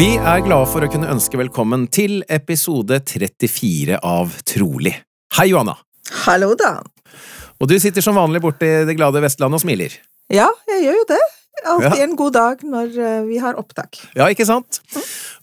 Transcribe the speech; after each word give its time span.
Vi 0.00 0.14
er 0.16 0.40
glade 0.40 0.64
for 0.70 0.80
å 0.80 0.88
kunne 0.88 1.10
ønske 1.12 1.36
velkommen 1.36 1.82
til 1.92 2.22
episode 2.32 3.02
34 3.04 3.98
av 4.00 4.32
Trolig. 4.48 4.94
Hei, 5.36 5.50
Johanna. 5.50 5.74
Hallo, 6.22 6.54
da. 6.56 6.78
Og 7.60 7.68
du 7.68 7.74
sitter 7.82 8.00
som 8.00 8.16
vanlig 8.16 8.40
borte 8.40 8.64
i 8.64 8.86
det 8.88 8.94
glade 8.96 9.20
Vestlandet 9.20 9.60
og 9.60 9.64
smiler. 9.66 9.98
Ja, 10.32 10.46
jeg 10.72 10.86
gjør 10.86 10.96
jo 11.02 11.04
det. 11.10 11.20
Alltid 11.68 11.98
Ja. 11.98 12.04
en 12.06 12.16
god 12.16 12.32
dag 12.32 12.62
når 12.64 12.96
eh, 12.96 13.22
vi 13.28 13.36
har 13.44 13.58
opptak. 13.60 13.98
Ja, 14.16 14.30
ikke 14.32 14.46
sant? 14.48 14.80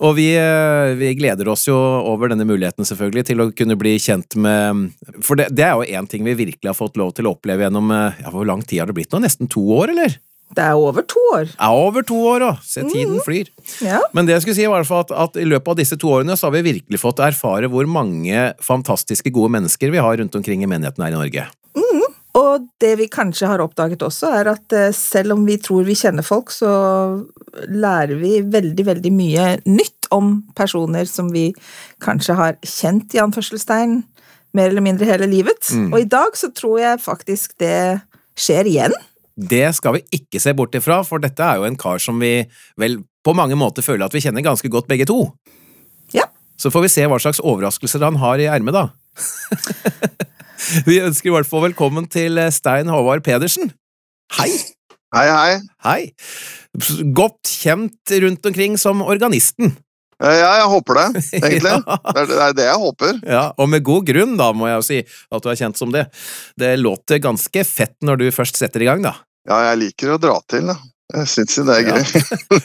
Og 0.02 0.16
vi, 0.18 0.32
eh, 0.34 0.96
vi 0.98 1.14
gleder 1.14 1.52
oss 1.54 1.68
jo 1.68 1.78
over 1.78 2.34
denne 2.34 2.48
muligheten 2.50 2.82
selvfølgelig 2.90 3.28
til 3.30 3.44
å 3.44 3.52
kunne 3.54 3.78
bli 3.78 3.94
kjent 4.02 4.34
med 4.42 4.96
For 5.22 5.38
det, 5.38 5.52
det 5.54 5.68
er 5.68 5.78
jo 5.78 5.86
én 5.86 6.10
ting 6.10 6.26
vi 6.26 6.34
virkelig 6.34 6.72
har 6.72 6.80
fått 6.80 6.98
lov 6.98 7.14
til 7.14 7.30
å 7.30 7.36
oppleve 7.38 7.68
gjennom 7.68 7.94
eh, 7.94 8.24
ja, 8.24 8.34
Hvor 8.34 8.50
lang 8.50 8.66
tid 8.66 8.82
har 8.82 8.90
det 8.90 8.98
blitt 8.98 9.14
nå? 9.14 9.22
Nesten 9.22 9.46
to 9.54 9.62
år, 9.78 9.94
eller? 9.94 10.18
Det 10.58 10.64
er 10.66 10.80
over 10.82 11.06
to 11.06 11.22
år. 11.36 11.52
Ja, 11.54 11.70
over 11.70 12.06
to 12.08 12.18
år, 12.32 12.42
da! 12.42 12.52
Se, 12.66 12.82
tiden 12.90 13.20
flyr. 13.22 13.52
Ja. 13.86 14.02
Men 14.18 14.26
det 14.26 14.38
jeg 14.38 14.48
skulle 14.48 14.58
si 14.58 14.66
var 14.66 14.82
i 14.82 14.84
hvert 14.84 14.90
fall 14.90 15.06
at, 15.06 15.14
at 15.28 15.38
i 15.42 15.46
løpet 15.46 15.76
av 15.76 15.78
disse 15.84 16.00
to 16.02 16.16
årene 16.18 16.38
så 16.40 16.50
har 16.50 16.58
vi 16.58 16.66
virkelig 16.72 17.02
fått 17.04 17.22
erfare 17.22 17.70
hvor 17.70 17.86
mange 17.90 18.50
fantastiske 18.66 19.30
gode 19.36 19.54
mennesker 19.54 19.94
vi 19.94 20.02
har 20.02 20.18
rundt 20.18 20.36
omkring 20.40 20.66
i 20.66 20.70
menigheten 20.70 21.06
her 21.06 21.14
i 21.14 21.20
Norge. 21.20 21.48
Og 22.38 22.68
det 22.82 22.94
vi 23.00 23.08
kanskje 23.10 23.50
har 23.50 23.62
oppdaget 23.64 24.04
også, 24.06 24.30
er 24.40 24.52
at 24.52 24.74
eh, 24.76 24.92
selv 24.96 25.34
om 25.38 25.46
vi 25.48 25.58
tror 25.62 25.88
vi 25.88 25.96
kjenner 25.98 26.26
folk, 26.26 26.52
så 26.54 26.70
lærer 27.66 28.18
vi 28.20 28.42
veldig, 28.46 28.86
veldig 28.92 29.14
mye 29.14 29.48
nytt 29.66 30.10
om 30.14 30.36
personer 30.58 31.10
som 31.10 31.32
vi 31.34 31.50
kanskje 32.04 32.38
har 32.38 32.60
kjent, 32.62 33.16
i 33.16 33.22
anførselstegn, 33.24 34.00
mer 34.58 34.72
eller 34.72 34.86
mindre 34.86 35.10
hele 35.10 35.30
livet. 35.30 35.72
Og 35.90 36.00
i 36.02 36.10
dag 36.10 36.38
så 36.38 36.52
tror 36.56 36.80
jeg 36.82 37.04
faktisk 37.04 37.58
det 37.62 38.00
skjer 38.38 38.70
igjen. 38.70 38.96
Det 39.38 39.68
skal 39.78 40.00
vi 40.00 40.02
ikke 40.18 40.42
se 40.42 40.54
bort 40.58 40.74
ifra, 40.78 41.04
for 41.06 41.22
dette 41.22 41.46
er 41.46 41.60
jo 41.60 41.68
en 41.68 41.78
kar 41.78 42.02
som 42.02 42.18
vi 42.22 42.42
vel 42.82 42.98
på 43.26 43.36
mange 43.38 43.58
måter 43.60 43.86
føler 43.86 44.08
at 44.08 44.16
vi 44.16 44.24
kjenner 44.24 44.46
ganske 44.46 44.70
godt 44.74 44.90
begge 44.90 45.06
to. 45.10 45.28
Ja. 46.16 46.26
Så 46.58 46.72
får 46.74 46.88
vi 46.88 46.90
se 46.90 47.06
hva 47.06 47.20
slags 47.22 47.42
overraskelser 47.44 48.02
han 48.02 48.18
har 48.18 48.42
i 48.42 48.50
ermet, 48.50 48.74
da. 48.74 48.88
vi 50.90 50.98
ønsker 51.06 51.30
i 51.30 51.36
hvert 51.36 51.50
fall 51.50 51.68
velkommen 51.68 52.08
til 52.10 52.40
eh, 52.42 52.50
Stein 52.54 52.90
Håvard 52.90 53.22
Pedersen. 53.26 53.70
Hei! 54.40 54.50
Hei, 55.16 55.28
hei. 55.32 55.52
Hei! 55.86 56.02
Godt 57.16 57.48
kjent 57.62 58.18
rundt 58.26 58.50
omkring 58.50 58.80
som 58.82 59.06
organisten. 59.06 59.76
Eh, 60.18 60.40
Ja, 60.42 60.50
jeg 60.64 60.70
håper 60.72 60.98
det, 60.98 61.22
egentlig. 61.38 61.76
Ja. 61.78 61.98
Det, 62.10 62.22
er, 62.24 62.26
det 62.32 62.42
er 62.42 62.58
det 62.58 62.66
jeg 62.66 62.82
håper. 62.82 63.20
Ja, 63.22 63.44
Og 63.62 63.70
med 63.70 63.86
god 63.86 64.08
grunn, 64.10 64.34
da, 64.40 64.50
må 64.50 64.66
jeg 64.72 64.80
jo 64.80 64.86
si, 64.88 65.00
at 65.30 65.46
du 65.46 65.50
er 65.54 65.60
kjent 65.62 65.78
som 65.78 65.94
det. 65.94 66.08
Det 66.58 66.74
låter 66.82 67.22
ganske 67.22 67.64
fett 67.70 67.94
når 68.02 68.24
du 68.24 68.28
først 68.34 68.58
setter 68.58 68.82
i 68.82 68.90
gang, 68.90 69.06
da. 69.06 69.14
Ja, 69.48 69.64
jeg 69.70 69.82
liker 69.86 70.16
å 70.16 70.22
dra 70.22 70.38
til, 70.50 70.68
da. 70.70 70.78
Jeg 71.08 71.30
syns 71.32 71.54
jo 71.56 71.64
det 71.64 71.76
er 71.78 71.86
gøy. 71.88 72.02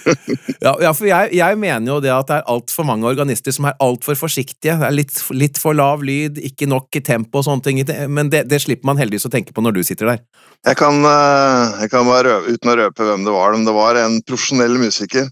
Ja, 0.64 0.72
ja 0.82 0.90
for 0.94 1.06
jeg, 1.06 1.30
jeg 1.38 1.58
mener 1.58 1.92
jo 1.92 1.98
det 2.02 2.10
at 2.10 2.26
det 2.26 2.36
er 2.40 2.48
altfor 2.50 2.86
mange 2.86 3.06
organister 3.06 3.54
som 3.54 3.68
er 3.70 3.76
altfor 3.82 4.18
forsiktige. 4.18 4.74
Det 4.80 4.88
er 4.88 4.94
litt, 4.94 5.14
litt 5.34 5.60
for 5.62 5.78
lav 5.78 6.02
lyd, 6.06 6.40
ikke 6.50 6.66
nok 6.70 6.98
tempo 7.06 7.38
og 7.38 7.46
sånne 7.46 7.66
ting. 7.66 7.80
Men 8.10 8.32
det, 8.32 8.44
det 8.50 8.60
slipper 8.64 8.90
man 8.90 8.98
heldigvis 8.98 9.28
å 9.30 9.32
tenke 9.32 9.54
på 9.54 9.62
når 9.62 9.78
du 9.78 9.82
sitter 9.86 10.10
der. 10.10 10.24
Jeg 10.66 10.78
kan, 10.78 10.98
eh, 11.06 11.78
jeg 11.84 11.92
kan 11.94 12.06
bare 12.06 12.34
røpe, 12.34 12.56
uten 12.56 12.74
å 12.74 12.76
røpe 12.82 13.06
hvem 13.06 13.26
det 13.26 13.34
var, 13.34 13.54
men 13.54 13.66
det 13.66 13.76
var 13.78 13.98
en 14.02 14.18
profesjonell 14.26 14.78
musiker 14.82 15.30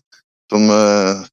som, 0.51 0.71
eh, 0.71 1.27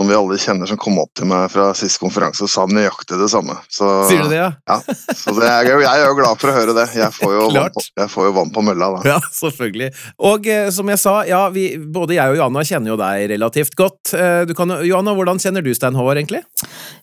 som 0.00 0.08
vi 0.08 0.14
alle 0.16 0.36
kjenner, 0.40 0.64
som 0.64 0.78
kom 0.80 0.96
opp 1.02 1.10
til 1.18 1.28
meg 1.28 1.50
fra 1.52 1.66
siste 1.76 2.00
konferanse 2.00 2.46
og 2.46 2.48
sa 2.48 2.62
nøyaktig 2.64 3.18
det 3.20 3.26
samme. 3.28 3.52
Så, 3.68 3.84
Sier 4.08 4.22
du 4.24 4.30
det, 4.32 4.38
ja? 4.38 4.46
Ja, 4.70 4.78
så 5.12 5.34
det 5.36 5.44
er, 5.44 5.68
jeg 5.68 5.90
er 5.90 6.06
jo 6.06 6.14
glad 6.16 6.40
for 6.40 6.48
å 6.48 6.54
høre 6.56 6.72
det. 6.78 6.86
Jeg 6.96 7.12
får 7.12 7.34
jo, 7.34 7.42
vann 7.58 7.74
på, 7.74 7.84
jeg 8.00 8.12
får 8.14 8.28
jo 8.30 8.32
vann 8.38 8.54
på 8.54 8.64
mølla, 8.64 8.88
da. 8.94 9.02
Ja, 9.10 9.18
selvfølgelig. 9.36 9.90
Og 10.30 10.48
eh, 10.48 10.70
som 10.72 10.88
jeg 10.88 11.02
sa, 11.02 11.14
ja, 11.28 11.42
vi, 11.52 11.66
både 11.76 12.16
jeg 12.16 12.32
og 12.32 12.40
Johanna 12.40 12.64
kjenner 12.70 12.94
jo 12.94 12.98
deg 13.02 13.26
relativt 13.34 13.76
godt. 13.76 14.14
Eh, 14.16 14.40
du 14.48 14.56
kan, 14.56 14.72
Johanna, 14.88 15.12
hvordan 15.20 15.44
kjenner 15.44 15.68
du 15.68 15.72
Stein 15.76 16.00
Håvard, 16.00 16.22
egentlig? 16.22 16.40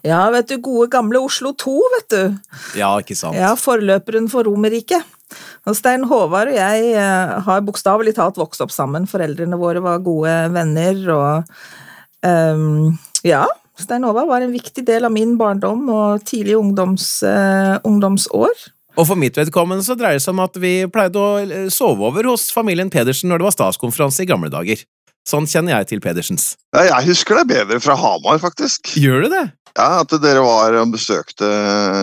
Ja, 0.02 0.24
vet 0.34 0.50
du, 0.50 0.58
gode 0.58 0.90
gamle 0.98 1.22
Oslo 1.22 1.54
2, 1.54 1.78
vet 2.00 2.18
du. 2.18 2.22
Ja, 2.82 2.96
ikke 2.98 3.20
sant? 3.20 3.38
Ja, 3.38 3.54
forløperen 3.62 4.26
for 4.34 4.50
Romerriket. 4.50 5.06
Stein 5.76 6.08
Håvard 6.10 6.50
og 6.50 6.58
jeg 6.58 6.94
eh, 6.98 7.40
har 7.46 7.66
bokstavelig 7.68 8.18
talt 8.18 8.42
vokst 8.42 8.66
opp 8.66 8.74
sammen. 8.74 9.06
Foreldrene 9.06 9.60
våre 9.62 9.86
var 9.86 10.02
gode 10.02 10.40
venner, 10.56 11.04
og 11.14 11.60
ehm, 12.26 12.96
ja, 13.28 13.46
Stein 13.78 14.06
Håvard 14.08 14.28
var 14.30 14.42
en 14.42 14.54
viktig 14.56 14.86
del 14.88 15.06
av 15.06 15.14
min 15.14 15.36
barndom 15.38 15.86
og 15.94 16.24
tidlige 16.26 16.58
ungdoms, 16.58 17.20
uh, 17.22 17.78
ungdomsår. 17.86 18.66
Og 18.98 19.06
for 19.06 19.20
mitt 19.20 19.38
vedkommende 19.38 19.86
så 19.86 19.94
dreier 19.98 20.18
det 20.18 20.24
seg 20.26 20.34
om 20.34 20.42
at 20.42 20.58
vi 20.58 20.72
pleide 20.90 21.22
å 21.22 21.38
eh, 21.44 21.68
sove 21.70 22.08
over 22.10 22.26
hos 22.32 22.48
familien 22.50 22.90
Pedersen 22.90 23.30
når 23.30 23.44
det 23.44 23.48
var 23.52 23.54
statskonferanse 23.54 24.26
i 24.26 24.30
gamle 24.30 24.50
dager. 24.50 24.82
Sånn 25.28 25.46
kjenner 25.46 25.76
jeg 25.76 25.92
til 25.92 26.02
Pedersens. 26.02 26.56
Ja, 26.74 26.88
jeg 26.88 27.12
husker 27.12 27.42
det 27.42 27.52
bedre 27.52 27.78
fra 27.84 27.98
Hamar, 28.00 28.40
faktisk. 28.42 28.96
Gjør 28.98 29.28
du 29.28 29.30
det? 29.36 29.44
Ja, 29.78 30.02
At 30.02 30.16
dere 30.24 30.42
var 30.42 30.74
og 30.80 30.96
besøkte 30.96 31.46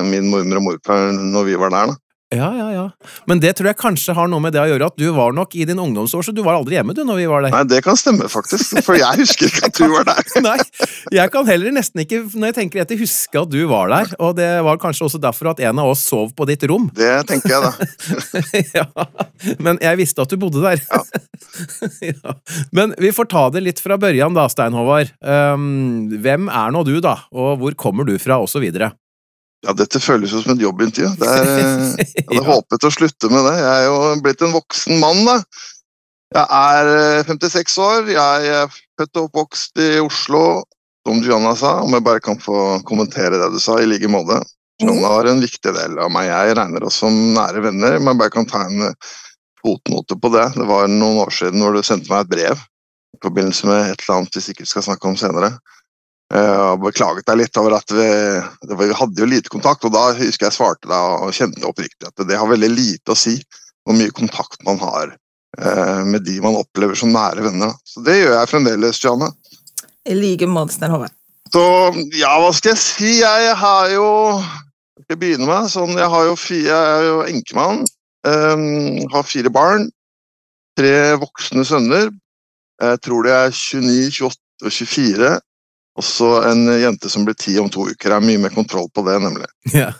min 0.06 0.28
mormor 0.30 0.60
og 0.60 0.66
morfar 0.68 1.08
når 1.16 1.48
vi 1.48 1.58
var 1.58 1.74
der. 1.74 1.90
da. 1.90 2.03
Ja, 2.34 2.50
ja, 2.58 2.68
ja. 2.74 2.84
Men 3.30 3.40
det 3.42 3.54
tror 3.58 3.70
jeg 3.70 3.78
kanskje 3.80 4.14
har 4.16 4.28
noe 4.30 4.42
med 4.42 4.54
det 4.54 4.62
å 4.62 4.66
gjøre 4.68 4.88
at 4.90 4.96
du 4.98 5.06
var 5.16 5.34
nok 5.36 5.54
i 5.58 5.66
din 5.68 5.80
ungdomsår, 5.80 6.26
så 6.26 6.34
du 6.34 6.42
var 6.44 6.58
aldri 6.58 6.78
hjemme 6.78 6.96
du 6.96 7.02
når 7.06 7.20
vi 7.20 7.26
var 7.30 7.46
der. 7.46 7.54
Nei, 7.54 7.64
Det 7.70 7.80
kan 7.86 7.98
stemme, 7.98 8.28
faktisk. 8.30 8.78
For 8.84 8.98
jeg 8.98 9.20
husker 9.22 9.50
ikke 9.50 9.70
at 9.70 9.78
du 9.78 9.86
var 9.92 10.08
der. 10.08 10.22
Nei, 10.48 10.56
jeg 11.14 11.32
kan 11.34 11.48
heller 11.48 11.74
nesten 11.74 12.04
ikke, 12.04 12.22
når 12.34 12.50
jeg 12.52 12.58
tenker 12.60 12.84
etter, 12.84 13.00
huske 13.00 13.44
at 13.44 13.52
du 13.52 13.60
var 13.70 13.92
der, 13.92 14.14
og 14.18 14.34
det 14.38 14.50
var 14.66 14.80
kanskje 14.82 15.08
også 15.08 15.22
derfor 15.22 15.52
at 15.54 15.62
en 15.64 15.82
av 15.82 15.92
oss 15.94 16.04
sov 16.08 16.34
på 16.36 16.48
ditt 16.50 16.66
rom. 16.70 16.88
Det 16.94 17.12
tenker 17.30 17.54
jeg, 17.54 17.62
da. 17.64 17.72
ja, 18.80 18.86
men 19.62 19.80
jeg 19.82 20.00
visste 20.00 20.24
at 20.24 20.32
du 20.32 20.40
bodde 20.40 20.64
der. 20.64 20.82
Ja. 20.90 21.02
ja. 22.10 22.36
Men 22.74 22.94
vi 23.00 23.12
får 23.14 23.30
ta 23.30 23.46
det 23.54 23.64
litt 23.64 23.82
fra 23.82 23.98
børjan 24.00 24.36
da, 24.36 24.48
Stein 24.52 24.76
Håvard. 24.76 25.12
Um, 25.20 26.10
hvem 26.24 26.50
er 26.50 26.74
nå 26.74 26.84
du 26.86 26.96
da, 27.04 27.18
og 27.34 27.58
hvor 27.62 27.78
kommer 27.78 28.08
du 28.08 28.16
fra, 28.22 28.40
og 28.42 28.50
så 28.50 28.62
videre? 28.62 28.92
Ja, 29.64 29.72
Dette 29.76 30.00
føles 30.02 30.32
jo 30.34 30.42
som 30.44 30.52
et 30.54 30.62
jobbintervju. 30.64 31.14
Det 31.20 31.28
er, 31.30 31.46
eh, 31.52 32.04
jeg 32.04 32.24
hadde 32.28 32.40
Ja. 32.40 32.46
håpet 32.50 32.84
å 32.84 32.92
slutte 32.92 33.30
med 33.32 33.46
det. 33.48 33.54
Jeg 33.60 33.72
er 33.74 33.86
jo 33.88 33.98
blitt 34.24 34.42
en 34.44 34.52
voksen 34.54 34.98
mann, 35.00 35.22
da. 35.28 35.38
Jeg 36.34 36.46
er 36.50 36.90
eh, 37.20 37.24
56 37.30 37.78
år. 37.84 38.08
Jeg 38.12 38.50
er 38.58 38.76
født 38.98 39.20
og 39.20 39.28
oppvokst 39.30 39.80
i 39.84 39.90
Oslo, 40.02 40.42
som 41.06 41.22
Gianna 41.24 41.54
sa. 41.58 41.78
Om 41.84 41.96
jeg 41.96 42.04
bare 42.06 42.20
kan 42.24 42.40
få 42.42 42.80
kommentere 42.88 43.38
det 43.40 43.52
du 43.54 43.60
sa, 43.62 43.78
i 43.80 43.88
like 43.88 44.10
måte. 44.12 44.40
Gianna 44.82 45.08
var 45.14 45.30
en 45.30 45.40
viktig 45.44 45.72
del 45.76 45.98
av 46.02 46.10
meg. 46.12 46.28
Jeg 46.28 46.56
regner 46.58 46.84
oss 46.88 46.98
som 47.04 47.14
nære 47.36 47.62
venner, 47.70 48.00
men 48.02 48.18
bare 48.20 48.34
kan 48.34 48.48
ta 48.50 48.64
en 48.66 48.88
eh, 48.90 49.12
fotnote 49.64 50.18
på 50.20 50.32
det. 50.34 50.48
Det 50.58 50.66
var 50.68 50.90
noen 50.92 51.22
år 51.24 51.32
siden 51.32 51.62
hvor 51.64 51.72
du 51.76 51.80
sendte 51.86 52.10
meg 52.12 52.26
et 52.26 52.32
brev 52.34 52.58
i 53.14 53.20
forbindelse 53.22 53.68
med 53.70 53.92
et 53.92 54.02
eller 54.02 54.18
annet 54.18 54.34
vi 54.36 54.42
sikkert 54.44 54.68
skal 54.68 54.84
snakke 54.90 55.08
om 55.08 55.16
senere. 55.16 55.54
Eh, 56.32 56.60
og 56.72 56.80
beklaget 56.86 57.26
deg 57.28 57.42
litt 57.42 57.58
over 57.60 57.76
at 57.76 57.92
vi, 57.92 58.06
det 58.64 58.76
var, 58.78 58.88
vi 58.88 58.96
hadde 58.96 59.20
jo 59.20 59.28
lite 59.28 59.52
kontakt, 59.52 59.84
og 59.84 59.92
da 59.92 60.06
husker 60.16 60.48
jeg 60.48 60.56
svarte 60.56 60.88
deg 60.88 61.26
og 61.26 61.34
kjente 61.36 61.66
oppriktig 61.68 62.08
at 62.08 62.24
det 62.26 62.38
har 62.40 62.48
veldig 62.48 62.70
lite 62.72 63.12
å 63.12 63.18
si 63.18 63.36
hvor 63.84 63.96
mye 63.98 64.14
kontakt 64.16 64.62
man 64.64 64.80
har 64.80 65.12
eh, 65.12 66.00
med 66.08 66.24
de 66.24 66.38
man 66.40 66.56
opplever 66.56 66.96
som 66.96 67.12
nære 67.12 67.44
venner. 67.44 67.74
Så 67.84 68.00
det 68.06 68.16
gjør 68.22 68.38
jeg 68.38 68.52
fremdeles, 68.54 69.02
Janne. 69.04 69.28
I 70.08 70.16
like 70.16 70.48
måte, 70.48 70.76
Stein 70.76 70.94
Håvard. 70.94 71.12
Så 71.52 71.64
ja, 72.16 72.32
hva 72.40 72.50
skal 72.56 72.72
jeg 72.72 72.80
si? 72.82 73.10
Jeg 73.20 73.56
har 73.60 73.90
jo 73.92 74.06
Jeg 74.94 75.04
skal 75.04 75.18
begynne 75.20 75.46
med 75.46 75.68
sånn, 75.68 75.92
jeg 75.98 76.08
har 76.08 76.26
jo 76.30 76.34
fire, 76.38 76.70
jeg 76.72 76.98
er 76.98 77.06
jo 77.10 77.16
enkemann. 77.28 77.80
Um, 78.24 79.02
har 79.12 79.26
fire 79.26 79.50
barn. 79.52 79.88
Tre 80.78 80.92
voksne 81.20 81.64
sønner. 81.68 82.08
Jeg 82.80 83.00
tror 83.04 83.26
de 83.26 83.34
er 83.34 83.50
29, 83.52 84.30
28 84.30 84.70
og 84.70 84.72
24. 84.72 85.32
Også 86.00 86.28
en 86.48 86.66
jente 86.80 87.10
som 87.10 87.26
blir 87.26 87.36
ti 87.38 87.54
om 87.62 87.68
to 87.70 87.86
uker. 87.86 88.08
Jeg 88.10 88.16
har 88.16 88.24
mye 88.24 88.40
mer 88.42 88.54
kontroll 88.54 88.88
på 88.94 89.04
det, 89.06 89.18
nemlig. 89.22 89.50
Ja. 89.74 89.92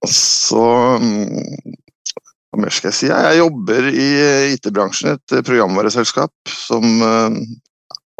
Og 0.00 0.10
så 0.12 0.64
mm, 1.02 1.76
Hva 2.50 2.62
mer 2.62 2.72
skal 2.72 2.90
jeg 2.90 2.98
si? 2.98 3.10
Jeg 3.12 3.40
jobber 3.42 3.90
i 3.90 4.08
IT-bransjen, 4.54 5.16
et 5.18 5.36
programvareselskap, 5.44 6.32
som 6.48 6.86
eh, 7.04 7.40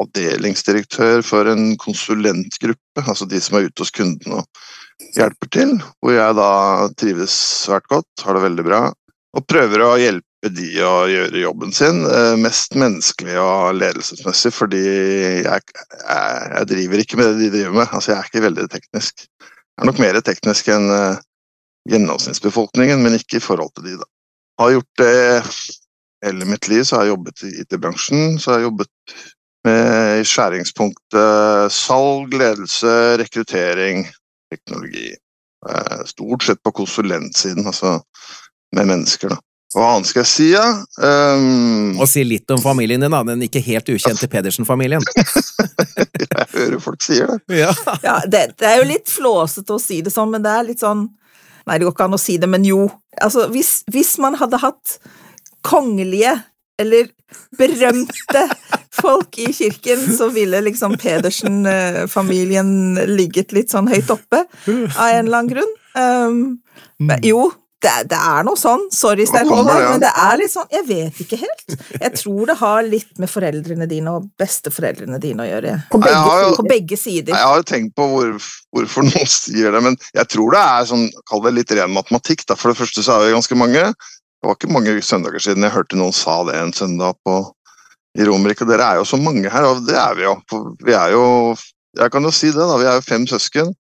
avdelingsdirektør 0.03 1.25
for 1.25 1.49
en 1.49 1.71
konsulentgruppe, 1.81 3.05
altså 3.07 3.29
de 3.29 3.41
som 3.41 3.57
er 3.57 3.71
ute 3.71 3.85
hos 3.85 3.95
kundene 3.95 4.43
og 4.43 5.17
hjelper 5.17 5.53
til. 5.57 5.75
Hvor 6.01 6.17
jeg 6.17 6.37
da 6.37 6.51
trives 7.01 7.37
svært 7.65 7.89
godt, 7.93 8.27
har 8.27 8.37
det 8.37 8.45
veldig 8.45 8.67
bra, 8.67 8.83
og 9.37 9.49
prøver 9.49 9.85
å 9.85 9.97
hjelpe 10.01 10.26
de 10.45 10.67
å 10.85 11.07
gjøre 11.11 11.41
jobben 11.41 11.73
sin 11.75 12.03
eh, 12.07 12.35
mest 12.41 12.77
menneskelig 12.79 13.37
og 13.41 13.79
ledelsesmessig, 13.81 14.53
fordi 14.55 14.83
jeg, 14.83 15.63
jeg, 15.73 16.67
driver 16.73 17.03
ikke 17.03 17.21
med 17.21 17.31
det 17.31 17.39
de 17.41 17.53
driver 17.55 17.79
med. 17.79 17.89
Altså, 17.89 18.13
jeg 18.13 18.19
er 18.19 18.29
ikke 18.31 18.45
veldig 18.45 18.67
teknisk. 18.73 19.25
Jeg 19.27 19.85
er 19.85 19.91
nok 19.91 20.03
mer 20.03 20.21
teknisk 20.25 20.69
enn 20.73 20.91
eh, 20.93 21.25
gjennomsnittsbefolkningen, 21.91 23.03
men 23.03 23.19
ikke 23.19 23.41
i 23.41 23.45
forhold 23.45 23.73
til 23.77 23.89
de, 23.89 23.97
da. 24.03 24.11
Har 24.61 24.73
gjort 24.73 25.03
det 25.03 25.17
hele 26.25 26.49
mitt 26.49 26.69
liv, 26.73 26.85
så 26.85 26.97
har 26.99 27.07
jeg 27.07 27.15
jobbet 27.15 27.43
i 27.45 27.53
IT-bransjen. 27.63 28.39
Så 28.41 28.53
har 28.53 28.61
jeg 28.61 28.71
jobbet 28.71 29.19
med 29.67 30.23
i 30.23 30.27
skjæringspunktet 30.27 31.75
salg, 31.75 32.33
ledelse, 32.33 32.95
rekruttering, 33.21 34.07
teknologi. 34.53 35.11
Stort 36.09 36.47
sett 36.47 36.63
på 36.65 36.73
konsulentsiden, 36.81 37.67
altså 37.69 37.99
med 38.77 38.89
mennesker, 38.89 39.35
da. 39.35 39.41
Hva 39.75 39.87
annet 39.97 40.09
skal 40.09 40.23
jeg 40.23 40.31
si, 40.31 40.47
ja? 40.53 40.65
Um, 41.03 41.97
Og 41.99 42.07
si 42.09 42.23
litt 42.25 42.51
om 42.55 42.61
familien 42.63 43.03
din, 43.03 43.13
da. 43.13 43.23
Den 43.27 43.43
ikke 43.47 43.63
helt 43.67 43.89
ukjente 43.93 44.29
Pedersen-familien. 44.33 45.03
jeg 46.23 46.47
hører 46.55 46.79
folk 46.83 47.03
sier 47.05 47.33
det. 47.33 47.41
Ja. 47.65 47.73
Ja, 48.05 48.21
det, 48.25 48.45
det 48.61 48.69
er 48.71 48.81
jo 48.81 48.91
litt 48.93 49.11
flåsete 49.11 49.75
å 49.75 49.83
si 49.83 50.01
det 50.07 50.13
sånn, 50.15 50.31
men 50.35 50.45
det 50.47 50.53
er 50.55 50.69
litt 50.71 50.85
sånn 50.85 51.09
Nei, 51.67 51.81
det 51.81 51.87
går 51.89 51.97
ikke 51.97 52.05
an 52.07 52.15
å 52.15 52.23
si 52.23 52.37
det, 52.39 52.47
men 52.47 52.63
jo. 52.63 52.85
Altså, 53.19 53.49
hvis, 53.51 53.81
hvis 53.91 54.13
man 54.23 54.37
hadde 54.39 54.61
hatt 54.63 55.01
kongelige 55.67 56.37
eller 56.79 57.09
berømte 57.59 58.45
folk 58.95 59.35
i 59.43 59.49
kirken, 59.51 60.05
så 60.15 60.29
ville 60.31 60.61
liksom 60.63 60.95
Pedersen-familien 61.03 62.71
ligget 63.11 63.51
litt 63.57 63.75
sånn 63.75 63.91
høyt 63.91 64.13
oppe 64.15 64.45
av 64.47 65.09
en 65.11 65.27
eller 65.27 65.41
annen 65.41 65.51
grunn. 65.51 65.75
Um, 65.99 66.39
men, 67.03 67.19
jo, 67.27 67.49
det, 67.85 67.93
det 68.09 68.17
er 68.17 68.45
noe 68.47 68.57
sånn. 68.57 68.87
Sorry, 68.95 69.27
Stein 69.29 69.51
Håvard, 69.53 69.83
men 69.91 70.01
det 70.01 70.09
er 70.17 70.39
litt 70.41 70.53
sånn 70.53 70.71
Jeg 70.73 70.87
vet 70.89 71.19
ikke 71.23 71.37
helt. 71.43 71.75
Jeg 72.01 72.13
tror 72.17 72.49
det 72.49 72.57
har 72.63 72.87
litt 72.87 73.19
med 73.21 73.29
foreldrene 73.31 73.89
dine 73.91 74.15
og 74.17 74.31
besteforeldrene 74.41 75.19
dine 75.21 75.45
å 75.45 75.49
gjøre. 75.49 75.75
På 75.93 76.01
begge, 76.01 76.37
jo- 76.41 76.55
på 76.57 76.65
begge 76.71 76.97
sider. 76.99 77.35
Jeg 77.37 77.51
har 77.51 77.61
jo 77.61 77.67
tenkt 77.69 77.93
på 77.99 78.07
hvor, 78.11 78.31
hvorfor 78.75 79.05
noen 79.05 79.29
sier 79.37 79.77
det, 79.77 79.83
men 79.85 79.99
jeg 80.17 80.31
tror 80.33 80.57
det 80.57 80.63
er 80.63 80.89
sånn, 80.89 81.05
kall 81.29 81.45
det 81.45 81.53
litt 81.59 81.75
ren 81.77 81.93
matematikk. 81.93 82.47
Da. 82.49 82.57
For 82.57 82.73
det 82.73 82.81
første 82.81 83.05
så 83.05 83.19
er 83.19 83.27
vi 83.27 83.37
ganske 83.37 83.59
mange. 83.61 83.85
Det 83.93 84.49
var 84.49 84.57
ikke 84.57 84.73
mange 84.73 84.97
søndager 85.05 85.43
siden 85.45 85.65
jeg 85.69 85.75
hørte 85.77 86.01
noen 86.01 86.17
sa 86.17 86.39
det 86.49 86.57
en 86.61 86.73
søndag 86.77 87.21
på, 87.27 87.37
i 88.17 88.25
Romerike. 88.25 88.65
Dere 88.69 88.89
er 88.89 89.03
jo 89.03 89.07
så 89.09 89.21
mange 89.21 89.53
her, 89.53 89.69
og 89.69 89.85
det 89.89 89.97
er 90.01 90.17
vi 90.17 90.25
jo. 90.25 90.35
Vi 90.81 90.97
er 90.97 91.13
jo 91.13 91.25
Jeg 91.97 92.13
kan 92.13 92.25
jo 92.25 92.31
si 92.33 92.51
det, 92.53 92.61
da. 92.61 92.77
Vi 92.81 92.85
er 92.89 92.99
jo 92.99 93.05
fem 93.05 93.25
søsken. 93.29 93.71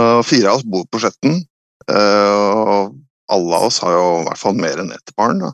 Og 0.00 0.22
fire 0.26 0.48
av 0.52 0.58
oss 0.60 0.64
bor 0.68 0.84
på 0.92 1.00
Skjetten. 1.00 1.42
Uh, 1.84 2.88
alle 3.32 3.58
av 3.58 3.68
oss 3.70 3.80
har 3.84 3.94
jo 3.94 4.08
i 4.20 4.24
hvert 4.28 4.40
fall 4.40 4.58
mer 4.58 4.82
enn 4.82 4.92
ett 4.94 5.14
barn. 5.16 5.40
da. 5.44 5.52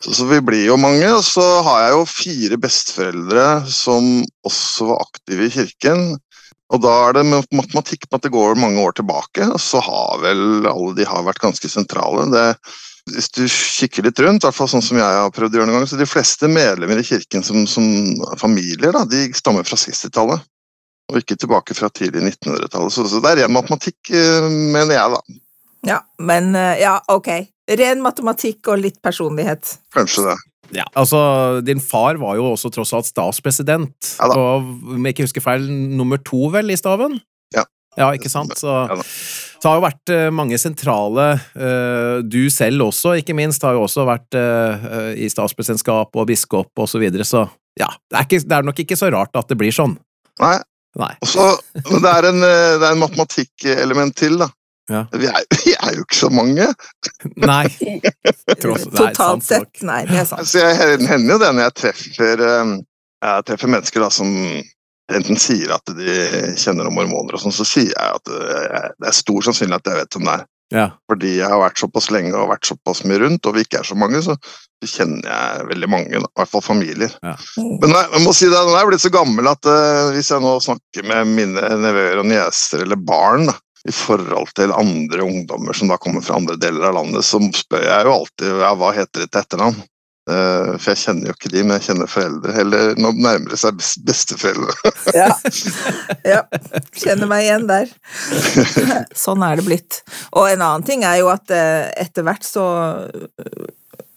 Så, 0.00 0.14
så 0.14 0.26
vi 0.30 0.40
blir 0.44 0.66
jo 0.66 0.78
mange. 0.80 1.06
Og 1.14 1.24
så 1.26 1.46
har 1.66 1.86
jeg 1.86 1.96
jo 1.96 2.04
fire 2.10 2.60
besteforeldre 2.60 3.46
som 3.70 4.12
også 4.48 4.92
var 4.92 5.06
aktive 5.06 5.48
i 5.48 5.54
kirken. 5.56 6.12
Og 6.72 6.80
da 6.80 6.92
er 7.08 7.18
det 7.18 7.26
matematikk 7.52 8.06
på 8.08 8.16
at 8.16 8.24
det 8.24 8.32
går 8.32 8.56
mange 8.60 8.80
år 8.80 8.94
tilbake, 8.96 9.44
og 9.44 9.60
så 9.60 9.82
har 9.84 10.22
vel 10.22 10.64
alle 10.70 10.94
de 10.96 11.04
har 11.04 11.26
vært 11.26 11.42
ganske 11.42 11.68
sentrale. 11.68 12.24
Det, 12.32 12.46
hvis 13.12 13.28
du 13.36 13.42
kikker 13.50 14.06
litt 14.06 14.22
rundt, 14.24 14.40
i 14.40 14.48
hvert 14.48 14.56
fall 14.56 14.70
sånn 14.72 14.84
som 14.84 14.96
jeg 14.96 15.18
har 15.18 15.34
prøvd 15.36 15.52
å 15.52 15.60
gjøre 15.60 15.68
noen 15.68 15.82
gang, 15.82 15.90
så 15.90 16.00
de 16.00 16.08
fleste 16.08 16.48
medlemmer 16.48 17.02
i 17.02 17.04
kirken 17.04 17.44
som, 17.44 17.66
som 17.68 17.84
familier, 18.40 18.88
da, 18.96 19.04
de 19.04 19.26
stammer 19.36 19.68
fra 19.68 19.76
60-tallet. 19.80 20.48
Og 21.12 21.18
ikke 21.20 21.36
tilbake 21.36 21.76
fra 21.76 21.90
tidlig 21.92 22.22
1900-tallet. 22.38 22.94
Så, 22.94 23.04
så 23.10 23.20
det 23.20 23.34
er 23.34 23.42
ren 23.42 23.52
matematikk, 23.52 23.98
eh, 24.16 24.48
mener 24.48 24.96
jeg, 24.96 25.12
da. 25.12 25.40
Ja, 25.86 25.98
men 26.22 26.54
eh, 26.54 26.78
ja, 26.82 26.96
ok. 27.10 27.28
Ren 27.78 28.02
matematikk 28.04 28.70
og 28.70 28.82
litt 28.82 29.00
personlighet. 29.02 29.76
Kanskje 29.94 30.28
det. 30.30 30.38
Ja, 30.72 30.86
altså, 30.96 31.18
din 31.66 31.82
far 31.84 32.16
var 32.20 32.38
jo 32.38 32.46
også 32.54 32.70
tross 32.72 32.94
alt 32.96 33.08
statspresident, 33.08 34.14
Ja 34.16 34.28
da. 34.30 34.38
og 34.38 34.94
om 34.94 35.04
jeg 35.04 35.12
ikke 35.16 35.26
husker 35.26 35.44
feil, 35.44 35.66
nummer 35.68 36.20
to 36.24 36.46
vel 36.54 36.72
i 36.72 36.78
staven? 36.80 37.18
Ja. 37.52 37.66
Ja, 37.98 38.08
ikke 38.16 38.30
sant? 38.32 38.54
Så, 38.56 38.72
så 39.60 39.68
har 39.68 39.76
jo 39.76 39.84
vært 39.84 40.12
eh, 40.14 40.30
mange 40.32 40.56
sentrale 40.56 41.26
eh, 41.52 42.22
Du 42.24 42.46
selv 42.48 42.86
også, 42.86 43.18
ikke 43.20 43.36
minst, 43.36 43.66
har 43.68 43.76
jo 43.76 43.84
også 43.84 44.06
vært 44.08 44.38
i 45.18 45.28
statspresidentskap 45.28 46.16
og 46.16 46.30
biskop 46.30 46.72
og 46.72 46.88
så 46.88 47.02
videre, 47.02 47.26
så 47.28 47.44
ja, 47.80 47.90
det 48.08 48.16
er, 48.16 48.24
ikke, 48.28 48.40
det 48.48 48.56
er 48.56 48.66
nok 48.68 48.80
ikke 48.84 48.96
så 49.00 49.12
rart 49.12 49.36
at 49.36 49.48
det 49.52 49.58
blir 49.60 49.72
sånn. 49.74 49.98
Nei, 50.40 50.56
Nei. 51.00 51.12
og 51.20 51.28
så, 51.28 51.50
men 51.90 52.02
det 52.04 52.16
er 52.16 52.30
en, 52.30 52.42
det 52.44 52.84
er 52.86 52.90
en 52.94 53.00
matematikkelement 53.00 54.16
til, 54.16 54.40
da. 54.40 54.48
Ja. 54.90 55.04
Vi, 55.12 55.28
er, 55.30 55.44
vi 55.62 55.74
er 55.76 55.96
jo 55.98 56.04
ikke 56.06 56.18
så 56.18 56.30
mange. 56.34 56.68
Nei. 57.36 57.64
Tross- 58.62 58.88
nei, 58.90 58.98
Totalt 58.98 59.46
sett, 59.46 59.82
nei, 59.86 60.02
det 60.10 60.22
er 60.24 60.28
sant. 60.30 60.48
Så 60.48 60.62
jeg 60.62 61.00
hender 61.08 61.36
jo 61.36 61.40
det 61.42 61.50
når 61.54 61.68
jeg 61.68 61.76
treffer, 61.84 62.46
eh, 62.48 62.72
jeg 63.22 63.48
treffer 63.50 63.74
mennesker 63.76 64.02
da, 64.06 64.10
som 64.14 64.32
enten 65.12 65.36
sier 65.40 65.74
at 65.74 65.92
de 65.98 66.16
kjenner 66.56 66.86
noen 66.86 66.96
mormoner, 66.96 67.36
og 67.36 67.42
sånn, 67.42 67.54
så 67.54 67.66
sier 67.68 67.92
jeg 67.92 68.18
at 68.18 68.32
eh, 68.32 68.90
det 68.98 69.10
er 69.12 69.16
stor 69.20 69.44
sannsynlighet 69.48 69.84
at 69.86 69.92
jeg 69.92 70.02
vet 70.02 70.18
hvem 70.18 70.28
det 70.30 70.36
er. 70.40 70.48
Ja. 70.72 70.84
Fordi 71.10 71.34
jeg 71.36 71.50
har 71.52 71.60
vært 71.60 71.80
såpass 71.82 72.06
lenge 72.14 72.32
og 72.32 72.48
vært 72.48 72.64
såpass 72.64 73.02
mye 73.04 73.20
rundt, 73.20 73.44
og 73.44 73.58
vi 73.58 73.66
ikke 73.66 73.82
er 73.82 73.88
så 73.88 73.96
mange, 73.98 74.22
så 74.24 74.38
så 74.82 74.88
kjenner 74.96 75.28
jeg 75.28 75.66
veldig 75.68 75.88
mange, 75.90 76.18
i 76.18 76.20
hvert 76.34 76.50
fall 76.50 76.62
familier. 76.64 77.12
Ja. 77.22 77.36
Men 77.54 77.92
jeg, 77.94 78.06
jeg 78.16 78.22
må 78.24 78.32
si 78.34 78.48
det, 78.50 78.58
nå 78.66 78.72
er 78.74 78.80
jeg 78.80 78.88
blitt 78.90 79.04
så 79.04 79.12
gammel 79.14 79.50
at 79.52 79.68
uh, 79.70 80.08
hvis 80.14 80.32
jeg 80.32 80.42
nå 80.42 80.56
snakker 80.64 81.06
med 81.06 81.30
mine 81.36 81.68
nevøer 81.84 82.18
og 82.18 82.26
nieser 82.26 82.82
eller 82.82 82.98
barn, 82.98 83.46
da, 83.46 83.54
i 83.88 83.92
forhold 83.94 84.52
til 84.54 84.74
andre 84.74 85.24
ungdommer 85.26 85.74
som 85.74 85.90
da 85.90 85.98
kommer 86.00 86.22
fra 86.22 86.36
andre 86.38 86.58
deler 86.60 86.90
av 86.90 87.00
landet, 87.00 87.26
så 87.26 87.40
spør 87.56 87.82
jeg 87.88 88.06
jo 88.06 88.14
alltid 88.14 88.60
ja, 88.62 88.74
hva 88.78 88.92
heter 88.94 89.26
til 89.26 89.40
etternavn. 89.42 89.80
Eh, 90.30 90.74
for 90.78 90.92
jeg 90.92 91.00
kjenner 91.00 91.32
jo 91.32 91.34
ikke 91.34 91.50
de, 91.50 91.62
men 91.64 91.80
jeg 91.80 91.86
kjenner 91.88 92.10
foreldre. 92.10 92.54
Eller 92.62 92.92
nå 92.94 93.10
nærmer 93.16 93.54
det 93.54 93.58
seg 93.62 93.80
besteforeldre. 94.06 94.92
Ja. 95.18 95.34
ja. 96.24 96.40
Kjenner 96.94 97.28
meg 97.30 97.48
igjen 97.48 97.66
der. 97.68 97.90
Sånn 99.24 99.42
er 99.44 99.58
det 99.58 99.66
blitt. 99.66 99.98
Og 100.30 100.46
en 100.46 100.62
annen 100.62 100.86
ting 100.86 101.02
er 101.06 101.18
jo 101.20 101.32
at 101.32 101.50
eh, 101.52 101.90
etter 102.04 102.26
hvert 102.26 102.46
så 102.46 102.64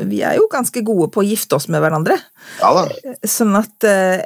Vi 0.04 0.22
er 0.28 0.40
jo 0.40 0.50
ganske 0.52 0.82
gode 0.86 1.08
på 1.14 1.22
å 1.22 1.28
gifte 1.28 1.56
oss 1.58 1.70
med 1.72 1.84
hverandre. 1.84 2.18
Ja 2.60 2.72
da. 2.76 3.14
Sånn 3.28 3.56
at 3.56 3.88
eh, 3.88 4.24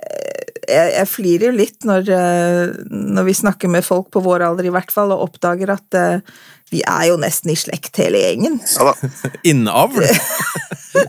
jeg, 0.70 0.94
jeg 0.96 1.10
flirer 1.10 1.50
jo 1.50 1.58
litt 1.58 1.86
når, 1.88 2.10
eh, 2.14 2.80
når 2.90 3.28
vi 3.28 3.36
snakker 3.38 3.72
med 3.72 3.86
folk 3.86 4.10
på 4.14 4.24
vår 4.26 4.48
alder 4.50 4.70
i 4.70 4.74
hvert 4.74 4.94
fall, 4.94 5.14
og 5.14 5.28
oppdager 5.30 5.74
at 5.76 5.98
eh, 5.98 6.26
vi 6.74 6.82
er 6.86 7.10
jo 7.10 7.20
nesten 7.22 7.54
i 7.54 7.58
slekt 7.58 7.98
hele 8.02 8.22
gjengen. 8.22 8.60
Ja, 8.78 8.92
da. 8.92 9.12
Innavl. 9.50 10.06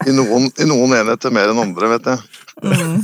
I, 0.07 0.13
noen, 0.13 0.51
I 0.61 0.69
noen 0.69 0.95
enheter 0.97 1.33
mer 1.33 1.53
enn 1.53 1.61
andre, 1.61 1.95
vet 1.97 2.09
jeg. 2.13 2.21
Mm. 2.61 3.01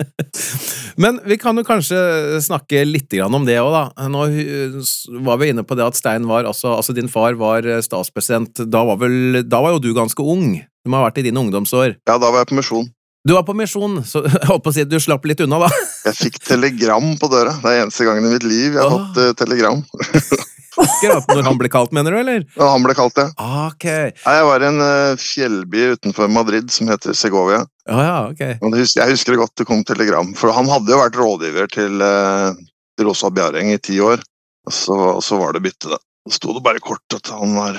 Men 1.02 1.20
vi 1.28 1.36
kan 1.40 1.58
jo 1.60 1.64
kanskje 1.66 1.98
snakke 2.44 2.84
litt 2.88 3.12
om 3.20 3.44
det 3.48 3.58
òg, 3.60 3.72
da. 3.74 4.08
Nå 4.12 4.26
uh, 4.32 4.78
var 5.26 5.40
vi 5.40 5.50
inne 5.52 5.64
på 5.66 5.76
det 5.76 5.86
at 5.86 5.98
Stein 5.98 6.28
var 6.28 6.48
altså, 6.48 6.72
altså 6.78 6.96
din 6.96 7.10
far 7.10 7.36
var 7.40 7.66
eh, 7.66 7.82
statspresident. 7.84 8.64
Da 8.70 8.84
var, 8.88 9.00
vel, 9.02 9.42
da 9.48 9.62
var 9.64 9.76
jo 9.76 9.84
du 9.84 9.92
ganske 9.96 10.24
ung. 10.24 10.58
Du 10.84 10.90
må 10.92 11.00
ha 11.00 11.08
vært 11.08 11.20
i 11.20 11.26
dine 11.28 11.40
ungdomsår. 11.42 11.98
Ja, 12.08 12.16
da 12.16 12.30
var 12.30 12.42
jeg 12.44 12.50
på 12.52 12.56
misjon. 12.60 12.88
Du 13.28 13.34
var 13.36 13.44
på 13.44 13.52
misjon, 13.52 13.98
så 14.08 14.22
jeg 14.28 14.46
holdt 14.48 14.64
på 14.64 14.72
å 14.72 14.76
si 14.76 14.84
at 14.86 14.88
du 14.92 14.96
slapp 15.02 15.26
litt 15.28 15.42
unna, 15.44 15.58
da. 15.66 15.68
Jeg 16.08 16.16
fikk 16.16 16.38
telegram 16.48 17.10
på 17.20 17.28
døra. 17.28 17.52
Det 17.60 17.68
er 17.74 17.82
eneste 17.82 18.06
gangen 18.08 18.24
i 18.24 18.30
mitt 18.32 18.46
liv 18.48 18.72
jeg 18.72 18.80
har 18.80 18.88
Åh. 18.88 19.02
fått 19.10 19.18
eh, 19.20 19.34
telegram. 19.36 19.82
Akkurat 20.80 21.26
når 21.28 21.42
han 21.44 21.58
ble 21.60 21.68
kalt, 21.68 21.90
mener 21.92 22.14
du, 22.14 22.18
eller? 22.22 22.44
Ja, 22.56 22.70
han 22.72 22.84
ble 22.86 22.94
kalt 22.96 23.18
ja. 23.20 23.26
Ok. 23.66 23.84
Nei, 23.84 24.32
Jeg 24.38 24.46
var 24.48 24.62
i 24.64 24.68
en 24.70 24.80
uh, 24.80 25.18
fjellby 25.20 25.82
utenfor 25.98 26.30
Madrid 26.32 26.72
som 26.72 26.88
heter 26.88 27.12
Segovia. 27.18 27.58
Ah, 27.90 28.00
ja, 28.06 28.14
ok. 28.30 28.42
Og 28.64 28.72
det 28.72 28.86
hus- 28.86 28.96
Jeg 28.96 29.12
husker 29.12 29.34
det 29.36 29.42
godt 29.42 29.52
det 29.60 29.66
kom 29.68 29.82
telegram, 29.84 30.30
for 30.38 30.54
han 30.56 30.70
hadde 30.72 30.94
jo 30.94 31.02
vært 31.02 31.18
rådgiver 31.20 31.68
til, 31.74 32.00
uh, 32.00 32.56
Rosa 33.04 33.28
Bjareng 33.34 33.74
i 33.74 33.80
ti 33.82 33.98
år. 34.00 34.24
Og 34.68 34.72
så, 34.76 34.96
og 35.18 35.20
så 35.26 35.36
var 35.42 35.52
det 35.58 35.64
bytte, 35.68 35.92
da. 35.92 36.00
Så 36.30 36.38
sto 36.40 36.56
det 36.56 36.64
bare 36.64 36.80
kort 36.80 37.18
at 37.18 37.28
han 37.34 37.52
var 37.58 37.76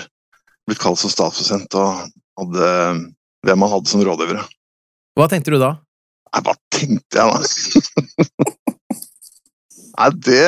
blitt 0.69 0.81
kalt 0.83 1.01
som 1.01 1.09
statspresident 1.13 1.73
og 1.81 2.05
hadde, 2.41 2.65
hvem 3.47 3.59
han 3.65 3.73
hadde 3.75 3.89
som 3.91 4.03
rådgivere. 4.05 4.43
Hva 5.19 5.25
tenkte 5.31 5.51
du 5.53 5.57
da? 5.61 5.71
Nei, 6.31 6.41
hva 6.47 6.55
tenkte 6.71 7.13
jeg 7.19 7.27
da? 7.31 7.39
Nei, 10.01 10.09
det 10.27 10.47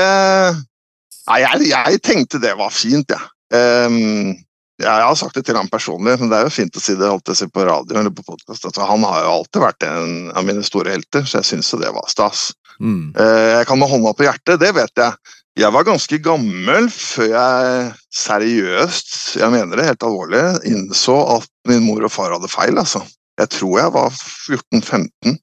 Nei, 1.24 1.40
jeg, 1.44 1.56
jeg 1.70 2.00
tenkte 2.04 2.40
det 2.44 2.54
var 2.60 2.72
fint, 2.76 3.08
jeg. 3.12 3.24
Ehm, 3.56 4.34
jeg 4.82 5.06
har 5.06 5.16
sagt 5.16 5.36
det 5.38 5.46
til 5.48 5.56
ham 5.56 5.70
personlig, 5.72 6.18
men 6.20 6.28
det 6.32 6.38
er 6.40 6.46
jo 6.48 6.52
fint 6.56 6.76
å 6.76 6.82
si 6.84 6.94
det 7.00 7.08
alltid 7.08 7.38
si 7.38 7.46
på 7.54 7.64
radio 7.68 7.94
eller 8.00 8.12
på 8.16 8.26
podkast. 8.26 8.66
Altså, 8.68 8.82
han 8.90 9.02
har 9.08 9.18
jo 9.24 9.30
alltid 9.38 9.60
vært 9.64 9.82
en 9.88 10.10
av 10.34 10.44
mine 10.48 10.64
store 10.66 10.92
helter, 10.96 11.24
så 11.24 11.34
jeg 11.40 11.48
syns 11.52 11.70
jo 11.72 11.80
det 11.80 11.92
var 11.96 12.08
stas. 12.12 12.40
Mm. 12.82 13.14
Uh, 13.16 13.50
Jeg 13.60 13.66
kan 13.70 13.80
med 13.80 13.92
hånda 13.92 14.12
på 14.18 14.26
hjertet, 14.26 14.60
det 14.60 14.72
vet 14.76 14.96
jeg. 15.00 15.12
Jeg 15.60 15.70
var 15.70 15.86
ganske 15.86 16.18
gammel 16.26 16.88
før 16.90 17.28
jeg 17.30 17.90
seriøst, 18.18 19.12
jeg 19.38 19.54
mener 19.54 19.78
det 19.78 19.86
helt 19.86 20.06
alvorlig, 20.08 20.42
innså 20.66 21.14
at 21.36 21.46
min 21.70 21.86
mor 21.86 22.02
og 22.08 22.14
far 22.14 22.34
hadde 22.34 22.50
feil, 22.50 22.80
altså. 22.82 23.04
Jeg 23.38 23.52
tror 23.54 23.78
jeg 23.78 23.94
var 23.94 24.18
14-15 24.18 25.38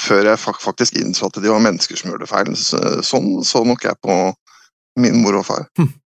før 0.00 0.26
jeg 0.28 0.40
faktisk 0.40 0.96
innså 1.00 1.28
at 1.28 1.38
de 1.40 1.48
var 1.52 1.62
mennesker 1.64 1.96
som 1.96 2.10
gjorde 2.12 2.28
feil. 2.28 2.50
Sånn 3.04 3.38
så 3.44 3.62
nok 3.64 3.86
jeg 3.86 3.96
på 4.04 4.16
min 5.00 5.20
mor 5.22 5.38
og 5.40 5.46
far. 5.48 5.64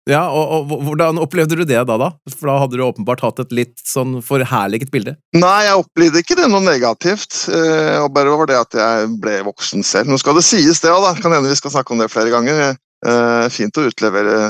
Ja, 0.08 0.24
og, 0.32 0.70
og 0.72 0.82
hvordan 0.88 1.20
opplevde 1.20 1.56
du 1.60 1.62
det 1.68 1.80
da, 1.86 1.96
da? 2.00 2.10
For 2.32 2.48
da 2.48 2.56
hadde 2.62 2.78
du 2.80 2.84
åpenbart 2.84 3.22
hatt 3.24 3.40
et 3.44 3.52
litt 3.54 3.80
sånn 3.86 4.18
forherliget 4.24 4.90
bilde. 4.92 5.14
Nei, 5.36 5.58
jeg 5.68 5.80
opplevde 5.84 6.22
ikke 6.24 6.36
det 6.40 6.48
noe 6.50 6.64
negativt. 6.64 7.44
eh, 7.52 7.96
og 8.00 8.12
bare 8.16 8.32
over 8.32 8.48
det 8.50 8.58
at 8.58 8.76
jeg 8.80 9.10
ble 9.22 9.38
voksen 9.46 9.84
selv. 9.86 10.10
Nå 10.10 10.18
skal 10.20 10.40
det 10.40 10.44
sies, 10.48 10.80
det 10.82 10.92
òg, 10.92 11.04
da. 11.04 11.12
Kan 11.20 11.36
hende 11.36 11.52
vi 11.52 11.60
skal 11.60 11.76
snakke 11.76 11.94
om 11.94 12.00
det 12.00 12.10
flere 12.12 12.32
ganger. 12.32 12.74
Eh, 13.06 13.46
fint 13.52 13.80
å 13.80 13.86
utlevere 13.88 14.40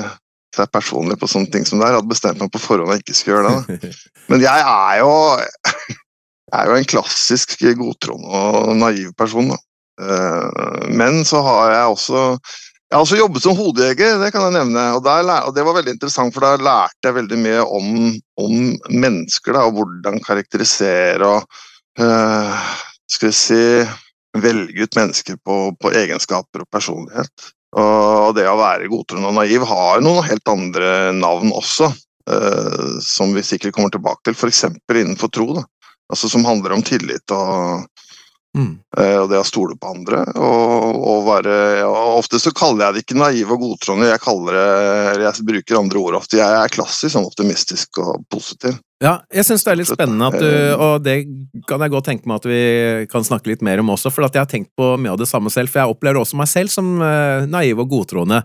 seg 0.56 0.70
personlig 0.74 1.18
på 1.20 1.28
sånne 1.30 1.52
ting 1.52 1.66
som 1.66 1.78
det 1.78 1.86
er. 1.86 1.94
Jeg 1.94 2.00
hadde 2.00 2.14
bestemt 2.14 2.40
meg 2.42 2.50
på 2.54 2.62
forhånd 2.62 2.90
jeg 2.94 3.04
ikke 3.04 3.18
skulle 3.18 3.36
gjøre 3.36 3.52
det. 3.68 3.92
Men 4.30 4.42
jeg 4.42 4.64
er 4.72 4.96
jo, 5.02 5.12
jeg 6.50 6.56
er 6.58 6.72
jo 6.72 6.78
en 6.80 6.90
klassisk 6.94 7.54
godtroende 7.78 8.42
og 8.64 8.72
naiv 8.80 9.12
person. 9.18 9.52
Da. 9.54 9.60
Uh, 10.00 10.86
men 10.88 11.18
så 11.28 11.42
har 11.44 11.74
jeg 11.74 11.88
også 11.92 12.20
jeg 12.90 12.96
har 12.96 13.04
også 13.04 13.18
jobbet 13.18 13.44
som 13.44 13.54
hodejeger, 13.54 14.16
det 14.18 14.30
kan 14.34 14.48
jeg 14.48 14.54
nevne. 14.56 14.84
Og, 14.96 15.02
der, 15.04 15.28
og 15.46 15.52
det 15.54 15.62
var 15.62 15.76
veldig 15.76 15.92
interessant, 15.94 16.34
for 16.34 16.42
da 16.42 16.56
lærte 16.58 17.06
jeg 17.06 17.14
veldig 17.20 17.36
mye 17.38 17.60
om, 17.62 17.90
om 18.42 18.54
mennesker. 18.90 19.54
Da, 19.54 19.66
og 19.68 19.76
hvordan 19.76 20.18
karakterisere 20.24 21.28
og 21.28 21.44
eh, 22.02 22.64
skal 23.06 23.30
vi 23.30 23.36
si 23.38 23.60
velge 24.42 24.88
ut 24.88 24.98
mennesker 24.98 25.38
på, 25.38 25.60
på 25.78 25.94
egenskaper 26.02 26.64
og 26.64 26.70
personlighet. 26.74 27.52
Og 27.78 28.34
det 28.34 28.48
å 28.50 28.58
være 28.58 28.90
godtroende 28.90 29.30
og 29.30 29.36
naiv 29.38 29.66
har 29.70 30.00
noen 30.02 30.26
helt 30.26 30.50
andre 30.50 31.12
navn 31.14 31.52
også, 31.54 31.90
eh, 32.30 32.96
som 33.04 33.34
vi 33.36 33.44
sikkert 33.46 33.76
kommer 33.76 33.92
tilbake 33.94 34.26
til, 34.26 34.34
f.eks. 34.34 34.64
innenfor 34.90 35.30
tro. 35.30 35.52
Da. 35.60 35.66
Altså 36.10 36.30
Som 36.32 36.46
handler 36.48 36.74
om 36.74 36.82
tillit 36.82 37.30
og, 37.36 37.86
Mm. 38.50 38.80
eh, 38.98 39.14
og 39.14 39.28
det 39.30 39.38
å 39.38 39.46
stole 39.46 39.76
på 39.78 39.92
andre. 39.94 40.24
Og, 40.34 40.96
og 41.06 41.20
være, 41.28 41.84
og 41.86 42.16
Ofte 42.18 42.40
så 42.42 42.50
kaller 42.50 42.88
jeg 42.88 42.96
det 42.96 43.02
ikke 43.04 43.20
naiv 43.20 43.52
og 43.54 43.60
godtroende, 43.62 44.08
jeg, 44.10 44.22
kaller 44.24 44.56
det, 44.58 45.22
jeg 45.22 45.46
bruker 45.46 45.78
andre 45.78 46.00
ord 46.02 46.16
ofte. 46.18 46.40
Jeg 46.40 46.56
er 46.58 46.74
klassisk 46.74 47.14
sånn 47.14 47.28
optimistisk 47.28 48.00
og 48.02 48.24
positiv. 48.32 48.74
Ja, 49.00 49.14
jeg 49.32 49.46
syns 49.48 49.62
det 49.64 49.70
er 49.72 49.78
litt 49.80 49.88
spennende 49.88 50.26
at 50.28 50.36
du 50.36 50.48
Og 50.76 51.00
det 51.04 51.14
kan 51.68 51.80
jeg 51.80 51.92
godt 51.94 52.04
tenke 52.10 52.28
meg 52.28 52.42
at 52.42 52.48
vi 52.50 52.60
kan 53.08 53.24
snakke 53.24 53.48
litt 53.48 53.62
mer 53.64 53.80
om 53.80 53.88
også, 53.94 54.12
for 54.12 54.26
at 54.26 54.36
jeg 54.36 54.44
har 54.44 54.50
tenkt 54.50 54.74
på 54.76 54.92
mye 55.00 55.14
av 55.14 55.18
det 55.22 55.28
samme 55.30 55.48
selv. 55.52 55.72
For 55.72 55.80
jeg 55.80 55.94
opplever 55.94 56.20
også 56.20 56.36
meg 56.40 56.50
selv 56.52 56.68
som 56.72 57.00
eh, 57.00 57.46
naiv 57.48 57.80
og 57.80 57.88
godtroende. 57.94 58.42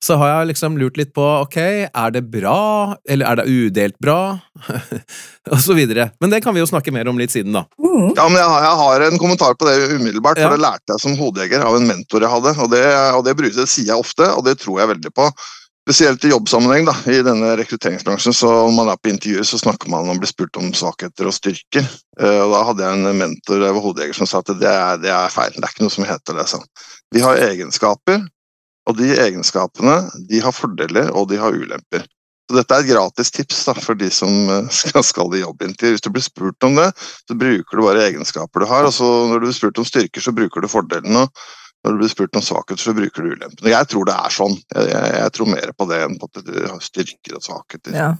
Så 0.00 0.16
har 0.16 0.30
jeg 0.30 0.54
liksom 0.54 0.78
lurt 0.80 0.96
litt 0.96 1.10
på 1.12 1.20
ok, 1.42 1.56
er 1.92 2.12
det 2.14 2.22
bra, 2.32 2.94
eller 3.04 3.28
er 3.28 3.36
det 3.42 3.44
udelt 3.52 3.98
bra? 4.00 4.38
og 5.52 5.58
så 5.60 5.76
videre. 5.76 6.06
Men 6.24 6.32
det 6.32 6.40
kan 6.40 6.56
vi 6.56 6.62
jo 6.62 6.68
snakke 6.70 6.94
mer 6.96 7.10
om 7.12 7.20
litt 7.20 7.34
siden, 7.34 7.52
da. 7.52 7.66
Mm. 7.76 8.14
Ja, 8.16 8.24
men 8.32 8.38
jeg 8.40 8.48
har, 8.48 8.64
jeg 8.64 8.78
har 8.80 9.04
en 9.10 9.20
kommentar 9.20 9.58
på 9.60 9.68
det 9.68 9.76
umiddelbart, 9.98 10.40
for 10.40 10.48
Ja. 10.48 10.54
det 10.56 10.64
lærte 10.64 10.94
jeg 10.94 11.04
som 11.04 11.18
hodejeger 11.20 11.66
av 11.68 11.76
en 11.76 11.84
mentor 11.90 12.24
jeg 12.24 12.32
hadde. 12.32 12.54
Og 12.64 12.72
det, 12.72 12.80
og 13.18 13.24
det 13.28 13.36
bruker- 13.36 13.60
det 13.60 13.68
sier 13.68 13.92
jeg 13.92 14.00
ofte, 14.00 14.24
og 14.32 14.46
det 14.48 14.56
tror 14.64 14.80
jeg 14.80 14.88
veldig 14.94 15.12
på. 15.20 15.28
Spesielt 15.90 16.24
i 16.24 16.28
jobbsammenheng, 16.30 16.84
da, 16.86 16.92
i 17.10 17.16
denne 17.26 17.56
rekrutteringsbransjen. 17.58 18.34
så 18.34 18.46
Når 18.46 18.74
man 18.76 18.88
er 18.92 18.98
på 19.02 19.10
intervjuer, 19.10 19.42
så 19.42 19.58
snakker 19.58 19.90
man 19.90 20.04
om 20.06 20.12
å 20.12 20.20
bli 20.22 20.28
spurt 20.30 20.54
om 20.60 20.68
svakheter 20.70 21.26
og 21.26 21.34
styrker. 21.34 21.82
Eh, 22.14 22.36
og 22.44 22.52
Da 22.52 22.60
hadde 22.68 22.84
jeg 22.84 22.98
en 23.00 23.18
mentor 23.18 23.64
jeg 23.64 23.74
var 23.74 23.82
hodejeger 23.82 24.14
som 24.20 24.28
sa 24.30 24.38
at 24.38 24.52
det 24.60 24.70
er, 24.70 25.00
det 25.02 25.10
er 25.10 25.34
feil. 25.34 25.50
Det 25.56 25.64
er 25.66 25.74
ikke 25.74 25.82
noe 25.82 25.96
som 25.96 26.06
heter 26.06 26.38
det. 26.38 26.46
Sånn. 26.46 26.62
Vi 27.10 27.24
har 27.26 27.42
egenskaper, 27.42 28.22
og 28.86 28.98
de 29.02 29.10
egenskapene 29.18 29.98
de 30.30 30.46
har 30.46 30.54
fordeler 30.54 31.10
og 31.10 31.26
de 31.34 31.42
har 31.42 31.58
ulemper. 31.58 32.06
Så 32.46 32.60
Dette 32.60 32.78
er 32.78 32.86
et 32.86 32.92
gratis 32.92 33.34
tips 33.34 33.66
da, 33.66 33.74
for 33.74 33.98
de 33.98 34.14
som 34.14 34.30
eh, 34.46 34.70
skal, 34.84 35.02
skal 35.02 35.34
i 35.34 35.42
jobbintervju. 35.42 35.96
Hvis 35.96 36.06
du 36.06 36.12
blir 36.14 36.22
spurt 36.22 36.70
om 36.70 36.78
det, 36.78 36.92
så 37.26 37.34
bruker 37.34 37.74
du 37.74 37.88
bare 37.88 38.06
egenskaper 38.06 38.62
du 38.62 38.70
har. 38.70 38.86
og 38.86 38.94
så 38.94 39.10
Når 39.26 39.42
du 39.42 39.50
blir 39.50 39.58
spurt 39.58 39.82
om 39.82 39.90
styrker, 39.90 40.22
så 40.22 40.38
bruker 40.38 40.62
du 40.62 40.70
fordelene. 40.70 41.26
og 41.26 41.48
Når 41.80 41.94
du 41.94 42.00
blir 42.02 42.12
spurt 42.12 42.36
om 42.36 42.44
svakheter, 42.44 42.82
så 42.82 42.92
bruker 42.96 43.24
du 43.24 43.32
ulempene. 43.32 43.72
Jeg 43.72 43.88
tror 43.88 44.08
det 44.08 44.14
er 44.20 44.34
sånn. 44.34 44.56
Jeg, 44.74 44.88
jeg, 44.92 45.12
jeg 45.16 45.34
tror 45.36 45.50
mer 45.54 45.72
på 45.72 45.86
det 45.88 46.00
enn 46.04 46.16
på 46.20 46.28
at 46.28 46.42
du 46.44 46.56
har 46.58 46.80
styrker 46.84 47.38
og 47.38 47.44
svakheter. 47.46 47.96
Ja. 47.96 48.10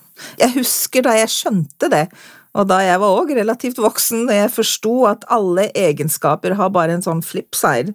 Jeg 0.41 0.55
husker 0.57 1.05
da 1.05 1.17
jeg 1.19 1.33
skjønte 1.33 1.91
det, 1.93 2.07
og 2.57 2.67
da 2.71 2.81
jeg 2.83 2.99
var 3.03 3.21
òg 3.21 3.31
relativt 3.37 3.79
voksen, 3.79 4.25
da 4.31 4.41
jeg 4.41 4.53
forsto 4.55 4.95
at 5.11 5.27
alle 5.31 5.69
egenskaper 5.77 6.57
har 6.59 6.73
bare 6.75 6.97
en 6.97 7.05
sånn 7.05 7.21
flipside, 7.23 7.93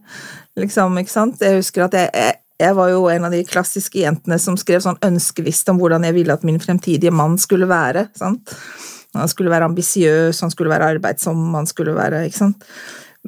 liksom, 0.60 1.00
ikke 1.02 1.12
sant. 1.12 1.42
Jeg 1.44 1.60
husker 1.60 1.88
at 1.88 1.98
jeg, 1.98 2.12
jeg, 2.14 2.38
jeg 2.62 2.78
var 2.78 2.92
jo 2.94 3.08
en 3.12 3.28
av 3.28 3.34
de 3.36 3.42
klassiske 3.48 4.00
jentene 4.00 4.38
som 4.40 4.56
skrev 4.60 4.84
sånn 4.86 5.02
ønskeliste 5.04 5.74
om 5.74 5.82
hvordan 5.82 6.06
jeg 6.08 6.16
ville 6.22 6.38
at 6.38 6.46
min 6.48 6.62
fremtidige 6.62 7.12
mann 7.12 7.36
skulle 7.42 7.68
være. 7.68 8.08
sant? 8.16 8.54
Han 9.16 9.32
skulle 9.32 9.52
være 9.52 9.68
ambisiøs, 9.72 10.40
han 10.44 10.52
skulle 10.54 10.72
være 10.72 10.94
arbeidsom, 10.96 11.42
han 11.56 11.68
skulle 11.68 11.96
være 11.96 12.26
ikke 12.30 12.42
sant? 12.46 12.64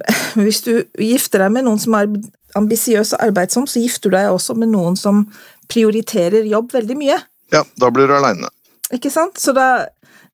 Hvis 0.43 0.63
du 0.65 0.73
gifter 0.99 1.45
deg 1.45 1.53
med 1.55 1.67
noen 1.67 1.81
som 1.81 1.95
er 1.97 2.09
ambisiøs 2.57 3.15
og 3.15 3.23
arbeidsom, 3.27 3.67
så 3.69 3.81
gifter 3.83 4.11
du 4.11 4.17
deg 4.17 4.31
også 4.31 4.55
med 4.57 4.71
noen 4.73 4.97
som 4.99 5.25
prioriterer 5.71 6.47
jobb 6.47 6.73
veldig 6.75 6.97
mye. 6.99 7.19
Ja, 7.53 7.63
da 7.79 7.91
blir 7.93 8.09
du 8.09 8.15
aleine. 8.17 8.49
Ikke 8.95 9.11
sant? 9.11 9.39
Så, 9.39 9.53
da, 9.55 9.87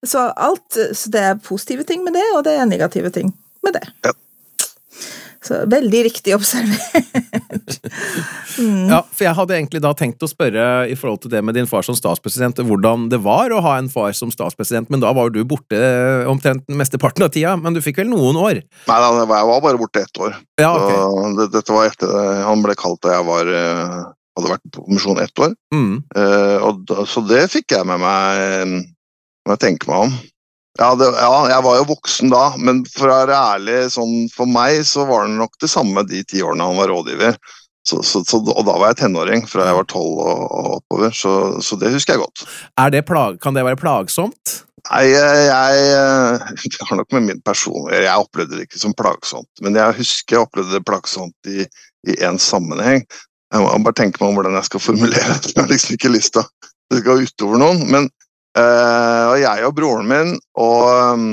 så 0.06 0.28
alt 0.38 0.78
Så 0.94 1.10
det 1.14 1.22
er 1.26 1.40
positive 1.42 1.86
ting 1.90 2.04
med 2.06 2.14
det, 2.18 2.26
og 2.38 2.44
det 2.46 2.54
er 2.58 2.70
negative 2.70 3.10
ting 3.14 3.34
med 3.66 3.78
det. 3.80 3.86
Ja. 4.06 4.14
Så 5.44 5.60
veldig 5.68 6.04
riktig 6.08 6.36
observert. 6.38 7.80
Ja, 8.54 9.00
for 9.12 9.26
jeg 9.26 9.36
hadde 9.36 9.56
egentlig 9.58 9.82
da 9.84 9.92
tenkt 9.98 10.24
å 10.24 10.30
spørre 10.30 10.86
i 10.88 10.96
forhold 11.00 11.24
til 11.24 11.34
det 11.34 11.42
med 11.44 11.58
din 11.58 11.68
far 11.68 11.84
som 11.86 11.98
statspresident, 11.98 12.62
hvordan 12.64 13.08
det 13.12 13.20
var 13.26 13.52
å 13.52 13.62
ha 13.66 13.76
en 13.80 13.90
far 13.92 14.14
som 14.16 14.32
statspresident, 14.32 14.92
men 14.94 15.04
da 15.04 15.12
var 15.16 15.28
jo 15.28 15.42
du 15.42 15.50
borte 15.50 15.80
omtrent 16.30 16.68
mesteparten 16.72 17.26
av 17.26 17.34
tida, 17.34 17.56
men 17.60 17.76
du 17.76 17.82
fikk 17.84 18.00
vel 18.04 18.12
noen 18.14 18.40
år? 18.40 18.62
Nei, 18.88 19.00
jeg 19.04 19.28
var 19.28 19.64
bare 19.66 19.82
borte 19.82 20.06
ett 20.06 20.22
år. 20.22 20.38
Ja, 20.62 20.74
okay. 20.78 20.96
Så 20.96 21.32
det, 21.40 21.50
dette 21.58 21.76
var 21.76 21.90
etter 21.90 22.44
Han 22.48 22.64
ble 22.64 22.76
kalt 22.80 23.02
da 23.04 23.18
jeg 23.18 23.28
var, 23.28 23.50
eh, 23.50 23.98
hadde 24.38 24.54
vært 24.54 24.68
på 24.74 24.86
kommisjon 24.86 25.22
ett 25.24 25.44
år. 25.44 25.56
Mm. 25.76 25.96
Uh, 26.16 26.58
og 26.70 26.84
da, 26.90 27.08
så 27.10 27.24
det 27.28 27.48
fikk 27.54 27.76
jeg 27.76 27.90
med 27.90 28.02
meg 28.04 28.44
eh, 28.44 28.78
når 29.44 29.58
jeg 29.58 29.64
tenker 29.66 29.92
meg 29.92 30.08
om. 30.08 30.16
Ja, 30.80 30.94
det, 30.98 31.06
ja, 31.06 31.34
jeg 31.52 31.64
var 31.68 31.76
jo 31.78 31.90
voksen 31.92 32.32
da, 32.34 32.46
men 32.58 32.82
for 32.90 33.12
å 33.12 33.18
være 33.22 33.42
ærlig, 33.54 33.76
sånn, 33.94 34.24
for 34.34 34.50
meg 34.50 34.80
så 34.90 35.06
var 35.06 35.28
det 35.28 35.38
nok 35.38 35.54
det 35.62 35.70
samme 35.70 36.02
de 36.10 36.24
ti 36.26 36.42
årene 36.42 36.66
han 36.66 36.80
var 36.80 36.90
rådgiver. 36.90 37.38
Så, 37.84 38.00
så, 38.08 38.22
så, 38.24 38.40
og 38.40 38.64
da 38.64 38.78
var 38.80 38.94
jeg 38.94 39.02
tenåring, 39.04 39.44
fra 39.50 39.68
jeg 39.68 39.76
var 39.76 39.88
tolv 39.92 40.22
og, 40.24 40.44
og 40.48 40.70
oppover, 40.80 41.12
så, 41.14 41.34
så 41.62 41.78
det 41.78 41.92
husker 41.94 42.16
jeg 42.16 42.24
godt. 42.24 42.46
Er 42.80 42.94
det 42.94 43.04
plag 43.06 43.38
kan 43.44 43.58
det 43.58 43.66
være 43.68 43.78
plagsomt? 43.82 44.56
Nei, 44.90 45.04
jeg, 45.12 45.44
jeg 45.48 45.84
eh, 45.96 46.48
Det 46.74 46.88
har 46.90 47.00
nok 47.00 47.14
med 47.16 47.28
min 47.28 47.44
person. 47.46 47.92
Jeg 47.94 48.10
opplevde 48.16 48.58
det 48.58 48.68
ikke 48.68 48.82
som 48.82 48.96
plagsomt, 48.98 49.52
men 49.64 49.78
jeg 49.80 50.00
husker 50.00 50.38
jeg 50.38 50.48
opplevde 50.48 50.78
det 50.80 50.88
plagsomt 50.88 51.52
i, 51.52 51.68
i 52.10 52.18
en 52.26 52.40
sammenheng. 52.42 53.06
Jeg 53.54 53.62
må 53.62 53.70
bare 53.86 54.00
tenke 54.00 54.20
meg 54.20 54.32
om 54.32 54.40
hvordan 54.40 54.58
jeg 54.58 54.72
skal 54.72 54.82
formulere 54.82 55.38
det. 55.38 55.54
Jeg 55.54 55.62
har 55.62 55.70
liksom 55.70 55.98
ikke 56.00 56.16
lyst 56.16 56.34
til 56.34 56.98
å 56.98 57.04
gå 57.06 57.20
utover 57.28 57.62
noen. 57.62 57.84
Men 57.94 58.10
og 58.54 59.38
jeg 59.42 59.66
og 59.66 59.74
broren 59.74 60.10
min 60.10 60.34
og 60.62 60.84
um, 61.16 61.30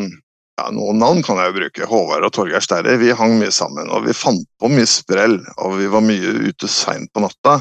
ja, 0.61 0.69
Noen 0.75 0.99
navn 1.01 1.23
kan 1.25 1.39
jeg 1.41 1.51
jo 1.51 1.57
bruke. 1.57 1.89
Håvard 1.89 2.27
og 2.27 2.33
Torgeir 2.37 2.65
Sterri. 2.65 2.97
Vi 3.01 3.15
hang 3.17 3.39
mye 3.41 3.53
sammen, 3.55 3.89
og 3.89 4.05
vi 4.05 4.17
fant 4.17 4.43
på 4.61 4.69
mye 4.69 4.89
sprell. 4.89 5.39
Og 5.65 5.79
vi 5.79 5.89
var 5.93 6.05
mye 6.05 6.35
ute 6.51 6.69
seint 6.69 7.09
på 7.15 7.23
natta. 7.25 7.61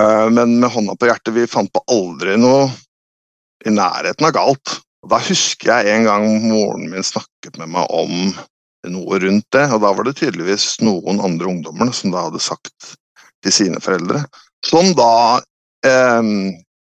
Eh, 0.00 0.26
men 0.34 0.58
med 0.60 0.72
hånda 0.74 0.96
på 0.98 1.08
hjertet, 1.08 1.34
vi 1.36 1.48
fant 1.50 1.72
på 1.72 1.84
aldri 1.94 2.36
noe 2.40 2.66
i 3.64 3.72
nærheten 3.72 4.28
av 4.28 4.34
galt. 4.36 4.74
Og 5.04 5.12
Da 5.12 5.20
husker 5.24 5.70
jeg 5.72 5.94
en 5.94 6.08
gang 6.08 6.26
moren 6.48 6.90
min 6.92 7.06
snakket 7.06 7.56
med 7.60 7.72
meg 7.76 7.88
om 7.92 8.34
noe 8.92 9.18
rundt 9.20 9.48
det, 9.56 9.64
og 9.72 9.80
da 9.80 9.94
var 9.96 10.04
det 10.04 10.18
tydeligvis 10.18 10.74
noen 10.84 11.22
andre 11.24 11.48
ungdommer 11.48 11.92
som 11.96 12.12
da 12.12 12.26
hadde 12.26 12.42
sagt 12.44 12.90
til 13.44 13.52
sine 13.52 13.80
foreldre, 13.80 14.20
som 14.64 14.90
da 14.96 15.40
eh, 15.88 16.32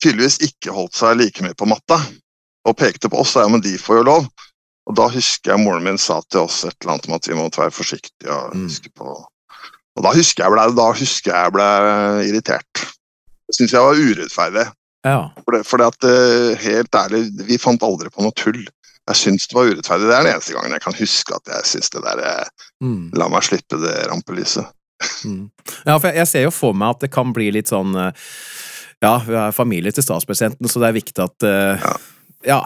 tydeligvis 0.06 0.38
ikke 0.46 0.72
holdt 0.74 0.96
seg 0.96 1.18
like 1.20 1.42
mye 1.44 1.56
på 1.58 1.66
matta, 1.68 1.98
og 2.66 2.76
pekte 2.78 3.10
på 3.12 3.20
oss, 3.22 3.34
ja, 3.38 3.46
men 3.50 3.60
de 3.62 3.76
får 3.78 4.00
jo 4.00 4.06
lov. 4.08 4.26
Og 4.86 4.94
da 4.94 5.08
husker 5.10 5.52
jeg 5.52 5.62
moren 5.64 5.82
min 5.82 5.98
sa 5.98 6.20
til 6.30 6.44
oss 6.46 6.60
et 6.64 6.74
eller 6.80 6.92
annet 6.94 7.08
om 7.10 7.14
at 7.18 7.26
vi 7.26 7.34
måtte 7.38 7.58
være 7.58 7.74
forsiktige 7.74 8.30
og 8.30 8.54
Mm. 8.54 8.68
huske 8.70 8.90
på 8.94 9.16
Og 9.96 10.02
da 10.04 10.10
husker 10.12 10.44
jeg 10.44 10.52
ble, 10.52 10.64
da 10.76 10.86
husker 10.92 11.32
jeg 11.32 11.52
ble 11.54 11.66
irritert. 12.28 12.82
Det 13.48 13.54
syns 13.56 13.72
jeg 13.72 13.80
var 13.80 13.96
urettferdig. 13.96 14.64
Ja. 15.06 15.30
For 15.40 15.54
det, 15.56 15.60
fordi 15.66 15.86
at, 15.86 16.04
eh, 16.04 16.56
helt 16.66 16.98
ærlig, 17.00 17.22
vi 17.48 17.56
fant 17.56 17.82
aldri 17.82 18.10
på 18.12 18.20
noe 18.20 18.34
tull. 18.36 18.60
Jeg 19.08 19.16
syns 19.16 19.46
det 19.48 19.56
var 19.56 19.70
urettferdig. 19.70 20.04
Det 20.10 20.12
er 20.18 20.22
den 20.26 20.32
eneste 20.34 20.52
gangen 20.52 20.74
jeg 20.76 20.82
kan 20.84 20.98
huske 20.98 21.34
at 21.38 21.48
jeg 21.48 21.64
syns 21.72 21.90
det 21.94 22.02
der 22.04 22.18
eh, 22.26 22.48
Mm. 22.82 23.10
La 23.16 23.28
meg 23.32 23.42
slippe 23.46 23.78
det 23.80 23.94
rampelyset. 24.10 24.66
Mm. 25.24 25.48
Ja, 25.86 25.96
for 25.98 26.08
jeg, 26.10 26.16
jeg 26.20 26.28
ser 26.28 26.42
jo 26.44 26.50
for 26.52 26.74
meg 26.76 26.90
at 26.96 27.00
det 27.06 27.10
kan 27.16 27.32
bli 27.32 27.50
litt 27.56 27.68
sånn 27.72 27.96
eh, 27.96 28.12
Ja, 29.04 29.16
vi 29.26 29.34
er 29.36 29.52
familie 29.52 29.92
til 29.92 30.04
statspresidenten, 30.06 30.68
så 30.72 30.80
det 30.82 30.88
er 30.88 30.96
viktig 30.96 31.24
at 31.24 31.46
uh, 31.46 31.82
Ja. 31.82 31.96
Ja. 32.46 32.60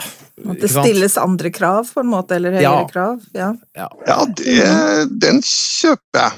At 0.50 0.60
det 0.60 0.68
stilles 0.68 1.14
andre 1.20 1.48
krav, 1.54 1.88
på 1.94 2.02
en 2.02 2.10
måte, 2.12 2.36
eller 2.36 2.52
høyere 2.52 2.62
Ja. 2.62 2.86
krav. 2.90 3.20
Ja. 3.34 3.50
Ja. 3.76 3.86
Ja, 4.06 4.16
det, 4.26 5.10
den 5.22 5.40
kjøper 5.46 6.20
jeg. 6.20 6.32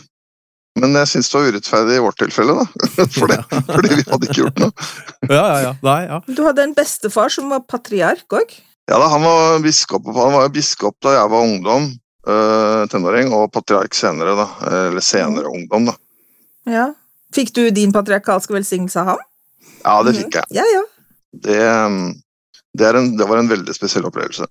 Men 0.80 0.94
jeg 0.96 1.08
syns 1.10 1.28
det 1.28 1.36
var 1.40 1.48
urettferdig 1.52 1.96
i 1.98 2.02
vårt 2.04 2.16
tilfelle, 2.22 2.54
da. 2.62 2.66
For 3.18 3.28
det, 3.32 3.40
fordi 3.66 3.90
vi 3.98 4.04
hadde 4.08 4.28
ikke 4.28 4.38
gjort 4.44 4.62
noe. 4.62 4.86
ja, 5.28 5.42
ja, 5.42 5.58
ja. 5.66 5.72
Nei, 5.84 5.98
ja. 6.06 6.20
Du 6.28 6.44
hadde 6.46 6.64
en 6.68 6.76
bestefar 6.76 7.28
som 7.34 7.50
var 7.52 7.64
patriark 7.68 8.24
òg. 8.38 8.54
Ja 8.90 8.96
da, 8.98 9.08
Han 9.12 9.22
var 9.26 9.58
biskop, 9.62 10.06
han 10.16 10.32
var 10.38 10.48
biskop 10.54 10.96
da 11.04 11.12
jeg 11.18 11.30
var 11.34 11.44
ungdom, 11.50 11.90
øh, 12.28 12.86
tenåring, 12.94 13.34
og 13.36 13.50
patriark 13.54 13.94
senere, 13.94 14.32
da. 14.38 14.46
Eller 14.86 15.04
senere 15.04 15.50
ungdom, 15.52 15.90
da. 15.90 15.98
Ja. 16.70 16.86
Fikk 17.34 17.52
du 17.58 17.66
din 17.74 17.92
patriarkalske 17.94 18.54
velsignelse 18.54 19.02
av 19.02 19.12
ham? 19.14 19.22
Ja, 19.82 19.98
det 20.06 20.16
fikk 20.18 20.40
jeg. 20.40 20.56
Ja, 20.56 20.66
ja. 20.70 20.82
Det, 21.32 21.60
um, 21.86 22.00
det, 22.78 22.90
en, 22.90 23.14
det 23.18 23.28
var 23.28 23.40
en 23.40 23.50
veldig 23.50 23.74
spesiell 23.76 24.06
opplevelse. 24.08 24.46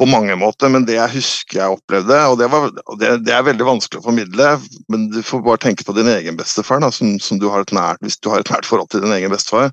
På 0.00 0.08
mange 0.10 0.34
måter, 0.36 0.70
men 0.74 0.86
det 0.88 0.96
jeg 0.96 1.12
husker 1.12 1.60
jeg 1.60 1.76
opplevde, 1.76 2.16
og 2.26 2.38
det, 2.40 2.48
var, 2.50 2.70
det, 2.98 3.12
det 3.26 3.34
er 3.34 3.44
veldig 3.46 3.66
vanskelig 3.68 4.00
å 4.02 4.06
formidle, 4.08 4.48
men 4.90 5.06
du 5.14 5.20
får 5.22 5.44
bare 5.46 5.62
tenke 5.62 5.86
på 5.86 5.94
din 5.94 6.10
egen 6.10 6.38
bestefar, 6.38 6.82
da, 6.82 6.90
som, 6.92 7.14
som 7.22 7.38
du 7.38 7.46
har 7.52 7.62
et 7.62 7.74
nært, 7.74 8.02
hvis 8.02 8.18
du 8.18 8.32
har 8.32 8.42
et 8.42 8.50
nært 8.50 8.66
forhold 8.66 8.90
til 8.90 9.04
din 9.04 9.14
egen 9.14 9.32
bestefar. 9.32 9.70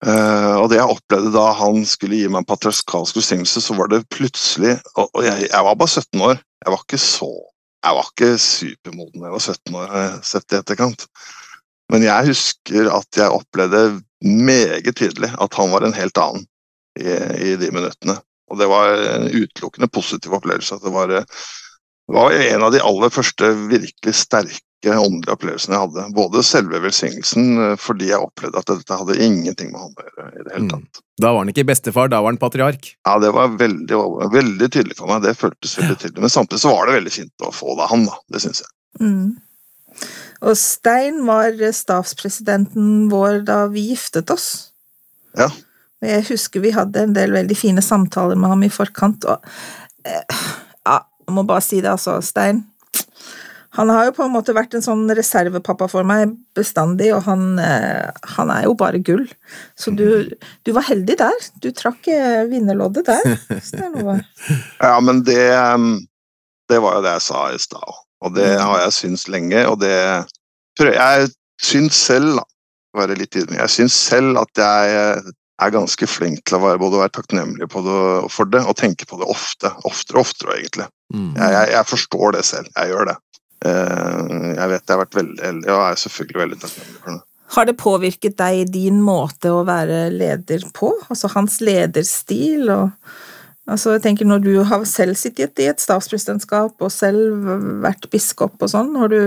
Uh, 0.00 0.56
og 0.62 0.70
det 0.72 0.78
jeg 0.78 0.94
opplevde 0.94 1.30
da 1.34 1.50
han 1.58 1.82
skulle 1.84 2.16
gi 2.16 2.28
meg 2.32 2.40
en 2.40 2.48
patriarkalsk 2.48 3.18
velsignelse, 3.18 3.60
så 3.60 3.74
var 3.76 3.90
det 3.92 3.98
plutselig 4.08 4.78
Og, 4.94 5.10
og 5.12 5.26
jeg, 5.26 5.50
jeg 5.50 5.66
var 5.66 5.76
bare 5.76 5.92
17 5.92 6.22
år. 6.24 6.38
Jeg 6.64 6.72
var 6.72 6.84
ikke 6.86 7.00
så 7.04 7.28
Jeg 7.84 7.96
var 7.98 8.08
ikke 8.08 8.30
supermoden 8.40 9.26
jeg 9.26 9.34
var 9.34 9.44
17 9.44 9.76
år, 9.76 9.90
har 9.92 10.16
sett 10.24 10.54
i 10.54 10.56
etterkant. 10.56 11.04
Men 11.92 12.06
jeg 12.06 12.30
husker 12.30 12.88
at 12.96 13.20
jeg 13.20 13.36
opplevde 13.36 13.82
meget 14.24 14.94
tydelig 14.96 15.30
at 15.40 15.54
han 15.54 15.70
var 15.72 15.86
en 15.86 15.96
helt 15.96 16.18
annen 16.20 16.46
i, 16.98 17.06
i 17.52 17.56
de 17.60 17.70
minuttene. 17.72 18.18
Og 18.50 18.58
det 18.58 18.66
var 18.70 18.96
en 18.98 19.28
utelukkende 19.30 19.88
positiv 19.94 20.34
opplevelse. 20.34 20.74
at 20.74 20.82
Det 20.82 20.90
var, 20.92 21.06
det 21.12 21.24
var 22.10 22.32
en 22.34 22.62
av 22.66 22.72
de 22.74 22.80
aller 22.82 23.12
første 23.14 23.52
virkelig 23.70 24.14
sterke 24.18 24.96
åndelige 24.96 25.34
opplevelsene 25.36 25.76
jeg 25.76 25.84
hadde. 25.84 26.06
Både 26.16 26.42
selve 26.42 26.80
velsignelsen, 26.82 27.50
eh, 27.62 27.76
fordi 27.78 28.08
jeg 28.10 28.24
opplevde 28.24 28.58
at 28.62 28.70
dette 28.72 28.96
hadde 28.96 29.18
ingenting 29.22 29.70
med 29.74 29.80
han 29.84 29.92
å 29.94 30.06
gjøre. 30.08 30.28
i 30.40 30.42
det 30.46 30.52
hele 30.56 30.64
Mm. 30.64 30.70
tatt. 30.72 31.02
Da 31.20 31.32
var 31.32 31.44
han 31.44 31.52
ikke 31.52 31.66
bestefar, 31.68 32.08
da 32.08 32.20
var 32.22 32.32
han 32.32 32.38
patriark. 32.40 32.96
Ja, 33.06 33.18
Det 33.20 33.30
var 33.36 33.48
veldig, 33.60 33.98
veldig 34.32 34.70
tydelig 34.72 34.96
for 34.96 35.06
meg. 35.06 35.22
Det 35.22 35.36
føltes 35.36 35.76
veldig 35.78 35.98
tydelig. 36.00 36.20
Men 36.20 36.30
samtidig 36.32 36.60
så 36.64 36.72
var 36.74 36.86
det 36.86 36.96
veldig 36.98 37.12
fint 37.12 37.32
å 37.46 37.52
få 37.52 37.76
det 37.76 37.82
av 37.84 37.90
han, 37.90 38.06
da. 38.06 38.16
Det 38.32 38.40
syns 38.40 38.62
jeg. 38.64 38.70
Mm. 39.00 39.36
Og 40.40 40.56
Stein 40.56 41.20
var 41.28 41.58
stabspresidenten 41.76 43.10
vår 43.12 43.42
da 43.48 43.64
vi 43.72 43.90
giftet 43.90 44.32
oss. 44.32 44.48
Ja. 45.36 45.50
Og 46.00 46.08
jeg 46.08 46.26
husker 46.30 46.64
vi 46.64 46.72
hadde 46.74 47.04
en 47.04 47.14
del 47.16 47.34
veldig 47.36 47.56
fine 47.58 47.84
samtaler 47.84 48.38
med 48.40 48.54
ham 48.54 48.64
i 48.64 48.72
forkant, 48.72 49.26
og 49.28 49.44
eh, 50.08 50.42
ja, 50.86 51.00
jeg 51.26 51.36
må 51.36 51.44
bare 51.48 51.64
si 51.64 51.82
det, 51.82 51.92
altså, 51.92 52.16
Stein. 52.24 52.64
Han 53.78 53.90
har 53.92 54.08
jo 54.08 54.14
på 54.16 54.24
en 54.26 54.32
måte 54.34 54.54
vært 54.56 54.72
en 54.74 54.82
sånn 54.82 55.04
reservepappa 55.14 55.86
for 55.92 56.06
meg 56.08 56.32
bestandig, 56.58 57.12
og 57.14 57.22
han, 57.28 57.44
eh, 57.62 58.08
han 58.34 58.50
er 58.50 58.64
jo 58.66 58.74
bare 58.80 58.98
gull. 59.06 59.28
Så 59.78 59.92
du, 59.94 60.26
du 60.66 60.72
var 60.74 60.88
heldig 60.88 61.20
der. 61.20 61.46
Du 61.62 61.68
trakk 61.76 62.08
eh, 62.10 62.48
vinnerloddet 62.50 63.06
der. 63.12 63.36
Ja, 64.80 64.96
men 65.04 65.22
det, 65.28 65.46
det 66.72 66.80
var 66.82 66.98
jo 66.98 67.04
det 67.04 67.14
jeg 67.20 67.26
sa 67.28 67.44
i 67.52 67.60
stad. 67.62 68.00
Og 68.20 68.34
det 68.36 68.46
Mm. 68.58 68.60
har 68.66 68.80
jeg 68.84 68.92
syntes 68.92 69.28
lenge, 69.28 69.66
og 69.68 69.80
det 69.80 69.94
Jeg 70.80 71.28
syns 71.60 71.94
selv, 71.94 72.36
da, 72.36 72.42
være 72.96 73.16
litt 73.18 73.36
ydmyk, 73.36 73.58
jeg 73.60 73.68
syns 73.70 73.92
selv 73.92 74.38
at 74.40 74.48
jeg 74.56 74.94
eh, 74.96 75.30
er 75.60 75.70
ganske 75.74 76.06
flink 76.08 76.44
til 76.48 76.56
å 76.56 76.60
være, 76.62 76.78
både 76.80 77.00
være 77.02 77.12
takknemlig 77.18 77.68
på 77.68 77.82
det, 77.84 78.30
for 78.32 78.44
det 78.48 78.62
og 78.64 78.76
tenke 78.80 79.04
på 79.06 79.18
det 79.20 79.28
ofte. 79.28 79.68
Oftere 79.84 80.16
og 80.16 80.24
oftere, 80.24 80.56
egentlig. 80.56 80.86
Mm. 81.12 81.34
Jeg, 81.36 81.50
jeg, 81.52 81.68
jeg 81.74 81.86
forstår 81.90 82.32
det 82.32 82.44
selv. 82.48 82.70
Jeg 82.76 82.88
gjør 82.94 83.10
det. 83.10 83.16
Eh, 83.66 84.54
Jeg 84.56 84.68
vet 84.72 84.86
jeg 84.88 84.94
har 84.96 85.02
vært 85.04 85.18
veldig 85.20 85.42
heldig, 85.44 85.68
og 85.74 85.82
er 85.90 86.00
selvfølgelig 86.04 86.40
veldig 86.44 86.60
takknemlig 86.62 87.02
for 87.04 87.10
det. 87.12 87.20
Har 87.50 87.64
det 87.66 87.76
påvirket 87.82 88.36
deg 88.38 88.60
i 88.60 88.64
din 88.70 89.00
måte 89.02 89.50
å 89.50 89.64
være 89.66 90.04
leder 90.14 90.64
på? 90.72 90.92
Altså 91.10 91.28
hans 91.34 91.58
lederstil 91.60 92.70
og 92.70 92.90
Altså, 93.70 93.94
jeg 93.94 94.02
tenker 94.02 94.26
Når 94.26 94.42
du 94.44 94.52
har 94.66 94.84
selv 94.88 95.16
sittet 95.18 95.62
i 95.62 95.68
et 95.70 95.82
statspresidentskap 95.82 96.82
og 96.82 96.92
selv 96.92 97.46
vært 97.84 98.08
biskop 98.12 98.58
og 98.58 98.72
sånn, 98.72 98.92
har 98.98 99.12
du 99.12 99.20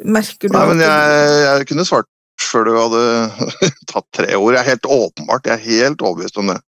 Merker 0.00 0.48
du 0.48 0.54
Nei, 0.54 0.66
men 0.70 0.82
jeg, 0.84 1.30
jeg 1.44 1.66
kunne 1.68 1.84
svart 1.88 2.08
før 2.40 2.66
du 2.66 2.72
hadde 2.76 3.00
tatt 3.90 4.06
tre 4.16 4.28
ord. 4.38 4.54
Jeg 4.54 4.62
er 4.62 4.70
helt 4.72 4.86
åpenbart, 4.88 5.48
jeg 5.48 5.58
er 5.58 5.66
helt 5.66 6.04
overbevist 6.04 6.38
om 6.40 6.52
det. 6.52 6.60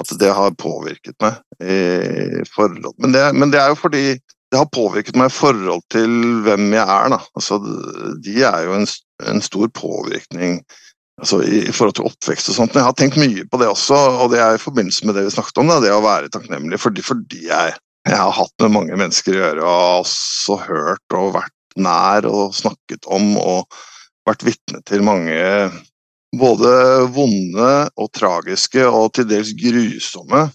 At 0.00 0.12
det 0.20 0.30
har 0.36 0.54
påvirket 0.60 1.16
meg 1.20 1.40
i 1.60 2.44
forhold 2.48 2.94
Men 3.02 3.12
det, 3.12 3.24
men 3.36 3.50
det 3.52 3.58
er 3.60 3.72
jo 3.72 3.80
fordi 3.80 4.04
det 4.50 4.58
har 4.58 4.70
påvirket 4.72 5.18
meg 5.18 5.30
i 5.30 5.34
forhold 5.34 5.82
til 5.92 6.14
hvem 6.46 6.70
jeg 6.74 6.84
er, 6.84 7.10
da. 7.12 7.18
Altså, 7.38 7.58
de 8.24 8.36
er 8.46 8.64
jo 8.66 8.78
en, 8.78 8.86
en 9.30 9.42
stor 9.44 9.68
påvirkning 9.76 10.60
altså, 11.20 11.42
i, 11.44 11.60
forhold 11.72 11.96
til 11.98 12.08
oppvekst 12.08 12.50
og 12.50 12.56
sånt. 12.56 12.74
Men 12.74 12.82
jeg 12.82 12.88
har 12.88 12.98
tenkt 12.98 13.20
mye 13.20 13.46
på 13.50 13.60
det 13.60 13.68
også, 13.70 14.00
og 14.24 14.32
det 14.32 14.40
er 14.42 14.56
i 14.56 14.62
forbindelse 14.62 15.06
med 15.06 15.16
det 15.18 15.26
vi 15.28 15.34
snakket 15.36 15.62
om, 15.62 15.72
det 15.84 15.92
å 15.94 16.02
være 16.04 16.32
takknemlig 16.32 16.80
fordi, 16.82 17.04
fordi 17.06 17.44
jeg, 17.48 17.76
jeg 18.08 18.20
har 18.20 18.36
hatt 18.36 18.54
med 18.64 18.74
mange 18.78 18.98
mennesker 18.98 19.36
å 19.36 19.42
gjøre 19.44 19.66
og 19.66 20.04
også 20.04 20.58
hørt 20.66 21.18
og 21.18 21.34
vært 21.38 21.56
nær 21.80 22.26
og 22.28 22.56
snakket 22.56 23.06
om 23.10 23.36
og 23.40 23.80
vært 24.28 24.44
vitne 24.46 24.82
til 24.86 25.04
mange 25.06 25.36
både 26.36 26.72
vonde 27.10 27.70
og 27.98 28.10
tragiske 28.14 28.84
og 28.86 29.12
til 29.16 29.26
dels 29.30 29.52
grusomme 29.58 30.46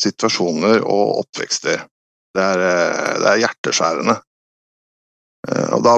situasjoner 0.00 0.82
og 0.84 1.22
oppvekster. 1.22 1.86
Det 2.36 2.44
er, 2.44 2.60
eh, 2.60 3.12
det 3.22 3.28
er 3.30 3.42
hjerteskjærende. 3.46 4.16
Eh, 5.48 5.68
Og 5.72 5.84
da, 5.84 5.94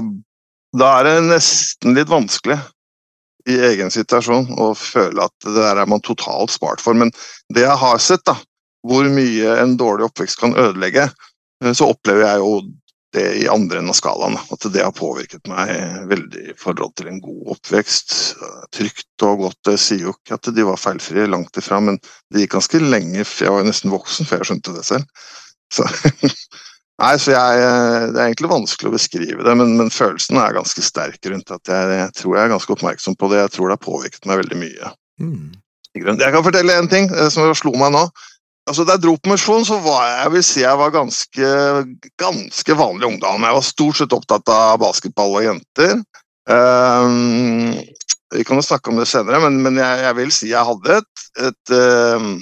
da 0.79 0.91
er 0.99 1.09
det 1.09 1.31
nesten 1.33 1.97
litt 1.97 2.11
vanskelig 2.11 2.59
i 3.49 3.59
egen 3.71 3.93
situasjon 3.93 4.51
og 4.61 4.77
føle 4.79 5.25
at 5.25 5.47
det 5.47 5.55
der 5.57 5.81
er 5.83 5.89
man 5.89 6.05
totalt 6.05 6.53
spart 6.55 6.83
for. 6.85 6.97
Men 6.99 7.13
det 7.55 7.65
jeg 7.65 7.81
har 7.81 8.03
sett, 8.03 8.25
da, 8.29 8.37
hvor 8.87 9.09
mye 9.13 9.57
en 9.63 9.77
dårlig 9.81 10.09
oppvekst 10.09 10.41
kan 10.41 10.57
ødelegge, 10.59 11.09
eh, 11.65 11.73
så 11.73 11.91
opplever 11.93 12.27
jeg 12.27 12.45
jo 12.45 12.53
det 13.17 13.25
i 13.41 13.49
andre 13.49 13.81
enden 13.81 13.93
av 13.93 13.97
skalaen. 13.97 14.37
At 14.53 14.67
det 14.73 14.85
har 14.85 14.95
påvirket 14.97 15.49
meg 15.49 15.73
veldig 16.11 16.45
i 16.53 16.57
forhold 16.61 16.95
til 16.99 17.09
en 17.11 17.23
god 17.25 17.55
oppvekst. 17.57 18.17
Trygt 18.77 19.27
og 19.27 19.45
godt. 19.47 19.73
Jeg 19.73 19.83
sier 19.85 20.07
jo 20.09 20.15
ikke 20.17 20.37
at 20.37 20.51
de 20.55 20.69
var 20.69 20.81
feilfrie, 20.81 21.29
langt 21.31 21.57
ifra, 21.61 21.81
men 21.85 22.01
det 22.29 22.45
gikk 22.45 22.59
ganske 22.59 22.83
lenge. 22.85 23.25
Jeg 23.25 23.55
var 23.55 23.67
nesten 23.67 23.95
voksen 23.95 24.29
før 24.29 24.43
jeg 24.43 24.53
skjønte 24.53 24.77
det 24.77 24.85
selv. 24.89 25.09
Så, 25.73 25.89
nei, 27.03 27.13
så 27.21 27.35
jeg, 27.35 27.69
Det 28.15 28.19
er 28.19 28.25
egentlig 28.27 28.51
vanskelig 28.51 28.91
å 28.91 28.97
beskrive 28.97 29.47
det, 29.47 29.55
men, 29.61 29.77
men 29.81 29.93
følelsen 29.95 30.41
er 30.41 30.57
ganske 30.57 30.85
sterk 30.85 31.31
rundt 31.31 31.53
at 31.55 31.73
jeg, 31.73 31.93
jeg 32.03 32.15
tror 32.23 32.37
jeg 32.37 32.45
er 32.45 32.55
ganske 32.55 32.75
oppmerksom 32.75 33.19
på 33.19 33.31
det. 33.33 33.43
Jeg 33.45 33.55
tror 33.57 33.69
det 33.69 33.79
har 33.79 33.87
påvirket 33.87 34.29
meg 34.31 34.43
veldig 34.43 34.61
mye. 34.65 34.93
Mm. 35.23 35.47
Jeg 35.99 36.33
kan 36.35 36.45
fortelle 36.47 36.77
en 36.79 36.91
ting 36.91 37.09
eh, 37.11 37.31
som 37.33 37.49
slo 37.59 37.75
meg 37.79 37.95
nå. 37.95 38.05
Altså, 38.69 38.85
Da 38.85 38.99
jeg 38.99 39.07
dro 39.07 39.15
på 39.17 39.33
misjon, 39.33 39.65
så 39.65 39.79
var 39.81 40.03
jeg, 40.05 40.17
jeg 40.21 40.33
vil 40.35 40.45
si 40.45 40.61
jeg 40.61 40.81
var 40.81 40.95
ganske, 40.95 41.53
ganske 42.21 42.77
vanlig 42.77 43.09
ungdom. 43.15 43.47
Jeg 43.49 43.57
var 43.59 43.65
stort 43.65 44.01
sett 44.01 44.17
opptatt 44.17 44.53
av 44.53 44.81
basketball 44.83 45.39
og 45.41 45.47
jenter. 45.47 45.97
Um, 46.49 47.73
vi 48.35 48.45
kan 48.45 48.61
jo 48.61 48.65
snakke 48.65 48.93
om 48.93 49.01
det 49.01 49.09
senere, 49.09 49.41
men, 49.47 49.57
men 49.65 49.81
jeg, 49.81 50.05
jeg 50.05 50.17
vil 50.19 50.33
si 50.37 50.51
jeg 50.51 50.69
hadde 50.69 50.99
et, 51.01 51.27
et 51.49 51.73
ehm, 51.77 52.33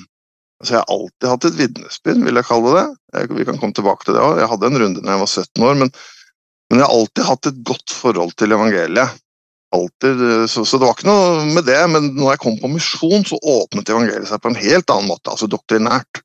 altså 0.61 0.75
Jeg 0.75 0.83
har 0.83 0.95
alltid 0.95 1.29
hatt 1.31 1.47
et 1.49 1.59
vitnesbyrd, 1.61 2.25
vil 2.25 2.41
jeg 2.41 2.49
kalle 2.49 2.75
det. 2.77 2.87
Jeg, 3.17 3.31
vi 3.37 3.47
kan 3.49 3.61
komme 3.61 3.77
tilbake 3.77 4.07
til 4.07 4.17
det 4.17 4.25
òg. 4.25 4.41
Jeg 4.41 4.51
hadde 4.53 4.71
en 4.71 4.81
runde 4.83 5.05
da 5.05 5.15
jeg 5.15 5.23
var 5.23 5.33
17 5.33 5.69
år, 5.69 5.79
men, 5.83 5.93
men 6.71 6.81
jeg 6.81 6.87
har 6.87 6.97
alltid 6.97 7.29
hatt 7.31 7.51
et 7.51 7.63
godt 7.73 7.97
forhold 7.97 8.35
til 8.41 8.57
evangeliet. 8.57 9.23
Alltid, 9.77 10.25
eh, 10.31 10.47
så, 10.47 10.65
så 10.65 10.79
det 10.79 10.87
var 10.87 10.97
ikke 10.97 11.11
noe 11.11 11.45
med 11.51 11.67
det, 11.69 11.83
men 11.93 12.11
når 12.17 12.35
jeg 12.35 12.43
kom 12.47 12.59
på 12.63 12.73
misjon, 12.73 13.27
så 13.29 13.39
åpnet 13.43 13.93
evangeliet 13.93 14.31
seg 14.31 14.43
på 14.43 14.53
en 14.53 14.61
helt 14.63 14.93
annen 14.95 15.11
måte, 15.11 15.33
altså 15.33 15.51
doktrinært. 15.51 16.23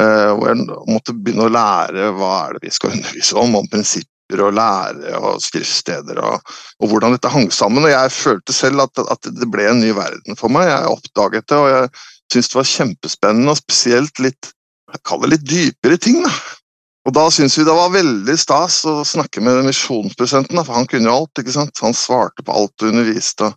Eh, 0.00 0.30
hvor 0.32 0.48
jeg 0.48 0.64
måtte 0.88 1.12
begynne 1.12 1.48
å 1.48 1.52
lære 1.52 2.12
hva 2.16 2.32
er 2.46 2.56
det 2.56 2.68
vi 2.68 2.72
skal 2.72 2.94
undervise 2.96 3.36
om, 3.36 3.58
om 3.58 3.66
prinsipper 3.68 4.40
og 4.40 4.54
lære 4.56 5.18
og 5.18 5.42
skriftsteder 5.44 6.16
og, 6.24 6.54
og 6.80 6.88
hvordan 6.88 7.12
dette 7.12 7.32
hang 7.32 7.50
sammen. 7.52 7.84
Og 7.84 7.92
jeg 7.92 8.14
følte 8.16 8.56
selv 8.56 8.86
at, 8.86 9.02
at 9.12 9.28
det 9.28 9.50
ble 9.52 9.66
en 9.68 9.82
ny 9.82 9.92
verden 9.96 10.38
for 10.38 10.52
meg. 10.52 10.70
Jeg 10.70 10.94
oppdaget 10.94 11.48
det, 11.52 11.58
og 11.58 11.68
jeg 11.68 11.90
syntes 12.32 12.50
det 12.52 12.58
var 12.58 12.72
kjempespennende, 12.72 13.54
og 13.54 13.60
spesielt 13.60 14.22
litt 14.24 14.50
jeg 14.92 15.00
kaller 15.08 15.30
det 15.30 15.38
litt 15.38 15.48
dypere 15.48 15.96
ting. 16.00 16.18
da. 16.24 16.32
Og 17.08 17.14
da 17.16 17.24
syntes 17.34 17.56
vi 17.58 17.64
det 17.66 17.74
var 17.74 17.94
veldig 17.94 18.34
stas 18.38 18.82
å 18.86 19.00
snakke 19.06 19.42
med 19.42 19.64
misjonspresidenten, 19.66 20.60
for 20.62 20.76
han 20.76 20.88
kunne 20.90 21.08
jo 21.08 21.22
alt. 21.22 21.40
ikke 21.40 21.54
sant? 21.54 21.80
Han 21.82 21.96
svarte 21.96 22.44
på 22.44 22.54
alt 22.54 22.84
og 22.84 22.92
underviste. 22.92 23.50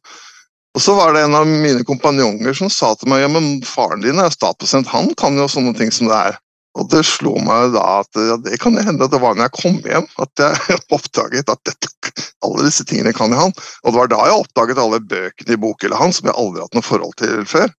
Og 0.76 0.84
så 0.84 0.96
var 0.98 1.14
det 1.14 1.24
en 1.24 1.38
av 1.38 1.48
mine 1.48 1.86
kompanjonger 1.88 2.56
som 2.58 2.72
sa 2.74 2.92
til 3.00 3.12
meg 3.12 3.22
ja, 3.24 3.30
men 3.32 3.62
faren 3.68 4.02
din 4.04 4.20
er 4.20 4.28
jo 4.28 4.36
statspresident, 4.36 4.92
han 4.92 5.14
kan 5.20 5.38
jo 5.40 5.48
sånne 5.52 5.76
ting 5.78 5.94
som 5.94 6.10
det 6.12 6.18
er. 6.32 6.40
Og 6.76 6.90
det 6.92 7.06
slo 7.08 7.38
meg 7.40 7.72
da 7.72 7.84
at 8.02 8.20
ja, 8.20 8.36
det 8.44 8.58
kan 8.60 8.76
hende 8.76 9.06
at 9.06 9.14
det 9.14 9.22
var 9.24 9.38
når 9.38 9.48
jeg 9.48 9.56
kom 9.56 9.78
hjem 9.80 10.08
at 10.20 10.42
jeg 10.44 10.80
oppdaget 10.98 11.52
at 11.54 11.62
dette, 11.70 12.12
alle 12.44 12.66
disse 12.68 12.84
tingene 12.88 13.16
kan 13.16 13.32
jeg 13.32 13.40
han. 13.40 13.56
Og 13.86 13.94
det 13.94 14.00
var 14.02 14.12
da 14.12 14.26
jeg 14.28 14.42
oppdaget 14.42 14.82
alle 14.84 15.00
bøkene 15.00 15.56
i 15.56 15.62
bokhylla 15.62 16.02
hans 16.02 16.20
som 16.20 16.28
jeg 16.28 16.36
aldri 16.36 16.66
hatt 16.66 16.76
noe 16.76 16.90
forhold 16.90 17.16
til 17.22 17.48
før. 17.48 17.72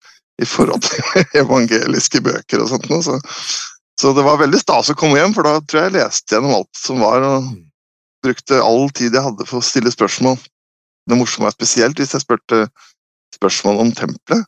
I 0.42 0.48
forhold 0.48 0.84
til 0.84 1.22
evangeliske 1.42 2.20
bøker 2.24 2.64
og 2.64 2.72
sånt. 2.72 2.90
Så, 3.04 3.18
så 4.00 4.12
det 4.16 4.26
var 4.26 4.40
veldig 4.42 4.60
stas 4.60 4.92
å 4.92 4.98
komme 4.98 5.20
hjem, 5.20 5.34
for 5.36 5.46
da 5.46 5.60
tror 5.62 5.82
jeg 5.82 5.92
jeg 5.92 5.96
leste 5.98 6.36
gjennom 6.36 6.58
alt 6.58 6.82
som 6.82 7.00
var, 7.04 7.24
og 7.24 7.54
brukte 8.26 8.60
all 8.60 8.90
tid 8.96 9.14
jeg 9.14 9.26
hadde 9.28 9.48
for 9.48 9.62
å 9.62 9.66
stille 9.66 9.92
spørsmål. 9.92 10.38
Det 11.06 11.18
morsomme 11.18 11.50
er 11.50 11.56
spesielt 11.56 11.98
hvis 12.00 12.16
jeg 12.16 12.24
spurte 12.24 12.66
spørsmål 13.36 13.84
om 13.84 13.92
tempelet 13.94 14.46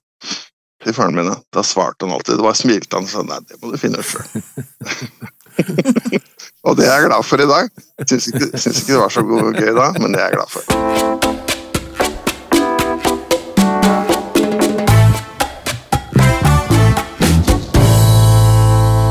til 0.83 0.95
faren 0.95 1.15
min. 1.15 1.31
Da 1.55 1.63
svarte 1.67 2.07
han 2.07 2.15
alltid. 2.17 2.39
Det 2.39 2.47
var 2.47 2.59
smilte 2.59 2.99
han 2.99 3.07
og 3.07 3.13
sa 3.13 3.25
nei, 3.27 3.41
det 3.47 3.61
må 3.63 3.73
du 3.73 3.79
finne 3.81 4.03
ut 4.03 4.09
sjøl. 4.09 5.27
og 6.67 6.77
det 6.79 6.87
er 6.87 6.95
jeg 6.95 7.09
glad 7.09 7.27
for 7.27 7.43
i 7.43 7.49
dag. 7.51 7.73
Syns 8.07 8.31
ikke, 8.31 8.53
syns 8.55 8.83
ikke 8.83 8.95
det 8.95 9.03
var 9.03 9.15
så 9.15 9.27
gøy 9.27 9.75
da, 9.81 9.91
men 9.99 10.15
det 10.15 10.23
er 10.23 10.31
jeg 10.31 10.39
glad 10.39 10.55
for. 10.55 11.28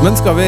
Men 0.04 0.14
skal 0.16 0.36
vi 0.38 0.44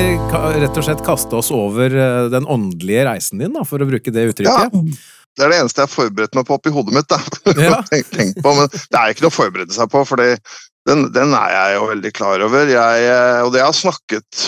rett 0.63 0.79
og 0.79 0.85
slett 0.87 1.01
kaste 1.05 1.37
oss 1.37 1.51
over 1.55 1.91
eh, 1.91 2.27
den 2.33 2.47
åndelige 2.49 3.03
reisen 3.09 3.41
din, 3.43 3.53
da, 3.57 3.65
for 3.67 3.83
å 3.83 3.89
bruke 3.89 4.13
det 4.15 4.29
uttrykket? 4.31 4.77
Ja, 4.77 5.11
det 5.37 5.45
er 5.47 5.53
det 5.53 5.59
eneste 5.63 5.83
jeg 5.83 5.89
har 5.89 5.93
forberedt 5.93 6.37
meg 6.39 6.47
på 6.49 6.57
oppi 6.57 6.73
hodet 6.75 6.95
mitt. 6.97 7.09
Da. 7.11 7.19
Ja. 7.67 7.81
Tenk, 7.91 8.07
tenk 8.15 8.39
på, 8.45 8.53
men 8.57 8.71
det 8.71 9.01
er 9.01 9.13
ikke 9.13 9.27
noe 9.27 9.33
å 9.33 9.37
forberede 9.37 9.75
seg 9.75 9.91
på, 9.93 10.05
for 10.09 10.23
den, 10.23 11.03
den 11.13 11.35
er 11.37 11.55
jeg 11.55 11.75
jo 11.77 11.89
veldig 11.91 12.13
klar 12.17 12.45
over. 12.47 12.71
Jeg, 12.71 13.09
eh, 13.11 13.41
og 13.45 13.51
det 13.53 13.61
jeg 13.61 13.69
har 13.69 13.77
snakket 13.81 14.45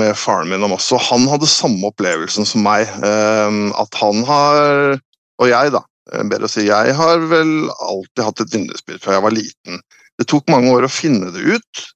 med, 0.00 0.14
faren 0.18 0.50
min 0.50 0.64
om 0.66 0.74
også. 0.78 0.98
Han 1.10 1.28
hadde 1.30 1.50
samme 1.52 1.92
opplevelsen 1.92 2.48
som 2.48 2.64
meg. 2.66 2.88
eh, 3.04 3.60
At 3.84 4.00
han 4.00 4.24
har, 4.32 4.96
og 5.38 5.52
jeg 5.52 5.76
da, 5.76 5.84
bedre 6.24 6.48
å 6.48 6.50
si, 6.50 6.64
jeg 6.70 6.96
har 6.98 7.28
vel 7.30 7.52
alltid 7.76 8.24
hatt 8.24 8.42
et 8.46 8.56
vinduesbyrd 8.56 9.04
fra 9.04 9.18
jeg 9.18 9.26
var 9.28 9.36
liten. 9.36 9.84
Det 10.18 10.26
tok 10.32 10.48
mange 10.50 10.72
år 10.74 10.88
å 10.88 10.92
finne 10.92 11.28
det 11.36 11.44
ut, 11.60 11.86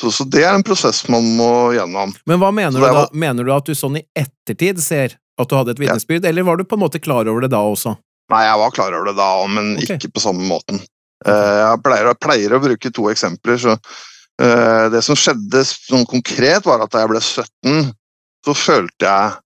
så, 0.00 0.10
så 0.12 0.24
det 0.28 0.42
er 0.44 0.54
en 0.54 0.64
prosess 0.66 1.04
man 1.08 1.24
må 1.38 1.50
gjennom. 1.76 2.12
Men 2.28 2.40
hva 2.42 2.50
mener 2.54 2.80
du 2.80 2.84
da? 2.84 3.06
Mener 3.16 3.46
du 3.46 3.52
at 3.54 3.68
du 3.68 3.76
sånn 3.76 4.00
i 4.00 4.04
ettertid 4.16 4.82
ser 4.84 5.16
at 5.16 5.48
du 5.48 5.56
hadde 5.56 5.72
et 5.76 5.80
vitnesbyrd, 5.80 6.24
eller 6.28 6.44
var 6.44 6.60
du 6.60 6.66
på 6.68 6.76
en 6.76 6.84
måte 6.84 7.00
klar 7.02 7.28
over 7.28 7.44
det 7.44 7.52
da 7.54 7.62
også? 7.64 7.94
Nei, 8.32 8.42
jeg 8.44 8.60
var 8.60 8.74
klar 8.74 8.96
over 8.96 9.10
det 9.10 9.16
da, 9.18 9.30
men 9.48 9.74
okay. 9.78 9.96
ikke 9.96 10.16
på 10.16 10.24
samme 10.24 10.44
måten. 10.48 10.80
Eh, 11.24 11.58
Jeg 11.62 11.82
pleier, 11.84 12.10
jeg 12.10 12.20
pleier 12.22 12.54
å 12.56 12.62
bruke 12.62 12.92
to 12.92 13.08
eksempler. 13.12 13.60
så 13.62 13.76
eh, 13.76 14.86
Det 14.92 15.02
som 15.04 15.18
skjedde 15.18 15.62
sånn 15.68 16.06
konkret, 16.10 16.66
var 16.66 16.84
at 16.84 16.92
da 16.92 17.04
jeg 17.04 17.12
ble 17.12 17.22
17, 17.22 17.92
så 18.46 18.56
følte 18.56 19.06
jeg 19.06 19.36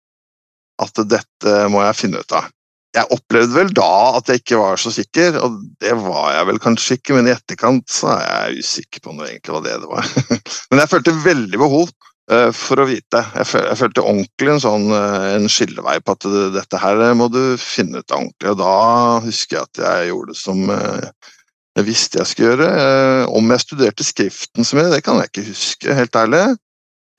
at 0.81 1.03
dette 1.13 1.57
må 1.73 1.85
jeg 1.85 1.99
finne 1.99 2.23
ut 2.23 2.37
av. 2.37 2.49
Jeg 2.91 3.07
opplevde 3.15 3.55
vel 3.55 3.69
da 3.75 3.91
at 4.19 4.31
jeg 4.31 4.41
ikke 4.41 4.59
var 4.59 4.81
så 4.83 4.91
sikker, 4.91 5.37
og 5.45 5.61
det 5.83 5.93
var 6.03 6.33
jeg 6.35 6.47
vel 6.49 6.61
kanskje 6.63 6.97
ikke, 6.99 7.15
men 7.15 7.29
i 7.29 7.35
etterkant 7.37 7.87
så 7.93 8.17
er 8.17 8.25
jeg 8.25 8.65
usikker 8.65 9.05
på 9.05 9.15
noe 9.15 9.29
egentlig 9.29 9.55
hva 9.55 9.61
det 9.63 9.77
det 9.85 9.91
var. 9.91 10.09
men 10.73 10.83
jeg 10.83 10.91
følte 10.91 11.15
veldig 11.23 11.61
behov 11.63 11.93
eh, 12.35 12.51
for 12.57 12.83
å 12.83 12.89
vite. 12.91 13.23
Jeg, 13.39 13.47
føl, 13.47 13.69
jeg 13.71 13.81
følte 13.85 14.05
ordentlig 14.05 14.51
en 14.57 14.65
sånn 14.67 14.89
eh, 14.97 15.29
en 15.37 15.47
skillevei 15.55 15.97
på 16.03 16.19
at 16.19 16.27
det, 16.35 16.45
dette 16.59 16.83
her 16.83 17.05
må 17.21 17.31
du 17.31 17.41
finne 17.63 18.03
ut 18.03 18.11
av 18.11 18.25
ordentlig. 18.25 18.51
Og 18.57 18.59
da 18.65 18.75
husker 19.29 19.61
jeg 19.61 19.69
at 19.69 19.85
jeg 19.87 20.11
gjorde 20.11 20.35
det 20.35 20.43
som 20.43 20.75
eh, 20.75 21.33
jeg 21.79 21.87
visste 21.87 22.19
jeg 22.19 22.33
skulle 22.33 22.53
gjøre. 22.57 22.71
Om 23.39 23.55
jeg 23.55 23.69
studerte 23.69 24.05
skriften 24.05 24.67
så 24.67 24.81
mye, 24.81 24.91
det 24.91 25.05
kan 25.07 25.23
jeg 25.23 25.31
ikke 25.31 25.51
huske, 25.53 25.95
helt 25.95 26.19
ærlig. 26.19 26.43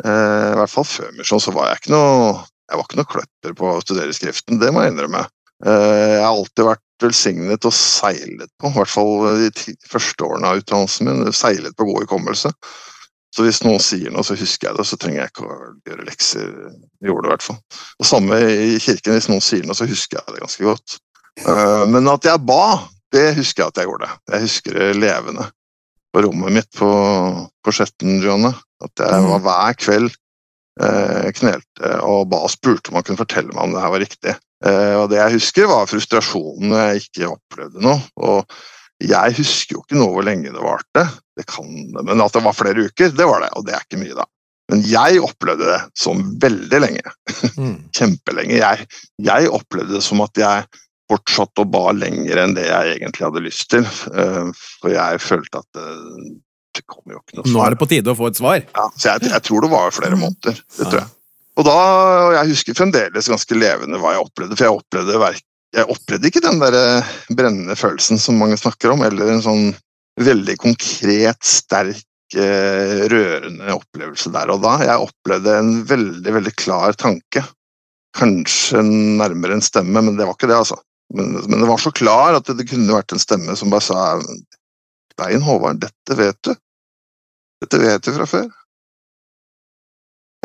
I 0.03 0.57
hvert 0.57 0.73
fall 0.73 0.84
før 0.89 1.13
misjon 1.15 1.39
så 1.39 1.53
var 1.55 1.69
jeg 1.69 1.79
ikke 1.79 1.93
noe 1.93 2.41
jeg 2.71 2.79
var 2.79 2.88
ikke 2.88 2.97
noe 2.99 3.12
kløpper 3.12 3.55
på 3.60 3.67
å 3.67 3.81
studere 3.84 4.13
skriften, 4.15 4.60
det 4.62 4.69
må 4.71 4.84
jeg 4.84 4.93
innrømme. 4.93 5.25
Eh, 5.65 6.13
Jeg 6.17 6.24
har 6.24 6.32
alltid 6.36 6.65
vært 6.67 6.86
velsignet 7.02 7.65
og 7.65 7.74
seilet 7.74 8.50
på, 8.62 8.69
i 8.69 8.76
hvert 8.78 8.91
fall 8.91 9.41
de 9.41 9.76
første 9.89 10.26
årene 10.26 10.52
av 10.52 10.62
utdannelsen 10.62 11.08
min, 11.10 11.34
seilet 11.34 11.76
på 11.78 11.88
god 11.89 12.06
hukommelse. 12.06 12.52
Så 13.32 13.45
hvis 13.45 13.62
noen 13.63 13.80
sier 13.80 14.12
noe, 14.12 14.26
så 14.28 14.36
husker 14.36 14.67
jeg 14.69 14.78
det, 14.78 14.86
så 14.89 14.97
trenger 15.00 15.21
jeg 15.21 15.32
ikke 15.32 15.45
å 15.47 15.60
gjøre 15.88 16.08
lekser. 16.10 16.50
Jeg 17.00 17.08
gjorde 17.10 17.24
det 17.24 17.30
i 17.30 17.34
hvert 17.36 17.45
fall. 17.47 17.60
Og 18.02 18.10
samme 18.10 18.39
i 18.43 18.74
kirken, 18.84 19.15
hvis 19.15 19.30
noen 19.32 19.45
sier 19.45 19.63
noe, 19.65 19.78
så 19.78 19.88
husker 19.88 20.19
jeg 20.19 20.36
det 20.36 20.43
ganske 20.43 20.67
godt. 20.67 20.97
Eh, 21.45 21.86
Men 21.93 22.12
at 22.12 22.28
jeg 22.28 22.43
ba, 22.45 22.65
det 23.15 23.30
husker 23.39 23.63
jeg 23.63 23.71
at 23.71 23.80
jeg 23.82 23.88
gjorde. 23.89 24.10
Jeg 24.34 24.45
husker 24.47 24.78
det 24.78 24.89
levende. 25.00 25.47
På 26.12 26.26
rommet 26.26 26.52
mitt 26.58 26.67
på, 26.76 26.89
på 27.63 27.71
Skjetten, 27.71 28.19
Johanne. 28.19 28.52
At 28.84 29.00
jeg 29.00 29.24
var 29.30 29.43
hver 29.45 29.78
kveld 29.80 30.12
eh, 30.82 31.32
knelte 31.38 31.91
og 32.04 32.26
ba 32.34 32.41
og 32.43 32.52
spurte 32.52 32.91
om 32.91 32.97
han 33.00 33.06
kunne 33.08 33.21
fortelle 33.21 33.54
meg 33.56 33.63
om 33.63 33.76
det 33.78 33.84
her 33.86 33.93
var 33.95 34.04
riktig. 34.04 34.36
Eh, 34.65 34.93
og 35.00 35.08
det 35.12 35.17
jeg 35.17 35.38
husker, 35.39 35.69
var 35.71 35.89
frustrasjonen 35.89 36.69
når 36.71 36.84
jeg 36.86 37.04
ikke 37.06 37.32
opplevde 37.32 37.82
noe. 37.82 37.97
Og 38.21 38.56
jeg 39.02 39.34
husker 39.39 39.78
jo 39.78 39.82
ikke 39.82 39.97
nå 39.97 40.10
hvor 40.13 40.28
lenge 40.28 40.52
det 40.54 40.62
varte, 40.62 41.08
det 41.39 41.47
kan, 41.50 41.71
men 41.97 42.21
at 42.21 42.36
det 42.36 42.43
var 42.45 42.54
flere 42.54 42.86
uker, 42.86 43.15
det 43.17 43.26
var 43.26 43.41
det, 43.41 43.50
og 43.58 43.65
det 43.65 43.74
er 43.74 43.86
ikke 43.88 44.02
mye, 44.04 44.13
da. 44.19 44.28
Men 44.71 44.84
jeg 44.88 45.17
opplevde 45.26 45.65
det 45.67 45.80
som 46.00 46.21
veldig 46.39 46.80
lenge. 46.84 47.15
Mm. 47.58 47.74
Kjempelenge. 47.97 48.60
Jeg, 48.62 48.86
jeg 49.26 49.50
opplevde 49.52 49.97
det 49.97 50.04
som 50.06 50.21
at 50.24 50.38
jeg 50.39 50.69
fortsatte 51.12 51.65
å 51.65 51.67
ba 51.67 51.89
lenger 51.97 52.39
enn 52.39 52.54
det 52.56 52.69
jeg 52.69 52.93
egentlig 53.00 53.26
hadde 53.28 53.43
lyst 53.43 53.65
til. 53.74 53.84
eh, 54.13 54.54
For 54.80 54.93
jeg 54.93 55.19
følte 55.26 55.60
at 55.60 55.67
det, 55.76 55.88
det 56.78 56.86
kom 56.88 57.04
jo 57.12 57.19
ikke 57.19 57.41
noe 57.41 57.43
svar. 57.50 57.58
Nå 57.58 57.65
er 57.65 57.74
det 57.76 57.82
på 57.82 57.89
tide 57.91 58.13
å 58.13 58.19
få 58.21 58.30
et 58.32 58.39
svar. 58.39 58.62
Ja, 58.78 58.86
så 58.95 59.10
jeg, 59.10 59.32
jeg 59.34 59.43
tror 59.50 59.65
det 59.65 59.71
var 59.74 59.91
flere 59.97 60.21
måneder. 60.21 60.62
det 60.78 60.86
tror 60.88 61.02
jeg. 61.02 61.10
Og 61.59 61.67
da, 61.67 61.77
og 62.27 62.35
jeg 62.37 62.51
husker 62.53 62.77
fremdeles 62.77 63.29
ganske 63.31 63.57
levende 63.57 63.99
hva 63.99 64.15
jeg 64.15 64.25
opplevde, 64.25 64.55
for 64.55 64.67
jeg 64.67 64.77
opplevde, 64.77 65.31
jeg 65.75 65.87
opplevde 65.91 66.29
ikke 66.29 66.43
den 66.43 66.61
der 66.61 66.77
eh, 66.77 67.09
brennende 67.35 67.75
følelsen 67.79 68.19
som 68.21 68.39
mange 68.39 68.59
snakker 68.59 68.93
om, 68.93 69.03
eller 69.07 69.33
en 69.33 69.43
sånn 69.43 69.65
veldig 70.21 70.55
konkret, 70.61 71.39
sterk, 71.47 72.05
eh, 72.35 73.03
rørende 73.11 73.75
opplevelse 73.75 74.31
der 74.33 74.53
og 74.53 74.63
da. 74.63 74.77
Jeg 74.85 75.07
opplevde 75.07 75.57
en 75.59 75.73
veldig, 75.87 76.37
veldig 76.39 76.55
klar 76.59 76.95
tanke. 76.99 77.43
Kanskje 78.17 78.83
nærmere 78.87 79.55
en 79.57 79.63
stemme, 79.63 80.03
men 80.03 80.17
det 80.19 80.27
var 80.27 80.35
ikke 80.35 80.51
det, 80.51 80.59
altså. 80.63 80.79
Men, 81.15 81.35
men 81.47 81.59
det 81.59 81.67
var 81.67 81.79
så 81.83 81.91
klar 81.91 82.37
at 82.37 82.47
det, 82.47 82.67
kunne 82.69 82.95
vært 82.95 83.15
en 83.15 83.23
stemme 83.23 83.55
som 83.59 83.71
bare 83.71 83.83
sa 83.83 84.01
Stein 85.11 85.43
Håvard, 85.43 85.81
dette 85.83 86.17
vet 86.17 86.39
du. 86.47 86.53
Dette 87.61 87.79
vet 87.81 88.03
du 88.07 88.13
fra 88.15 88.27
før. 88.27 88.47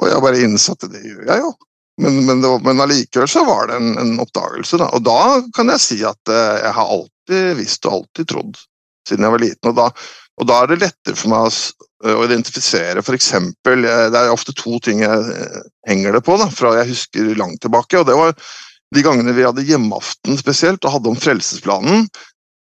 Og 0.03 0.11
jeg 0.11 0.23
bare 0.25 0.45
innså 0.45 0.77
at 0.77 0.87
det 0.93 1.03
gjør 1.05 1.25
jeg 1.31 1.43
jo. 1.45 1.55
Men, 2.03 2.19
men, 2.27 2.43
var, 2.45 2.61
men 2.61 2.83
allikevel 2.85 3.29
så 3.31 3.43
var 3.47 3.71
det 3.71 3.79
en, 3.81 3.95
en 3.99 4.21
oppdagelse. 4.21 4.77
Da. 4.83 4.91
Og 4.93 5.05
da 5.07 5.21
kan 5.57 5.73
jeg 5.73 5.85
si 5.85 5.99
at 6.05 6.33
eh, 6.33 6.59
jeg 6.67 6.75
har 6.77 6.93
alltid 6.99 7.61
visst 7.61 7.89
og 7.89 8.01
alltid 8.01 8.29
trodd 8.33 8.59
siden 9.09 9.25
jeg 9.25 9.33
var 9.33 9.43
liten. 9.43 9.71
Og 9.71 9.79
da, 9.79 9.87
og 10.37 10.51
da 10.51 10.59
er 10.61 10.73
det 10.73 10.83
lettere 10.83 11.17
for 11.17 11.33
meg 11.33 11.49
å, 11.49 11.87
å 12.13 12.27
identifisere 12.27 13.01
f.eks. 13.01 13.31
Det 13.65 14.21
er 14.21 14.33
ofte 14.35 14.53
to 14.59 14.77
ting 14.85 15.01
jeg 15.07 15.33
eh, 15.33 15.63
henger 15.89 16.19
det 16.19 16.23
på 16.27 16.37
da, 16.41 16.51
fra 16.53 16.75
jeg 16.77 16.91
husker 16.93 17.33
langt 17.41 17.63
tilbake. 17.65 18.03
og 18.03 18.09
det 18.11 18.19
var 18.19 18.37
de 18.95 19.03
gangene 19.03 19.35
vi 19.35 19.47
hadde 19.47 19.65
hjemmeaften 19.67 20.37
spesielt 20.39 20.85
og 20.85 20.99
hadde 20.99 21.11
om 21.11 21.19
Frelsesplanen. 21.19 22.05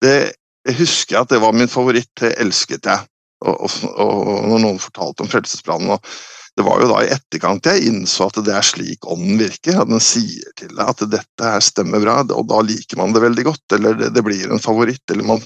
Det 0.04 0.17
jeg 0.65 0.80
husker 0.80 1.13
jeg 1.13 1.28
at 1.28 1.34
det 1.36 1.41
var 1.43 1.54
min 1.54 1.69
favoritt. 1.69 2.10
Det 2.17 2.34
elsket 2.41 2.88
jeg. 2.89 3.06
Og, 3.45 3.67
og, 3.67 3.91
og 4.02 4.48
når 4.50 4.63
noen 4.63 4.82
fortalte 4.82 5.21
om 5.21 5.30
Frelsesplanen 5.30 5.91
og 5.93 6.15
det 6.56 6.63
var 6.63 6.80
jo 6.80 6.88
da 6.88 7.02
i 7.04 7.12
etterkant 7.12 7.68
jeg 7.68 7.89
innså 7.89 8.30
at 8.30 8.38
det 8.48 8.54
er 8.56 8.63
slik 8.63 9.06
ånden 9.12 9.39
virker. 9.41 9.82
At 9.82 9.89
den 9.91 10.04
sier 10.04 10.52
til 10.56 10.72
deg 10.72 10.84
at 10.88 11.04
dette 11.12 11.50
her 11.52 11.63
stemmer 11.63 12.04
bra, 12.04 12.22
og 12.32 12.46
da 12.48 12.62
liker 12.63 13.00
man 13.02 13.15
det 13.15 13.24
veldig 13.26 13.44
godt. 13.50 13.65
Eller 13.76 13.98
det, 14.00 14.13
det 14.15 14.24
blir 14.24 14.48
en 14.48 14.63
favoritt, 14.63 15.04
eller 15.12 15.28
man 15.36 15.44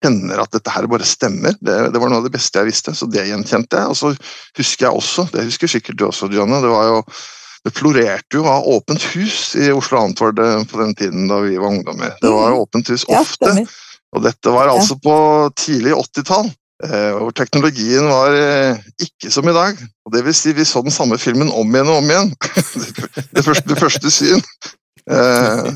kjenner 0.00 0.40
at 0.40 0.54
dette 0.56 0.72
her 0.72 0.88
bare 0.88 1.04
stemmer. 1.04 1.58
Det, 1.60 1.76
det 1.92 2.00
var 2.00 2.08
noe 2.08 2.22
av 2.22 2.28
det 2.28 2.32
beste 2.32 2.62
jeg 2.62 2.70
visste, 2.70 2.96
så 2.96 3.08
det 3.10 3.26
gjenkjente 3.28 3.82
jeg. 3.82 3.92
Og 3.92 4.00
så 4.00 4.14
husker 4.56 4.88
jeg 4.88 5.02
også, 5.02 5.26
det 5.34 5.44
husker 5.50 5.74
sikkert 5.76 6.00
du 6.00 6.06
også, 6.08 6.30
Johanne, 6.32 6.62
det 6.64 6.72
var 6.72 6.88
jo 6.88 7.04
det 7.60 7.74
florerte 7.76 8.38
jo 8.38 8.46
av 8.48 8.64
åpent 8.72 9.02
hus 9.12 9.50
i 9.60 9.68
Oslo 9.74 10.00
Antvord 10.00 10.38
eh, 10.40 10.62
på 10.64 10.80
den 10.80 10.94
tiden 10.96 11.26
da 11.28 11.42
vi 11.44 11.58
var 11.60 11.74
ungdommer. 11.74 12.14
Det 12.22 12.30
var 12.32 12.56
åpent 12.56 12.88
hus 12.88 13.04
ofte. 13.04 13.52
Ja, 13.52 13.66
Og 14.16 14.24
dette 14.24 14.54
var 14.54 14.72
altså 14.72 14.96
på 14.98 15.14
tidlig 15.60 15.92
80-tall, 15.92 16.48
eh, 16.84 17.10
hvor 17.16 17.32
teknologien 17.36 18.06
var 18.10 18.36
eh, 18.36 18.78
ikke 19.02 19.32
som 19.32 19.48
i 19.48 19.56
dag. 19.56 19.80
Og 20.06 20.14
det 20.14 20.24
vil 20.26 20.36
si, 20.36 20.54
vi 20.56 20.66
så 20.68 20.82
den 20.84 20.94
samme 20.94 21.18
filmen 21.20 21.52
om 21.52 21.74
igjen 21.74 21.90
og 21.90 22.00
om 22.02 22.12
igjen. 22.12 22.32
det, 23.36 23.44
første, 23.46 23.66
det 23.68 23.80
første 23.80 24.12
syn. 24.14 24.44
Eh, 25.10 25.68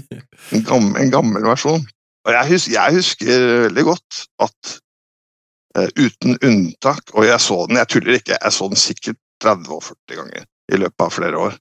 en, 0.54 0.64
gammel, 0.64 0.96
en 1.02 1.12
gammel 1.12 1.46
versjon. 1.48 1.84
Og 2.24 2.32
jeg 2.32 2.54
husker, 2.54 2.72
jeg 2.78 2.98
husker 3.00 3.46
veldig 3.66 3.86
godt 3.90 4.24
at 4.46 4.78
uten 5.98 6.36
unntak, 6.46 7.10
og 7.18 7.24
jeg 7.26 7.42
så 7.42 7.56
den, 7.66 7.80
jeg 7.80 7.90
tuller 7.90 8.16
ikke, 8.20 8.36
jeg 8.38 8.52
så 8.54 8.68
den 8.70 8.78
sikkert 8.78 9.18
30 9.42 9.72
og 9.74 9.82
40 9.82 10.20
ganger 10.20 10.44
i 10.70 10.78
løpet 10.78 11.02
av 11.02 11.10
flere 11.12 11.40
år. 11.48 11.56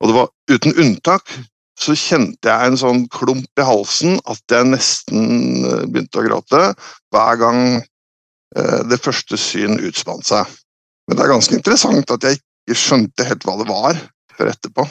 Og 0.00 0.10
det 0.10 0.16
var 0.18 0.28
uten 0.52 0.76
unntak 0.76 1.32
så 1.80 1.94
kjente 1.96 2.50
jeg 2.50 2.68
en 2.68 2.78
sånn 2.80 3.06
klump 3.12 3.60
i 3.60 3.64
halsen 3.64 4.18
at 4.28 4.52
jeg 4.52 4.68
nesten 4.68 5.62
begynte 5.88 6.20
å 6.20 6.26
gråte 6.26 6.62
hver 7.14 7.40
gang 7.40 7.60
det 8.50 8.98
første 8.98 9.38
syn 9.38 9.78
utspant 9.86 10.26
seg. 10.26 10.48
Men 11.06 11.18
det 11.18 11.22
er 11.24 11.32
ganske 11.32 11.54
interessant 11.54 12.10
at 12.14 12.24
jeg 12.26 12.40
ikke 12.40 12.78
skjønte 12.78 13.26
helt 13.28 13.46
hva 13.46 13.54
det 13.60 13.68
var 13.68 14.00
før 14.36 14.50
etterpå. 14.52 14.86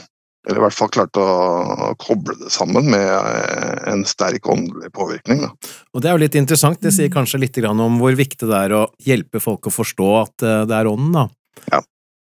Eller 0.47 0.61
i 0.61 0.63
hvert 0.63 0.75
fall 0.75 0.91
klarte 0.93 1.21
å 1.21 1.91
koble 1.99 2.33
det 2.39 2.49
sammen 2.53 2.87
med 2.89 3.07
eh, 3.11 3.91
en 3.91 4.05
sterk 4.07 4.47
åndelig 4.49 4.91
påvirkning. 4.95 5.43
Da. 5.43 5.51
Og 5.93 6.01
Det 6.01 6.09
er 6.09 6.15
jo 6.15 6.23
litt 6.23 6.37
interessant, 6.39 6.79
det 6.81 6.93
sier 6.95 7.11
kanskje 7.11 7.41
litt 7.43 7.59
om 7.69 7.99
hvor 7.99 8.15
viktig 8.15 8.47
det 8.47 8.61
er 8.65 8.75
å 8.77 8.85
hjelpe 9.03 9.41
folk 9.43 9.67
å 9.67 9.73
forstå 9.73 10.09
at 10.21 10.45
eh, 10.47 10.63
det 10.69 10.77
er 10.79 10.91
ånden, 10.91 11.15
da. 11.15 11.25
Ja. 11.73 11.81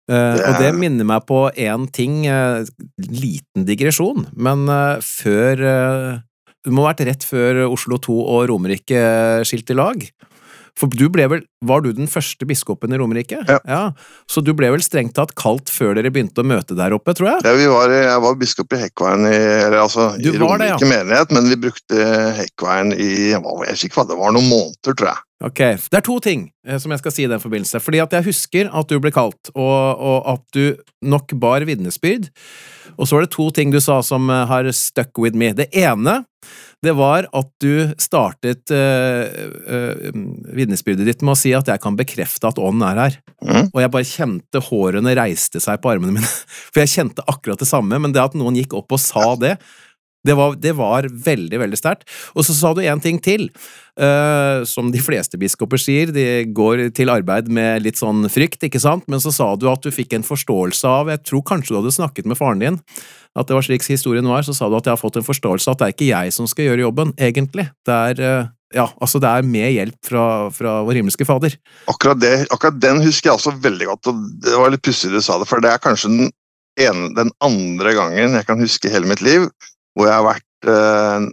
Det... 0.08 0.18
og 0.48 0.54
det 0.56 0.70
minner 0.72 1.04
meg 1.04 1.26
på 1.28 1.42
én 1.52 1.82
ting, 1.92 2.22
liten 2.96 3.66
digresjon, 3.68 4.22
men 4.40 4.62
før 5.04 5.60
Det 5.60 6.72
må 6.72 6.86
ha 6.86 6.94
vært 6.94 7.02
rett 7.04 7.26
før 7.28 7.60
Oslo 7.66 7.98
2 8.00 8.16
og 8.16 8.46
Romerike 8.48 9.02
skilte 9.44 9.76
lag. 9.76 10.00
For 10.78 10.90
du 10.92 11.08
ble 11.12 11.26
vel, 11.30 11.44
Var 11.68 11.82
du 11.82 11.88
den 11.90 12.06
første 12.06 12.46
biskopen 12.46 12.92
i 12.94 12.98
Romerike? 13.00 13.40
Ja. 13.48 13.58
ja. 13.66 13.80
Så 14.30 14.44
du 14.46 14.52
ble 14.54 14.70
vel 14.70 14.82
strengt 14.84 15.16
tatt 15.18 15.34
kalt 15.38 15.72
før 15.74 15.96
dere 15.98 16.12
begynte 16.14 16.44
å 16.44 16.46
møte 16.46 16.76
der 16.78 16.94
oppe, 16.94 17.16
tror 17.18 17.32
jeg? 17.32 17.46
Ja, 17.48 17.54
vi 17.58 17.66
var, 17.72 17.90
jeg 17.90 18.22
var 18.22 18.36
biskop 18.38 18.76
i 18.76 18.82
Hekkveien 18.84 19.26
i, 19.26 19.36
eller, 19.38 19.80
altså, 19.82 20.12
Du 20.22 20.30
i 20.30 20.36
Romerike 20.38 20.78
det, 20.78 20.86
ja. 20.86 20.92
menighet, 20.92 21.34
men 21.34 21.50
vi 21.50 21.58
brukte 21.66 22.10
Hekkveien 22.38 22.94
i 22.94 23.08
jeg 23.32 23.42
vet 23.42 23.88
ikke 23.88 24.00
hva 24.00 24.06
det 24.12 24.20
var, 24.20 24.34
noen 24.36 24.46
måneder, 24.52 24.94
tror 24.94 25.10
jeg. 25.10 25.24
Ok, 25.38 25.60
Det 25.86 25.94
er 25.94 26.02
to 26.02 26.16
ting 26.18 26.48
eh, 26.66 26.78
som 26.82 26.90
jeg 26.90 26.98
skal 27.02 27.14
si 27.14 27.24
i 27.24 27.30
den 27.30 27.42
forbindelse. 27.42 27.78
Fordi 27.82 28.00
at 28.02 28.14
jeg 28.16 28.26
husker 28.26 28.70
at 28.74 28.90
du 28.90 28.98
ble 28.98 29.12
kalt, 29.14 29.52
og, 29.54 30.00
og 30.02 30.32
at 30.34 30.42
du 30.54 30.74
nok 31.06 31.34
bar 31.38 31.66
vitnesbyrd. 31.68 32.26
Og 32.98 33.06
så 33.06 33.14
var 33.14 33.22
det 33.22 33.34
to 33.36 33.46
ting 33.54 33.70
du 33.70 33.78
sa 33.82 34.00
som 34.02 34.26
eh, 34.30 34.46
har 34.50 34.66
stuck 34.74 35.14
with 35.22 35.38
me. 35.38 35.52
Det 35.54 35.70
ene 35.76 36.24
det 36.84 36.94
var 36.94 37.26
at 37.34 37.48
du 37.58 37.90
startet 37.98 38.70
uh, 38.70 39.24
uh, 39.66 40.18
vitnesbyrdet 40.54 41.08
ditt 41.08 41.24
med 41.26 41.34
å 41.34 41.38
si 41.40 41.50
at 41.56 41.66
jeg 41.66 41.82
kan 41.82 41.96
bekrefte 41.98 42.46
at 42.46 42.60
ånden 42.62 42.84
er 42.86 43.00
her. 43.02 43.16
Mm. 43.42 43.72
Og 43.72 43.80
jeg 43.82 43.92
bare 43.96 44.06
kjente 44.06 44.62
hårene 44.68 45.16
reiste 45.18 45.58
seg 45.62 45.82
på 45.82 45.90
armene 45.90 46.14
mine. 46.14 46.30
For 46.70 46.84
jeg 46.84 46.92
kjente 46.94 47.26
akkurat 47.26 47.58
det 47.58 47.66
samme, 47.66 47.98
men 47.98 48.14
det 48.14 48.22
at 48.22 48.38
noen 48.38 48.60
gikk 48.60 48.78
opp 48.78 48.94
og 48.94 49.02
sa 49.02 49.32
det, 49.42 49.56
det 50.26 50.34
var, 50.34 50.56
det 50.58 50.72
var 50.76 51.06
veldig, 51.08 51.60
veldig 51.62 51.78
sterkt. 51.78 52.08
Og 52.34 52.46
så 52.46 52.54
sa 52.56 52.72
du 52.74 52.82
en 52.82 53.02
ting 53.02 53.20
til, 53.22 53.46
uh, 54.00 54.64
som 54.66 54.90
de 54.94 55.02
fleste 55.02 55.38
biskoper 55.40 55.80
sier, 55.80 56.12
de 56.14 56.42
går 56.54 56.88
til 56.96 57.12
arbeid 57.12 57.50
med 57.52 57.84
litt 57.86 58.00
sånn 58.00 58.26
frykt, 58.32 58.64
ikke 58.66 58.82
sant, 58.82 59.06
men 59.10 59.22
så 59.22 59.32
sa 59.34 59.52
du 59.56 59.68
at 59.70 59.84
du 59.84 59.94
fikk 59.94 60.16
en 60.16 60.26
forståelse 60.26 60.90
av, 60.90 61.12
jeg 61.14 61.24
tror 61.30 61.46
kanskje 61.52 61.74
du 61.74 61.80
hadde 61.80 61.94
snakket 62.00 62.28
med 62.28 62.40
faren 62.40 62.64
din, 62.64 62.82
at 63.38 63.48
det 63.48 63.54
var 63.54 63.64
slik 63.64 63.86
historien 63.86 64.26
var, 64.26 64.42
så 64.42 64.56
sa 64.56 64.68
du 64.68 64.76
at 64.78 64.88
jeg 64.88 64.96
har 64.96 65.00
fått 65.00 65.20
en 65.20 65.26
forståelse 65.26 65.70
av 65.70 65.76
at 65.76 65.82
det 65.82 65.88
er 65.88 65.96
ikke 65.96 66.10
jeg 66.10 66.34
som 66.34 66.50
skal 66.50 66.70
gjøre 66.70 66.88
jobben, 66.88 67.14
egentlig. 67.14 67.68
Det 67.86 68.02
er, 68.10 68.24
uh, 68.24 68.50
ja, 68.74 68.88
altså 68.98 69.22
det 69.22 69.30
er 69.30 69.46
med 69.46 69.70
hjelp 69.70 70.00
fra, 70.10 70.26
fra 70.52 70.74
vår 70.84 70.98
himmelske 70.98 71.28
Fader. 71.28 71.54
Akkurat, 71.88 72.18
det, 72.20 72.34
akkurat 72.50 72.82
den 72.82 73.00
husker 73.06 73.30
jeg 73.30 73.38
også 73.38 73.54
veldig 73.62 73.92
godt, 73.94 74.10
og 74.10 74.28
det 74.44 74.58
var 74.58 74.74
litt 74.74 74.84
pussig 74.84 75.14
du 75.14 75.22
sa 75.22 75.38
det, 75.38 75.48
for 75.48 75.62
det 75.62 75.70
er 75.70 75.86
kanskje 75.86 76.10
den, 76.10 76.36
ene, 76.82 77.12
den 77.14 77.30
andre 77.44 77.94
gangen 77.94 78.34
jeg 78.34 78.50
kan 78.50 78.60
huske 78.60 78.90
hele 78.90 79.08
mitt 79.08 79.22
liv 79.24 79.46
hvor 79.98 80.06
jeg 80.06 80.14
har 80.14 80.28
vært 80.28 80.70
eh, 80.70 81.26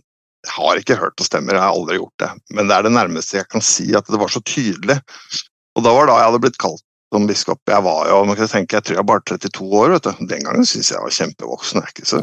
har 0.55 0.81
ikke 0.81 0.97
hørt 0.99 1.15
det 1.21 1.27
stemmer, 1.29 1.57
jeg 1.57 1.63
har 1.63 1.77
aldri 1.77 1.99
gjort 1.99 2.21
det, 2.21 2.31
men 2.57 2.69
det 2.69 2.75
er 2.77 2.87
det 2.87 2.95
nærmeste 2.97 3.39
jeg 3.39 3.49
kan 3.49 3.63
si 3.65 3.91
at 3.97 4.09
det 4.09 4.21
var 4.21 4.33
så 4.33 4.41
tydelig. 4.45 4.97
Og 5.75 5.85
da 5.85 5.93
var 5.93 6.07
det 6.07 6.13
da 6.13 6.19
jeg 6.21 6.29
hadde 6.31 6.43
blitt 6.45 6.61
kalt 6.61 6.85
som 7.15 7.27
biskop. 7.29 7.61
Jeg 7.69 7.83
var 7.85 8.09
jo, 8.09 8.19
man 8.27 8.37
kan 8.37 8.49
tenke, 8.51 8.75
jeg 8.75 8.85
tror 8.85 8.97
jeg 8.97 9.03
var 9.03 9.09
bare 9.11 9.25
32 9.29 9.65
år. 9.79 9.93
vet 9.93 10.07
du. 10.07 10.25
Den 10.31 10.45
gangen 10.45 10.67
syntes 10.67 10.91
jeg 10.91 11.03
var 11.03 11.13
kjempevoksen. 11.15 11.83
Jeg 11.83 11.93
ikke 11.93 12.09
så 12.09 12.21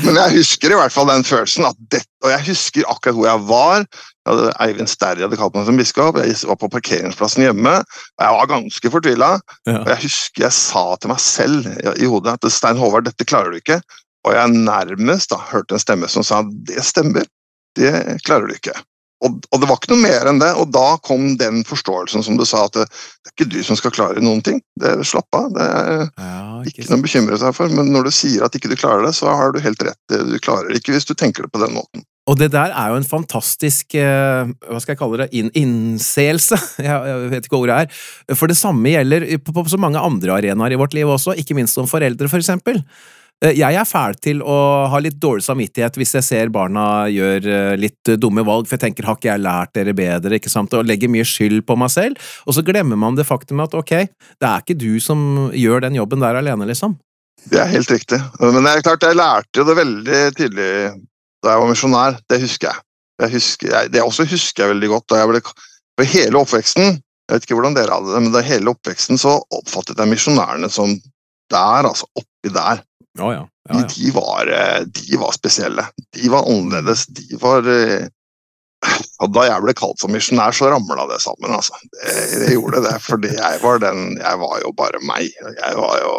Men 0.06 0.20
jeg 0.20 0.36
husker 0.38 0.72
i 0.72 0.78
hvert 0.80 0.94
fall 0.94 1.10
den 1.10 1.26
følelsen. 1.26 1.68
at 1.68 1.80
det, 1.92 2.02
Og 2.24 2.30
jeg 2.32 2.46
husker 2.48 2.88
akkurat 2.88 3.18
hvor 3.18 3.28
jeg 3.28 3.44
var. 3.50 3.84
Jeg 4.26 4.32
hadde, 4.32 4.54
Eivind 4.64 4.90
Sterri 4.90 5.26
hadde 5.26 5.38
kalt 5.40 5.58
meg 5.58 5.68
som 5.68 5.80
biskop. 5.80 6.20
Jeg 6.22 6.38
var 6.48 6.60
på 6.62 6.72
parkeringsplassen 6.72 7.44
hjemme. 7.46 7.76
og 7.82 8.24
Jeg 8.24 8.38
var 8.38 8.52
ganske 8.54 8.94
fortvila. 8.96 9.30
Ja. 9.68 9.78
Og 9.82 9.92
jeg 9.92 10.02
husker 10.06 10.46
jeg 10.46 10.56
sa 10.56 10.86
til 10.96 11.12
meg 11.12 11.22
selv 11.22 11.70
i 11.96 12.10
hodet 12.10 12.38
at 12.38 12.52
Stein 12.52 12.80
Håvard, 12.80 13.08
dette 13.10 13.28
klarer 13.28 13.52
du 13.52 13.60
ikke. 13.60 13.80
Og 14.26 14.34
jeg 14.34 14.58
nærmest 14.66 15.30
da 15.32 15.38
hørte 15.52 15.76
en 15.76 15.82
stemme 15.82 16.10
som 16.10 16.26
sa 16.26 16.42
det 16.44 16.82
stemmer, 16.84 17.28
det 17.78 17.92
klarer 18.26 18.50
du 18.50 18.56
ikke. 18.56 18.74
Og, 19.24 19.38
og 19.48 19.60
det 19.62 19.68
var 19.68 19.78
ikke 19.78 19.94
noe 19.94 20.02
mer 20.02 20.28
enn 20.28 20.40
det, 20.42 20.50
og 20.60 20.68
da 20.74 20.98
kom 21.04 21.30
den 21.40 21.62
forståelsen 21.64 22.24
som 22.26 22.36
du 22.36 22.44
sa, 22.48 22.66
at 22.66 22.74
det, 22.76 22.84
det 23.24 23.30
er 23.30 23.34
ikke 23.36 23.48
du 23.54 23.60
som 23.64 23.78
skal 23.78 23.94
klare 23.96 24.24
noen 24.24 24.42
ting. 24.44 24.58
Det 24.76 24.90
er 24.92 25.06
Slapp 25.08 25.38
av, 25.38 25.48
det 25.56 25.64
er 25.64 26.02
Ja, 26.04 26.42
ikke 26.68 26.84
noe 26.90 27.00
å 27.00 27.06
bekymre 27.06 27.38
seg 27.40 27.56
for. 27.56 27.72
Men 27.72 27.94
når 27.94 28.10
du 28.10 28.12
sier 28.12 28.44
at 28.44 28.58
ikke 28.58 28.68
du 28.72 28.76
klarer 28.76 29.06
det, 29.06 29.14
så 29.16 29.32
har 29.32 29.54
du 29.54 29.62
helt 29.64 29.80
rett. 29.86 29.98
Du 30.12 30.36
klarer 30.42 30.68
det 30.68 30.82
ikke 30.82 30.92
hvis 30.96 31.08
du 31.08 31.14
tenker 31.16 31.46
det 31.46 31.54
på 31.54 31.62
den 31.64 31.72
måten. 31.78 32.04
Og 32.26 32.36
det 32.40 32.50
der 32.52 32.72
er 32.74 32.90
jo 32.90 32.98
en 32.98 33.06
fantastisk 33.06 33.94
eh, 33.96 34.48
hva 34.66 34.80
skal 34.82 34.96
jeg 34.96 35.00
kalle 35.00 35.20
det, 35.22 35.28
inn, 35.38 35.50
innseelse, 35.56 36.58
jeg, 36.82 37.18
vet 37.30 37.46
ikke 37.46 37.54
hva 37.54 37.62
ordet 37.62 37.76
er, 37.86 38.00
for 38.34 38.50
det 38.50 38.58
samme 38.58 38.90
gjelder 38.90 39.28
på, 39.38 39.54
på 39.54 39.64
så 39.70 39.78
mange 39.80 40.02
andre 40.02 40.34
arenaer 40.34 40.74
i 40.74 40.80
vårt 40.80 40.96
liv 40.98 41.08
også, 41.08 41.38
ikke 41.38 41.56
minst 41.56 41.78
som 41.78 41.88
foreldre, 41.88 42.28
for 42.28 42.42
eksempel. 42.42 42.82
Eh, 43.44 43.52
Jeg 43.58 43.76
er 43.76 43.84
fæl 43.84 44.16
til 44.16 44.38
å 44.40 44.58
ha 44.88 44.98
litt 45.02 45.18
dårlig 45.20 45.44
samvittighet 45.44 45.98
hvis 46.00 46.14
jeg 46.16 46.24
ser 46.24 46.52
barna 46.52 47.06
gjør 47.12 47.48
eh, 47.52 47.74
litt 47.80 48.12
dumme 48.16 48.44
valg, 48.46 48.64
for 48.68 48.76
jeg 48.78 48.86
tenker 48.86 49.08
har 49.08 49.18
ikke 49.18 49.28
jeg 49.28 49.44
lært 49.44 49.74
dere 49.76 49.96
bedre, 49.96 50.38
ikke 50.38 50.52
sant, 50.52 50.72
og 50.72 50.86
legger 50.88 51.12
mye 51.12 51.26
skyld 51.26 51.60
på 51.68 51.76
meg 51.76 51.92
selv, 51.92 52.22
og 52.46 52.56
så 52.56 52.64
glemmer 52.64 52.96
man 53.00 53.18
det 53.18 53.28
faktum 53.28 53.60
at 53.64 53.76
ok, 53.76 53.92
det 54.40 54.48
er 54.48 54.64
ikke 54.64 54.78
du 54.80 54.96
som 55.04 55.50
gjør 55.52 55.84
den 55.84 55.98
jobben 55.98 56.24
der 56.24 56.40
alene, 56.40 56.68
liksom. 56.70 56.96
Det 57.46 57.60
er 57.60 57.68
helt 57.70 57.90
riktig. 57.92 58.18
Men 58.40 58.64
det 58.64 58.72
er 58.72 58.82
klart, 58.82 59.04
jeg 59.04 59.18
lærte 59.18 59.60
jo 59.60 59.66
det 59.68 59.76
veldig 59.78 60.20
tidlig 60.34 60.70
da 61.44 61.52
jeg 61.52 61.62
var 61.62 61.68
misjonær. 61.70 62.16
Det 62.26 62.40
husker 62.42 62.70
jeg. 62.72 62.82
jeg, 63.22 63.32
husker, 63.36 63.68
jeg 63.70 63.90
det 63.92 64.02
også 64.02 64.24
husker 64.26 64.64
jeg 64.64 64.72
veldig 64.72 64.88
godt. 64.90 65.06
da 65.12 65.20
jeg 65.20 65.30
ble, 65.30 65.42
For 66.00 66.10
hele 66.16 66.40
oppveksten 66.40 66.96
jeg 67.26 67.34
vet 67.34 67.46
ikke 67.46 67.56
hvordan 67.58 67.74
dere 67.74 67.90
hadde 67.90 68.12
det, 68.14 68.22
men 68.22 68.34
da 68.34 68.42
hele 68.46 68.70
oppveksten 68.70 69.18
så 69.18 69.36
oppfattet 69.54 69.98
jeg 69.98 70.10
misjonærene 70.12 70.68
som 70.70 70.92
der, 71.50 71.86
altså 71.86 72.06
oppi 72.18 72.52
der. 72.54 72.82
Ja, 73.16 73.32
ja. 73.32 73.46
ja, 73.68 73.80
ja. 73.80 73.86
de, 73.94 74.10
var, 74.14 74.52
eh, 74.52 74.82
de 74.98 75.16
var 75.20 75.32
spesielle. 75.36 75.86
De 76.16 76.28
var 76.32 76.48
annerledes. 76.50 77.06
De 77.06 77.40
var 77.40 77.66
eh, 77.70 78.06
Da 79.34 79.46
jeg 79.48 79.64
ble 79.64 79.74
kalt 79.74 79.98
som 80.02 80.12
misjonær, 80.14 80.54
så 80.54 80.68
ramla 80.70 81.08
det 81.10 81.20
sammen. 81.24 81.56
altså. 81.56 81.78
Det, 81.96 82.44
det 82.44 82.52
gjorde 82.54 82.84
det, 82.84 82.96
fordi 83.02 83.32
jeg 83.34 83.62
var 83.62 83.80
den 83.82 84.18
Jeg 84.20 84.42
var 84.42 84.60
jo 84.62 84.72
bare 84.76 85.02
meg. 85.08 85.32
Jeg 85.32 85.80
var 85.80 85.98
jo 86.04 86.14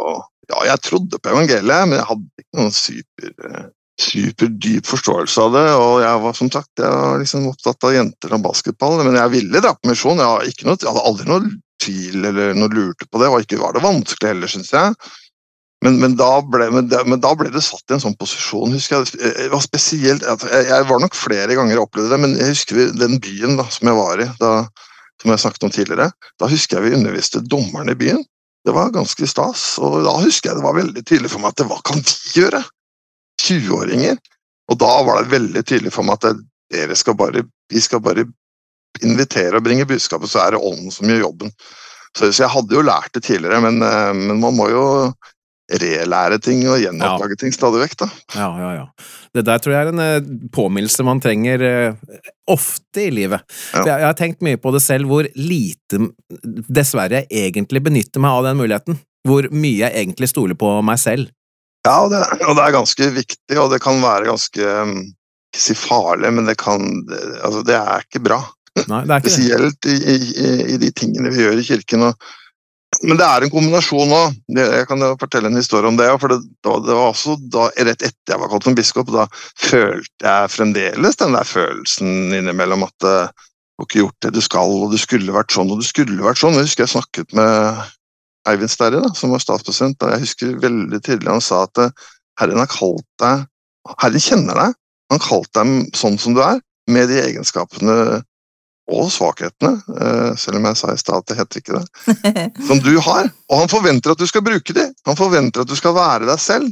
Ja, 0.48 0.62
jeg 0.72 0.80
trodde 0.80 1.20
på 1.20 1.34
evangeliet, 1.34 1.90
men 1.90 2.00
jeg 2.00 2.08
hadde 2.08 2.44
ikke 2.44 2.62
noen 2.62 2.76
super 2.76 3.34
eh, 3.50 3.66
superdyp 3.98 4.86
forståelse 4.88 5.44
av 5.44 5.56
det. 5.58 5.68
Og 5.76 5.94
jeg 6.04 6.24
var 6.24 6.36
som 6.38 6.52
sagt 6.54 6.84
jeg 6.84 6.92
var 6.94 7.22
liksom 7.22 7.48
opptatt 7.52 7.88
av 7.88 7.96
jenter 7.96 8.36
og 8.38 8.44
basketball, 8.46 9.02
men 9.04 9.18
jeg 9.20 9.34
ville 9.34 9.64
dra 9.64 9.74
på 9.76 9.92
misjon. 9.92 10.22
Jeg 10.22 10.54
hadde 10.64 11.06
aldri 11.10 11.30
noe 11.30 11.50
tvil 11.84 12.26
eller 12.26 12.58
noe 12.58 12.74
lurte 12.74 13.08
på 13.10 13.22
det, 13.22 13.30
og 13.30 13.44
ikke 13.44 13.60
var 13.62 13.76
det 13.76 13.86
vanskelig 13.86 14.32
heller, 14.32 14.52
syns 14.52 14.72
jeg. 14.74 14.96
Men, 15.86 16.00
men, 16.02 16.16
da 16.18 16.40
ble, 16.42 16.72
men, 16.74 16.88
men 16.90 17.22
da 17.22 17.36
ble 17.38 17.52
det 17.54 17.62
satt 17.62 17.92
i 17.92 17.96
en 17.96 18.02
sånn 18.02 18.16
posisjon, 18.18 18.74
husker 18.74 19.04
jeg. 19.04 19.20
Det 19.38 19.50
var 19.52 19.62
spesielt, 19.62 20.24
jeg, 20.26 20.88
var 20.90 21.04
nok 21.04 21.18
flere 21.18 21.58
ganger 21.58 21.78
og 21.78 21.86
opplevde 21.86 22.16
det, 22.16 22.22
men 22.24 22.34
jeg 22.40 22.56
husker 22.56 22.96
den 22.98 23.20
byen 23.22 23.60
da, 23.60 23.68
som 23.74 23.92
jeg 23.92 24.00
var 24.00 24.24
i, 24.24 24.28
da, 24.42 24.54
som 25.22 25.34
jeg 25.34 25.44
snakket 25.44 25.68
om 25.68 25.76
tidligere. 25.76 26.10
Da 26.42 26.50
husker 26.50 26.80
jeg 26.80 26.88
vi 26.88 26.98
underviste 26.98 27.44
dommerne 27.46 27.94
i 27.94 28.00
byen. 28.00 28.26
Det 28.66 28.74
var 28.76 28.90
ganske 28.96 29.30
stas. 29.30 29.68
Og 29.78 30.02
da 30.08 30.18
husker 30.24 30.50
jeg 30.50 30.60
det 30.60 30.66
var 30.66 30.80
veldig 30.80 31.06
tydelig 31.06 31.32
for 31.32 31.44
meg 31.44 31.54
at 31.54 31.62
det, 31.62 31.70
hva 31.70 31.78
kan 31.86 32.02
vi 32.02 32.42
gjøre? 32.42 32.64
20-åringer. 33.46 34.18
Og 34.68 34.82
da 34.82 34.92
var 35.08 35.22
det 35.22 35.36
veldig 35.38 35.64
tydelig 35.64 35.94
for 35.96 36.08
meg 36.08 36.18
at 36.18 36.42
dere 36.74 36.98
skal 37.00 37.16
bare, 37.22 37.46
vi 37.72 37.84
skal 37.84 38.02
bare 38.04 38.26
invitere 39.06 39.60
og 39.60 39.64
bringe 39.64 39.86
budskapet, 39.88 40.32
så 40.32 40.42
er 40.42 40.56
det 40.56 40.66
ånden 40.66 40.92
som 40.92 41.08
gjør 41.08 41.28
jobben. 41.28 41.54
Så, 42.18 42.32
så 42.32 42.44
jeg 42.44 42.54
hadde 42.56 42.76
jo 42.76 42.86
lært 42.86 43.14
det 43.14 43.24
tidligere, 43.28 43.62
men, 43.62 43.78
eh, 43.86 44.14
men 44.18 44.42
man 44.42 44.56
må 44.58 44.72
jo 44.74 44.86
relære 45.68 46.40
ting 46.40 46.62
og 46.70 46.80
gjenoppdage 46.80 47.38
ting 47.42 47.54
stadig 47.56 47.82
vekk, 47.82 47.96
da. 48.00 48.08
Ja, 48.38 48.48
ja, 48.62 48.70
ja. 48.78 48.86
Det 49.36 49.44
der 49.48 49.60
tror 49.62 49.76
jeg 49.76 49.88
er 49.88 49.92
en 49.92 50.04
eh, 50.04 50.30
påminnelse 50.56 51.06
man 51.06 51.20
trenger 51.24 51.64
eh, 51.68 52.22
ofte 52.50 53.04
i 53.04 53.12
livet. 53.12 53.44
Ja. 53.74 53.84
Jeg, 53.84 53.92
jeg 53.92 54.08
har 54.08 54.18
tenkt 54.18 54.46
mye 54.46 54.60
på 54.62 54.72
det 54.76 54.82
selv, 54.86 55.12
hvor 55.12 55.28
lite, 55.36 56.00
dessverre, 56.72 57.26
jeg 57.28 57.52
egentlig 57.52 57.84
benytter 57.90 58.24
meg 58.24 58.40
av 58.40 58.48
den 58.48 58.62
muligheten. 58.62 59.00
Hvor 59.28 59.50
mye 59.52 59.82
jeg 59.82 59.92
egentlig 59.92 60.32
stoler 60.32 60.56
på 60.56 60.72
meg 60.88 61.02
selv. 61.04 61.34
Ja, 61.84 62.00
og 62.06 62.12
det, 62.12 62.24
og 62.48 62.56
det 62.58 62.64
er 62.64 62.76
ganske 62.76 63.12
viktig, 63.16 63.60
og 63.60 63.72
det 63.72 63.82
kan 63.84 64.00
være 64.04 64.28
ganske 64.28 64.72
um, 64.84 64.98
Ikke 65.54 65.62
si 65.64 65.76
farlig, 65.78 66.32
men 66.36 66.48
det 66.50 66.58
kan 66.60 66.84
Altså, 67.46 67.62
det 67.68 67.78
er 67.78 68.04
ikke 68.04 68.24
bra. 68.26 68.42
Nei, 68.88 69.04
det 69.08 69.14
er 69.14 69.22
ikke. 69.22 69.34
Spesielt 69.36 69.88
i, 69.88 69.98
i, 70.16 70.58
i 70.76 70.80
de 70.82 70.92
tingene 70.96 71.32
vi 71.36 71.44
gjør 71.44 71.60
i 71.60 71.68
kirken. 71.68 72.10
Og, 72.10 72.28
men 73.04 73.20
det 73.20 73.26
er 73.28 73.44
en 73.44 73.52
kombinasjon 73.52 74.14
òg. 74.16 74.38
Jeg 74.58 74.88
kan 74.90 75.04
fortelle 75.22 75.52
en 75.52 75.60
historie 75.60 75.90
om 75.90 75.98
det. 76.00 76.08
For 76.22 76.32
det, 76.32 76.40
det 76.66 76.96
var 76.96 77.10
også 77.12 77.36
da, 77.54 77.68
rett 77.76 78.06
etter 78.06 78.34
jeg 78.34 78.42
var 78.42 78.50
kalt 78.52 78.68
som 78.68 78.78
biskop, 78.78 79.12
da 79.14 79.28
følte 79.60 80.24
jeg 80.24 80.54
fremdeles 80.54 81.20
den 81.20 81.36
der 81.38 81.48
følelsen 81.48 82.34
innimellom 82.40 82.88
at 82.88 83.08
eh, 83.08 83.28
du 83.78 83.84
har 83.84 83.90
ikke 83.90 84.02
gjort 84.02 84.26
det 84.26 84.32
du 84.34 84.42
skal, 84.42 84.72
og 84.74 84.96
du 84.96 84.98
skulle 84.98 85.36
vært 85.36 85.54
sånn, 85.54 85.70
og 85.70 85.84
du 85.84 85.86
skulle 85.86 86.26
vært 86.26 86.42
sånn. 86.42 86.58
Jeg 86.58 86.70
husker 86.70 86.88
jeg 86.88 86.96
snakket 86.96 87.36
med 87.38 87.84
Eivind 88.50 88.74
Sterri, 88.74 89.04
da, 89.04 89.12
som 89.20 89.36
var 89.36 89.44
statspresident. 89.44 90.02
og 90.02 90.16
Jeg 90.16 90.24
husker 90.24 90.58
veldig 90.64 91.02
tydelig 91.04 91.36
han 91.36 91.44
sa 91.44 91.66
at 91.68 91.84
eh, 91.84 92.08
Herren 92.42 92.64
har 92.64 92.72
kalt 92.72 93.06
deg 93.22 93.46
Herren 93.96 94.24
kjenner 94.24 94.58
deg. 94.58 94.80
Han 95.12 95.20
har 95.20 95.28
kalt 95.28 95.52
deg 95.56 95.96
sånn 95.96 96.18
som 96.20 96.36
du 96.36 96.42
er, 96.44 96.60
med 96.92 97.12
de 97.12 97.22
egenskapene 97.22 98.22
og 98.88 99.10
svakhetene, 99.12 99.74
eh, 100.00 100.34
selv 100.40 100.60
om 100.60 100.68
jeg 100.70 100.80
sa 100.80 100.94
i 100.94 101.00
stad 101.00 101.24
at 101.24 101.32
det 101.32 101.38
heter 101.42 101.62
ikke 101.62 101.80
det, 101.80 102.46
som 102.70 102.80
du 102.84 102.94
har. 103.04 103.32
Og 103.52 103.64
han 103.64 103.72
forventer 103.72 104.14
at 104.14 104.22
du 104.22 104.28
skal 104.30 104.46
bruke 104.46 104.76
de. 104.76 104.86
Han 105.10 105.20
forventer 105.20 105.64
at 105.66 105.72
du 105.72 105.76
skal 105.76 105.96
være 105.98 106.30
deg 106.30 106.40
selv, 106.40 106.70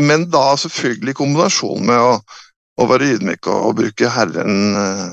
men 0.00 0.26
da 0.30 0.46
selvfølgelig 0.58 1.14
i 1.14 1.18
kombinasjon 1.20 1.86
med 1.86 2.00
å, 2.00 2.16
å 2.82 2.88
være 2.90 3.12
ydmyk 3.14 3.46
og, 3.46 3.68
og 3.68 3.76
bruke 3.82 4.10
Herren 4.10 4.80
eh, 4.80 5.12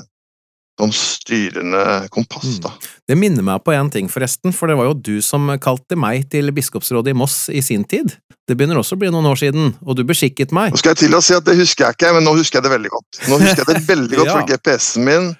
som 0.80 0.90
styrende 0.96 2.08
kompass. 2.10 2.56
da. 2.64 2.72
Det 3.06 3.14
minner 3.18 3.44
meg 3.46 3.62
på 3.62 3.74
en 3.76 3.90
ting, 3.92 4.08
forresten, 4.10 4.54
for 4.56 4.70
det 4.70 4.78
var 4.80 4.88
jo 4.88 4.96
du 4.98 5.14
som 5.22 5.50
kalte 5.62 5.98
meg 6.00 6.26
til 6.32 6.50
biskopsrådet 6.54 7.12
i 7.12 7.18
Moss 7.18 7.44
i 7.52 7.62
sin 7.62 7.84
tid. 7.86 8.16
Det 8.48 8.56
begynner 8.58 8.80
også 8.80 8.96
å 8.96 9.02
bli 9.02 9.12
noen 9.12 9.28
år 9.30 9.38
siden, 9.38 9.76
og 9.86 9.94
du 9.98 10.02
beskikket 10.08 10.50
meg. 10.50 10.72
Nå 10.72 10.80
skal 10.80 10.96
jeg 10.96 11.04
til 11.04 11.14
å 11.14 11.22
si 11.22 11.36
at 11.36 11.46
det 11.46 11.54
husker 11.60 11.86
jeg 11.86 11.98
ikke, 11.98 12.10
men 12.16 12.26
nå 12.26 12.34
husker 12.40 12.58
jeg 12.58 12.66
det 12.66 12.72
veldig 12.72 12.92
godt. 12.96 13.20
Nå 13.30 13.38
husker 13.44 13.62
jeg 13.62 13.68
det 13.70 13.84
veldig 13.92 14.18
godt, 14.18 14.32
for 14.34 14.48
GPS-en 14.50 15.06
min 15.06 15.30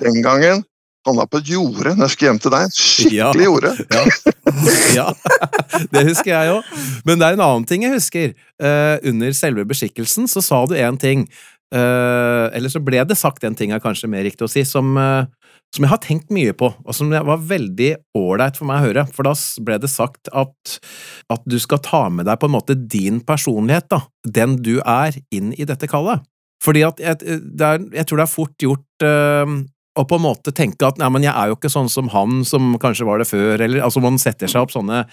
den 0.00 0.22
gangen 0.24 0.62
havna 1.06 1.24
på 1.26 1.40
et 1.42 1.48
jorde 1.50 1.96
når 1.96 2.04
jeg 2.06 2.14
skulle 2.14 2.28
hjem 2.30 2.42
til 2.44 2.52
deg. 2.54 2.76
Skikkelig 2.78 3.16
Ja. 3.18 3.30
jorde. 3.48 3.72
Ja, 4.94 5.08
det 5.94 6.04
husker 6.06 6.30
jeg 6.30 6.52
òg. 6.52 6.76
Men 7.08 7.18
det 7.18 7.26
er 7.26 7.38
en 7.38 7.42
annen 7.48 7.66
ting 7.66 7.82
jeg 7.82 7.96
husker. 7.96 8.36
Uh, 8.62 9.02
under 9.10 9.34
selve 9.34 9.64
beskikkelsen 9.66 10.30
så 10.30 10.44
sa 10.44 10.64
du 10.70 10.76
en 10.78 11.00
ting, 11.00 11.26
Uh, 11.72 12.52
eller 12.52 12.68
så 12.68 12.82
ble 12.84 13.00
det 13.08 13.16
sagt 13.16 13.46
en 13.48 13.54
ting, 13.56 13.70
er 13.72 13.80
kanskje 13.80 14.10
mer 14.12 14.26
riktig 14.26 14.44
å 14.44 14.50
si, 14.50 14.60
som, 14.68 14.90
uh, 14.92 15.24
som 15.72 15.86
jeg 15.86 15.88
har 15.88 16.00
tenkt 16.04 16.28
mye 16.28 16.52
på, 16.52 16.68
og 16.68 16.92
som 16.92 17.08
var 17.08 17.40
veldig 17.48 17.94
ålreit 18.18 18.58
for 18.60 18.68
meg 18.68 18.82
å 18.82 18.90
høre. 18.90 19.04
For 19.16 19.24
da 19.24 19.32
ble 19.64 19.78
det 19.80 19.88
sagt 19.88 20.28
at, 20.36 20.74
at 21.32 21.46
du 21.48 21.56
skal 21.62 21.80
ta 21.80 22.02
med 22.12 22.28
deg 22.28 22.36
på 22.42 22.50
en 22.50 22.52
måte 22.58 22.76
din 22.76 23.22
personlighet, 23.24 23.88
da, 23.88 24.02
den 24.28 24.58
du 24.60 24.82
er, 24.84 25.16
inn 25.32 25.54
i 25.56 25.64
dette 25.64 25.88
kallet. 25.88 26.20
Fordi 26.62 26.84
at 26.84 27.00
jeg, 27.00 27.40
det 27.40 27.70
er, 27.70 27.80
jeg 27.96 28.04
tror 28.10 28.20
det 28.20 28.26
er 28.28 28.34
fort 28.34 28.68
gjort 28.68 29.06
å 29.98 30.06
på 30.08 30.16
en 30.16 30.24
måte 30.24 30.54
tenke 30.56 30.88
at 30.88 31.00
nei, 31.00 31.10
men 31.12 31.26
jeg 31.26 31.34
er 31.34 31.50
jo 31.50 31.58
ikke 31.58 31.72
sånn 31.72 31.90
som 31.92 32.08
han 32.14 32.42
som 32.48 32.74
kanskje 32.80 33.08
var 33.08 33.20
det 33.20 33.28
før, 33.28 33.60
eller 33.60 33.84
altså 33.84 34.00
man 34.04 34.20
setter 34.20 34.50
seg 34.50 34.64
opp 34.64 34.72
sånne 34.74 35.04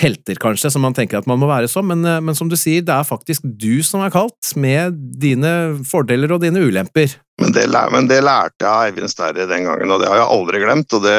helter, 0.00 0.38
kanskje, 0.40 0.70
som 0.72 0.84
man 0.84 0.94
tenker 0.96 1.20
at 1.20 1.28
man 1.28 1.40
må 1.40 1.48
være 1.50 1.68
som, 1.68 1.86
men, 1.90 2.04
eh, 2.08 2.20
men 2.24 2.36
som 2.36 2.48
du 2.48 2.56
sier, 2.58 2.84
det 2.86 2.94
er 2.94 3.06
faktisk 3.06 3.44
du 3.44 3.82
som 3.86 4.04
er 4.04 4.12
kalt, 4.14 4.52
med 4.56 4.96
dine 5.20 5.52
fordeler 5.88 6.32
og 6.32 6.42
dine 6.44 6.62
ulemper. 6.62 7.18
Men 7.40 7.54
det, 7.56 7.66
men 7.92 8.08
det 8.08 8.20
lærte 8.24 8.64
jeg 8.64 8.70
av 8.70 8.86
Eivind 8.86 9.12
Sterre 9.12 9.48
den 9.48 9.66
gangen, 9.68 9.92
og 9.92 10.02
det 10.02 10.10
har 10.10 10.20
jeg 10.20 10.32
aldri 10.36 10.60
glemt. 10.60 10.92
Og 10.96 11.04
det, 11.04 11.16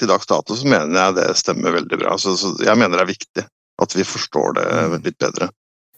til 0.00 0.10
dags 0.10 0.28
dato 0.28 0.56
så 0.58 0.68
mener 0.68 0.98
jeg 0.98 1.16
det 1.16 1.28
stemmer 1.40 1.76
veldig 1.78 2.00
bra. 2.02 2.16
Så, 2.20 2.34
så 2.40 2.52
jeg 2.60 2.76
mener 2.76 2.98
det 2.98 3.06
er 3.06 3.12
viktig 3.14 3.44
at 3.82 3.96
vi 3.96 4.04
forstår 4.06 4.58
det 4.58 4.66
litt 5.06 5.18
bedre. 5.20 5.48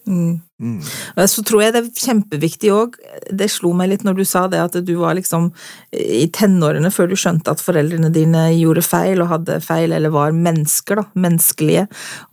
Mm. 0.07 0.41
Mm. 0.61 0.81
Så 1.29 1.43
tror 1.45 1.63
jeg 1.65 1.73
det 1.75 1.81
er 1.81 2.03
kjempeviktig 2.07 2.71
òg, 2.73 2.97
det 3.33 3.49
slo 3.53 3.73
meg 3.77 3.89
litt 3.91 4.05
når 4.05 4.19
du 4.19 4.23
sa 4.29 4.45
det, 4.53 4.61
at 4.61 4.77
du 4.85 4.93
var 5.01 5.17
liksom 5.17 5.49
i 5.97 6.27
tenårene 6.33 6.91
før 6.93 7.09
du 7.11 7.17
skjønte 7.19 7.53
at 7.53 7.63
foreldrene 7.65 8.11
dine 8.13 8.47
gjorde 8.55 8.85
feil 8.85 9.25
og 9.25 9.31
hadde 9.33 9.59
feil, 9.65 9.95
eller 9.97 10.13
var 10.15 10.37
mennesker, 10.37 11.01
da, 11.01 11.07
menneskelige. 11.27 11.87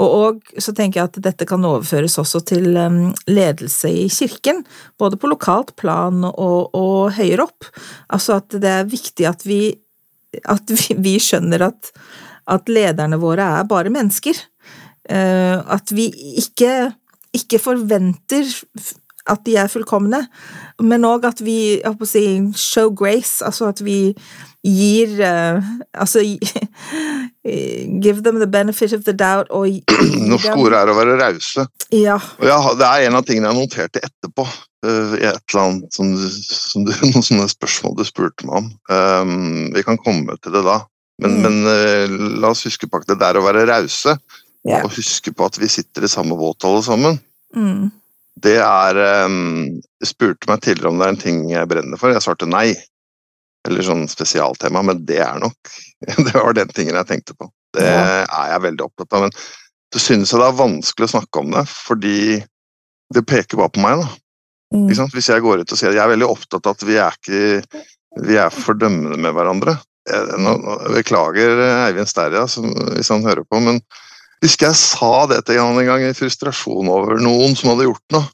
Og, 0.04 0.18
og 0.20 0.62
så 0.62 0.76
tenker 0.78 1.02
jeg 1.02 1.12
at 1.12 1.22
dette 1.30 1.48
kan 1.50 1.66
overføres 1.68 2.20
også 2.22 2.44
til 2.52 2.76
um, 2.76 3.02
ledelse 3.32 3.92
i 4.04 4.06
kirken, 4.12 4.64
både 5.02 5.20
på 5.20 5.32
lokalt 5.32 5.76
plan 5.80 6.26
og, 6.28 6.76
og 6.78 7.16
høyere 7.18 7.48
opp. 7.48 7.72
Altså 8.12 8.40
at 8.42 8.60
det 8.62 8.76
er 8.78 8.92
viktig 8.92 9.32
at 9.32 9.48
vi, 9.48 9.64
at 10.44 10.76
vi, 10.76 10.96
vi 11.08 11.18
skjønner 11.24 11.72
at, 11.72 11.94
at 12.52 12.72
lederne 12.72 13.20
våre 13.22 13.48
er 13.62 13.70
bare 13.70 13.94
mennesker. 13.94 14.48
Eh, 15.10 15.58
at 15.58 15.92
vi 15.98 16.12
ikke 16.38 16.92
ikke 17.38 17.60
forventer 17.64 18.48
at 19.30 19.44
de 19.46 19.54
er 19.62 19.68
fullkomne, 19.70 20.24
men 20.82 21.04
òg 21.06 21.28
at 21.30 21.44
vi 21.46 21.78
jeg 21.78 21.86
håper 21.86 22.08
å 22.08 22.10
si, 22.10 22.24
show 22.58 22.90
grace, 22.90 23.44
altså 23.46 23.68
at 23.70 23.84
vi 23.86 24.16
gir 24.66 25.14
uh, 25.26 25.62
Altså 25.98 26.22
give 28.02 28.22
them 28.24 28.40
the 28.40 28.48
benefit 28.48 28.94
of 28.94 29.04
the 29.06 29.14
doubt 29.14 29.48
og 29.50 29.68
gi 29.70 29.84
Norsk 30.32 30.46
dem- 30.50 30.60
ord 30.62 30.74
er 30.78 30.92
å 30.92 30.98
være 30.98 31.16
rause. 31.22 31.66
Ja. 31.94 32.18
Jeg, 32.42 32.76
det 32.80 32.88
er 32.90 33.08
en 33.08 33.18
av 33.20 33.26
tingene 33.28 33.52
jeg 33.52 33.60
noterte 33.62 34.04
etterpå. 34.06 34.46
uh, 34.86 35.16
I 35.18 35.26
et 35.30 35.42
eller 35.54 35.62
annet 35.64 35.94
som 35.98 36.14
som 36.18 36.86
du, 36.88 36.94
noen 37.12 37.26
sånne 37.26 37.50
spørsmål 37.52 37.98
du 38.00 38.06
spurte 38.08 38.48
meg 38.50 38.64
om. 38.64 38.72
Um, 38.90 39.70
vi 39.76 39.84
kan 39.88 40.00
komme 40.02 40.38
til 40.42 40.58
det 40.58 40.66
da. 40.68 40.82
Men, 41.22 41.36
Mm. 41.38 41.42
men 41.46 41.56
uh, 41.70 42.38
la 42.42 42.50
oss 42.50 42.64
huske 42.66 42.88
på 42.90 42.98
at 42.98 43.06
det 43.12 43.20
der 43.22 43.38
å 43.38 43.44
være 43.46 43.68
rause, 43.70 44.16
Ja. 44.68 44.84
og 44.86 44.92
huske 44.94 45.32
på 45.34 45.46
at 45.50 45.58
vi 45.58 45.68
sitter 45.72 46.06
i 46.06 46.12
samme 46.12 46.36
båt 46.38 46.64
alle 46.68 46.84
sammen, 46.86 47.20
Mm. 47.56 47.90
det 48.40 48.54
er 48.64 48.98
um, 49.26 49.82
Jeg 50.00 50.08
spurte 50.08 50.48
meg 50.48 50.62
tidligere 50.64 50.88
om 50.94 51.00
det 51.02 51.06
er 51.08 51.10
en 51.12 51.18
ting 51.20 51.40
jeg 51.52 51.68
brenner 51.68 52.00
for. 52.00 52.14
Jeg 52.14 52.24
svarte 52.24 52.48
nei. 52.48 52.70
Eller 53.68 53.84
sånn 53.84 54.06
spesialtema, 54.10 54.82
men 54.88 55.02
det 55.06 55.20
er 55.22 55.36
nok 55.42 55.74
Det 56.26 56.32
var 56.34 56.54
den 56.58 56.72
tingen 56.72 56.96
jeg 56.96 57.10
tenkte 57.10 57.36
på. 57.36 57.50
Det 57.76 57.84
Ja. 57.84 58.24
er 58.24 58.54
jeg 58.54 58.62
veldig 58.70 58.86
opptatt 58.88 59.14
av. 59.18 59.22
Men 59.28 59.36
så 59.94 60.00
synes 60.00 60.32
jeg 60.32 60.40
det 60.40 60.48
er 60.48 60.58
vanskelig 60.62 61.10
å 61.10 61.14
snakke 61.18 61.40
om 61.44 61.52
det, 61.52 61.66
fordi 61.68 62.16
det 63.14 63.26
peker 63.28 63.58
bare 63.60 63.74
på 63.76 63.84
meg. 63.84 64.00
da. 64.00 64.08
Mm. 64.78 64.88
Hvis 65.12 65.28
jeg 65.28 65.44
går 65.44 65.60
ut 65.66 65.72
og 65.76 65.78
sier 65.82 65.92
jeg 65.92 66.00
er 66.06 66.14
veldig 66.16 66.30
opptatt 66.32 66.66
av 66.66 66.78
at 66.78 66.86
vi 66.88 66.96
er 66.96 67.12
ikke 67.20 67.84
vi 68.22 68.38
er 68.40 68.50
fordømmende 68.52 69.20
med 69.20 69.36
hverandre. 69.36 69.76
Jeg, 70.08 70.40
nå, 70.40 70.56
nå, 70.64 70.78
beklager 70.96 71.60
Eivind 71.90 72.08
Sterja 72.10 72.46
hvis 72.48 73.12
han 73.12 73.24
hører 73.28 73.44
på, 73.48 73.60
men 73.64 73.78
husker 74.46 74.70
jeg 74.72 74.80
sa 74.80 75.26
det 75.32 75.42
til 75.48 75.60
han 75.62 75.80
en 75.80 75.90
gang 75.90 76.06
i 76.06 76.14
frustrasjon 76.18 76.90
over 76.92 77.22
noen 77.22 77.58
som 77.58 77.74
hadde 77.74 77.90
gjort 77.90 78.16
noe. 78.18 78.30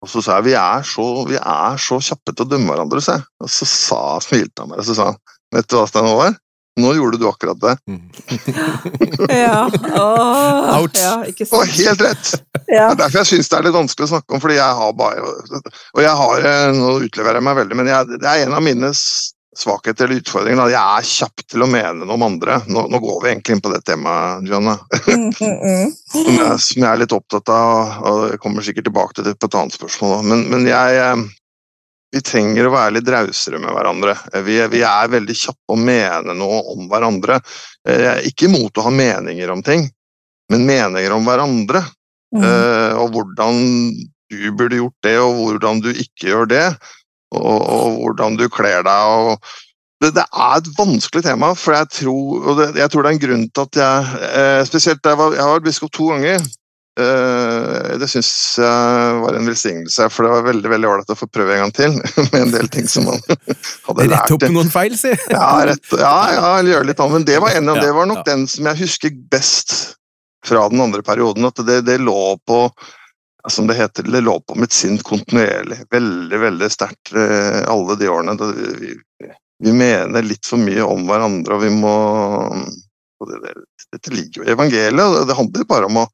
Og 0.00 0.08
så 0.08 0.22
sa 0.24 0.38
jeg 0.38 0.48
vi 0.48 0.54
er 0.56 0.84
så, 0.88 1.06
vi 1.28 1.36
er 1.36 1.80
så 1.80 1.98
kjappe 2.00 2.32
til 2.32 2.46
å 2.46 2.50
dømme 2.54 2.72
hverandre, 2.72 3.02
sa 3.04 3.18
jeg. 3.18 3.26
Og 3.44 3.50
så 3.52 3.68
sa, 3.68 3.98
smilte 4.24 4.62
han 4.62 4.70
meg 4.72 4.80
og 4.80 4.86
så 4.88 4.96
sa 4.96 5.10
han, 5.10 5.18
vet 5.52 5.68
du 5.68 5.76
hva 5.76 5.88
Stein 5.90 6.08
Håvard? 6.08 6.38
Nå 6.80 6.92
gjorde 6.94 7.18
du 7.20 7.26
akkurat 7.28 7.58
det. 7.60 7.74
Ja. 9.30 9.66
Åh, 9.68 10.80
Ouch. 10.80 10.96
ja, 10.96 11.18
ikke 11.28 11.44
Det 11.44 11.50
var 11.52 11.68
helt 11.68 12.02
rett! 12.02 12.30
Ja. 12.70 12.86
Det 12.88 12.94
er 12.94 13.00
derfor 13.02 13.20
jeg 13.20 13.28
syns 13.28 13.50
det 13.50 13.58
er 13.58 13.66
litt 13.66 13.74
vanskelig 13.76 14.06
å 14.06 14.10
snakke 14.14 14.34
om, 14.36 14.40
fordi 14.42 14.56
jeg 14.56 14.78
har 14.78 14.94
bare 14.96 15.24
Og 15.26 16.00
jeg 16.02 16.14
har 16.20 16.46
eh, 16.50 16.70
Nå 16.76 16.92
utleverer 17.04 17.40
jeg 17.40 17.46
meg 17.46 17.58
veldig, 17.60 17.78
men 17.80 17.90
jeg, 17.90 18.18
det 18.22 18.30
er 18.30 18.44
en 18.46 18.56
av 18.56 18.64
mine 18.64 18.90
s- 19.60 19.64
svakheter 19.64 20.04
eller 20.08 20.20
utfordringer. 20.22 20.62
at 20.64 20.70
Jeg 20.72 20.98
er 20.98 21.08
kjapp 21.10 21.42
til 21.50 21.62
å 21.62 21.68
mene 21.70 22.04
noe 22.06 22.14
om 22.16 22.22
andre. 22.22 22.60
Nå, 22.68 22.86
nå 22.90 23.00
går 23.00 23.18
vi 23.22 23.28
egentlig 23.34 23.56
inn 23.56 23.60
på 23.64 23.72
det 23.74 23.82
temaet, 23.84 24.46
Johanna, 24.48 24.78
Mm, 25.06 25.30
mm, 25.30 25.58
mm. 25.64 25.92
som 26.12 26.38
jeg, 26.38 26.60
som 26.66 26.82
jeg 26.82 26.90
er 26.92 27.02
litt 27.02 27.12
opptatt 27.12 27.48
av. 27.48 28.00
og 28.06 28.30
Jeg 28.30 28.40
kommer 28.40 28.62
sikkert 28.62 28.88
tilbake 28.88 29.14
til 29.14 29.24
det 29.28 29.36
på 29.38 29.46
et 29.50 29.54
annet 29.60 29.76
spørsmål. 29.76 30.24
Men, 30.24 30.46
men 30.50 30.66
jeg 30.66 30.96
eh, 31.04 31.26
Vi 32.12 32.20
trenger 32.26 32.66
å 32.66 32.72
være 32.74 32.96
litt 32.96 33.06
rausere 33.06 33.60
med 33.62 33.70
hverandre. 33.70 34.16
Vi, 34.42 34.56
vi 34.72 34.80
er 34.82 35.12
veldig 35.12 35.36
kjappe 35.38 35.76
å 35.76 35.78
mene 35.78 36.34
noe 36.34 36.56
om 36.72 36.88
hverandre. 36.90 37.36
Jeg 37.86 38.08
er 38.10 38.24
ikke 38.26 38.48
imot 38.48 38.80
å 38.80 38.82
ha 38.88 38.90
meninger 38.90 39.52
om 39.54 39.62
ting, 39.62 39.84
men 40.50 40.64
meninger 40.66 41.12
om 41.14 41.22
hverandre. 41.28 41.84
Mm. 42.34 42.42
Eh, 42.42 42.96
og 42.98 43.12
hvordan 43.14 43.60
du 44.30 44.50
burde 44.58 44.80
gjort 44.80 44.98
det, 45.06 45.14
og 45.22 45.38
hvordan 45.38 45.80
du 45.82 45.88
ikke 45.92 46.32
gjør 46.32 46.50
det. 46.50 46.64
Og, 47.30 47.58
og 47.62 47.98
hvordan 48.00 48.38
du 48.40 48.48
kler 48.52 48.84
deg. 48.86 49.16
Og 49.16 49.50
det, 50.00 50.14
det 50.16 50.24
er 50.24 50.54
et 50.56 50.70
vanskelig 50.78 51.24
tema, 51.26 51.52
for 51.58 51.76
jeg 51.76 51.90
tror, 52.00 52.38
og 52.40 52.56
det, 52.60 52.70
jeg 52.80 52.90
tror 52.90 53.04
det 53.04 53.10
er 53.10 53.18
en 53.18 53.26
grunn 53.26 53.44
til 53.50 53.66
at 53.66 53.80
jeg 53.82 54.30
eh, 54.30 54.62
Spesielt 54.68 55.04
jeg 55.04 55.20
var, 55.20 55.36
jeg 55.36 55.44
har 55.44 55.58
vært 55.58 55.68
biskop 55.68 55.92
to 55.92 56.08
ganger. 56.14 56.46
Eh, 57.00 57.98
det 58.00 58.08
syns 58.10 58.30
jeg 58.58 59.18
var 59.22 59.36
en 59.36 59.46
velsignelse, 59.48 60.08
for 60.12 60.26
det 60.26 60.32
var 60.32 60.46
veldig 60.48 60.72
veldig 60.72 60.88
ålreit 60.90 61.12
å 61.14 61.18
få 61.18 61.28
prøve 61.30 61.54
en 61.54 61.64
gang 61.66 61.74
til. 61.76 61.96
Med 62.32 62.40
en 62.40 62.54
del 62.56 62.70
ting 62.72 62.88
som 62.90 63.06
man 63.08 63.20
hadde 63.86 64.08
lært. 64.08 64.16
Rett 64.16 64.36
opp 64.36 64.46
noen 64.56 64.72
feil, 64.72 64.96
si! 64.98 65.12
Ja, 65.32 65.46
rett, 65.68 65.84
ja, 65.94 66.16
ja, 66.36 66.52
gjøre 66.66 66.90
litt 66.90 67.00
annet. 67.00 67.18
Men 67.18 67.28
det 67.28 67.38
var, 67.44 67.56
en, 67.56 67.72
det 67.80 67.94
var 67.96 68.10
nok 68.10 68.24
den 68.28 68.46
som 68.50 68.68
jeg 68.72 68.82
husker 68.82 69.14
best 69.32 69.76
fra 70.46 70.64
den 70.72 70.82
andre 70.82 71.04
perioden. 71.06 71.46
At 71.48 71.62
det, 71.66 71.82
det 71.88 72.00
lå 72.02 72.34
på 72.48 72.64
som 73.48 73.66
det 73.66 73.78
heter, 73.78 74.02
det 74.02 74.20
lå 74.20 74.40
på 74.40 74.58
mitt 74.60 74.74
sinn 74.74 74.98
kontinuerlig. 74.98 75.78
Veldig, 75.90 76.40
veldig 76.42 76.70
sterkt 76.72 77.12
eh, 77.16 77.62
alle 77.70 77.96
de 77.96 78.10
årene. 78.10 78.36
Vi, 78.56 78.94
vi 79.64 79.72
mener 79.72 80.26
litt 80.26 80.46
for 80.46 80.60
mye 80.60 80.84
om 80.84 81.06
hverandre, 81.08 81.56
og 81.56 81.64
vi 81.64 81.72
må 81.74 81.96
og 83.20 83.28
det, 83.28 83.40
det, 83.44 83.54
Dette 83.90 84.12
ligger 84.14 84.40
jo 84.40 84.46
i 84.46 84.52
evangeliet. 84.54 85.00
og 85.04 85.26
Det 85.28 85.36
handler 85.36 85.66
bare 85.68 85.88
om 85.90 85.98
å 86.02 86.06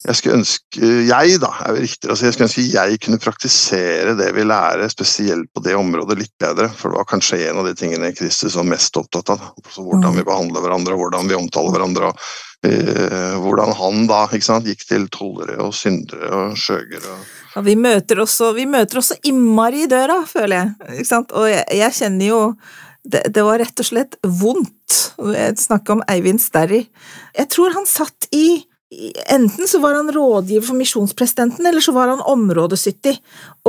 jeg 0.00 0.16
skulle 0.16 0.38
ønske 0.38 0.90
jeg 1.04 1.40
da, 1.42 1.50
er 1.66 1.76
riktigere 1.76 2.14
å 2.14 2.16
si, 2.16 2.24
jeg 2.24 2.32
skulle 2.32 2.46
ønske 2.48 2.62
jeg 2.72 3.00
kunne 3.04 3.20
praktisere 3.20 4.14
det 4.16 4.30
vi 4.32 4.46
lærer, 4.48 4.88
spesielt 4.88 5.50
på 5.52 5.60
det 5.64 5.74
området, 5.76 6.16
litt 6.16 6.32
bedre. 6.40 6.70
For 6.72 6.88
det 6.88 7.02
var 7.02 7.08
kanskje 7.10 7.42
en 7.50 7.60
av 7.60 7.68
de 7.68 7.74
tingene 7.76 8.14
Kristus 8.16 8.56
var 8.56 8.68
mest 8.70 8.96
opptatt 8.96 9.34
av. 9.34 9.50
Altså 9.60 9.84
hvordan 9.84 10.16
vi 10.16 10.24
behandler 10.24 10.64
hverandre, 10.64 10.96
hvordan 10.96 11.28
vi 11.28 11.36
omtaler 11.36 11.76
hverandre. 11.76 12.08
og 12.14 12.70
eh, 12.70 13.36
Hvordan 13.44 13.74
han 13.76 14.08
da 14.08 14.22
ikke 14.30 14.48
sant, 14.48 14.70
gikk 14.72 14.86
til 14.88 15.04
tollere 15.12 15.58
og 15.66 15.76
syndere 15.76 16.32
og 16.32 16.56
skjøgere. 16.56 17.18
og 17.60 17.68
vi 17.68 17.76
møter 17.76 18.24
også, 18.24 18.54
vi 18.56 18.64
møter 18.72 19.02
også 19.02 19.20
innmari 19.28 19.84
i 19.84 19.90
døra, 19.90 20.22
føler 20.24 20.62
jeg. 20.62 20.96
Ikke 20.96 21.10
sant? 21.12 21.36
Og 21.36 21.50
jeg, 21.52 21.66
jeg 21.76 21.98
kjenner 22.00 22.32
jo 22.32 22.40
det, 23.04 23.26
det 23.36 23.44
var 23.44 23.60
rett 23.60 23.84
og 23.84 23.90
slett 23.92 24.16
vondt. 24.24 24.96
Jeg 25.36 25.60
snakker 25.60 25.98
om 25.98 26.02
Eivind 26.08 26.40
Sterry. 26.40 26.86
Jeg 27.36 27.52
tror 27.52 27.76
han 27.76 27.88
satt 27.88 28.32
i 28.32 28.62
Enten 29.30 29.68
så 29.68 29.78
var 29.78 29.94
han 29.94 30.10
rådgiver 30.12 30.64
for 30.66 30.74
misjonspresidenten, 30.74 31.66
eller 31.66 31.80
så 31.80 31.92
var 31.94 32.10
han 32.10 32.22
områdesyttig 32.26 33.12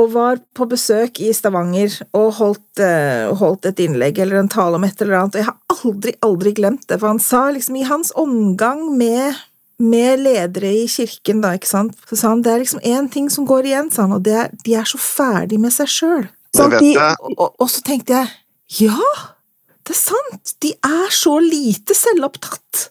og 0.00 0.08
var 0.16 0.40
på 0.56 0.66
besøk 0.66 1.20
i 1.22 1.28
Stavanger 1.36 1.94
og 2.18 2.32
holdt, 2.40 2.82
uh, 2.82 3.30
holdt, 3.38 3.68
et 3.70 3.84
innlegg 3.84 4.18
eller 4.18 4.40
en 4.40 4.50
tale 4.50 4.80
om 4.80 4.86
et 4.86 5.04
eller 5.04 5.20
annet, 5.20 5.36
og 5.36 5.42
jeg 5.42 5.46
har 5.46 5.78
aldri, 5.78 6.14
aldri 6.26 6.54
glemt 6.58 6.88
det, 6.90 6.98
for 6.98 7.12
han 7.12 7.22
sa 7.22 7.44
liksom 7.54 7.78
i 7.78 7.86
hans 7.86 8.10
omgang 8.18 8.82
med, 8.98 9.38
med 9.78 10.24
ledere 10.24 10.72
i 10.80 10.88
kirken, 10.90 11.44
da, 11.44 11.54
ikke 11.54 11.70
sant, 11.70 11.94
så 12.10 12.18
sa 12.18 12.32
han 12.34 12.42
det 12.42 12.56
er 12.56 12.64
liksom 12.64 12.82
én 12.82 13.10
ting 13.12 13.30
som 13.30 13.46
går 13.46 13.70
igjen, 13.70 13.92
sa 13.94 14.08
han, 14.08 14.16
og 14.18 14.26
det 14.26 14.34
er 14.40 14.50
de 14.66 14.74
er 14.80 14.90
så 14.90 14.98
ferdig 14.98 15.60
med 15.62 15.74
seg 15.74 15.92
sjøl. 15.92 16.26
Og, 17.22 17.38
og, 17.38 17.46
og 17.62 17.70
så 17.70 17.80
tenkte 17.86 18.18
jeg 18.18 18.34
ja, 18.90 18.98
det 19.86 19.94
er 19.94 19.98
sant, 19.98 20.56
de 20.64 20.74
er 20.86 21.14
så 21.14 21.36
lite 21.42 21.94
selvopptatt. 21.96 22.88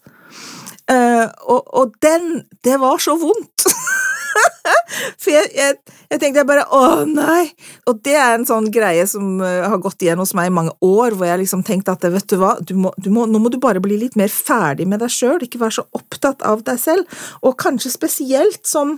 Uh, 0.91 1.27
og, 1.47 1.67
og, 1.71 1.93
den 2.03 2.41
Det 2.63 2.75
var 2.81 2.99
så 2.99 3.15
vondt! 3.19 3.63
For 5.21 5.31
jeg, 5.31 5.47
jeg, 5.55 5.77
jeg, 6.09 6.19
tenkte 6.19 6.41
jeg 6.41 6.47
bare 6.49 6.65
å 6.73 7.03
nei! 7.07 7.45
Og 7.87 8.01
det 8.03 8.17
er 8.19 8.35
en 8.35 8.47
sånn 8.47 8.67
greie 8.73 9.05
som 9.07 9.39
uh, 9.39 9.69
har 9.71 9.79
gått 9.83 10.03
igjen 10.03 10.19
hos 10.19 10.33
meg 10.37 10.49
i 10.49 10.53
mange 10.55 10.73
år, 10.83 11.15
hvor 11.15 11.29
jeg 11.29 11.41
liksom 11.43 11.63
tenkte 11.67 11.95
at 11.95 12.03
vet 12.11 12.27
du 12.31 12.37
hva, 12.41 12.55
du 12.59 12.73
må, 12.79 12.91
du 12.99 13.07
må, 13.13 13.25
nå 13.29 13.39
må 13.39 13.51
du 13.53 13.59
bare 13.61 13.83
bli 13.83 13.99
litt 14.01 14.17
mer 14.19 14.31
ferdig 14.33 14.87
med 14.89 15.03
deg 15.03 15.13
sjøl, 15.13 15.39
ikke 15.45 15.61
være 15.61 15.77
så 15.79 15.85
opptatt 15.97 16.43
av 16.47 16.65
deg 16.67 16.81
selv. 16.81 17.21
Og 17.45 17.55
kanskje 17.61 17.93
spesielt 17.93 18.65
som 18.67 18.97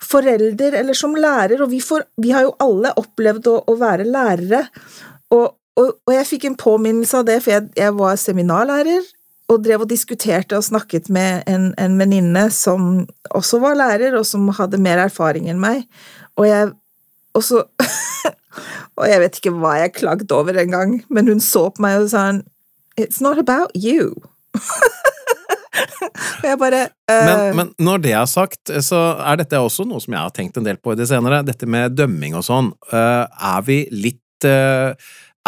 forelder 0.00 0.76
eller 0.80 0.96
som 0.96 1.16
lærer, 1.16 1.62
og 1.64 1.72
vi, 1.72 1.80
får, 1.84 2.04
vi 2.20 2.34
har 2.34 2.44
jo 2.48 2.56
alle 2.64 2.92
opplevd 3.00 3.48
å, 3.52 3.56
å 3.68 3.78
være 3.80 4.08
lærere. 4.08 4.66
Og, 5.36 5.46
og, 5.80 6.12
jeg 6.12 6.28
fikk 6.28 6.50
en 6.50 6.60
påminnelse 6.60 7.20
av 7.20 7.28
det, 7.28 7.40
for 7.44 7.56
jeg, 7.56 7.70
jeg 7.80 7.96
var 7.96 8.20
seminarlærer 8.20 9.08
og 9.50 9.64
drev 9.64 9.84
og 9.84 9.90
diskuterte 9.90 10.58
og 10.58 10.66
snakket 10.66 11.10
med 11.12 11.42
en, 11.50 11.70
en 11.80 11.96
venninne 11.98 12.46
som 12.54 13.06
også 13.34 13.58
var 13.62 13.78
lærer, 13.78 14.14
og 14.18 14.26
som 14.28 14.46
hadde 14.56 14.80
mer 14.82 15.02
erfaring 15.02 15.50
enn 15.50 15.62
meg, 15.62 15.84
og 16.38 16.46
jeg 16.48 16.70
og 17.36 17.44
så 17.46 17.64
Og 18.98 19.06
jeg 19.06 19.20
vet 19.22 19.36
ikke 19.38 19.52
hva 19.56 19.76
jeg 19.78 19.94
klagde 19.96 20.34
over 20.34 20.56
engang, 20.60 20.98
men 21.08 21.28
hun 21.30 21.38
så 21.40 21.68
på 21.72 21.80
meg 21.84 22.02
og 22.02 22.10
sa 22.12 22.26
han, 22.32 22.42
It's 23.00 23.22
not 23.22 23.38
about 23.38 23.70
you. 23.78 24.12
og 26.42 26.44
jeg 26.44 26.58
bare 26.60 26.80
uh... 26.90 27.26
men, 27.28 27.56
men, 27.56 27.70
når 27.78 28.02
det 28.04 28.12
er 28.18 28.26
sagt, 28.28 28.72
så 28.84 28.98
er 29.22 29.40
dette 29.40 29.60
også 29.62 29.86
noe 29.88 30.02
som 30.02 30.16
jeg 30.16 30.20
har 30.20 30.34
tenkt 30.36 30.58
en 30.58 30.66
del 30.66 30.76
på 30.82 30.92
i 30.92 30.98
det 30.98 31.06
senere, 31.08 31.40
dette 31.46 31.68
med 31.70 31.94
dømming 31.96 32.36
og 32.36 32.44
sånn. 32.44 32.72
Uh, 32.90 33.24
er 33.54 33.64
vi 33.64 33.78
litt 33.94 34.48
uh, 34.50 34.92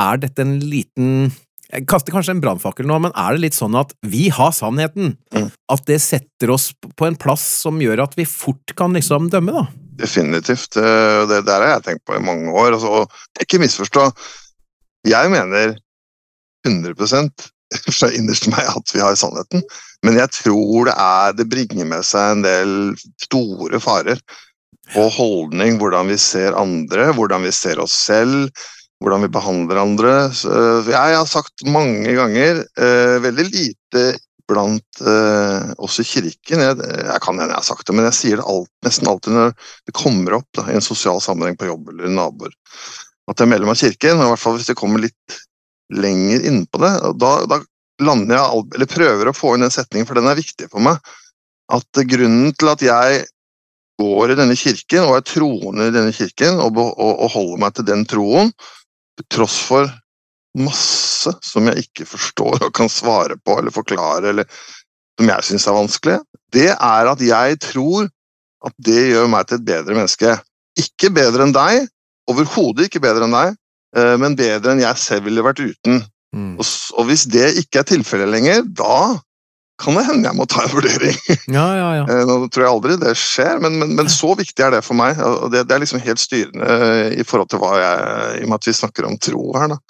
Er 0.01 0.23
dette 0.23 0.47
en 0.47 0.57
liten 0.63 1.33
jeg 1.73 1.87
kaster 1.89 2.12
kanskje 2.12 2.35
en 2.37 2.43
brannfakkel 2.43 2.87
nå, 2.89 2.99
men 3.01 3.14
er 3.16 3.33
det 3.35 3.47
litt 3.47 3.57
sånn 3.57 3.77
at 3.81 3.95
vi 4.05 4.27
har 4.35 4.53
sannheten? 4.53 5.14
Mm. 5.33 5.49
At 5.73 5.87
det 5.89 6.03
setter 6.05 6.53
oss 6.53 6.70
på 6.77 7.07
en 7.09 7.16
plass 7.16 7.45
som 7.62 7.81
gjør 7.81 8.05
at 8.05 8.16
vi 8.18 8.27
fort 8.29 8.75
kan 8.77 8.93
liksom 8.97 9.31
dømme, 9.33 9.55
da? 9.57 9.64
Definitivt. 10.03 10.77
Eh, 10.77 11.23
det 11.31 11.43
der 11.49 11.64
har 11.64 11.79
jeg 11.79 11.87
tenkt 11.87 12.05
på 12.09 12.18
i 12.18 12.25
mange 12.25 12.53
år. 12.53 12.77
Altså, 12.77 13.07
ikke 13.41 13.62
misforstå. 13.62 14.05
Jeg 15.09 15.33
mener 15.33 15.75
100% 16.68 17.49
fra 17.97 18.12
innerst 18.12 18.51
meg 18.53 18.68
at 18.68 18.93
vi 18.93 19.01
har 19.01 19.16
sannheten, 19.16 19.64
men 20.05 20.18
jeg 20.20 20.29
tror 20.43 20.91
det 20.91 20.95
er 20.99 21.33
Det 21.39 21.49
bringer 21.49 21.89
med 21.89 22.05
seg 22.05 22.37
en 22.37 22.45
del 22.45 22.75
store 23.25 23.81
farer. 23.81 24.20
Og 24.99 25.09
holdning, 25.14 25.79
hvordan 25.81 26.11
vi 26.12 26.20
ser 26.20 26.59
andre, 26.59 27.14
hvordan 27.16 27.47
vi 27.47 27.53
ser 27.55 27.81
oss 27.81 27.95
selv 27.97 28.51
hvordan 29.03 29.25
vi 29.27 29.33
behandler 29.33 29.81
andre. 29.83 30.13
jeg 30.89 31.17
har 31.17 31.27
sagt 31.29 31.65
mange 31.67 32.15
ganger, 32.17 32.63
eh, 32.79 33.17
veldig 33.25 33.49
lite 33.51 34.05
blant 34.49 35.01
eh, 35.01 35.73
oss 35.79 36.01
i 36.03 36.05
kirken 36.07 36.61
jeg, 36.61 36.77
jeg 36.83 37.21
kan 37.23 37.39
hende 37.39 37.53
jeg 37.55 37.61
har 37.61 37.67
sagt 37.67 37.87
det, 37.87 37.95
men 37.97 38.09
jeg 38.11 38.19
sier 38.19 38.41
det 38.41 38.49
alt, 38.51 38.71
nesten 38.85 39.09
alltid 39.09 39.37
når 39.37 39.55
det 39.89 39.95
kommer 39.97 40.39
opp 40.41 40.49
da, 40.59 40.67
i 40.69 40.77
en 40.77 40.85
sosial 40.85 41.23
sammenheng 41.25 41.59
på 41.59 41.71
jobb 41.71 41.93
eller 41.93 42.13
naboer. 42.13 42.55
At 43.31 43.39
jeg 43.39 43.47
er 43.47 43.53
medlem 43.55 43.73
av 43.73 43.79
kirken, 43.79 44.19
og 44.19 44.27
i 44.27 44.33
hvert 44.33 44.43
fall 44.43 44.57
hvis 44.59 44.71
det 44.71 44.79
kommer 44.79 45.03
litt 45.03 45.39
lenger 45.93 46.47
innpå 46.49 46.81
det. 46.83 46.93
Da, 47.23 47.33
da 47.49 47.61
lander 48.03 48.39
jeg, 48.39 48.65
eller 48.77 48.91
prøver 48.91 49.31
å 49.31 49.37
få 49.37 49.55
inn 49.55 49.67
den 49.67 49.75
setningen, 49.75 50.09
for 50.09 50.19
den 50.19 50.31
er 50.31 50.39
viktig 50.39 50.69
for 50.73 50.85
meg. 50.85 50.99
At 51.73 52.03
grunnen 52.11 52.53
til 52.59 52.73
at 52.73 52.83
jeg 52.85 53.23
går 54.03 54.33
i 54.33 54.39
denne 54.39 54.57
kirken 54.59 55.07
og 55.07 55.19
er 55.19 55.27
troende 55.29 55.89
i 55.89 55.95
denne 55.95 56.15
kirken 56.17 56.59
og, 56.61 56.79
og, 56.81 57.13
og 57.13 57.29
holder 57.37 57.61
meg 57.63 57.77
til 57.77 57.87
den 57.87 58.07
troen, 58.09 58.51
tross 59.33 59.59
for 59.67 59.89
masse 60.59 61.33
som 61.45 61.69
jeg 61.71 61.87
ikke 61.87 62.07
forstår 62.09 62.67
og 62.67 62.73
kan 62.77 62.91
svare 62.93 63.39
på 63.41 63.57
eller 63.59 63.75
forklare, 63.75 64.33
eller 64.33 64.49
som 65.19 65.31
jeg 65.31 65.49
syns 65.49 65.67
er 65.69 65.77
vanskelig, 65.77 66.19
det 66.53 66.69
er 66.73 67.11
at 67.13 67.25
jeg 67.25 67.59
tror 67.65 68.09
at 68.67 68.75
det 68.79 69.09
gjør 69.11 69.31
meg 69.33 69.49
til 69.49 69.59
et 69.59 69.67
bedre 69.67 69.97
menneske. 69.97 70.37
Ikke 70.79 71.11
bedre 71.15 71.47
enn 71.47 71.55
deg, 71.55 71.89
overhodet 72.31 72.89
ikke 72.89 73.03
bedre 73.03 73.27
enn 73.27 73.35
deg, 73.35 73.57
eh, 73.99 74.15
men 74.21 74.39
bedre 74.39 74.75
enn 74.75 74.85
jeg 74.85 75.01
selv 75.03 75.27
ville 75.27 75.45
vært 75.45 75.63
uten. 75.65 76.03
Mm. 76.33 76.55
Og, 76.57 76.69
og, 76.97 77.05
hvis 77.11 77.27
det 77.29 77.51
ikke 77.61 77.83
er 77.83 77.89
tilfellet 77.91 78.31
lenger, 78.33 78.63
da 78.65 79.19
kan 79.83 79.99
det 79.99 80.05
hende 80.07 80.28
jeg 80.28 80.39
må 80.39 80.47
ta 80.51 80.64
en 80.64 80.72
vurdering. 80.72 81.18
Ja, 81.51 81.66
ja, 81.76 81.89
ja. 81.99 82.07
Eh, 82.07 82.22
nå 82.28 82.39
tror 82.53 82.64
jeg 82.64 82.72
aldri 82.72 82.97
det 83.03 83.16
skjer, 83.18 83.61
men, 83.62 83.76
men, 83.80 83.95
men, 83.99 84.11
så 84.12 84.33
viktig 84.39 84.64
er 84.64 84.76
det 84.76 84.85
for 84.87 84.99
meg. 84.99 85.20
og 85.20 85.51
Det, 85.53 85.64
det 85.68 85.76
er 85.76 85.83
liksom 85.85 86.03
helt 86.05 86.22
styrende 86.22 86.78
eh, 86.87 87.20
i 87.20 87.26
forhold 87.26 87.51
til 87.53 87.62
hva 87.62 87.74
jeg 87.80 88.41
I 88.41 88.47
og 88.47 88.53
med 88.53 88.59
at 88.61 88.68
vi 88.70 88.76
snakker 88.78 89.09
om 89.09 89.18
tro 89.20 89.45
her, 89.59 89.74
da. 89.74 89.80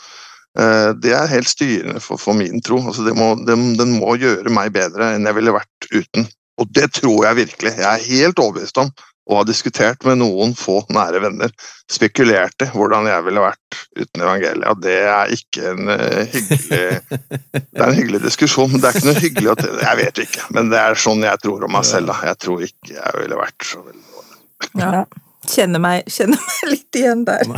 Eh, 0.59 0.90
det 1.01 1.14
er 1.16 1.30
helt 1.32 1.49
styrende 1.49 2.03
for, 2.05 2.20
for 2.20 2.36
min 2.36 2.61
tro. 2.64 2.80
Altså 2.82 3.07
må, 3.16 3.32
det, 3.47 3.57
den, 3.78 3.97
må 4.01 4.16
gjøre 4.20 4.53
meg 4.53 4.74
bedre 4.74 5.14
enn 5.14 5.28
jeg 5.28 5.38
ville 5.38 5.57
vært 5.57 5.90
uten. 5.93 6.28
Og 6.61 6.68
det 6.76 6.90
tror 6.99 7.28
jeg 7.28 7.40
virkelig. 7.45 7.76
Jeg 7.80 7.88
er 7.88 8.11
helt 8.11 8.43
overbevist 8.43 8.80
om 8.82 8.93
og 9.31 9.39
har 9.39 9.47
diskutert 9.47 10.03
med 10.07 10.18
noen 10.18 10.55
få 10.59 10.81
nære 10.93 11.23
venner. 11.23 11.53
Spekulerte 11.91 12.66
hvordan 12.73 13.07
jeg 13.11 13.27
ville 13.27 13.45
vært 13.45 13.81
uten 13.95 14.25
evangeliet. 14.25 14.83
Det 14.83 14.99
er 15.12 15.35
ikke 15.37 15.73
en 15.73 15.93
uh, 15.93 16.23
hyggelig 16.33 16.81
Det 17.73 17.81
er 17.81 17.89
en 17.89 17.99
hyggelig 17.99 18.23
diskusjon, 18.25 18.70
men 18.73 18.83
det 18.83 18.91
er 18.91 18.99
ikke 18.99 19.11
noe 19.11 19.25
hyggelig 19.25 19.53
at 19.55 19.66
Jeg 19.70 20.01
vet 20.03 20.23
ikke, 20.27 20.47
men 20.57 20.73
det 20.73 20.81
er 20.83 21.03
sånn 21.07 21.27
jeg 21.27 21.45
tror 21.45 21.66
om 21.68 21.77
meg 21.77 21.87
selv. 21.89 22.12
Da. 22.12 22.33
Jeg 22.33 22.41
tror 22.47 22.64
ikke 22.66 22.97
jeg 22.97 23.20
ville 23.20 23.39
vært 23.39 23.68
så 23.68 23.83
veldig 23.85 24.09
dårlig. 24.09 24.41
Ja. 24.81 25.05
Kjenner 25.43 25.83
meg, 25.83 26.05
kjenner 26.07 26.39
meg 26.39 26.68
litt 26.70 26.99
igjen 26.99 27.25
der. 27.27 27.49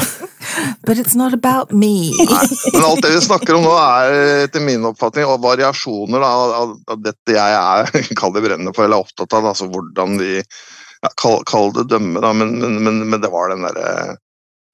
But 0.88 0.96
it's 0.96 1.16
not 1.16 1.34
about 1.36 1.72
me. 1.72 2.12
Nei, 2.16 2.46
men 2.72 2.86
alt 2.86 3.02
det 3.04 3.10
vi 3.12 3.20
snakker 3.26 3.58
om 3.58 3.66
nå, 3.66 3.74
er 3.76 4.46
etter 4.46 4.64
min 4.64 4.86
oppfatning 4.88 5.28
og 5.28 5.42
variasjoner 5.44 6.24
da, 6.24 6.30
av, 6.62 6.72
av, 6.88 7.02
dette 7.04 7.36
jeg 7.36 7.58
er 7.60 8.14
kall 8.20 8.32
det 8.36 8.44
brennende 8.46 8.72
for, 8.72 8.86
eller 8.86 9.02
er 9.02 9.04
opptatt 9.04 9.36
av. 9.36 9.50
Altså 9.52 9.68
hvordan 9.68 10.16
vi 10.20 10.38
ja, 11.04 11.10
kall, 11.20 11.42
kall, 11.48 11.72
det 11.76 11.88
dømme, 11.92 12.22
da, 12.24 12.32
men, 12.36 12.56
men, 12.60 12.80
men, 12.84 13.02
men 13.12 13.22
det 13.22 13.32
var 13.32 13.52
den 13.52 13.66
derre 13.66 14.16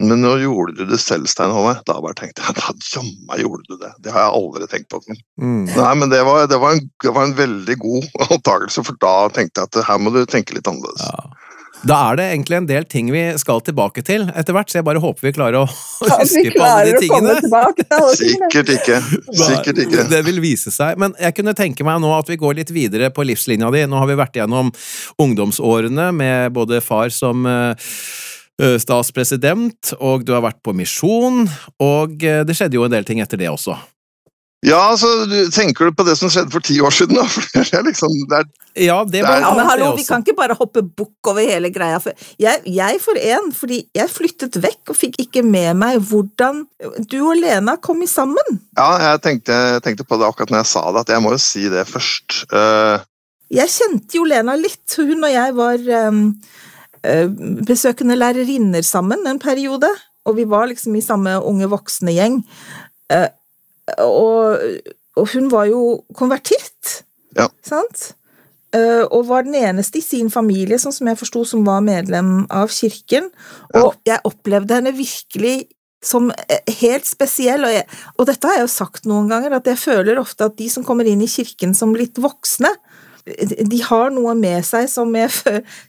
men 0.00 0.22
nå 0.24 0.30
gjorde 0.40 0.78
du 0.78 0.86
det 0.88 0.98
selv, 1.00 1.28
Stein 1.28 1.52
Håvard. 1.52 1.82
Da 1.84 1.98
bare 2.00 2.16
tenkte 2.16 2.44
jeg 2.46 2.56
da 2.60 2.72
jammen 2.94 3.42
gjorde 3.42 3.66
du 3.68 3.76
det. 3.82 3.92
Det 4.00 4.14
har 4.14 4.26
jeg 4.26 4.38
aldri 4.38 4.68
tenkt 4.72 4.88
på. 4.92 5.00
Mm. 5.40 5.66
Nei, 5.68 5.92
men 6.00 6.12
det 6.12 6.22
var, 6.24 6.46
det, 6.48 6.56
var 6.62 6.76
en, 6.76 6.86
det 7.04 7.12
var, 7.12 7.28
en, 7.28 7.36
veldig 7.36 7.76
god 7.82 8.08
opptakelse, 8.30 8.84
for 8.86 9.00
da 9.02 9.14
tenkte 9.34 9.60
jeg 9.60 9.70
at 9.70 9.90
her 9.90 10.00
må 10.00 10.14
du 10.14 10.22
tenke 10.24 10.56
litt 10.56 10.70
annerledes. 10.70 11.04
Ja. 11.04 11.49
Da 11.86 11.96
er 12.10 12.18
det 12.18 12.24
egentlig 12.34 12.56
en 12.58 12.66
del 12.68 12.84
ting 12.88 13.08
vi 13.12 13.22
skal 13.40 13.62
tilbake 13.64 14.02
til 14.04 14.26
etter 14.36 14.52
hvert, 14.56 14.68
så 14.68 14.80
jeg 14.80 14.86
bare 14.86 15.00
håper 15.00 15.28
vi 15.28 15.32
klarer 15.36 15.62
å 15.62 15.66
huske 16.20 16.52
på 16.52 16.64
alle 16.66 16.90
de 16.90 17.00
tingene. 17.06 17.36
Sikkert 18.18 18.72
ikke. 18.74 18.98
Sikkert 19.40 19.80
ikke. 19.86 20.04
Det 20.10 20.20
vil 20.26 20.42
vise 20.44 20.72
seg. 20.74 21.00
Men 21.00 21.14
jeg 21.20 21.36
kunne 21.38 21.56
tenke 21.56 21.86
meg 21.86 22.02
nå 22.04 22.12
at 22.16 22.28
vi 22.28 22.38
går 22.40 22.58
litt 22.60 22.72
videre 22.74 23.08
på 23.14 23.24
livslinja 23.26 23.72
di. 23.72 23.86
Nå 23.88 24.02
har 24.02 24.10
vi 24.10 24.18
vært 24.20 24.36
gjennom 24.42 24.72
ungdomsårene 25.20 26.10
med 26.16 26.52
både 26.56 26.82
far 26.84 27.12
som 27.14 27.48
eh, 27.48 28.76
statspresident, 28.80 29.94
og 30.00 30.26
du 30.28 30.34
har 30.36 30.44
vært 30.44 30.60
på 30.66 30.76
misjon, 30.76 31.46
og 31.80 32.20
eh, 32.26 32.42
det 32.44 32.58
skjedde 32.58 32.76
jo 32.76 32.84
en 32.84 32.92
del 32.92 33.08
ting 33.08 33.24
etter 33.24 33.40
det 33.40 33.48
også. 33.52 33.78
Ja, 34.66 34.96
så 35.00 35.08
Tenker 35.54 35.88
du 35.88 35.94
på 35.96 36.04
det 36.04 36.18
som 36.20 36.28
skjedde 36.32 36.52
for 36.52 36.64
ti 36.64 36.76
år 36.84 36.92
siden, 36.92 37.16
da? 37.16 37.24
For 37.32 37.46
det 37.54 37.78
er 37.78 37.86
liksom, 37.86 38.16
det 38.28 38.42
er, 38.42 38.48
ja, 38.78 39.00
det 39.08 39.22
var 39.24 39.40
ja, 39.42 39.50
men 39.56 39.66
hallo, 39.66 39.88
Vi 39.96 40.04
kan 40.06 40.22
ikke 40.22 40.36
bare 40.38 40.54
hoppe 40.58 40.82
bukk 40.84 41.30
over 41.32 41.42
hele 41.42 41.72
greia. 41.74 41.98
For 42.02 42.14
jeg, 42.40 42.60
jeg 42.70 43.00
for 43.02 43.18
en, 43.18 43.50
fordi 43.56 43.80
jeg 43.96 44.12
flyttet 44.12 44.60
vekk 44.62 44.92
og 44.92 44.98
fikk 44.98 45.18
ikke 45.24 45.42
med 45.46 45.80
meg 45.80 45.98
hvordan 46.06 46.62
du 47.10 47.18
og 47.22 47.40
Lena 47.40 47.74
kom 47.82 48.04
i 48.04 48.10
sammen. 48.10 48.60
Ja, 48.78 48.92
jeg 49.08 49.22
tenkte, 49.24 49.56
tenkte 49.84 50.06
på 50.06 50.20
det 50.20 50.28
akkurat 50.28 50.52
når 50.52 50.62
jeg 50.62 50.70
sa 50.74 50.84
det, 50.92 51.06
at 51.06 51.14
jeg 51.16 51.24
må 51.24 51.34
jo 51.34 51.40
si 51.42 51.64
det 51.72 51.86
først. 51.88 52.44
Uh... 52.52 53.02
Jeg 53.50 53.72
kjente 53.74 54.20
jo 54.20 54.28
Lena 54.28 54.54
litt. 54.60 54.84
Hun 55.00 55.26
og 55.26 55.34
jeg 55.34 55.56
var 55.58 55.90
um, 56.12 56.22
besøkende 57.66 58.18
lærerinner 58.20 58.86
sammen 58.86 59.26
en 59.26 59.42
periode. 59.42 59.90
Og 60.28 60.36
vi 60.36 60.46
var 60.46 60.70
liksom 60.70 60.94
i 60.94 61.02
samme 61.02 61.34
unge 61.42 61.66
voksne-gjeng. 61.72 62.38
Uh, 63.10 63.26
og, 63.98 64.62
og, 65.16 65.26
hun 65.34 65.50
var 65.52 65.68
jo 65.70 66.00
konvertitt, 66.16 67.02
ja. 67.36 67.48
sant? 67.66 68.12
Uh, 68.70 69.02
og 69.10 69.24
var 69.26 69.42
den 69.42 69.56
eneste 69.58 69.98
i 69.98 70.04
sin 70.04 70.30
familie, 70.30 70.78
sånn 70.78 70.94
som 70.94 71.08
jeg 71.10 71.18
forsto, 71.18 71.42
som 71.48 71.64
var 71.66 71.82
medlem 71.82 72.44
av 72.54 72.70
kirken. 72.70 73.26
Og 73.74 73.96
ja. 74.06 74.14
jeg 74.14 74.26
opplevde 74.30 74.78
henne 74.78 74.94
virkelig 74.94 75.64
som 76.00 76.30
eh, 76.30 76.74
helt 76.80 77.04
spesiell, 77.08 77.66
og, 77.66 77.74
jeg, 77.74 77.86
og, 78.16 78.24
dette 78.30 78.48
har 78.48 78.60
jeg 78.60 78.64
jo 78.64 78.72
sagt 78.72 79.08
noen 79.10 79.28
ganger, 79.30 79.58
at 79.58 79.68
jeg 79.68 79.80
føler 79.80 80.20
ofte 80.20 80.46
at 80.48 80.56
de 80.56 80.68
som 80.72 80.86
kommer 80.86 81.08
inn 81.08 81.20
i 81.20 81.28
kirken 81.28 81.74
som 81.76 81.92
litt 81.96 82.20
voksne, 82.20 82.70
de 83.70 83.80
har 83.86 84.12
noe 84.14 84.34
med 84.38 84.64
seg 84.66 84.88
som, 84.90 85.12
jeg, 85.16 85.30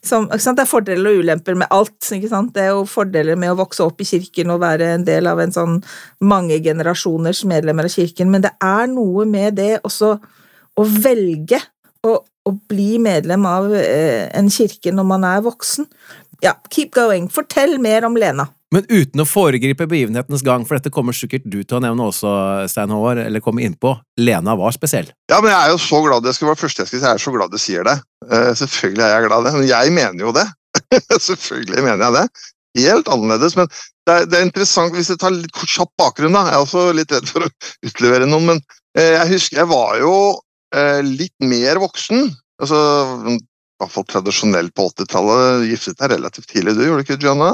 som 0.03 0.27
Det 0.31 0.63
er 0.63 0.69
fordeler 0.69 1.11
og 1.11 1.23
ulemper 1.23 1.57
med 1.57 1.71
alt. 1.73 1.97
Det 2.11 2.63
er 2.63 2.71
jo 2.71 2.85
fordeler 2.89 3.39
med 3.39 3.53
å 3.53 3.59
vokse 3.61 3.83
opp 3.85 4.01
i 4.01 4.07
kirken 4.07 4.53
og 4.53 4.61
være 4.63 4.93
en 4.95 5.05
del 5.07 5.29
av 5.31 5.41
en 5.43 5.53
sånn 5.55 5.79
mange 6.23 6.59
generasjoners 6.63 7.43
medlemmer 7.49 7.89
av 7.89 7.95
kirken, 7.95 8.31
men 8.31 8.45
det 8.45 8.53
er 8.63 8.89
noe 8.91 9.25
med 9.29 9.57
det 9.59 9.73
også 9.87 10.15
å 10.77 10.87
velge 11.03 11.59
å, 12.07 12.15
å 12.47 12.55
bli 12.71 12.95
medlem 13.01 13.45
av 13.45 13.69
eh, 13.75 14.27
en 14.37 14.49
kirke 14.51 14.93
når 14.95 15.07
man 15.07 15.27
er 15.27 15.43
voksen. 15.45 15.87
Ja, 16.41 16.55
keep 16.73 16.95
going. 16.95 17.29
Fortell 17.29 17.77
mer 17.81 18.05
om 18.07 18.17
Lena. 18.17 18.47
Men 18.71 18.85
uten 18.87 19.19
å 19.19 19.27
foregripe 19.27 19.85
begivenhetenes 19.89 20.45
gang, 20.47 20.63
for 20.65 20.77
dette 20.77 20.93
kommer 20.95 21.15
sikkert 21.15 21.43
du 21.43 21.59
til 21.59 21.77
å 21.77 21.81
nevne 21.83 22.07
også, 22.07 22.31
Stein 22.71 22.93
Håvard, 22.93 23.19
eller 23.25 23.43
komme 23.43 23.65
innpå. 23.65 23.91
Lena 24.23 24.55
var 24.57 24.71
spesiell. 24.73 25.09
Ja, 25.29 25.41
men 25.43 25.51
jeg 25.51 25.59
er 25.59 25.73
jo 25.73 25.81
så 25.83 25.99
glad 26.05 26.23
det 26.23 26.33
skal 26.37 26.53
være 26.53 26.61
første 26.61 26.85
jeg 26.85 26.89
skal 26.89 27.01
si, 27.01 27.03
jeg 27.03 27.19
er 27.19 27.23
så 27.25 27.33
glad 27.35 27.51
du 27.51 27.59
sier 27.59 27.85
det. 27.87 27.97
Uh, 28.23 28.53
selvfølgelig 28.55 29.03
er 29.05 29.13
jeg 29.13 29.27
glad 29.27 29.47
det, 29.47 29.53
men 29.57 29.67
jeg 29.67 29.95
mener 29.97 30.23
jo 30.23 30.33
det. 30.37 30.47
selvfølgelig 31.29 31.83
mener 31.83 32.05
jeg 32.05 32.15
det. 32.15 32.45
Helt 32.79 33.11
annerledes, 33.11 33.57
men 33.59 33.67
det 34.07 34.13
er, 34.15 34.29
det 34.31 34.39
er, 34.39 34.47
interessant 34.47 34.95
hvis 34.95 35.11
jeg 35.11 35.19
tar 35.19 35.35
litt 35.35 35.65
kjapp 35.67 35.91
bakgrunn, 35.99 36.37
da. 36.39 36.45
Jeg 36.47 36.55
er 36.55 36.63
også 36.63 36.85
litt 36.95 37.11
redd 37.11 37.27
for 37.27 37.43
å 37.43 37.51
utlevere 37.89 38.29
noen, 38.31 38.53
men 38.53 38.63
uh, 38.63 39.03
jeg 39.03 39.33
husker 39.35 39.65
jeg 39.65 39.71
var 39.73 39.99
jo 39.99 40.15
litt 41.03 41.35
mer 41.43 41.81
voksen. 41.83 42.29
Altså, 42.61 42.77
i 43.31 43.37
hvert 43.81 43.93
fall 43.95 44.05
tradisjonelt 44.07 44.73
på 44.77 44.85
80-tallet, 44.91 45.65
giftet 45.71 45.97
deg 45.99 46.13
relativt 46.13 46.51
tidlig, 46.53 46.75
du, 46.77 46.83
gjorde 46.85 47.01
du 47.01 47.05
ikke, 47.07 47.21
Gianna? 47.23 47.49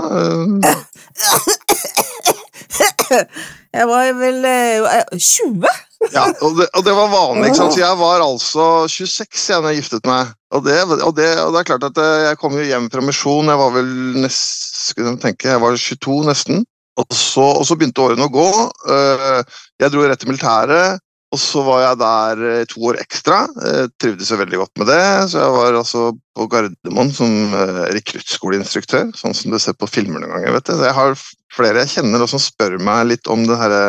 Jeg 3.78 3.86
var 3.89 4.09
vel 4.18 4.39
20. 4.43 5.68
Eh, 5.68 6.11
ja, 6.13 6.24
og 6.45 6.57
det, 6.59 6.68
og 6.78 6.86
det, 6.86 6.93
var 6.95 7.09
vanlig. 7.11 7.49
ikke 7.49 7.59
sant? 7.59 7.76
Så 7.76 7.82
jeg 7.82 7.99
var 7.99 8.24
altså 8.24 8.65
26 8.91 9.61
da 9.63 9.72
jeg 9.72 9.82
giftet 9.82 10.07
meg. 10.09 10.34
Og 10.55 10.63
det, 10.65 10.78
og, 10.86 11.13
det, 11.18 11.30
og 11.43 11.53
det, 11.53 11.61
er 11.61 11.70
klart 11.72 11.88
at 11.89 12.01
eh, 12.01 12.28
jeg 12.30 12.39
kom 12.41 12.57
jo 12.57 12.65
hjem 12.68 12.89
fra 12.93 13.03
misjon, 13.03 13.51
jeg 13.51 13.61
var 13.61 13.74
vel 13.76 13.91
nest, 14.24 14.82
skal 14.91 15.11
jeg 15.11 15.22
tenke, 15.24 15.51
jeg 15.51 15.63
var 15.63 15.80
22 15.84 16.20
nesten. 16.30 16.65
Og 16.97 17.13
så, 17.13 17.45
og 17.59 17.65
så 17.68 17.78
begynte 17.78 18.01
årene 18.01 18.26
å 18.26 18.34
gå. 18.34 18.47
Eh, 18.93 19.57
jeg 19.84 19.93
dro 19.93 20.05
rett 20.07 20.24
til 20.24 20.32
militæret. 20.32 21.03
Og 21.36 21.39
så 21.43 21.61
var 21.65 21.82
jeg 21.84 21.99
der 21.99 22.43
eh, 22.47 22.65
to 22.71 22.84
år 22.88 22.99
ekstra. 23.01 23.41
Jeg 23.59 23.89
trivdes 23.99 24.30
jo 24.32 24.39
veldig 24.39 24.59
godt 24.61 24.80
med 24.80 24.88
det. 24.88 25.01
Så 25.32 25.41
jeg 25.41 25.55
var 25.57 25.80
altså 25.82 26.03
på 26.38 26.47
Gardermoen 26.51 27.11
som 27.11 27.34
uh, 27.51 27.84
rekruttskoleinstruktør, 27.91 29.09
sånn 29.17 29.36
som 29.36 29.51
du 29.51 29.57
ser 29.59 29.75
på 29.75 29.89
filmer 29.91 30.23
noen 30.23 30.38
ganger. 30.38 30.55
vet 30.55 30.69
du. 30.69 30.86
Jeg 30.86 30.95
har 30.95 31.17
flere 31.57 31.84
jeg 31.84 31.97
kjenner 31.97 32.23
som 32.32 32.39
spør 32.41 32.78
meg 32.80 33.09
litt 33.11 33.28
om 33.32 33.43
det 33.49 33.57
herre 33.59 33.82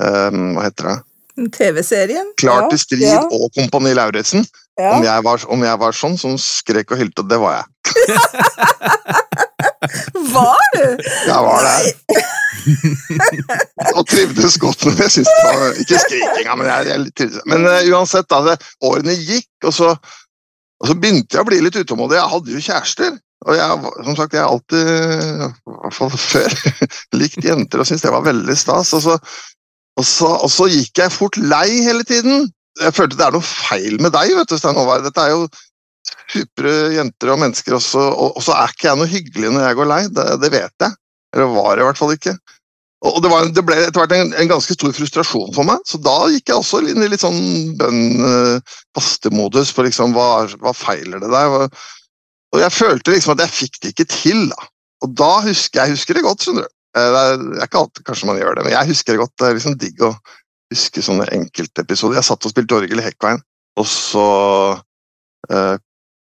um, 0.00 0.54
Hva 0.56 0.68
heter 0.68 0.90
det? 0.90 0.96
TV-serien? 1.58 2.32
Klar 2.38 2.68
til 2.70 2.78
strid 2.78 3.04
ja, 3.04 3.18
ja. 3.18 3.24
og 3.28 3.50
Kompani 3.56 3.92
Lauritzen. 3.96 4.46
Ja. 4.78 4.96
Om, 4.96 5.28
om, 5.50 5.64
jeg 5.66 5.80
var 5.82 5.96
sånn 5.96 6.16
som 6.18 6.38
skrek 6.40 6.94
og 6.94 7.02
hylte, 7.02 7.26
det 7.28 7.40
var 7.42 7.60
jeg. 7.60 7.66
var 10.34 10.66
du? 10.74 10.84
Jeg 11.28 11.40
var 11.46 11.66
det. 11.66 12.24
og 13.96 14.06
trivdes 14.08 14.58
godt 14.62 14.86
med 14.86 14.96
det. 15.00 15.10
Synes 15.12 15.30
det 15.30 15.44
var, 15.48 15.80
Ikke 15.82 16.00
skrikinga, 16.04 16.56
men 16.60 16.70
jeg, 16.70 16.86
jeg 16.90 17.14
trivdes. 17.18 17.42
Men 17.50 17.66
uh, 17.68 17.80
uansett, 17.92 18.28
da, 18.30 18.40
det, 18.48 18.56
årene 18.84 19.16
gikk, 19.18 19.50
og 19.68 19.76
så, 19.76 19.92
og 20.80 20.90
så, 20.90 20.96
begynte 20.96 21.36
jeg 21.36 21.44
å 21.44 21.48
bli 21.50 21.60
litt 21.64 21.78
utålmodig. 21.80 22.18
Jeg 22.20 22.32
hadde 22.34 22.56
jo 22.56 22.64
kjærester. 22.68 23.14
Og 23.44 23.58
jeg, 23.58 23.92
som 24.06 24.16
sagt, 24.16 24.34
jeg 24.36 24.40
har 24.40 24.52
alltid, 24.54 24.86
i 24.88 25.74
hvert 25.82 25.96
fall 25.98 26.12
før, 26.16 26.54
likt 27.20 27.44
jenter 27.44 27.82
og 27.82 27.88
syntes 27.88 28.06
det 28.06 28.14
var 28.14 28.24
veldig 28.24 28.56
stas. 28.56 28.94
Og 28.96 29.04
så, 29.04 29.18
og, 30.00 30.06
så, 30.08 30.30
og 30.38 30.50
så, 30.52 30.68
gikk 30.72 31.04
jeg 31.04 31.12
fort 31.12 31.36
lei 31.40 31.68
hele 31.84 32.06
tiden. 32.08 32.48
Jeg 32.80 32.96
følte 32.96 33.18
det 33.20 33.26
er 33.28 33.36
noe 33.36 33.44
feil 33.46 34.00
med 34.02 34.14
deg, 34.16 34.32
vet 34.38 34.50
du, 34.50 34.56
Stein 34.58 34.78
Håvard. 34.78 35.04
Dette 35.04 35.28
er 35.28 35.34
jo 35.34 35.44
supre 36.32 36.72
jenter 36.94 37.32
og 37.34 37.40
mennesker 37.42 37.76
også, 37.78 38.02
og, 38.02 38.34
og, 38.34 38.42
så 38.44 38.56
er 38.58 38.74
ikke 38.74 38.90
jeg 38.90 39.00
noe 39.00 39.10
hyggelig 39.10 39.52
når 39.54 39.66
jeg 39.68 39.78
går 39.80 39.90
lei. 39.90 40.02
Det, 40.10 40.26
det 40.42 40.50
vet 40.54 40.86
jeg. 40.86 40.98
Eller 41.34 41.54
var 41.54 41.80
i 41.80 41.86
hvert 41.86 42.00
fall 42.00 42.14
ikke. 42.14 42.36
Og 43.04 43.18
det, 43.20 43.28
var, 43.28 43.48
det 43.52 43.64
ble 43.66 43.76
etter 43.82 44.00
hvert 44.00 44.14
en, 44.16 44.30
en, 44.32 44.48
ganske 44.48 44.74
stor 44.76 44.94
frustrasjon 44.96 45.50
for 45.52 45.68
meg, 45.68 45.82
så 45.84 45.98
da 46.00 46.14
gikk 46.32 46.48
jeg 46.48 46.56
også 46.56 46.80
inn 46.88 47.02
i 47.04 47.08
litt 47.12 47.20
sånn 47.20 47.74
bønn-fastemodus 47.80 49.72
eh, 49.72 49.74
på 49.76 49.84
liksom 49.84 50.14
hva, 50.16 50.28
hva, 50.62 50.72
feiler 50.72 51.20
det 51.20 51.28
der? 51.34 51.66
Og 52.54 52.62
jeg 52.62 52.72
følte 52.72 53.12
liksom 53.12 53.34
at 53.34 53.42
jeg 53.44 53.56
fikk 53.58 53.76
det 53.82 53.92
ikke 53.92 54.08
til. 54.08 54.46
da. 54.54 54.70
Og 55.04 55.12
da 55.20 55.34
husker 55.44 55.82
jeg 55.82 55.98
husker 55.98 56.16
det 56.16 56.24
godt, 56.24 56.46
skjønner 56.46 56.64
du. 56.64 56.72
Eh, 56.96 57.10
det 57.10 57.20
er, 57.20 57.36
det 57.42 57.60
er 57.60 57.68
ikke 57.68 57.82
alltid 57.82 58.08
kanskje 58.08 58.30
man 58.30 58.40
gjør 58.40 58.56
det, 58.56 58.66
men 58.66 58.76
jeg 58.78 58.90
husker 58.94 59.12
det 59.12 59.22
godt. 59.26 59.34
Det 59.36 59.48
er 59.48 59.58
liksom 59.58 59.78
digg 59.84 60.04
å 60.06 60.12
huske 60.72 61.04
sånne 61.04 61.28
enkeltepisoder. 61.36 62.18
Jeg 62.22 62.28
satt 62.30 62.48
og 62.48 62.54
spilte 62.54 62.78
orgel 62.78 63.02
i 63.02 63.04
Hekkveien, 63.04 63.42
og 63.80 63.88
så 63.90 64.28
uh, 65.50 65.74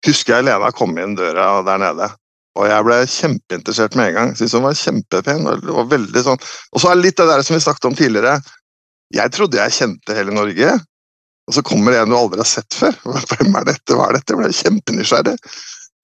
husker 0.06 0.36
jeg 0.36 0.46
Lena 0.48 0.70
kom 0.74 0.96
inn 1.00 1.16
døra 1.18 1.50
der 1.66 1.82
nede. 1.82 2.10
Og 2.58 2.66
jeg 2.66 2.86
ble 2.86 2.98
kjempeinteressert 3.06 3.96
med 3.98 4.10
en 4.10 4.16
gang. 4.16 4.30
Syntes 4.34 4.56
hun 4.56 4.66
var 4.66 4.78
kjempepen. 4.78 5.46
Og 5.46 5.90
veldig 5.90 6.22
sånn. 6.26 6.46
Og 6.74 6.82
så 6.82 6.90
er 6.90 6.98
det 6.98 7.06
litt 7.06 7.20
det 7.20 7.28
der 7.30 7.44
som 7.46 7.54
vi 7.54 7.62
snakket 7.62 7.90
om 7.90 7.98
tidligere. 7.98 8.38
Jeg 9.14 9.32
trodde 9.32 9.60
jeg 9.60 9.76
kjente 9.76 10.16
hele 10.16 10.34
Norge, 10.36 10.74
og 11.48 11.54
så 11.56 11.64
kommer 11.64 11.96
en 11.96 12.10
du 12.12 12.16
aldri 12.18 12.42
har 12.42 12.50
sett 12.50 12.76
før. 12.76 12.96
Hvem 13.30 13.54
er 13.56 13.68
dette, 13.70 13.96
hva 13.96 14.10
er 14.10 14.18
dette? 14.18 14.34
Jeg 14.34 14.42
ble 14.42 14.50
kjempenysgjerrig. 14.58 15.36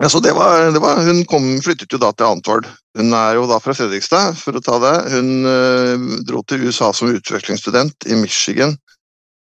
Ja, 0.03 0.09
så 0.11 0.19
det 0.25 0.33
var, 0.35 0.73
det 0.75 0.81
var, 0.83 0.99
hun 1.07 1.21
kom, 1.31 1.45
flyttet 1.63 1.93
jo 1.95 2.01
da 2.03 2.11
til 2.17 2.27
Antwoord. 2.27 2.67
Hun 2.99 3.13
er 3.15 3.37
jo 3.39 3.45
da 3.51 3.61
fra 3.63 3.77
Fredrikstad, 3.77 4.35
for 4.41 4.59
å 4.59 4.63
ta 4.65 4.79
det. 4.83 4.95
Hun 5.13 5.47
øh, 5.47 6.07
dro 6.27 6.43
til 6.49 6.65
USA 6.67 6.91
som 6.97 7.13
utvekslingsstudent 7.15 8.09
i 8.11 8.19
Michigan 8.19 8.75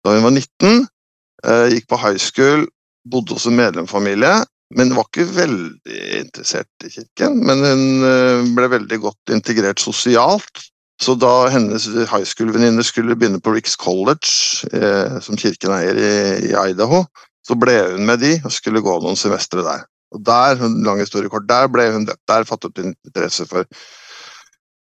da 0.03 0.13
hun 0.13 0.25
var 0.25 0.35
19. 0.35 0.85
Øh, 1.47 1.67
gikk 1.73 1.87
på 1.89 1.99
high 2.03 2.19
school, 2.21 2.67
bodde 3.09 3.35
hos 3.35 3.47
en 3.49 3.57
medlemfamilie, 3.57 4.33
men 4.77 4.93
var 4.95 5.07
ikke 5.09 5.27
veldig 5.35 6.03
interessert 6.21 6.85
i 6.85 6.91
kirken. 6.91 7.41
Men 7.45 7.63
hun 7.65 8.05
eh, 8.07 8.53
ble 8.57 8.69
veldig 8.77 8.99
godt 9.03 9.33
integrert 9.35 9.83
sosialt. 9.83 10.69
Så 11.01 11.15
da 11.19 11.49
hennes 11.51 11.87
high 12.09 12.25
school-venninne 12.27 12.83
skulle 12.85 13.17
begynne 13.17 13.41
på 13.43 13.53
Ricks 13.55 13.75
College, 13.79 14.29
eh, 14.71 15.17
som 15.25 15.39
kirken 15.39 15.73
eier 15.75 15.99
i, 15.99 16.13
i, 16.51 16.53
Idaho, 16.71 17.03
så 17.43 17.57
ble 17.59 17.75
hun 17.91 18.07
med 18.07 18.21
de 18.23 18.37
og 18.43 18.53
skulle 18.55 18.83
gå 18.83 18.93
noen 19.03 19.19
semestre 19.19 19.65
der. 19.65 19.83
Og 20.13 20.21
der, 20.23 20.61
lang 20.85 21.01
historiekort, 21.01 21.49
der 21.49 21.67
ble 21.73 21.89
hun 21.91 22.07
døpt. 22.07 22.23
Der 22.29 22.45
fattet 22.47 22.79
hun 22.79 22.93
interesse 22.93 23.47
for, 23.49 23.65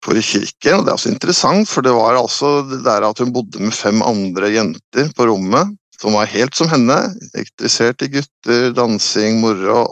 for 0.05 0.21
kirken. 0.21 0.79
Og 0.79 0.85
det 0.85 0.93
er 0.93 0.99
også 0.99 1.11
interessant, 1.11 1.67
for 1.69 1.85
det 1.85 1.95
var 1.97 2.21
altså 2.21 2.59
det 2.69 2.83
der 2.85 3.09
at 3.09 3.21
hun 3.21 3.33
bodde 3.35 3.65
med 3.65 3.75
fem 3.75 4.05
andre 4.05 4.53
jenter 4.53 5.09
på 5.17 5.27
rommet 5.33 5.73
som 6.01 6.15
var 6.15 6.29
helt 6.31 6.55
som 6.57 6.69
henne. 6.71 6.97
Interessert 7.37 8.03
i 8.05 8.11
gutter, 8.17 8.71
dansing, 8.75 9.39
moro. 9.43 9.85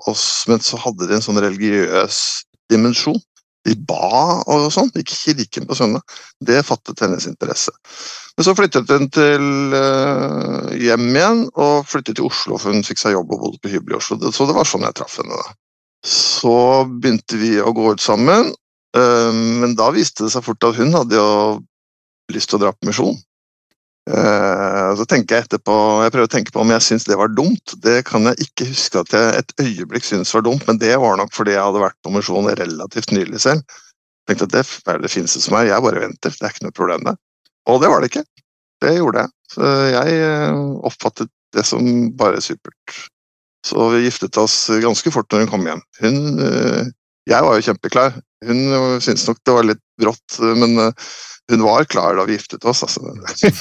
Men 0.50 0.64
så 0.64 0.80
hadde 0.82 1.08
de 1.10 1.18
en 1.18 1.26
sånn 1.26 1.42
religiøs 1.44 2.18
dimensjon. 2.72 3.20
De 3.64 3.76
ba 3.88 4.42
og 4.52 4.68
sånn, 4.76 4.92
gikk 4.92 5.14
kirken 5.16 5.68
på 5.70 5.78
søndag. 5.78 6.04
Det 6.44 6.60
fattet 6.68 7.00
hennes 7.06 7.28
interesse. 7.30 7.72
Men 8.36 8.48
så 8.48 8.56
flyttet 8.58 8.90
hun 8.92 9.08
til 9.14 9.76
uh, 9.76 10.72
hjem 10.76 11.06
igjen, 11.14 11.44
og 11.54 11.88
flyttet 11.88 12.18
til 12.20 12.28
Oslo, 12.28 12.58
for 12.60 12.76
hun 12.76 12.84
fikk 12.84 13.00
seg 13.00 13.16
jobb 13.16 13.32
og 13.32 13.46
bodde 13.46 13.62
på 13.64 13.72
hybel 13.72 13.96
i 13.96 14.00
Oslo. 14.00 14.20
Så 14.36 14.50
det 14.50 14.58
var 14.58 14.68
sånn 14.68 14.84
jeg 14.88 14.98
traff 15.00 15.20
henne. 15.22 15.38
da. 15.38 15.56
Så 16.04 16.56
begynte 16.90 17.40
vi 17.40 17.56
å 17.64 17.72
gå 17.76 17.94
ut 17.94 18.04
sammen, 18.04 18.52
uh, 18.98 19.32
men 19.32 19.78
da 19.80 19.94
viste 19.96 20.26
det 20.26 20.34
seg 20.36 20.44
fort 20.44 20.68
at 20.68 20.82
hun 20.82 20.92
hadde 20.98 21.22
jo 21.22 21.30
lyst 22.34 22.52
til 22.52 22.60
å 22.60 22.66
dra 22.66 22.74
på 22.76 22.90
misjon. 22.90 23.16
Uh, 24.04 24.92
så 25.00 25.06
tenker 25.08 25.38
Jeg 25.38 25.46
etterpå, 25.46 25.74
jeg 26.04 26.12
prøver 26.12 26.28
å 26.28 26.32
tenke 26.32 26.52
på 26.52 26.60
om 26.60 26.72
jeg 26.74 26.84
syns 26.84 27.06
det 27.08 27.16
var 27.20 27.32
dumt. 27.32 27.76
Det 27.84 28.02
kan 28.08 28.28
jeg 28.28 28.50
ikke 28.50 28.68
huske 28.68 29.00
at 29.00 29.16
jeg 29.16 29.38
et 29.40 29.54
øyeblikk 29.64 30.08
syntes 30.08 30.34
var 30.36 30.44
dumt, 30.44 30.66
men 30.68 30.80
det 30.82 30.92
var 31.00 31.16
nok 31.20 31.32
fordi 31.36 31.56
jeg 31.56 31.64
hadde 31.64 31.84
vært 31.86 32.00
på 32.04 32.12
misjon 32.12 32.52
relativt 32.60 33.14
nylig 33.16 33.40
selv. 33.46 33.64
Jeg 34.24 34.34
tenkte 34.34 34.50
at 34.50 34.56
det, 34.58 34.66
er 34.92 35.00
det 35.04 35.12
finnes 35.12 35.36
det 35.36 35.44
som 35.46 35.56
er, 35.56 35.70
jeg 35.70 35.86
bare 35.86 36.04
venter, 36.04 36.36
det 36.36 36.48
er 36.48 36.56
ikke 36.56 36.68
noe 36.68 36.76
problem 36.76 37.08
det. 37.08 37.16
Og 37.72 37.80
det 37.80 37.92
var 37.94 38.04
det 38.04 38.12
ikke. 38.12 38.26
Det 38.84 38.94
gjorde 38.98 39.24
jeg. 39.24 39.34
Så 39.54 39.72
jeg 39.94 40.20
uh, 40.28 40.60
oppfattet 40.90 41.32
det 41.56 41.64
som 41.68 41.88
bare 42.20 42.44
supert. 42.44 43.00
Så 43.64 43.88
vi 43.94 44.04
giftet 44.04 44.36
oss 44.42 44.58
ganske 44.84 45.12
fort 45.16 45.32
når 45.32 45.46
hun 45.46 45.52
kom 45.54 45.68
hjem. 45.70 45.84
Hun 46.04 46.18
uh, 46.44 46.84
Jeg 47.32 47.46
var 47.46 47.56
jo 47.56 47.64
kjempeklar. 47.70 48.18
Hun 48.44 48.64
syntes 49.00 49.30
nok 49.30 49.38
det 49.48 49.54
var 49.56 49.64
litt 49.70 49.80
brått, 50.02 50.42
men 50.60 50.92
hun 51.52 51.64
var 51.64 51.84
klar 51.84 52.16
da 52.16 52.26
vi 52.26 52.38
giftet 52.38 52.66
oss, 52.66 52.84
altså. 52.84 53.02
jeg, 53.44 53.54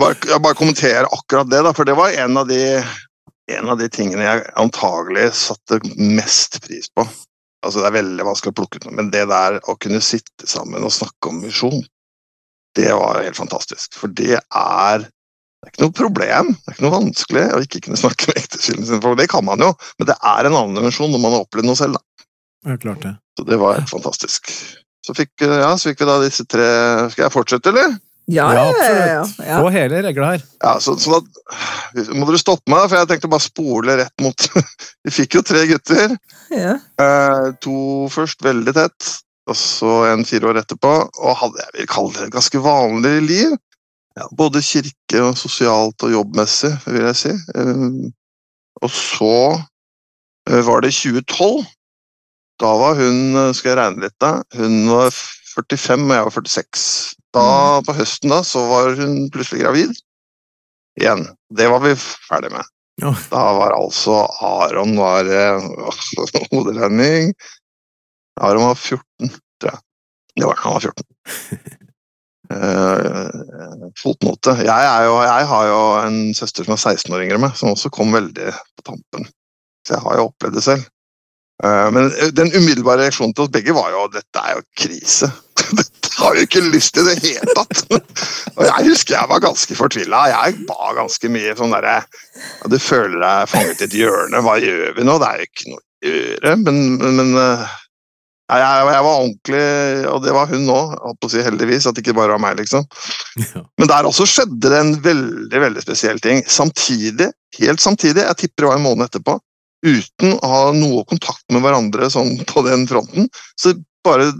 bare, 0.00 0.14
jeg 0.26 0.42
bare 0.42 0.58
kommenterer 0.58 1.06
akkurat 1.06 1.50
det, 1.50 1.62
da, 1.62 1.72
for 1.76 1.88
det 1.88 1.96
var 1.98 2.16
en 2.24 2.42
av 2.42 2.48
de, 2.50 2.62
en 3.54 3.70
av 3.70 3.78
de 3.78 3.88
tingene 3.92 4.26
jeg 4.26 4.46
antagelig 4.58 5.28
satte 5.38 5.80
mest 5.94 6.58
pris 6.66 6.90
på. 6.90 7.06
Altså, 7.66 7.80
det 7.80 7.88
er 7.88 7.98
veldig 8.00 8.26
vanskelig 8.26 8.54
å 8.54 8.58
plukke 8.60 8.80
ut 8.80 8.88
noe, 8.88 8.96
men 8.98 9.12
det 9.14 9.24
der 9.30 9.60
å 9.70 9.72
kunne 9.82 10.02
sitte 10.04 10.44
sammen 10.50 10.86
og 10.86 10.94
snakke 10.94 11.30
om 11.30 11.42
misjon, 11.42 11.82
det 12.76 12.90
var 12.92 13.24
helt 13.24 13.38
fantastisk. 13.38 13.94
For 13.96 14.12
det 14.12 14.36
er 14.42 15.06
det 15.06 15.70
er 15.70 15.72
ikke 15.72 15.86
noe 15.86 15.98
problem, 15.98 16.50
det 16.52 16.68
er 16.68 16.74
ikke 16.76 16.84
noe 16.84 16.98
vanskelig 16.98 17.44
å 17.50 17.62
ikke 17.64 17.80
kunne 17.86 17.98
snakke 17.98 18.28
med 18.28 18.40
ektefellen 18.42 18.86
sin, 18.86 19.00
for 19.02 19.18
det 19.18 19.30
kan 19.32 19.46
man 19.46 19.62
jo, 19.64 19.70
men 19.98 20.10
det 20.10 20.18
er 20.20 20.46
en 20.46 20.54
annen 20.54 20.76
dimensjon 20.78 21.10
når 21.10 21.22
man 21.22 21.34
har 21.34 21.46
opplevd 21.46 21.66
noe 21.66 21.78
selv. 21.78 21.96
da. 21.96 22.26
Ja, 22.66 22.76
klart 22.82 23.02
det. 23.02 23.14
Så 23.38 23.42
det 23.48 23.58
var 23.62 23.78
helt 23.78 23.90
fantastisk. 23.90 24.52
Så 25.06 25.14
fikk, 25.14 25.30
ja, 25.46 25.70
så 25.78 25.92
fikk 25.92 26.00
vi 26.02 26.08
da 26.08 26.16
disse 26.24 26.42
tre 26.50 26.64
Skal 27.12 27.26
jeg 27.28 27.32
fortsette, 27.34 27.70
eller? 27.70 27.92
Ja, 28.26 28.48
Ja, 28.56 28.62
absolutt. 28.72 29.36
ja. 29.46 29.58
Få 29.62 29.68
hele 29.70 30.00
regla 30.02 30.32
her. 30.32 30.40
Ja, 30.64 30.72
så, 30.82 30.96
så 30.98 31.20
da 31.20 32.06
må 32.18 32.26
dere 32.26 32.40
stoppe 32.42 32.72
meg, 32.72 32.88
for 32.90 32.98
jeg 32.98 33.06
tenkte 33.12 33.30
bare 33.30 33.44
spole 33.44 33.94
rett 34.00 34.24
mot 34.24 34.48
Vi 35.06 35.12
fikk 35.14 35.36
jo 35.38 35.44
tre 35.46 35.62
gutter. 35.70 36.16
ja. 36.50 36.72
Eh, 36.98 37.46
to 37.62 37.76
først 38.10 38.42
veldig 38.42 38.74
tett, 38.74 39.12
og 39.46 39.54
så 39.60 39.92
en 40.10 40.26
fire 40.26 40.50
år 40.50 40.58
etterpå. 40.64 40.90
Og 41.22 41.38
hadde 41.44 41.62
jeg 41.62 41.76
vil 41.78 41.88
kalle 41.94 42.16
det 42.16 42.26
et 42.26 42.34
ganske 42.34 42.64
vanlig 42.66 43.14
liv. 43.28 43.54
Ja, 44.18 44.26
både 44.34 44.62
kirke 44.64 45.22
og 45.22 45.38
sosialt 45.38 46.02
og 46.02 46.10
jobbmessig, 46.16 46.72
vil 46.88 47.06
jeg 47.12 47.20
si. 47.22 47.34
Eh, 47.54 48.10
og 48.82 48.90
så 48.90 49.32
eh, 50.50 50.62
var 50.66 50.82
det 50.82 50.90
2012. 50.98 51.62
Da 52.62 52.72
var 52.80 52.96
hun, 52.96 53.36
eh, 53.36 53.52
skal 53.56 53.72
jeg 53.72 53.78
regne 53.80 54.06
litt 54.06 54.16
da, 54.22 54.38
hun 54.56 54.78
var 54.88 55.12
45 55.56 56.06
og 56.06 56.14
jeg 56.14 56.28
var 56.28 56.36
46. 56.36 56.86
Da, 57.36 57.48
på 57.84 57.96
høsten 57.96 58.32
da, 58.32 58.40
så 58.46 58.62
var 58.68 58.94
hun 58.96 59.26
plutselig 59.32 59.64
gravid. 59.64 59.92
Igjen. 61.00 61.26
Det 61.52 61.68
var 61.68 61.82
vi 61.84 61.92
ferdig 62.00 62.52
med. 62.54 62.64
Ja. 63.02 63.12
Da 63.28 63.42
var 63.58 63.74
altså 63.76 64.22
Aron 64.40 64.96
var 64.96 65.28
hodelending. 65.28 66.46
hoderegning. 66.52 67.34
Aron 68.40 68.70
var 68.70 68.74
14, 68.74 69.34
tror 69.60 69.72
jeg. 69.72 69.82
Det 70.36 70.48
var 70.48 70.62
han 70.62 70.76
var 70.76 70.80
14. 70.80 71.04
Uh, 72.52 73.90
fotnote. 74.02 74.56
Jeg, 74.64 74.88
er 74.88 75.04
jo, 75.04 75.14
jeg 75.24 75.46
har 75.52 75.68
jo 75.68 75.80
en 76.06 76.18
søster 76.36 76.64
som 76.64 76.76
er 76.76 76.82
16 76.96 77.12
år 77.12 77.24
yngre 77.24 77.40
enn 77.40 77.44
meg, 77.44 77.56
som 77.58 77.72
også 77.72 77.92
kom 77.92 78.16
veldig 78.16 78.52
på 78.52 78.86
tampen. 78.92 79.28
Så 79.84 79.96
jeg 79.96 80.04
har 80.04 80.20
jo 80.20 80.28
opplevd 80.30 80.56
det 80.56 80.64
selv. 80.64 80.88
Eh, 81.64 81.88
men 81.92 82.10
den 82.36 82.52
umiddelbare 82.52 83.06
reaksjonen 83.06 83.32
til 83.34 83.46
oss 83.46 83.52
begge 83.54 83.74
var 83.76 83.92
jo 83.94 84.06
dette 84.12 84.42
er 84.42 84.58
jo 84.58 84.64
krise. 84.82 85.30
Dette 85.78 86.12
har 86.18 86.36
vi 86.36 86.44
ikke 86.46 86.62
lyst 86.68 86.94
til 86.94 87.08
i 87.08 87.14
det 87.14 87.22
hele 87.24 87.54
tatt. 87.56 87.80
Og 88.56 88.62
jeg 88.64 88.90
husker 88.90 89.16
jeg 89.16 89.30
var 89.32 89.42
ganske 89.44 89.78
fortvila. 89.78 90.26
Jeg 90.32 90.60
ba 90.68 90.92
ganske 90.96 91.32
mye 91.32 91.56
sånn 91.58 91.74
derre 91.74 91.96
ja, 92.02 92.70
Du 92.72 92.76
føler 92.80 93.18
deg 93.22 93.50
fanget 93.52 93.82
i 93.82 93.88
et 93.88 93.96
hjørne. 94.02 94.44
Hva 94.44 94.60
gjør 94.62 94.94
vi 94.98 95.08
nå? 95.08 95.18
Det 95.22 95.32
er 95.32 95.42
jo 95.42 95.48
ikke 95.50 95.72
noe 95.72 95.82
å 95.82 96.12
gjøre. 96.12 96.54
Men, 96.62 96.80
men, 97.02 97.34
eh, 97.40 97.66
jeg, 98.46 98.62
jeg, 98.62 98.86
jeg 98.94 99.02
var 99.08 99.16
ordentlig, 99.24 99.62
og 100.12 100.20
det 100.22 100.34
var 100.36 100.52
hun 100.52 100.68
òg, 100.70 100.92
holdt 101.02 101.26
å 101.26 101.30
si 101.32 101.42
heldigvis, 101.42 101.88
at 101.88 101.96
det 101.96 102.04
ikke 102.04 102.14
bare 102.14 102.36
var 102.36 102.42
meg, 102.44 102.60
liksom. 102.60 102.84
Men 103.80 103.90
der 103.90 104.06
også 104.06 104.28
skjedde 104.30 104.70
det 104.70 104.78
en 104.78 104.92
veldig 105.02 105.62
veldig 105.64 105.82
spesiell 105.82 106.22
ting. 106.22 106.44
Samtidig, 106.46 107.26
helt 107.58 107.82
samtidig, 107.82 108.22
jeg 108.22 108.38
tipper 108.44 108.62
det 108.62 108.70
var 108.70 108.78
en 108.78 108.86
måned 108.86 109.08
etterpå, 109.08 109.34
uten 109.84 110.36
å 110.38 110.50
ha 110.50 110.62
noe 110.76 111.04
kontakt 111.08 111.44
med 111.52 111.64
hverandre 111.64 112.08
sånn 112.12 112.36
på 112.48 112.62
den 112.66 112.86
fronten, 112.88 113.28
så 113.60 113.74
bare 114.06 114.30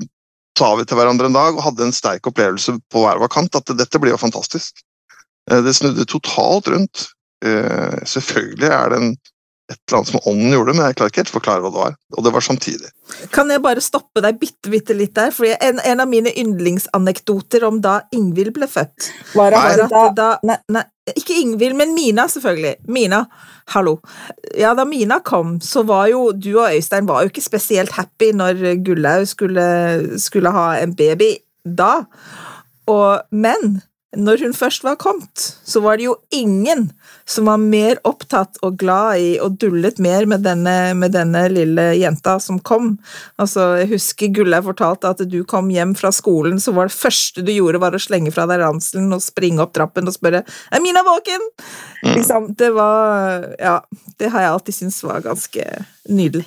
sa 0.56 0.72
vi 0.78 0.86
til 0.88 0.96
hverandre 0.96 1.28
en 1.28 1.36
dag 1.36 1.56
og 1.56 1.64
hadde 1.66 1.84
en 1.84 1.94
sterk 1.94 2.28
opplevelse 2.30 2.78
på 2.92 3.02
hver 3.04 3.20
vår 3.20 3.32
kant 3.32 3.58
at 3.58 3.72
dette 3.76 4.00
blir 4.00 4.14
jo 4.14 4.20
fantastisk. 4.22 4.80
Eh, 5.50 5.60
Det 5.62 5.74
snudde 5.76 6.06
totalt 6.08 6.68
rundt. 6.72 7.08
Eh, 7.44 7.98
Selvfølgelig 8.08 8.70
er 8.72 8.90
det 8.90 9.00
en, 9.02 9.10
et 9.66 9.78
eller 9.88 9.98
annet 9.98 10.10
som 10.12 10.20
ånden 10.30 10.52
gjorde, 10.54 10.74
men 10.76 10.84
jeg 10.86 10.96
klarer 10.98 11.10
ikke 11.10 11.20
helt 11.24 11.30
å 11.32 11.36
forklare 11.36 11.62
hva 11.64 11.70
det 11.72 11.80
var. 11.80 11.94
Og 12.14 12.26
det 12.26 12.32
var 12.36 12.44
samtidig. 12.46 12.90
Kan 13.34 13.50
jeg 13.50 13.62
bare 13.64 13.82
stoppe 13.82 14.22
deg 14.22 14.38
bitte, 14.38 14.70
bitte 14.70 14.94
litt 14.94 15.14
der? 15.16 15.32
For 15.34 15.48
en, 15.50 15.80
en 15.82 16.02
av 16.04 16.10
mine 16.10 16.30
yndlingsanekdoter 16.38 17.66
om 17.66 17.80
da 17.82 17.96
Ingvild 18.14 18.54
ble 18.54 18.68
født, 18.70 19.08
var 19.34 19.56
Nei. 19.56 19.64
at 19.82 20.14
da, 20.18 20.28
nei, 20.46 20.58
nei, 20.74 20.84
Ikke 21.18 21.34
Ingvild, 21.40 21.74
men 21.78 21.96
Mina, 21.98 22.28
selvfølgelig. 22.30 22.76
Mina, 22.94 23.24
hallo. 23.74 23.96
Ja, 24.54 24.70
da 24.78 24.86
Mina 24.86 25.18
kom, 25.26 25.56
så 25.62 25.82
var 25.86 26.12
jo 26.14 26.28
du 26.30 26.52
og 26.54 26.70
Øystein 26.70 27.10
var 27.10 27.24
jo 27.24 27.34
ikke 27.34 27.44
spesielt 27.44 27.98
happy 27.98 28.30
når 28.38 28.62
Gullaug 28.86 29.26
skulle, 29.30 29.66
skulle 30.22 30.54
ha 30.54 30.68
en 30.78 30.94
baby 30.94 31.34
da. 31.66 32.04
Og, 32.86 33.26
men 33.34 33.80
når 34.16 34.42
hun 34.46 34.54
først 34.56 34.84
var 34.86 34.98
kommet, 35.00 35.42
så 35.64 35.80
var 35.84 35.98
det 35.98 36.06
jo 36.08 36.16
ingen 36.34 36.88
som 37.28 37.48
var 37.50 37.60
mer 37.60 37.98
opptatt 38.06 38.58
og 38.66 38.78
glad 38.80 39.20
i 39.22 39.30
og 39.42 39.58
dullet 39.60 40.00
mer 40.02 40.26
med 40.30 40.44
denne, 40.46 40.74
med 40.98 41.14
denne 41.16 41.42
lille 41.52 41.86
jenta 41.98 42.36
som 42.42 42.58
kom. 42.58 42.94
Altså, 43.42 43.74
jeg 43.82 43.90
husker 43.94 44.32
Gullaug 44.34 44.68
fortalte 44.70 45.12
at 45.12 45.24
du 45.30 45.40
kom 45.48 45.70
hjem 45.74 45.94
fra 45.98 46.12
skolen, 46.14 46.60
så 46.62 46.74
var 46.76 46.90
det 46.90 46.96
første 46.96 47.44
du 47.46 47.52
gjorde, 47.54 47.82
var 47.82 47.96
å 47.96 48.02
slenge 48.02 48.32
fra 48.34 48.46
deg 48.50 48.62
ranselen 48.62 49.12
og 49.14 49.24
springe 49.24 49.62
opp 49.64 49.74
trappen 49.76 50.08
og 50.08 50.16
spørre 50.16 50.44
'Er 50.72 50.80
Mina 50.80 51.02
våken?' 51.06 51.50
Liksom, 52.04 52.54
det 52.56 52.70
var 52.74 53.56
Ja, 53.58 53.80
det 54.18 54.30
har 54.30 54.40
jeg 54.40 54.50
alltid 54.50 54.74
syntes 54.74 55.02
var 55.02 55.20
ganske 55.20 55.84
nydelig. 56.08 56.46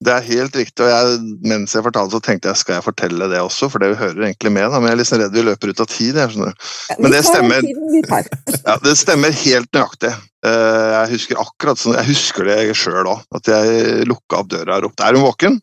Det 0.00 0.12
er 0.14 0.24
helt 0.24 0.54
riktig, 0.56 0.80
og 0.80 0.88
jeg, 0.88 1.16
mens 1.44 1.74
jeg 1.76 1.84
fortalte, 1.84 2.14
så 2.16 2.20
tenkte 2.24 2.48
jeg 2.48 2.56
skal 2.56 2.78
jeg 2.78 2.84
fortelle 2.86 3.26
det 3.28 3.40
også, 3.44 3.68
for 3.68 3.82
det 3.82 3.90
vi 3.92 3.98
hører 4.00 4.22
egentlig 4.30 4.52
med. 4.54 4.70
Da. 4.72 4.78
Men 4.80 4.88
jeg 4.94 5.02
er 5.02 5.08
sånn 5.10 5.20
redd 5.20 5.34
vi 5.36 5.42
løper 5.44 5.72
ut 5.74 5.82
av 5.84 5.88
tid. 5.92 6.16
Jeg. 6.16 6.52
Men 6.96 7.12
det 7.12 7.20
stemmer. 7.26 7.66
Ja, 8.70 8.76
det 8.80 8.94
stemmer 8.96 9.34
helt 9.42 9.68
nøyaktig. 9.76 10.12
Eh, 10.46 10.88
Jeg 10.94 11.10
husker 11.12 11.40
akkurat 11.42 11.80
sånn, 11.80 11.98
jeg 11.98 12.08
husker 12.14 12.48
det 12.48 12.56
sjøl 12.78 13.08
òg, 13.12 13.20
at 13.36 13.50
jeg 13.52 14.06
lukka 14.08 14.40
opp 14.40 14.48
døra 14.52 14.78
og 14.78 14.86
ropte 14.86 15.04
'er 15.04 15.16
hun 15.18 15.26
våken?' 15.26 15.58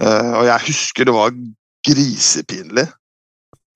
Eh, 0.00 0.32
Og 0.40 0.44
jeg 0.48 0.66
husker 0.66 1.04
det 1.04 1.14
var 1.14 1.30
grisepinlig 1.86 2.86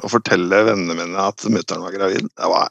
å 0.02 0.10
fortelle 0.10 0.64
vennene 0.70 0.96
mine 0.98 1.20
at 1.28 1.44
mutter'n 1.46 1.82
var 1.84 1.92
gravid. 1.94 2.26
Det 2.34 2.48
var, 2.50 2.68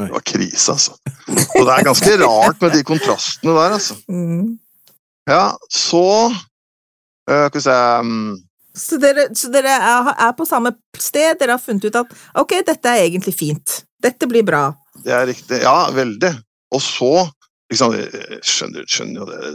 det 0.00 0.08
var 0.12 0.24
krise, 0.24 0.72
altså. 0.72 0.96
Og 1.28 1.66
det 1.66 1.74
er 1.76 1.84
ganske 1.90 2.16
rart 2.24 2.60
med 2.64 2.72
de 2.72 2.82
kontrastene 2.82 3.52
der, 3.60 3.76
altså. 3.76 3.98
Mm. 4.08 4.58
Ja, 5.28 5.52
så 5.70 6.32
Skal 7.26 7.54
vi 7.54 7.62
se 7.64 7.74
mm, 8.06 8.38
Så 8.74 8.98
dere, 9.02 9.28
så 9.38 9.50
dere 9.52 9.74
er, 9.78 10.12
er 10.26 10.32
på 10.36 10.46
samme 10.48 10.74
sted, 10.98 11.36
dere 11.40 11.56
har 11.56 11.62
funnet 11.62 11.86
ut 11.86 11.98
at 12.00 12.14
ok, 12.42 12.56
dette 12.66 12.88
er 12.90 13.04
egentlig 13.06 13.34
fint, 13.36 13.82
dette 14.02 14.26
blir 14.30 14.46
bra. 14.46 14.70
Det 15.04 15.12
er 15.14 15.28
riktig. 15.28 15.60
Ja, 15.62 15.90
veldig. 15.94 16.32
Og 16.72 16.82
så 16.82 17.12
liksom, 17.70 17.94
skjønner, 18.42 18.88
skjønner 18.88 19.22
jo 19.22 19.28
det, 19.28 19.52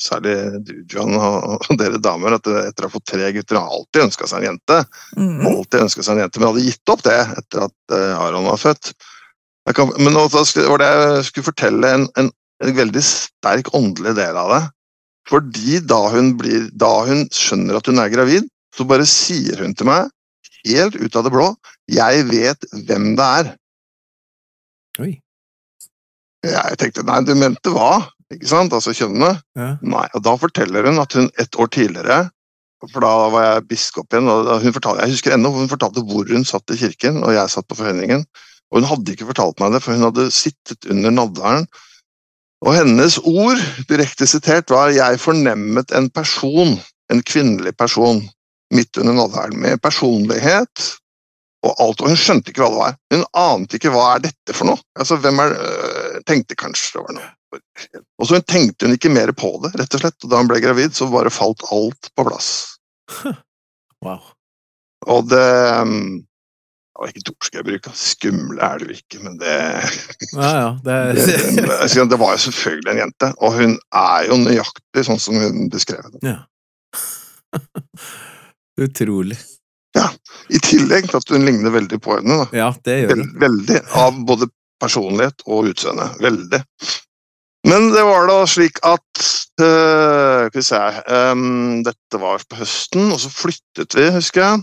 særlig 0.00 0.34
du, 0.64 0.74
John, 0.90 1.14
og 1.18 1.66
og 1.68 1.78
dere 1.80 2.00
damer, 2.02 2.38
at 2.38 2.48
etter 2.48 2.86
å 2.86 2.90
ha 2.90 2.94
fått 2.94 3.08
tre 3.12 3.30
gutter 3.36 3.58
har 3.60 3.70
alltid 3.76 4.06
ønska 4.08 4.28
seg 4.30 4.40
en 4.40 4.52
jente. 4.52 4.80
Mm. 5.18 5.46
Alltid 5.52 5.84
ønsket 5.84 6.06
seg 6.06 6.16
en 6.16 6.24
jente, 6.24 6.40
men 6.40 6.52
hadde 6.52 6.66
gitt 6.66 6.94
opp 6.94 7.04
det 7.06 7.18
etter 7.20 7.66
at 7.68 7.96
eh, 7.96 8.22
Aron 8.24 8.48
var 8.48 8.60
født. 8.60 8.92
Kan, 9.76 9.92
men 10.00 10.16
nå 10.16 10.24
var 10.32 10.82
det 10.82 10.88
jeg 10.90 11.26
skulle 11.28 11.46
fortelle 11.50 11.90
en, 11.94 12.06
en, 12.18 12.30
en 12.64 12.74
veldig 12.74 13.02
sterk 13.04 13.68
åndelig 13.76 14.16
del 14.18 14.38
av 14.40 14.54
det. 14.54 14.62
Fordi 15.28 15.80
da 15.84 16.00
hun, 16.14 16.34
blir, 16.38 16.68
da 16.72 16.90
hun 17.06 17.26
skjønner 17.34 17.78
at 17.78 17.90
hun 17.90 18.00
er 18.02 18.12
gravid, 18.12 18.48
så 18.74 18.86
bare 18.88 19.06
sier 19.08 19.60
hun 19.64 19.74
til 19.76 19.88
meg, 19.90 20.08
helt 20.66 20.96
ut 20.96 21.16
av 21.16 21.26
det 21.26 21.32
blå, 21.34 21.48
'Jeg 21.90 22.26
vet 22.30 22.64
hvem 22.86 23.16
det 23.18 23.26
er'. 23.40 23.52
Oi. 25.00 25.12
Jeg 26.44 26.78
tenkte 26.80 27.04
nei, 27.04 27.20
du 27.24 27.34
mente 27.34 27.72
hva? 27.74 28.08
Ikke 28.32 28.48
sant? 28.48 28.72
Altså 28.72 28.94
kjønnene. 28.96 29.34
Ja. 29.58 29.70
Nei. 29.82 30.06
Og 30.14 30.22
da 30.24 30.36
forteller 30.40 30.86
hun 30.88 31.02
at 31.02 31.16
hun 31.18 31.30
et 31.38 31.56
år 31.58 31.70
tidligere 31.74 32.30
For 32.80 33.04
da 33.04 33.28
var 33.28 33.42
jeg 33.44 33.64
biskop 33.68 34.14
igjen, 34.14 34.28
og 34.32 34.62
hun 34.62 34.72
fortalte, 34.72 35.02
jeg 35.04 35.12
husker 35.12 35.34
ennå 35.34 35.50
hun 35.52 35.68
fortalte 35.68 36.00
hvor 36.00 36.24
hun 36.32 36.46
satt 36.48 36.72
i 36.72 36.78
kirken, 36.80 37.18
og 37.20 37.34
jeg 37.34 37.52
satt 37.52 37.66
på 37.68 37.76
forhøyningen. 37.76 38.22
Og 38.72 38.78
hun 38.80 38.88
hadde 38.88 39.12
ikke 39.12 39.26
fortalt 39.28 39.60
meg 39.60 39.74
det, 39.74 39.82
for 39.84 39.92
hun 39.92 40.06
hadde 40.06 40.30
sittet 40.32 40.88
under 40.88 41.12
nadværen. 41.12 41.66
Og 42.60 42.74
hennes 42.76 43.16
ord, 43.24 43.60
direkte 43.88 44.26
sitert, 44.28 44.70
var 44.70 44.92
'jeg 44.92 45.20
fornemmet 45.20 45.92
en 45.96 46.10
person, 46.10 46.76
en 47.12 47.22
kvinnelig 47.22 47.76
person, 47.76 48.20
midt 48.70 48.96
under 48.96 49.12
nadværen, 49.12 49.60
med 49.60 49.80
personlighet 49.82 51.00
og 51.62 51.74
alt, 51.82 52.00
og 52.00 52.08
hun 52.08 52.16
skjønte 52.16 52.52
ikke 52.52 52.62
hva 52.62 52.70
det 52.70 52.80
var. 52.80 52.96
Hun 53.14 53.24
ante 53.34 53.76
ikke 53.76 53.92
hva 53.92 54.06
er 54.14 54.24
dette 54.28 54.56
for 54.56 54.70
noe. 54.70 54.80
Altså, 54.96 55.16
hvem 55.16 55.42
er 55.44 55.56
øh, 55.56 55.98
Tenkte 56.26 56.56
kanskje 56.58 56.98
det 56.98 57.04
var 57.04 57.16
noe. 57.16 57.28
Og 58.20 58.28
så 58.28 58.40
tenkte 58.44 58.86
hun 58.86 58.94
ikke 58.94 59.12
mer 59.12 59.32
på 59.32 59.50
det, 59.64 59.72
rett 59.80 59.94
og 59.96 60.02
slett. 60.02 60.18
Og 60.24 60.30
da 60.30 60.40
hun 60.40 60.50
ble 60.50 60.60
gravid, 60.62 60.92
så 60.94 61.08
bare 61.10 61.32
falt 61.32 61.64
alt 61.72 62.12
på 62.14 62.26
plass. 62.28 62.50
Wow. 64.00 64.22
Og 65.12 65.26
det 65.28 65.48
um, 67.00 67.10
ikke 67.10 67.22
et 67.22 67.30
ord 67.32 67.46
skal 67.46 67.60
jeg 67.60 67.68
bruke, 67.68 67.92
skumle 67.96 68.66
er 68.66 68.80
det 68.80 68.88
jo 68.88 68.96
ikke, 68.98 69.20
men 69.24 69.38
det 69.40 69.54
Ja, 70.34 70.50
ja. 70.56 70.70
Det 70.84 70.98
det, 71.16 72.08
det, 72.12 72.18
var 72.20 72.34
jo 72.34 72.42
selvfølgelig 72.46 72.92
en 72.92 73.02
jente, 73.04 73.32
og 73.38 73.56
hun 73.56 73.78
er 74.02 74.26
jo 74.28 74.40
nøyaktig 74.42 75.06
sånn 75.08 75.22
som 75.22 75.40
hun 75.40 75.70
beskrev 75.72 76.12
det. 76.12 76.20
Ja. 76.34 76.38
Utrolig. 78.84 79.38
I 80.50 80.58
tillegg 80.62 81.08
til 81.10 81.18
at 81.18 81.30
hun 81.34 81.44
ligner 81.46 81.72
veldig 81.74 81.98
på 82.02 82.16
henne. 82.18 82.40
da. 82.42 82.48
Ja, 82.56 82.70
det 82.86 82.96
gjør 83.02 83.12
Vel, 83.14 83.22
veldig. 83.44 83.78
Av 84.00 84.18
både 84.26 84.48
personlighet 84.82 85.44
og 85.46 85.70
utseende. 85.70 86.08
Veldig. 86.22 86.60
Men 87.68 87.90
det 87.92 88.02
var 88.06 88.26
da 88.30 88.38
slik 88.48 88.80
at 88.88 89.24
øh, 89.60 90.46
Skal 90.48 90.56
vi 90.56 90.62
se 90.64 90.80
um, 91.12 91.82
Dette 91.84 92.20
var 92.22 92.40
på 92.48 92.56
høsten, 92.62 93.10
og 93.12 93.20
så 93.20 93.28
flyttet 93.32 93.96
vi, 93.98 94.06
husker 94.14 94.46
jeg. 94.46 94.62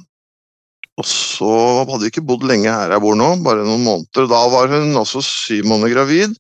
Og 0.97 1.05
så 1.05 1.49
hadde 1.85 2.01
vi 2.03 2.11
ikke 2.11 2.25
bodd 2.25 2.45
lenge 2.49 2.73
her 2.73 2.93
jeg 2.95 3.03
bor 3.03 3.17
nå, 3.17 3.33
bare 3.45 3.65
noen 3.65 3.83
måneder. 3.85 4.29
Da 4.31 4.39
var 4.49 4.71
hun 4.73 4.95
også 4.97 5.21
syv 5.25 5.67
måneder 5.69 5.93
gravid. 5.93 6.37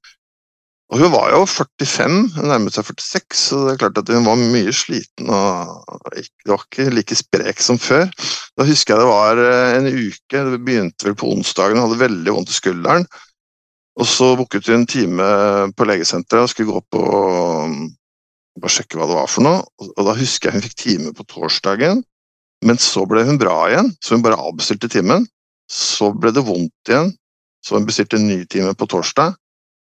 Og 0.87 1.01
hun 1.01 1.11
var 1.11 1.33
jo 1.33 1.41
45, 1.51 2.17
hun 2.37 2.47
nærmet 2.47 2.77
seg 2.77 2.87
46, 2.87 3.35
så 3.35 3.57
det 3.65 3.73
er 3.73 3.79
klart 3.81 3.97
at 3.99 4.11
hun 4.13 4.23
var 4.23 4.39
mye 4.39 4.71
sliten 4.71 5.27
og 5.35 6.13
ikke, 6.15 6.47
var 6.47 6.63
ikke 6.63 6.85
like 6.95 7.17
sprek 7.19 7.59
som 7.63 7.79
før. 7.81 8.07
Da 8.55 8.63
husker 8.67 8.95
jeg 8.95 9.03
det 9.03 9.09
var 9.09 9.41
eh, 9.43 9.73
en 9.81 9.89
uke, 9.91 10.43
det 10.53 10.61
begynte 10.63 11.09
vel 11.09 11.17
på 11.19 11.33
onsdagen, 11.33 11.75
hun 11.75 11.89
hadde 11.89 12.05
veldig 12.05 12.35
vondt 12.37 12.53
i 12.53 12.55
skulderen. 12.55 13.07
Og 13.99 14.07
så 14.07 14.31
booket 14.39 14.69
hun 14.71 14.79
en 14.79 14.87
time 14.87 15.27
på 15.75 15.89
legesenteret 15.89 16.47
og 16.47 16.53
skulle 16.53 16.71
gå 16.71 16.79
opp 16.79 16.99
og 17.01 17.65
um, 17.65 17.77
bare 18.61 18.75
sjekke 18.77 18.99
hva 18.99 19.09
det 19.09 19.17
var 19.17 19.31
for 19.33 19.43
noe. 19.43 19.63
Og 19.89 20.07
da 20.07 20.15
husker 20.15 20.49
jeg 20.49 20.55
hun 20.55 20.65
fikk 20.69 20.77
time 20.85 21.13
på 21.17 21.25
torsdagen, 21.33 22.05
men 22.65 22.79
så 22.81 23.05
ble 23.09 23.23
hun 23.27 23.39
bra 23.41 23.57
igjen, 23.69 23.91
så 24.01 24.15
hun 24.15 24.23
bare 24.25 24.39
avbestilte 24.39 24.89
timen. 24.91 25.27
Så 25.71 26.11
ble 26.15 26.31
det 26.33 26.45
vondt 26.47 26.89
igjen, 26.89 27.11
så 27.65 27.77
hun 27.77 27.85
bestilte 27.87 28.17
en 28.17 28.29
ny 28.29 28.43
time 28.49 28.73
på 28.77 28.87
torsdag 28.89 29.35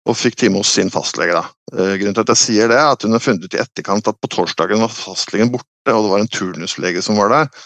og 0.03 0.17
fikk 0.19 0.35
time 0.39 0.59
hos 0.59 0.71
sin 0.75 0.91
fastlege. 0.91 1.35
Da. 1.35 1.43
Eh, 1.77 1.93
grunnen 1.99 2.15
til 2.15 2.25
at 2.25 2.33
jeg 2.33 2.41
sier 2.41 2.71
det, 2.71 2.79
er 2.79 2.91
at 2.91 3.05
hun 3.05 3.15
har 3.15 3.23
funnet 3.23 3.45
ut 3.45 3.55
i 3.55 3.61
etterkant 3.61 4.09
at 4.09 4.19
på 4.19 4.31
torsdagen 4.31 4.83
var 4.83 4.91
fastlegen 4.91 5.51
borte, 5.53 5.93
og 5.93 6.05
det 6.05 6.11
var 6.11 6.23
en 6.23 6.33
turnuslege 6.33 7.03
som 7.05 7.19
var 7.19 7.31
der. 7.31 7.63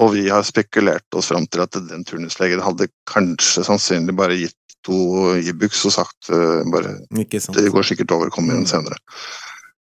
Og 0.00 0.12
vi 0.12 0.26
har 0.28 0.44
spekulert 0.44 1.16
oss 1.16 1.30
fram 1.32 1.46
til 1.48 1.64
at 1.64 1.76
den 1.88 2.04
turnuslegen 2.08 2.64
hadde 2.64 2.88
kanskje 3.08 3.64
sannsynlig 3.64 4.16
bare 4.16 4.36
gitt 4.40 4.56
to 4.86 5.34
Ibux 5.40 5.84
og 5.88 5.94
sagt 5.96 6.28
uh, 6.30 6.62
bare 6.70 6.98
Det 7.56 7.72
går 7.72 7.86
sikkert 7.88 8.12
over, 8.14 8.30
kom 8.30 8.48
igjen 8.50 8.68
senere. 8.68 8.98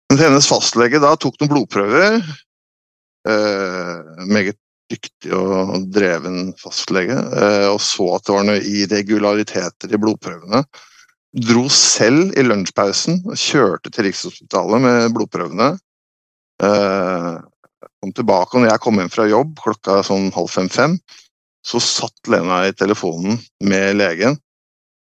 Men 0.09 0.23
hennes 0.23 0.47
fastlege 0.49 1.01
da 1.03 1.13
tok 1.19 1.35
noen 1.39 1.51
blodprøver. 1.51 2.23
Uh, 3.27 4.23
meget 4.29 4.57
dyktig 4.89 5.33
og 5.35 5.89
dreven 5.93 6.53
fastlege, 6.57 7.17
uh, 7.17 7.67
og 7.73 7.81
så 7.83 8.07
at 8.15 8.25
det 8.25 8.35
var 8.35 8.47
noen 8.47 8.69
irregulariteter 8.71 9.91
i 9.93 9.99
blodprøvene. 10.01 10.63
Dro 11.49 11.67
selv 11.69 12.33
i 12.39 12.45
lunsjpausen 12.45 13.21
og 13.27 13.37
kjørte 13.37 13.91
til 13.93 14.07
Rikshospitalet 14.07 14.81
med 14.81 15.11
blodprøvene. 15.13 15.75
Eh, 16.63 17.35
kom 18.01 18.13
tilbake, 18.15 18.55
og 18.55 18.63
når 18.63 18.71
jeg 18.73 18.81
kom 18.83 18.99
hjem 18.99 19.11
fra 19.13 19.27
jobb 19.29 19.59
klokka 19.63 19.99
sånn 20.07 20.31
halv 20.35 20.51
fem-fem, 20.51 20.97
så 21.65 21.81
satt 21.83 22.31
Lena 22.31 22.63
i 22.67 22.75
telefonen 22.75 23.37
med 23.61 23.99
legen 23.99 24.39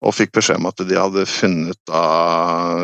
og 0.06 0.16
fikk 0.16 0.32
beskjed 0.38 0.62
om 0.62 0.70
at 0.70 0.82
de 0.88 0.96
hadde 0.98 1.26
funnet 1.28 1.80
da, 1.90 2.04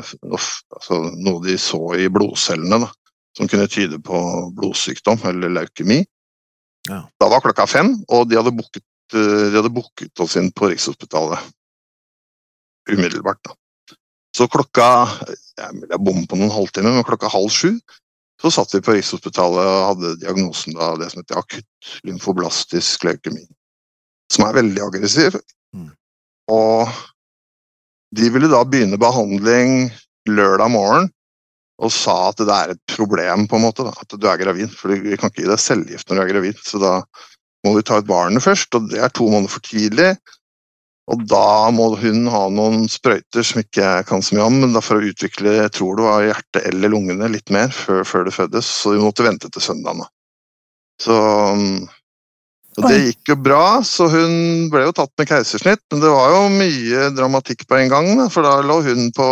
altså, 0.01 0.97
noe 1.15 1.43
de 1.45 1.55
så 1.61 1.80
i 1.99 2.09
blodcellene 2.11 2.82
da, 2.84 2.89
som 3.38 3.49
kunne 3.51 3.67
tyde 3.71 3.99
på 3.99 4.19
blodsykdom 4.55 5.25
eller 5.31 5.51
leukemi. 5.59 6.01
Ja. 6.89 7.01
Da 7.19 7.29
var 7.29 7.43
klokka 7.43 7.67
fem, 7.67 7.91
og 8.07 8.29
de 8.29 8.38
hadde 8.39 8.53
booket, 8.55 8.86
eh, 9.13 9.51
de 9.51 9.59
hadde 9.59 9.73
booket 9.73 10.23
oss 10.23 10.38
inn 10.39 10.51
på 10.55 10.69
Rikshospitalet 10.71 11.51
umiddelbart. 12.91 13.41
Da. 13.43 13.55
Så 14.36 14.47
klokka 14.51 14.88
jeg 15.57 16.01
bom 16.03 16.25
på 16.27 16.38
noen 16.38 16.53
halvtimer, 16.53 16.93
men 16.93 17.07
klokka 17.07 17.31
halv 17.31 17.49
sju 17.53 17.79
så 18.41 18.51
satt 18.51 18.73
vi 18.75 18.83
på 18.83 18.93
Rikshospitalet 18.97 19.63
og 19.63 19.86
hadde 19.89 20.15
diagnosen 20.21 20.75
da, 20.75 20.93
det 20.99 21.07
som 21.11 21.21
heter 21.23 21.39
akutt 21.39 21.91
lymfoblastisk 22.05 23.05
leukemi. 23.07 23.45
Som 24.31 24.47
er 24.47 24.57
veldig 24.57 24.81
aggressiv. 24.83 25.38
Mm. 25.75 25.91
Og 26.51 26.91
de 28.15 28.31
ville 28.33 28.49
da 28.51 28.61
begynne 28.67 28.99
behandling 29.01 29.88
lørdag 30.29 30.71
morgen 30.73 31.09
og 31.84 31.91
sa 31.91 32.15
at 32.30 32.39
det 32.39 32.55
er 32.55 32.73
et 32.73 32.95
problem, 32.95 33.47
på 33.51 33.57
en 33.57 33.65
måte, 33.65 33.84
da, 33.84 33.91
at 33.99 34.15
du 34.15 34.28
er 34.30 34.39
gravid. 34.39 34.71
For 34.71 34.93
vi 34.95 35.17
kan 35.19 35.32
ikke 35.32 35.43
gi 35.43 35.49
deg 35.49 35.61
cellegift 35.61 36.09
når 36.09 36.17
du 36.17 36.23
er 36.23 36.32
gravid, 36.32 36.61
så 36.63 36.80
da 36.82 36.93
må 37.65 37.76
vi 37.76 37.84
ta 37.84 37.99
ut 37.99 38.07
barnet 38.07 38.45
først, 38.45 38.78
og 38.78 38.89
det 38.91 39.01
er 39.01 39.11
to 39.11 39.28
måneder 39.32 39.51
for 39.51 39.65
tidlig. 39.65 40.13
Og 41.11 41.21
da 41.30 41.69
må 41.73 41.91
hun 41.99 42.23
ha 42.34 42.45
noen 42.49 42.88
sprøyter 42.89 43.45
som 43.45 43.61
ikke 43.61 43.84
jeg 43.84 44.07
kan 44.09 44.23
så 44.26 44.38
mye 44.38 44.47
om, 44.47 44.61
men 44.63 44.73
da 44.73 44.82
for 44.82 44.97
å 44.97 45.11
utvikle 45.11 45.57
jeg 45.59 45.73
tror 45.76 45.99
det 45.99 46.07
var 46.07 46.26
hjertet 46.30 46.63
eller 46.71 46.93
lungene 46.95 47.30
litt 47.34 47.53
mer 47.53 47.69
før, 47.76 48.01
før 48.07 48.26
det 48.26 48.34
fødes, 48.34 48.71
så 48.82 48.95
vi 48.95 49.03
måtte 49.03 49.28
vente 49.28 49.51
til 49.51 49.65
søndagen. 49.67 50.01
Så 51.01 51.19
og 52.76 52.89
det 52.89 52.97
gikk 53.05 53.30
jo 53.32 53.36
bra, 53.39 53.65
så 53.88 54.07
hun 54.11 54.65
ble 54.71 54.82
jo 54.84 54.95
tatt 54.95 55.13
med 55.19 55.30
keisersnitt, 55.30 55.80
men 55.93 56.01
det 56.03 56.09
var 56.11 56.34
jo 56.34 56.41
mye 56.51 57.05
dramatikk 57.15 57.63
på 57.69 57.78
en 57.80 57.91
gang, 57.91 58.09
for 58.34 58.43
da 58.43 58.57
lå 58.67 58.82
hun 58.84 59.07
på 59.15 59.28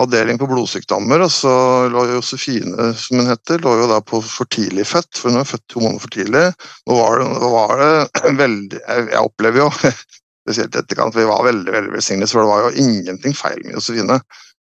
avdeling 0.00 0.38
på 0.40 0.48
blodsykdommer, 0.48 1.20
og 1.26 1.32
så 1.32 1.52
lå 1.92 2.06
Josefine, 2.14 2.92
som 2.96 3.20
hun 3.20 3.28
heter, 3.28 3.60
lå 3.60 3.74
jo 3.82 3.88
da 3.90 3.98
på 4.04 4.22
for 4.24 4.48
tidlig 4.52 4.86
født, 4.88 5.10
for 5.18 5.32
hun 5.32 5.42
er 5.42 5.48
født 5.48 5.64
to 5.68 5.82
måneder 5.82 6.04
for 6.04 6.14
tidlig. 6.14 6.44
Nå 6.88 6.96
var 6.96 7.20
det, 7.20 7.26
var 7.56 7.74
det 7.82 8.32
veldig 8.42 8.80
Jeg 8.88 9.20
opplever 9.20 9.64
jo 9.64 9.68
spesielt 10.46 10.78
etterkant. 10.80 11.16
Vi 11.16 11.28
var 11.28 11.44
veldig 11.44 11.76
veldig 11.76 11.92
velsignet, 11.96 12.32
for 12.32 12.42
det 12.42 12.52
var 12.54 12.64
jo 12.66 12.86
ingenting 12.86 13.36
feil 13.36 13.60
med 13.66 13.76
Josefine. 13.76 14.18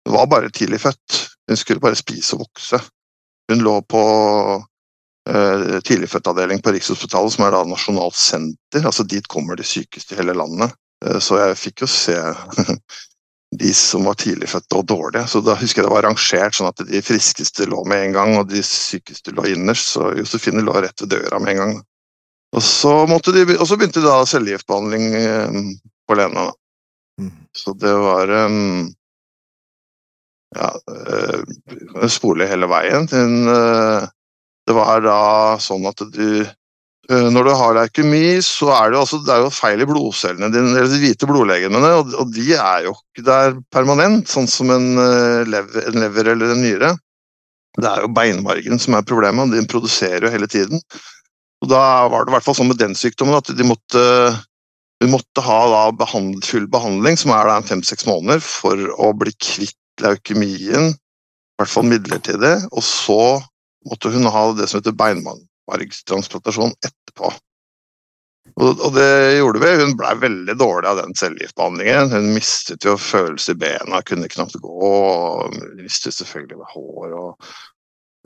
Hun 0.08 0.16
var 0.16 0.32
bare 0.32 0.50
tidlig 0.56 0.80
født. 0.80 1.20
Hun 1.50 1.60
skulle 1.60 1.84
bare 1.84 1.98
spise 1.98 2.36
og 2.36 2.46
vokse. 2.46 2.80
Hun 3.50 3.64
lå 3.66 3.76
på 3.90 4.02
uh, 5.28 5.78
tidligfødtavdeling 5.84 6.62
på 6.64 6.72
Rikshospitalet, 6.72 7.34
som 7.34 7.44
er 7.44 7.54
da 7.54 7.64
nasjonalt 7.68 8.16
senter. 8.16 8.86
altså 8.86 9.04
Dit 9.04 9.28
kommer 9.28 9.58
de 9.58 9.66
sykeste 9.66 10.14
i 10.14 10.22
hele 10.22 10.38
landet. 10.38 10.72
Uh, 11.04 11.18
så 11.20 11.42
jeg 11.42 11.60
fikk 11.60 11.84
jo 11.84 11.90
se 11.90 12.16
de 13.58 13.74
som 13.74 14.04
var 14.06 14.14
tidligfødte 14.14 14.78
og 14.78 14.86
dårlige. 14.86 15.26
Så 15.26 15.40
da 15.42 15.56
husker 15.58 15.82
jeg 15.82 15.88
det 15.88 15.94
var 15.94 16.06
rangert 16.06 16.56
sånn 16.56 16.70
at 16.70 16.82
de 16.86 17.02
friskeste 17.02 17.66
lå 17.70 17.82
med 17.88 18.04
en 18.06 18.14
gang, 18.14 18.34
og 18.38 18.50
de 18.50 18.62
sykeste 18.66 19.34
lå 19.34 19.48
innerst. 19.50 19.94
Så 19.96 20.12
Josefine 20.18 20.62
lå 20.66 20.76
rett 20.78 21.02
ved 21.02 21.10
døra 21.16 21.40
med 21.42 21.54
en 21.54 21.62
gang. 21.64 21.74
Og 22.56 22.62
så, 22.66 22.92
de, 23.06 23.44
og 23.56 23.66
så 23.66 23.78
begynte 23.78 24.02
da 24.02 24.20
cellegiftbehandling 24.26 25.04
eh, 25.18 25.58
på 26.06 26.16
Lena. 26.18 26.48
Mm. 27.20 27.34
Så 27.54 27.74
det 27.78 27.92
var 27.94 28.30
um, 28.46 28.88
Ja, 30.50 30.72
uh, 30.90 32.06
spole 32.10 32.48
hele 32.50 32.66
veien. 32.66 33.06
Den, 33.06 33.46
uh, 33.46 34.02
det 34.66 34.74
var 34.74 35.02
da 35.04 35.20
sånn 35.62 35.86
at 35.86 36.02
du 36.10 36.42
når 37.10 37.46
du 37.46 37.50
har 37.58 37.74
leukemi, 37.74 38.38
så 38.44 38.68
er 38.70 38.92
det, 38.92 39.00
altså, 39.00 39.18
det 39.26 39.32
er 39.34 39.40
jo 39.42 39.50
feil 39.50 39.82
i 39.82 39.86
blodcellene 39.88 40.50
dine, 40.54 40.76
eller 40.76 40.90
de 40.92 41.00
hvite 41.02 41.26
blodlegemene, 41.26 41.90
og, 41.98 42.28
de 42.30 42.52
er 42.54 42.84
jo 42.86 42.92
ikke 42.94 43.24
der 43.26 43.56
permanent, 43.74 44.30
sånn 44.30 44.46
som 44.50 44.70
en 44.70 44.92
lever, 45.50 45.88
en 45.90 46.04
lever 46.04 46.30
eller 46.34 46.54
en 46.54 46.62
nyre. 46.62 46.92
Det 47.78 47.86
er 47.86 48.04
jo 48.04 48.12
beinmargen 48.14 48.78
som 48.82 48.94
er 48.98 49.06
problemet, 49.06 49.48
og 49.48 49.56
den 49.58 49.68
produserer 49.70 50.26
jo 50.26 50.32
hele 50.32 50.48
tiden. 50.50 50.82
Og 51.60 51.68
Da 51.70 52.08
var 52.08 52.24
det 52.24 52.32
i 52.32 52.36
hvert 52.36 52.46
fall 52.46 52.56
sånn 52.56 52.70
med 52.70 52.80
den 52.80 52.96
sykdommen 52.98 53.36
at 53.36 53.50
de 53.56 53.66
måtte, 53.66 54.04
de 55.02 55.10
måtte 55.10 55.44
ha 55.44 55.90
behandlet, 55.92 56.46
full 56.48 56.66
behandling, 56.72 57.18
som 57.20 57.34
er 57.36 57.52
fem-seks 57.68 58.06
måneder, 58.08 58.40
for 58.44 58.76
å 58.98 59.12
bli 59.16 59.34
kvitt 59.36 59.76
leukemien, 60.02 60.94
i 60.94 61.60
hvert 61.60 61.72
fall 61.72 61.88
midlertidig. 61.90 62.54
Og 62.72 62.84
så 62.86 63.20
måtte 63.88 64.12
hun 64.14 64.28
ha 64.30 64.44
det 64.56 64.70
som 64.70 64.80
heter 64.80 64.96
beinmargstransplantasjon 65.70 66.74
etterpå. 66.84 67.32
Og, 68.56 68.80
og, 68.80 68.92
det 68.96 69.38
gjorde 69.38 69.62
vi. 69.62 69.72
Hun 69.82 69.96
blei 69.98 70.14
veldig 70.18 70.56
dårlig 70.58 70.90
av 70.90 71.00
den 71.02 71.14
cellegiftbehandlingen. 71.16 72.12
Hun 72.12 72.30
mistet 72.34 72.84
jo 72.84 72.96
følelse 72.98 73.54
i 73.54 73.60
bena, 73.60 74.02
kunne 74.06 74.30
knapt 74.30 74.58
gå. 74.60 74.72
og 74.90 75.54
Mistet 75.78 76.16
selvfølgelig 76.18 76.58
med 76.60 76.72
hår 76.74 77.18
og 77.20 77.52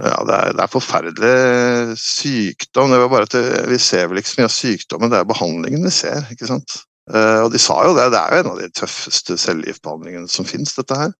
ja, 0.02 0.16
det 0.26 0.34
er, 0.34 0.54
det 0.58 0.62
er, 0.64 0.70
forferdelig 0.72 1.98
sykdom. 2.02 2.90
Det 2.90 3.04
bare 3.12 3.28
at 3.28 3.68
Vi 3.70 3.78
ser 3.78 4.08
vel 4.10 4.18
ikke 4.18 4.32
så 4.32 4.40
mye 4.40 4.48
av 4.48 4.54
sykdommen, 4.56 5.12
det 5.12 5.20
er 5.20 5.28
behandlingen 5.28 5.86
vi 5.86 5.92
ser. 5.94 6.24
ikke 6.34 6.50
sant? 6.50 6.80
Uh, 7.04 7.44
og 7.44 7.52
de 7.52 7.60
sa 7.60 7.76
jo 7.84 7.92
det, 7.94 8.08
det 8.10 8.18
er 8.18 8.32
jo 8.32 8.42
en 8.42 8.50
av 8.54 8.58
de 8.62 8.70
tøffeste 8.74 9.36
cellegiftbehandlingene 9.38 10.30
som 10.32 10.48
fins, 10.48 10.72
dette 10.74 10.98
her. 10.98 11.12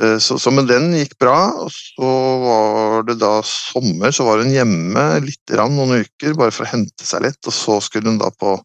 Uh, 0.00 0.16
så, 0.22 0.38
så, 0.40 0.52
men 0.54 0.68
den 0.68 0.90
gikk 0.96 1.16
bra, 1.20 1.38
og 1.64 1.72
så 1.74 2.10
var 2.44 3.06
det 3.08 3.18
da 3.20 3.34
sommer, 3.46 4.14
så 4.14 4.26
var 4.28 4.40
hun 4.40 4.54
hjemme 4.54 5.06
litt 5.26 5.56
rann, 5.58 5.76
noen 5.76 6.06
uker, 6.06 6.36
bare 6.38 6.54
for 6.54 6.64
å 6.66 6.72
hente 6.72 7.06
seg 7.06 7.26
litt, 7.26 7.40
og 7.44 7.54
så 7.54 7.80
skulle 7.84 8.08
hun 8.08 8.20
da 8.20 8.30
på 8.32 8.56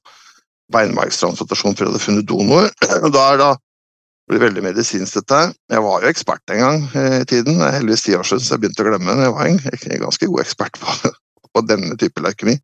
beinmargstransplantasjon 0.74 1.76
for 1.76 1.86
hun 1.86 1.94
hadde 1.94 2.04
funnet 2.04 2.30
donor. 2.30 2.72
Og 3.06 3.12
da 3.14 3.26
er 3.34 3.42
da 3.42 3.52
det 4.34 4.40
veldig 4.42 4.64
medisinsk, 4.66 5.20
dette 5.20 5.38
her. 5.38 5.52
Jeg 5.70 5.84
var 5.86 6.02
jo 6.02 6.10
ekspert 6.10 6.54
en 6.54 6.62
gang 6.64 6.86
i 6.98 7.26
tiden. 7.30 7.60
Heldigvis 7.62 8.06
ti 8.08 8.16
år 8.18 8.26
siden, 8.26 8.42
så 8.42 8.56
jeg 8.56 8.64
begynte 8.64 8.82
å 8.82 8.88
glemme 8.88 9.12
men 9.12 9.22
jeg 9.22 9.36
var 9.36 9.52
en 9.52 10.02
ganske 10.08 10.30
god 10.32 10.42
ekspert 10.42 10.80
på, 10.82 11.12
på 11.54 11.64
denne 11.70 11.98
type 12.02 12.24
leukemi. 12.26 12.58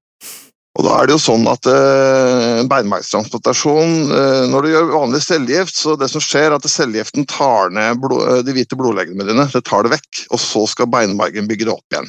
Og 0.80 0.86
da 0.88 0.94
er 0.98 1.10
det 1.10 1.18
jo 1.18 1.20
sånn 1.20 1.44
at 1.52 1.68
eh, 1.68 2.62
beinmargstransplantasjon 2.72 3.96
eh, 4.16 4.44
Når 4.54 4.64
du 4.64 4.70
gjør 4.72 4.94
vanlig 4.94 5.20
cellegift, 5.26 5.76
så 5.76 5.98
det 6.00 6.08
som 6.14 6.24
skjer, 6.24 6.48
er 6.48 6.56
at 6.56 6.68
cellegiften 6.72 7.28
tar 7.28 7.74
ned 7.76 8.00
blod, 8.00 8.24
eh, 8.24 8.44
de 8.48 8.56
hvite 8.56 8.80
blodlegemene 8.80 9.28
dine. 9.28 9.48
Det 9.52 9.66
tar 9.68 9.84
det 9.84 9.92
vekk, 9.98 10.26
og 10.32 10.40
så 10.40 10.64
skal 10.72 10.90
beinmargen 10.94 11.50
bygge 11.50 11.68
det 11.68 11.76
opp 11.76 11.96
igjen. 11.96 12.08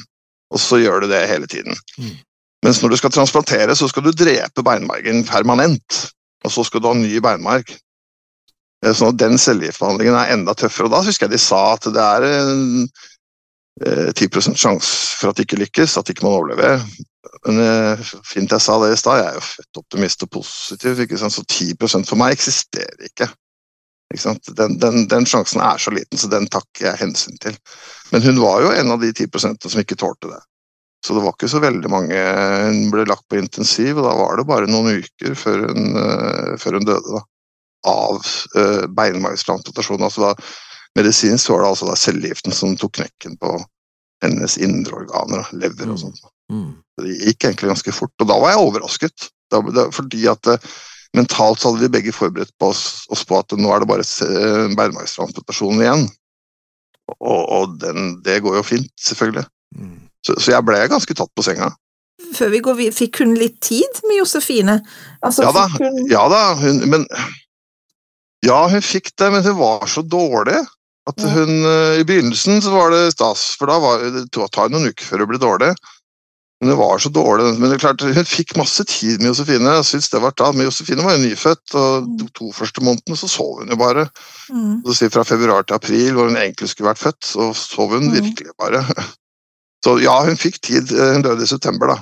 Og 0.53 0.61
så 0.63 0.79
gjør 0.79 1.03
du 1.03 1.11
det 1.11 1.25
hele 1.27 1.49
tiden. 1.49 1.75
Mm. 1.99 2.15
Mens 2.63 2.79
når 2.79 2.93
du 2.93 2.99
skal 3.01 3.11
transplantere, 3.11 3.75
så 3.75 3.89
skal 3.91 4.05
du 4.07 4.13
drepe 4.15 4.63
beinmargen 4.63 5.25
permanent. 5.27 6.05
Og 6.47 6.51
så 6.55 6.63
skal 6.67 6.83
du 6.83 6.87
ha 6.87 6.95
ny 6.95 7.17
beinmarg. 7.23 7.67
Eh, 8.83 8.91
sånn 8.95 9.13
at 9.13 9.19
den 9.21 9.39
cellegiftbehandlingen 9.39 10.17
er 10.19 10.35
enda 10.35 10.55
tøffere. 10.57 10.87
Og 10.87 10.95
da 10.95 11.03
husker 11.03 11.27
jeg 11.27 11.35
de 11.35 11.41
sa 11.41 11.63
at 11.75 11.87
det 11.91 12.03
er 12.03 12.27
en, 12.29 12.87
eh, 13.83 14.11
10 14.15 14.55
sjanse 14.55 15.17
for 15.19 15.29
at 15.31 15.35
det 15.35 15.47
ikke 15.47 15.65
lykkes, 15.65 15.97
at 15.97 16.09
ikke 16.09 16.23
man 16.23 16.37
overlever. 16.37 16.83
Men 17.47 17.59
eh, 17.63 18.01
fint 18.27 18.51
jeg 18.51 18.63
sa 18.63 18.75
det 18.81 18.93
i 18.93 18.99
stad, 18.99 19.21
jeg 19.21 19.29
er 19.31 19.37
jo 19.37 19.45
født 19.47 19.79
optimist 19.83 20.25
og 20.25 20.31
positiv, 20.39 20.99
ikke 21.05 21.19
sant? 21.19 21.35
så 21.35 21.43
10 21.47 22.03
for 22.09 22.19
meg 22.19 22.35
eksisterer 22.35 23.07
ikke. 23.07 23.29
Ikke? 24.13 24.33
Den, 24.59 24.77
den, 24.81 25.05
den 25.11 25.27
sjansen 25.29 25.63
er 25.63 25.79
så 25.81 25.93
liten, 25.93 26.19
så 26.19 26.29
den 26.31 26.49
takker 26.51 26.89
jeg 26.89 27.01
hensyn 27.01 27.39
til. 27.41 27.55
Men 28.11 28.25
hun 28.27 28.41
var 28.43 28.63
jo 28.65 28.73
en 28.75 28.91
av 28.93 29.01
de 29.01 29.13
10% 29.13 29.69
som 29.69 29.81
ikke 29.81 29.99
tålte 29.99 30.31
det. 30.33 30.41
Så 31.03 31.15
det 31.15 31.23
var 31.25 31.33
ikke 31.35 31.49
så 31.51 31.59
veldig 31.59 31.89
mange 31.91 32.19
Hun 32.63 32.85
ble 32.93 33.03
lagt 33.09 33.25
på 33.27 33.35
intensiv, 33.35 33.97
og 33.97 34.05
da 34.05 34.13
var 34.15 34.37
det 34.39 34.47
bare 34.47 34.69
noen 34.71 35.01
uker 35.03 35.33
før 35.35 35.65
hun, 35.67 35.97
uh, 35.99 36.53
før 36.61 36.79
hun 36.79 36.87
døde. 36.87 37.17
da, 37.17 37.23
Av 37.91 38.21
uh, 38.55 38.85
beinmargstransplantasjon. 38.87 40.05
Altså 40.05 40.29
da, 40.29 40.51
medisinsk 40.95 41.51
var 41.51 41.65
det 41.65 41.71
altså 41.73 41.89
da 41.89 41.97
cellegiften 41.99 42.55
som 42.55 42.77
tok 42.79 43.01
knekken 43.01 43.35
på 43.41 43.57
hennes 44.23 44.55
indre 44.63 45.01
organer, 45.01 45.49
lever 45.59 45.91
og 45.91 45.99
sånt. 46.05 46.21
Mm. 46.53 46.71
Det 47.01 47.13
gikk 47.17 47.47
egentlig 47.47 47.71
ganske 47.71 47.93
fort, 47.95 48.13
og 48.21 48.29
da 48.29 48.39
var 48.41 48.53
jeg 48.53 48.65
overrasket. 48.67 49.29
Da, 49.53 49.61
da, 49.73 49.87
fordi 49.93 50.27
at 50.29 50.49
uh, 50.49 50.73
mentalt 51.17 51.61
så 51.61 51.71
hadde 51.71 51.85
vi 51.85 51.93
begge 51.95 52.13
forberedt 52.15 52.53
på 52.61 52.71
oss, 52.73 53.03
oss 53.13 53.23
på 53.27 53.37
at 53.39 53.53
nå 53.57 53.71
er 53.73 53.83
det 53.83 53.89
bare 53.89 54.05
beinmargstransplantasjon 54.77 55.81
igjen. 55.81 56.07
Og, 57.19 57.41
og 57.41 57.77
den, 57.81 58.17
det 58.25 58.41
går 58.43 58.59
jo 58.59 58.65
fint, 58.65 58.91
selvfølgelig. 59.01 59.45
Mm. 59.77 59.97
Så, 60.23 60.37
så, 60.39 60.53
jeg 60.53 60.65
ble 60.65 60.83
ganske 60.89 61.17
tatt 61.17 61.31
på 61.35 61.45
senga. 61.45 61.71
Før 62.33 62.53
vi 62.53 62.61
går 62.63 62.77
videre, 62.77 62.95
fikk 62.95 63.23
hun 63.23 63.33
litt 63.37 63.59
tid 63.65 64.03
med 64.07 64.21
Josefine? 64.21 64.77
Altså, 65.25 65.45
ja, 65.45 65.51
da, 65.55 65.65
hun... 65.73 65.97
ja 66.11 66.23
da, 66.31 66.43
hun, 66.61 66.85
men 66.89 67.07
Ja, 68.43 68.65
hun 68.67 68.83
fikk 68.83 69.11
det, 69.19 69.29
men 69.31 69.43
hun 69.45 69.57
var 69.59 69.85
så 69.91 70.03
dårlig 70.03 70.61
at 71.09 71.23
hun 71.33 71.49
ja. 71.65 71.73
I 71.99 72.05
begynnelsen 72.07 72.61
så 72.63 72.71
var 72.71 72.93
det 72.93 73.11
stas, 73.11 73.53
for 73.59 73.67
da 73.67 73.75
var 73.83 74.03
det 74.03 74.23
tar 74.31 74.71
noen 74.71 74.87
uker 74.91 75.07
før 75.07 75.23
hun 75.23 75.31
ble 75.33 75.39
dårlig. 75.41 75.71
Men 76.63 76.71
hun 76.71 76.79
var 76.79 77.01
så 77.03 77.09
dårlig. 77.11 77.49
Men 77.59 77.67
det 77.67 77.75
er 77.75 77.81
klart, 77.83 78.03
hun 78.07 78.29
fikk 78.29 78.55
masse 78.55 78.85
tid 78.87 79.19
med 79.19 79.33
Josefine. 79.33 79.73
jeg 79.81 79.89
synes 79.89 80.09
det 80.13 80.21
var 80.23 80.31
da, 80.39 80.51
Men 80.55 80.69
Josefine 80.69 81.03
var 81.03 81.17
jo 81.17 81.25
nyfødt, 81.25 81.75
og 81.75 82.07
de 82.19 82.27
to 82.39 82.51
første 82.55 82.83
månedene 82.83 83.19
så 83.19 83.27
sov 83.27 83.59
hun 83.59 83.73
jo 83.75 83.79
bare. 83.81 84.07
Mm. 84.47 84.79
Så 84.87 85.09
Fra 85.11 85.25
februar 85.27 85.67
til 85.67 85.75
april, 85.75 86.13
hvor 86.13 86.31
hun 86.31 86.39
egentlig 86.39 86.69
skulle 86.71 86.87
vært 86.93 87.03
født, 87.03 87.19
så 87.33 87.51
sov 87.57 87.91
hun 87.97 88.07
mm. 88.07 88.15
virkelig 88.15 88.55
bare. 88.59 88.85
Så 89.83 89.97
ja, 89.99 90.13
hun 90.23 90.37
fikk 90.39 90.61
tid. 90.63 90.93
Eh, 90.95 91.09
hun 91.11 91.25
døde 91.25 91.43
i 91.43 91.47
september, 91.49 91.91
da. 91.91 91.97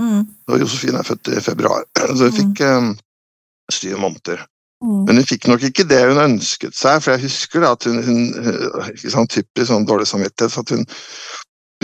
Mm. 0.00 0.24
Og 0.50 0.62
Josefine 0.64 0.98
er 0.98 1.06
født 1.06 1.28
i 1.30 1.42
februar, 1.44 1.84
så 2.16 2.26
hun 2.26 2.34
fikk 2.34 2.62
um, 2.66 2.88
syv 3.70 3.98
måneder. 4.02 4.42
Mm. 4.82 5.02
Men 5.04 5.20
hun 5.20 5.28
fikk 5.28 5.46
nok 5.50 5.66
ikke 5.68 5.84
det 5.88 6.00
hun 6.08 6.22
ønsket 6.22 6.76
seg, 6.76 7.02
for 7.04 7.14
jeg 7.14 7.26
husker 7.26 7.62
da 7.64 7.74
at 7.76 7.86
hun, 7.86 8.00
hun 8.06 8.22
ikke 8.94 9.12
sånn 9.12 9.28
typisk 9.30 9.68
sånn 9.68 9.86
dårlig 9.88 10.08
samvittighet, 10.08 10.56
at 10.56 10.72
hun, 10.74 10.86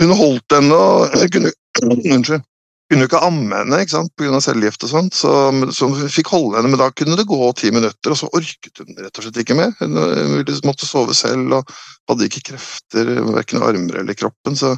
hun 0.01 0.15
holdt 0.17 0.57
henne 0.57 0.81
og 0.81 1.15
kunne, 1.35 1.53
unnskyld, 1.85 2.45
kunne 2.87 3.07
ikke 3.09 3.19
amme 3.19 3.57
henne 3.59 3.81
ikke 3.83 3.95
sant, 3.97 4.13
pga. 4.15 4.39
cellegift 4.43 4.85
og 4.87 4.91
sånt, 4.93 5.17
så, 5.17 5.31
så, 5.75 5.89
hun 5.91 6.11
fikk 6.11 6.31
holde 6.31 6.55
henne, 6.55 6.71
men 6.71 6.79
da 6.79 6.87
kunne 6.95 7.17
det 7.19 7.27
gå 7.27 7.51
ti 7.59 7.71
minutter, 7.75 8.13
og 8.13 8.19
så 8.19 8.29
orket 8.31 8.79
hun 8.79 8.95
rett 8.95 9.19
og 9.19 9.25
slett 9.25 9.41
ikke 9.43 9.57
mer. 9.59 9.73
Hun, 9.81 9.97
hun 9.97 10.53
måtte 10.67 10.87
sove 10.87 11.15
selv 11.17 11.59
og 11.59 11.75
hadde 12.07 12.29
ikke 12.29 12.45
krefter, 12.53 13.11
verken 13.27 13.65
armer 13.65 14.01
eller 14.03 14.17
kroppen. 14.17 14.55
så 14.55 14.77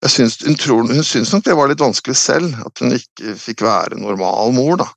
jeg 0.00 0.14
syns, 0.14 0.38
hun, 0.46 0.56
tror, 0.56 0.86
hun 0.88 1.04
syns 1.04 1.34
nok 1.34 1.44
det 1.44 1.56
var 1.58 1.68
litt 1.68 1.82
vanskelig 1.82 2.16
selv, 2.16 2.56
at 2.64 2.80
hun 2.80 2.96
ikke 2.96 3.34
fikk 3.36 3.66
være 3.66 4.00
normal 4.00 4.54
mor. 4.56 4.80
da. 4.80 4.88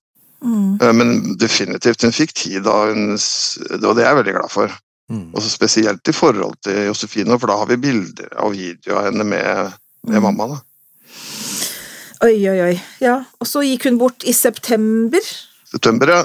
Mm. 0.43 0.77
Eh, 0.79 0.93
men 0.95 1.13
definitivt, 1.39 2.03
hun 2.03 2.15
fikk 2.15 2.33
tid 2.35 2.65
da 2.65 2.73
hun 2.89 3.15
Det 3.15 3.79
var 3.83 3.95
det 3.95 4.03
jeg 4.03 4.11
er 4.11 4.19
veldig 4.21 4.35
glad 4.39 4.51
for. 4.51 4.75
Mm. 5.11 5.25
Og 5.35 5.43
Spesielt 5.43 6.07
i 6.07 6.15
forhold 6.15 6.55
til 6.63 6.85
Josefine, 6.87 7.35
for 7.39 7.51
da 7.51 7.59
har 7.59 7.67
vi 7.67 7.81
bilder 7.83 8.31
og 8.39 8.55
video 8.55 8.95
av 8.99 9.09
henne 9.09 9.27
med, 9.27 9.75
med 10.07 10.19
mm. 10.19 10.23
mamma. 10.23 10.53
da. 10.55 10.61
Oi, 12.23 12.37
oi, 12.47 12.59
oi. 12.63 12.75
Ja, 13.03 13.17
Og 13.41 13.47
så 13.49 13.65
gikk 13.65 13.89
hun 13.89 13.97
bort 13.99 14.23
i 14.23 14.31
september. 14.35 15.19
September, 15.67 16.11
ja. 16.13 16.21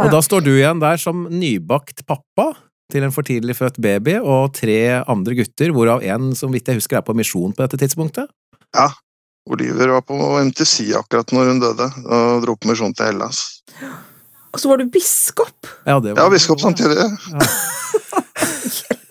Og 0.00 0.08
da 0.10 0.22
står 0.24 0.40
du 0.46 0.54
igjen 0.54 0.80
der 0.80 0.96
som 0.98 1.26
nybakt 1.28 2.00
pappa 2.08 2.54
til 2.90 3.04
en 3.04 3.12
for 3.12 3.26
tidlig 3.26 3.56
født 3.58 3.76
baby 3.82 4.16
og 4.22 4.54
tre 4.56 5.04
andre 5.04 5.36
gutter, 5.36 5.74
hvorav 5.74 6.02
en 6.06 6.32
som 6.38 6.54
vidt 6.54 6.70
jeg 6.70 6.80
husker 6.80 6.98
er 6.98 7.04
på 7.04 7.14
misjon 7.18 7.52
på 7.52 7.60
dette 7.60 7.78
tidspunktet? 7.82 8.32
Ja. 8.74 8.88
Oliver 9.44 9.92
var 9.92 10.06
på 10.08 10.16
MTC 10.48 10.94
akkurat 10.96 11.32
når 11.36 11.50
hun 11.52 11.60
døde, 11.60 11.90
og 12.08 12.44
dro 12.46 12.56
på 12.56 12.70
misjon 12.70 12.96
til 12.96 13.10
Hellas. 13.10 13.44
Og 14.54 14.62
så 14.62 14.70
var 14.70 14.80
du 14.80 14.88
biskop? 14.88 15.68
Ja, 15.84 15.98
var... 15.98 16.14
ja 16.16 16.28
biskop 16.32 16.64
samtidig. 16.64 16.96
Ja. 17.04 17.48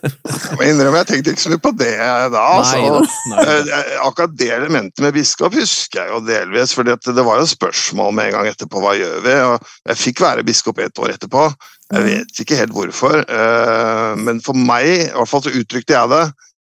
Jeg 0.04 0.58
må 0.60 0.66
innrømme, 0.68 1.00
jeg 1.00 1.08
tenkte 1.08 1.32
ikke 1.32 1.44
så 1.46 1.52
mye 1.54 1.62
på 1.64 1.72
det 1.80 1.94
da. 1.96 2.42
Altså. 2.58 2.80
Nei, 2.80 3.38
nei. 3.38 3.44
Eh, 3.64 3.94
akkurat 4.04 4.34
det 4.40 4.50
elementet 4.52 5.04
med 5.04 5.16
biskop 5.16 5.56
husker 5.56 6.02
jeg 6.02 6.12
jo 6.12 6.20
delvis, 6.28 6.74
for 6.76 6.88
det 6.88 7.26
var 7.26 7.40
jo 7.40 7.48
spørsmål 7.48 8.12
med 8.18 8.30
en 8.30 8.36
gang 8.38 8.50
etterpå 8.52 8.82
hva 8.84 8.96
gjør 9.00 9.22
vi? 9.24 9.36
Og 9.48 9.70
jeg 9.92 10.02
fikk 10.02 10.24
være 10.26 10.46
biskop 10.48 10.82
et 10.84 11.00
år 11.00 11.16
etterpå. 11.16 11.46
Jeg 11.94 12.04
mm. 12.04 12.10
vet 12.10 12.42
ikke 12.44 12.60
helt 12.60 12.76
hvorfor, 12.76 13.22
eh, 13.24 14.10
men 14.20 14.42
for 14.44 14.60
meg, 14.60 14.90
i 15.08 15.14
hvert 15.16 15.32
fall 15.32 15.46
så 15.46 15.56
uttrykte 15.56 15.96
jeg 15.96 16.12
det. 16.12 16.24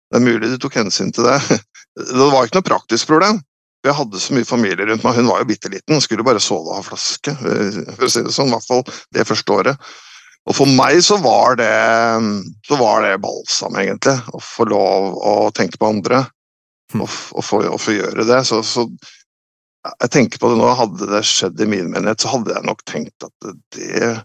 Det 0.09 0.19
er 0.19 0.25
mulig 0.25 0.51
du 0.51 0.57
tok 0.59 0.79
hensyn 0.81 1.13
til 1.15 1.29
det. 1.29 1.39
Det 1.99 2.15
var 2.31 2.45
ikke 2.47 2.61
noe 2.61 2.63
praktisk 2.63 3.09
problem. 3.09 3.41
Jeg 3.83 3.95
hadde 3.95 4.19
så 4.19 4.35
mye 4.35 4.47
familie 4.47 4.85
rundt 4.87 5.03
meg. 5.03 5.17
Hun 5.19 5.27
var 5.27 5.41
jo 5.41 5.47
bitte 5.49 5.71
liten, 5.71 5.99
skulle 6.03 6.23
bare 6.23 6.39
sove 6.43 6.69
og 6.69 6.77
ha 6.77 6.83
flaske. 6.83 7.33
for 7.39 8.05
å 8.07 8.11
si 8.11 8.23
det 8.23 8.31
sånn, 8.35 8.51
I 8.51 8.55
hvert 8.55 8.67
fall 8.67 8.83
det 9.15 9.27
første 9.27 9.55
året. 9.55 9.89
Og 10.47 10.55
for 10.55 10.71
meg 10.71 11.01
så 11.05 11.19
var 11.21 11.59
det, 11.59 11.69
så 12.67 12.77
var 12.79 13.03
det 13.05 13.19
balsam, 13.21 13.75
egentlig. 13.81 14.15
Å 14.33 14.41
få 14.41 14.65
lov 14.69 15.17
å 15.19 15.33
tenke 15.55 15.77
på 15.77 15.89
andre. 15.91 16.23
Hm. 16.93 17.03
Og, 17.03 17.17
og, 17.35 17.43
få, 17.45 17.61
og 17.69 17.81
få, 17.81 17.93
gjøre 17.99 18.25
det. 18.25 18.39
Så, 18.49 18.61
så, 18.65 18.87
jeg 19.89 20.11
tenker 20.15 20.41
på 20.41 20.51
det 20.51 20.57
nå, 20.61 20.71
hadde 20.79 21.09
det 21.11 21.21
skjedd 21.27 21.61
i 21.61 21.69
min 21.69 21.91
menighet, 21.93 22.23
så 22.23 22.33
hadde 22.33 22.55
jeg 22.55 22.65
nok 22.65 22.81
tenkt 22.89 23.27
at 23.27 23.51
det, 23.75 24.15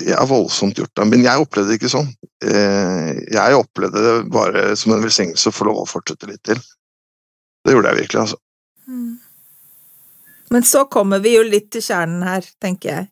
det 0.00 0.14
er 0.16 0.30
voldsomt 0.30 0.80
gjort. 0.80 1.04
Men 1.04 1.26
jeg 1.26 1.44
opplevde 1.44 1.74
det 1.74 1.80
ikke 1.80 1.92
sånn. 1.92 2.08
Eh, 2.44 3.12
jeg 3.34 3.60
opplevde 3.60 4.06
det 4.06 4.16
bare 4.32 4.70
som 4.80 4.96
en 4.96 5.04
velsignelse 5.04 5.52
å 5.52 5.56
få 5.56 5.68
lov 5.68 5.82
å 5.82 5.90
fortsette 5.90 6.30
litt 6.30 6.44
til. 6.46 6.62
Det 7.66 7.74
gjorde 7.74 7.92
jeg 7.92 8.04
virkelig, 8.04 8.24
altså. 8.24 8.40
Hm. 8.86 9.14
Men 10.54 10.62
så 10.62 10.86
kommer 10.88 11.20
vi 11.20 11.34
jo 11.34 11.42
litt 11.44 11.72
til 11.74 11.82
kjernen 11.82 12.22
her, 12.22 12.46
tenker 12.62 12.92
jeg 12.92 13.08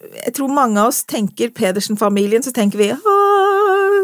jeg 0.00 0.34
tror 0.36 0.52
mange 0.52 0.80
av 0.80 0.90
oss 0.90 1.04
tenker 1.08 1.52
Pedersen-familien, 1.56 2.44
så 2.44 2.52
tenker 2.54 2.80
vi 2.80 2.90
ah, 2.92 3.96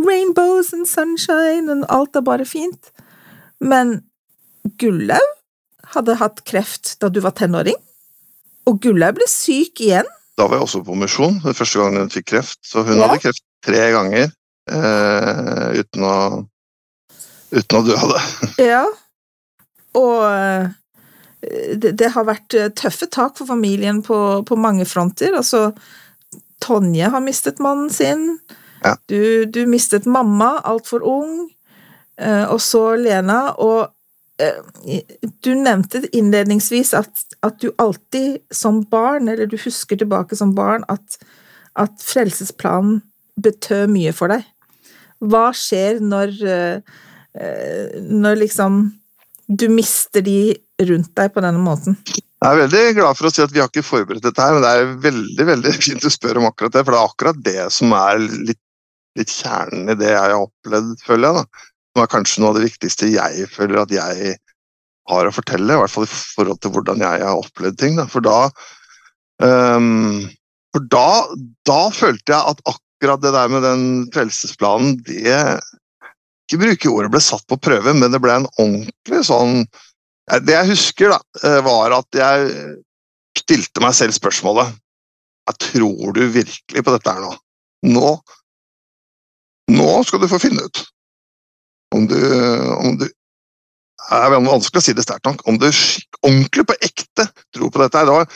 rainbows 0.00 0.74
and 0.76 0.88
sunshine, 0.88 1.72
og 1.72 1.86
alt 1.92 2.18
er 2.18 2.26
bare 2.26 2.46
fint. 2.48 2.90
Men 3.60 4.00
Gullaug 4.78 5.34
hadde 5.94 6.18
hatt 6.20 6.44
kreft 6.48 6.96
da 7.02 7.08
du 7.08 7.22
var 7.24 7.36
tenåring, 7.38 7.78
og 8.68 8.80
Gullaug 8.84 9.16
ble 9.16 9.28
syk 9.30 9.80
igjen. 9.84 10.08
Da 10.38 10.46
var 10.46 10.60
jeg 10.60 10.68
også 10.68 10.84
på 10.86 10.98
misjon, 10.98 11.40
den 11.42 11.56
første 11.56 11.80
gangen 11.80 12.04
hun 12.04 12.12
fikk 12.12 12.28
kreft. 12.34 12.60
Så 12.62 12.84
hun 12.86 12.98
ja. 12.98 13.08
hadde 13.08 13.22
kreft 13.24 13.42
tre 13.64 13.88
ganger 13.94 14.28
eh, 14.28 15.80
uten, 15.80 16.04
å, 16.04 16.18
uten 17.56 17.80
å 17.80 17.82
dø 17.88 17.96
av 17.96 18.12
det. 18.12 18.22
ja, 18.68 18.84
og 19.98 20.77
det, 21.74 21.92
det, 21.98 22.10
har 22.14 22.26
vært 22.28 22.54
eh, 22.56 22.70
tøffe 22.76 23.08
tak 23.10 23.38
for 23.38 23.48
familien 23.48 24.02
på, 24.04 24.18
på 24.48 24.58
mange 24.60 24.86
fronter. 24.88 25.36
Altså, 25.38 25.72
Tonje 26.64 27.10
har 27.12 27.22
mistet 27.24 27.62
mannen 27.62 27.90
sin. 27.92 28.38
Ja. 28.82 28.96
Du, 29.10 29.44
du, 29.46 29.64
mistet 29.70 30.06
mamma 30.06 30.58
altfor 30.66 31.04
ung. 31.06 31.48
Eh, 32.18 32.44
og 32.50 32.60
så 32.64 32.82
Lena. 32.98 33.54
Og 33.62 33.88
eh, 34.42 35.00
du 35.44 35.52
nevnte 35.54 36.04
innledningsvis 36.10 36.94
at, 36.98 37.24
at, 37.46 37.58
du 37.62 37.72
alltid 37.78 38.40
som 38.54 38.82
barn, 38.90 39.30
eller 39.30 39.50
du 39.50 39.58
husker 39.60 39.98
tilbake 39.98 40.38
som 40.38 40.54
barn, 40.58 40.86
at, 40.88 41.20
at 41.78 41.98
frelsesplanen 42.02 43.02
betød 43.38 43.92
mye 43.94 44.14
for 44.16 44.34
deg. 44.34 44.46
Hva 45.18 45.48
skjer 45.54 45.98
når, 46.02 46.34
når 48.06 48.36
liksom 48.38 48.80
du 49.48 49.64
mister 49.72 50.22
de 50.22 50.54
rundt 50.86 51.12
deg 51.18 51.32
på 51.34 51.42
denne 51.44 51.60
måten? 51.62 51.98
Jeg 52.38 52.48
er 52.54 52.60
veldig 52.60 52.82
glad 53.00 53.18
for 53.18 53.28
å 53.28 53.32
si 53.34 53.42
at 53.42 53.54
vi 53.54 53.62
har 53.62 53.70
ikke 53.70 53.86
forberedt 53.86 54.26
dette 54.28 54.44
her, 54.44 54.54
men 54.54 54.62
det 54.62 54.70
er 54.70 54.92
veldig 55.08 55.46
veldig 55.48 55.74
fint 55.86 56.06
å 56.06 56.12
spørre 56.14 56.42
om 56.42 56.48
akkurat 56.50 56.76
det. 56.76 56.84
For 56.84 56.94
det 56.94 57.00
er 57.00 57.12
akkurat 57.12 57.40
det 57.48 57.64
som 57.74 57.94
er 57.98 58.22
litt, 58.22 58.62
litt 59.18 59.34
kjernen 59.34 59.90
i 59.90 59.98
det 59.98 60.12
jeg 60.12 60.22
har 60.22 60.36
opplevd, 60.38 60.94
føler 61.06 61.28
jeg. 61.28 61.42
da. 61.42 61.70
Som 61.88 62.04
er 62.04 62.12
kanskje 62.14 62.42
noe 62.42 62.52
av 62.52 62.58
det 62.58 62.68
viktigste 62.68 63.10
jeg 63.10 63.48
føler 63.50 63.82
at 63.82 63.94
jeg 63.94 64.36
har 65.08 65.28
å 65.28 65.34
fortelle. 65.34 65.74
I 65.74 65.82
hvert 65.82 65.94
fall 65.94 66.06
i 66.06 66.12
forhold 66.12 66.60
til 66.62 66.74
hvordan 66.74 67.02
jeg 67.02 67.24
har 67.26 67.42
opplevd 67.42 67.80
ting. 67.80 67.98
Da. 67.98 68.06
For 68.12 68.24
da 68.24 68.38
um, 69.42 70.28
For 70.76 70.84
da, 70.92 71.08
da 71.66 71.82
følte 71.96 72.34
jeg 72.34 72.54
at 72.54 72.62
akkurat 72.68 73.22
det 73.24 73.32
der 73.34 73.50
med 73.50 73.64
den 73.64 73.84
frelsesplanen, 74.14 74.98
det 75.06 75.38
ikke 76.48 76.60
bruke 76.62 76.90
ordet 76.92 77.12
ble 77.12 77.20
satt 77.24 77.44
på 77.48 77.58
prøve, 77.60 77.92
men 77.96 78.12
det 78.12 78.20
ble 78.24 78.36
en 78.38 78.48
ordentlig 78.60 79.24
sånn 79.28 79.62
Det 80.28 80.54
jeg 80.54 80.68
husker, 80.72 81.14
da, 81.14 81.18
eh, 81.44 81.60
var 81.64 81.94
at 81.96 82.18
jeg 82.18 82.50
stilte 83.38 83.82
meg 83.84 83.96
selv 83.96 84.16
spørsmålet 84.16 84.74
jeg 85.48 85.60
Tror 85.62 86.12
du 86.12 86.26
virkelig 86.28 86.84
på 86.84 86.92
dette 86.92 87.12
her 87.14 87.24
nå? 87.24 87.30
Nå 87.88 88.10
Nå 89.72 89.90
skal 90.04 90.20
du 90.20 90.28
få 90.28 90.40
finne 90.42 90.64
ut 90.64 90.84
om 91.96 92.04
du, 92.08 92.18
om 92.76 92.98
du 93.00 93.06
Det 93.06 94.16
er 94.18 94.34
vanskelig 94.34 94.80
å 94.80 94.84
si 94.84 94.92
det 94.96 95.04
sterkt 95.04 95.24
nok. 95.24 95.40
Om 95.48 95.56
du 95.60 95.66
ordentlig 95.68 96.64
på 96.68 96.76
ekte 96.84 97.26
tror 97.56 97.70
på 97.72 97.80
dette. 97.82 97.98
her, 97.98 98.28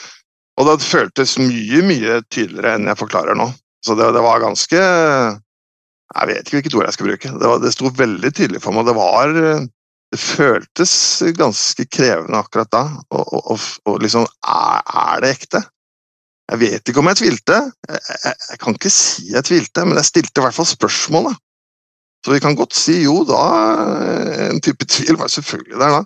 og 0.60 0.68
det 0.68 0.84
føltes 0.84 1.38
mye, 1.40 1.80
mye 1.86 2.18
tydeligere 2.28 2.74
enn 2.76 2.90
jeg 2.90 3.00
forklarer 3.00 3.38
nå. 3.38 3.46
Så 3.84 3.96
det, 3.98 4.10
det 4.14 4.24
var 4.24 4.42
ganske 4.42 4.80
Jeg 4.82 6.28
vet 6.28 6.42
ikke 6.42 6.58
hvilket 6.58 6.76
ord 6.76 6.88
jeg 6.88 6.96
skal 6.96 7.08
bruke. 7.08 7.32
Det, 7.38 7.48
var, 7.52 7.62
det 7.62 7.72
sto 7.72 7.92
veldig 8.02 8.32
tydelig 8.36 8.60
for 8.64 8.76
meg. 8.76 8.88
Det 8.88 8.96
var 8.98 9.32
Det 10.12 10.20
føltes 10.20 10.94
ganske 11.38 11.86
krevende 11.88 12.40
akkurat 12.40 12.68
da. 12.72 12.82
Og, 13.16 13.32
og, 13.54 13.68
og 13.88 14.02
liksom 14.02 14.26
er, 14.26 14.82
er, 14.82 15.22
det 15.24 15.30
ekte? 15.38 15.62
Jeg 16.52 16.60
vet 16.60 16.90
ikke 16.90 17.00
om 17.00 17.08
jeg 17.08 17.20
tvilte. 17.22 17.60
Jeg, 17.88 18.02
jeg, 18.10 18.34
jeg, 18.50 18.60
kan 18.60 18.76
ikke 18.76 18.92
si 18.92 19.30
jeg 19.32 19.48
tvilte, 19.48 19.86
men 19.88 19.96
jeg 20.00 20.10
stilte 20.10 20.42
i 20.42 20.44
hvert 20.44 20.58
fall 20.58 20.68
spørsmålet. 20.68 21.40
Så 22.22 22.34
vi 22.34 22.42
kan 22.44 22.54
godt 22.54 22.76
si 22.76 23.00
jo, 23.02 23.22
da 23.26 23.40
En 24.52 24.60
type 24.62 24.86
tvil 24.86 25.16
var 25.18 25.32
selvfølgelig 25.32 25.80
der 25.80 25.96
da. 25.96 26.02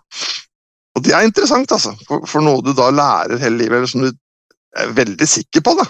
Og 0.96 1.04
det 1.04 1.12
er 1.12 1.26
interessant, 1.26 1.72
altså. 1.72 1.92
For, 2.09 2.24
for 2.30 2.44
noe 2.44 2.62
du 2.64 2.72
da 2.76 2.88
lærer 2.94 3.42
hele 3.42 3.59
livet, 3.61 3.76
eller 3.76 3.90
som 3.90 4.07
du 4.07 4.12
er 4.76 4.94
veldig 4.96 5.28
sikker 5.28 5.64
på, 5.66 5.74
da. 5.76 5.84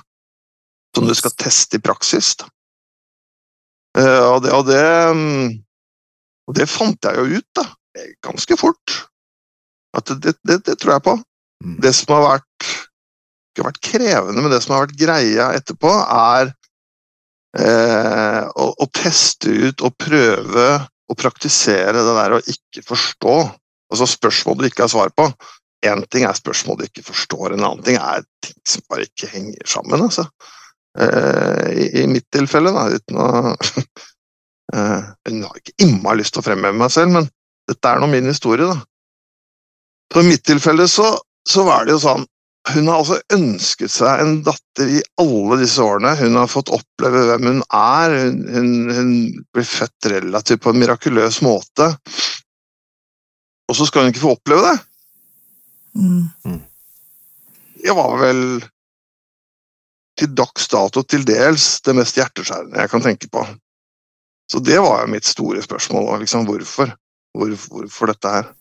Som 0.97 1.07
du 1.07 1.15
skal 1.15 1.35
teste 1.39 1.79
i 1.79 1.85
praksis. 1.85 2.33
da. 2.41 2.49
Eh, 4.01 4.25
og 4.33 4.43
det, 4.45 4.53
og, 4.53 4.67
det, 4.67 4.83
mm, 5.15 5.53
og 6.49 6.59
det, 6.59 6.69
fant 6.69 7.07
jeg 7.07 7.21
jo 7.21 7.39
ut, 7.39 7.49
da. 7.61 7.67
Ganske 8.25 8.59
fort. 8.61 8.99
At 9.97 10.13
det, 10.23 10.37
det, 10.45 10.61
det 10.67 10.77
tror 10.81 10.97
jeg 10.97 11.07
på. 11.07 11.17
Mm. 11.65 11.79
Det 11.85 11.93
som 11.97 12.15
har 12.17 12.25
vært 12.27 12.71
ikke 13.57 13.67
vært 13.71 13.85
krevende, 13.85 14.43
men 14.43 14.53
det 14.53 14.61
som 14.63 14.77
har 14.77 14.85
vært 14.85 14.99
greia 15.01 15.51
etterpå, 15.57 15.93
er 16.13 16.51
eh, 17.57 18.43
å, 18.45 18.67
å, 18.77 18.89
teste 18.93 19.49
ut 19.49 19.85
og 19.87 19.97
prøve 19.97 20.67
å 21.07 21.17
praktisere 21.17 21.95
det 21.97 22.17
der 22.19 22.37
å 22.37 22.43
ikke 22.45 22.85
forstå. 22.85 23.37
Altså 23.93 24.09
spørsmål 24.11 24.59
du 24.61 24.67
ikke 24.69 24.85
har 24.85 24.93
svar 24.93 25.15
på. 25.17 25.31
Én 25.87 26.03
ting 26.11 26.27
er 26.27 26.37
spørsmål 26.37 26.81
du 26.81 26.85
ikke 26.89 27.07
forstår, 27.07 27.55
en 27.55 27.65
annen 27.65 27.85
ting 27.87 27.97
er 28.01 28.27
ting 28.45 28.59
som 28.69 28.85
bare 28.91 29.07
ikke 29.09 29.31
henger 29.33 29.71
sammen. 29.71 30.05
altså. 30.09 30.27
Eh, 30.99 31.71
i, 31.77 31.89
i, 32.03 32.07
mitt 32.11 32.29
tilfelle, 32.33 32.73
da, 32.73 32.87
uten 32.93 33.19
å 33.21 33.27
uh, 34.75 35.03
Hun 35.29 35.43
har 35.45 35.59
ikke 35.61 35.75
innmari 35.85 36.23
lyst 36.23 36.33
til 36.33 36.41
å 36.41 36.47
fremheve 36.47 36.77
meg 36.77 36.93
selv, 36.95 37.13
men 37.13 37.29
dette 37.71 37.91
er 37.91 38.01
nå 38.01 38.09
min 38.11 38.31
historie, 38.31 38.69
da. 38.69 38.79
Så 40.13 40.23
I 40.23 40.31
mitt 40.31 40.45
tilfelle 40.47 40.87
så, 40.89 41.11
så 41.49 41.65
var 41.67 41.87
det 41.87 41.97
jo 41.97 42.03
sånn 42.05 42.27
Hun 42.67 42.89
har 42.91 43.01
altså 43.01 43.17
ønsket 43.35 43.93
seg 43.95 44.21
en 44.23 44.37
datter 44.47 44.89
i 44.91 45.03
alle 45.23 45.59
disse 45.61 45.83
årene. 45.83 46.17
Hun 46.19 46.35
har 46.35 46.49
fått 46.51 46.73
oppleve 46.75 47.21
hvem 47.29 47.45
hun 47.47 47.61
er. 47.71 48.15
Hun, 48.25 48.41
hun, 48.51 48.71
hun 48.91 49.13
blir 49.55 49.69
født 49.71 50.09
relativt 50.11 50.65
på 50.65 50.73
en 50.73 50.81
mirakuløs 50.83 51.39
måte. 51.47 51.93
Og 53.71 53.79
så 53.79 53.87
skal 53.87 54.03
hun 54.03 54.11
ikke 54.11 54.25
få 54.25 54.35
oppleve 54.35 54.67
det! 54.67 54.75
Mm. 55.95 56.59
Jeg 57.87 57.95
var 57.95 58.19
vel 58.19 58.43
til 60.19 60.35
dags 60.35 60.69
dato 60.73 61.03
til 61.07 61.25
dels 61.29 61.69
det 61.87 61.95
mest 61.97 62.19
hjerteskjærende 62.19 62.83
jeg 62.83 62.93
kan 62.93 63.05
tenke 63.05 63.31
på. 63.31 63.47
Så 64.51 64.59
det 64.63 64.79
var 64.83 65.03
jo 65.03 65.13
mitt 65.13 65.27
store 65.27 65.63
spørsmål. 65.63 66.17
Liksom, 66.23 66.47
hvorfor? 66.49 66.93
Hvor, 67.37 67.57
hvorfor 67.71 68.13
dette 68.13 68.33
her? 68.33 68.53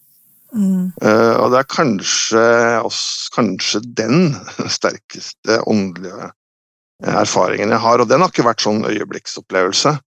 Mm. 0.55 0.91
Uh, 1.03 1.35
og 1.41 1.51
det 1.51 1.59
er 1.59 1.69
kanskje, 1.71 2.45
også, 2.85 3.31
kanskje 3.35 3.81
den 3.97 4.35
sterkeste 4.77 5.61
åndelige 5.67 6.31
erfaringen 7.03 7.73
jeg 7.73 7.83
har, 7.83 7.99
og 7.99 8.09
den 8.09 8.23
har 8.23 8.31
ikke 8.31 8.47
vært 8.47 8.63
sånn 8.63 8.85
øyeblikksopplevelse. 8.87 9.97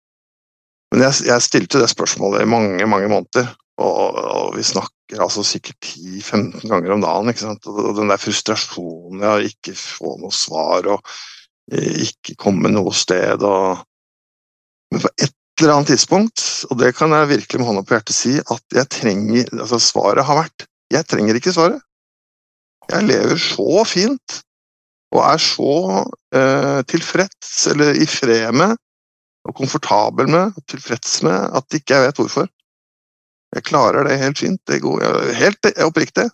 Men 0.92 1.04
jeg, 1.04 1.26
jeg 1.28 1.44
stilte 1.44 1.82
det 1.82 1.90
spørsmålet 1.92 2.44
i 2.44 2.48
mange, 2.48 2.86
mange 2.88 3.10
måneder, 3.12 3.50
og, 3.78 4.16
og 4.18 4.54
vi 4.56 4.64
snakker 4.64 5.20
altså 5.22 5.44
sikkert 5.46 5.76
10-15 5.84 6.64
ganger 6.64 6.94
om 6.94 7.04
dagen. 7.04 7.28
ikke 7.30 7.44
sant? 7.44 7.68
Og 7.68 7.92
den 7.98 8.10
der 8.10 8.20
frustrasjonen 8.20 9.26
av 9.28 9.44
ikke 9.44 9.76
få 9.78 10.16
noe 10.22 10.34
svar, 10.34 10.88
og 10.96 11.04
ikke 11.76 12.38
komme 12.40 12.72
noe 12.72 12.94
sted. 12.96 13.44
Og... 13.44 13.84
Men 14.94 15.04
på 15.04 15.12
et 15.20 15.36
eller 15.62 15.76
annet 15.76 15.92
tidspunkt, 15.92 16.42
og 16.70 16.78
det 16.80 16.94
kan 16.96 17.12
jeg 17.14 17.30
virkelig 17.32 17.60
med 17.60 17.68
hånda 17.68 17.84
på 17.86 17.96
hjertet 17.96 18.16
si, 18.16 18.34
at 18.38 18.76
jeg 18.76 18.90
trenger 18.94 19.52
altså 19.58 19.80
Svaret 19.82 20.26
har 20.26 20.38
vært 20.42 20.68
jeg 20.92 21.04
trenger 21.08 21.36
ikke 21.36 21.52
svaret. 21.52 21.82
Jeg 22.88 23.04
lever 23.04 23.40
så 23.40 23.82
fint 23.84 24.38
og 25.12 25.22
er 25.24 25.40
så 25.40 25.72
eh, 26.36 26.80
tilfreds, 26.88 27.52
eller 27.72 27.96
i 27.96 28.06
fred 28.08 28.56
med, 28.56 28.74
og 29.48 29.56
komfortabel 29.56 30.28
med, 30.28 30.56
og 30.56 30.64
tilfreds 30.68 31.22
med, 31.24 31.48
at 31.56 31.76
ikke 31.76 31.96
jeg 31.96 32.08
vet 32.08 32.20
hvorfor. 32.20 32.48
Jeg 33.56 33.64
klarer 33.64 34.04
det 34.04 34.18
helt 34.20 34.40
fint. 34.40 34.60
Det 34.68 34.82
går 34.84 35.32
helt 35.38 35.70
oppriktig. 35.84 36.26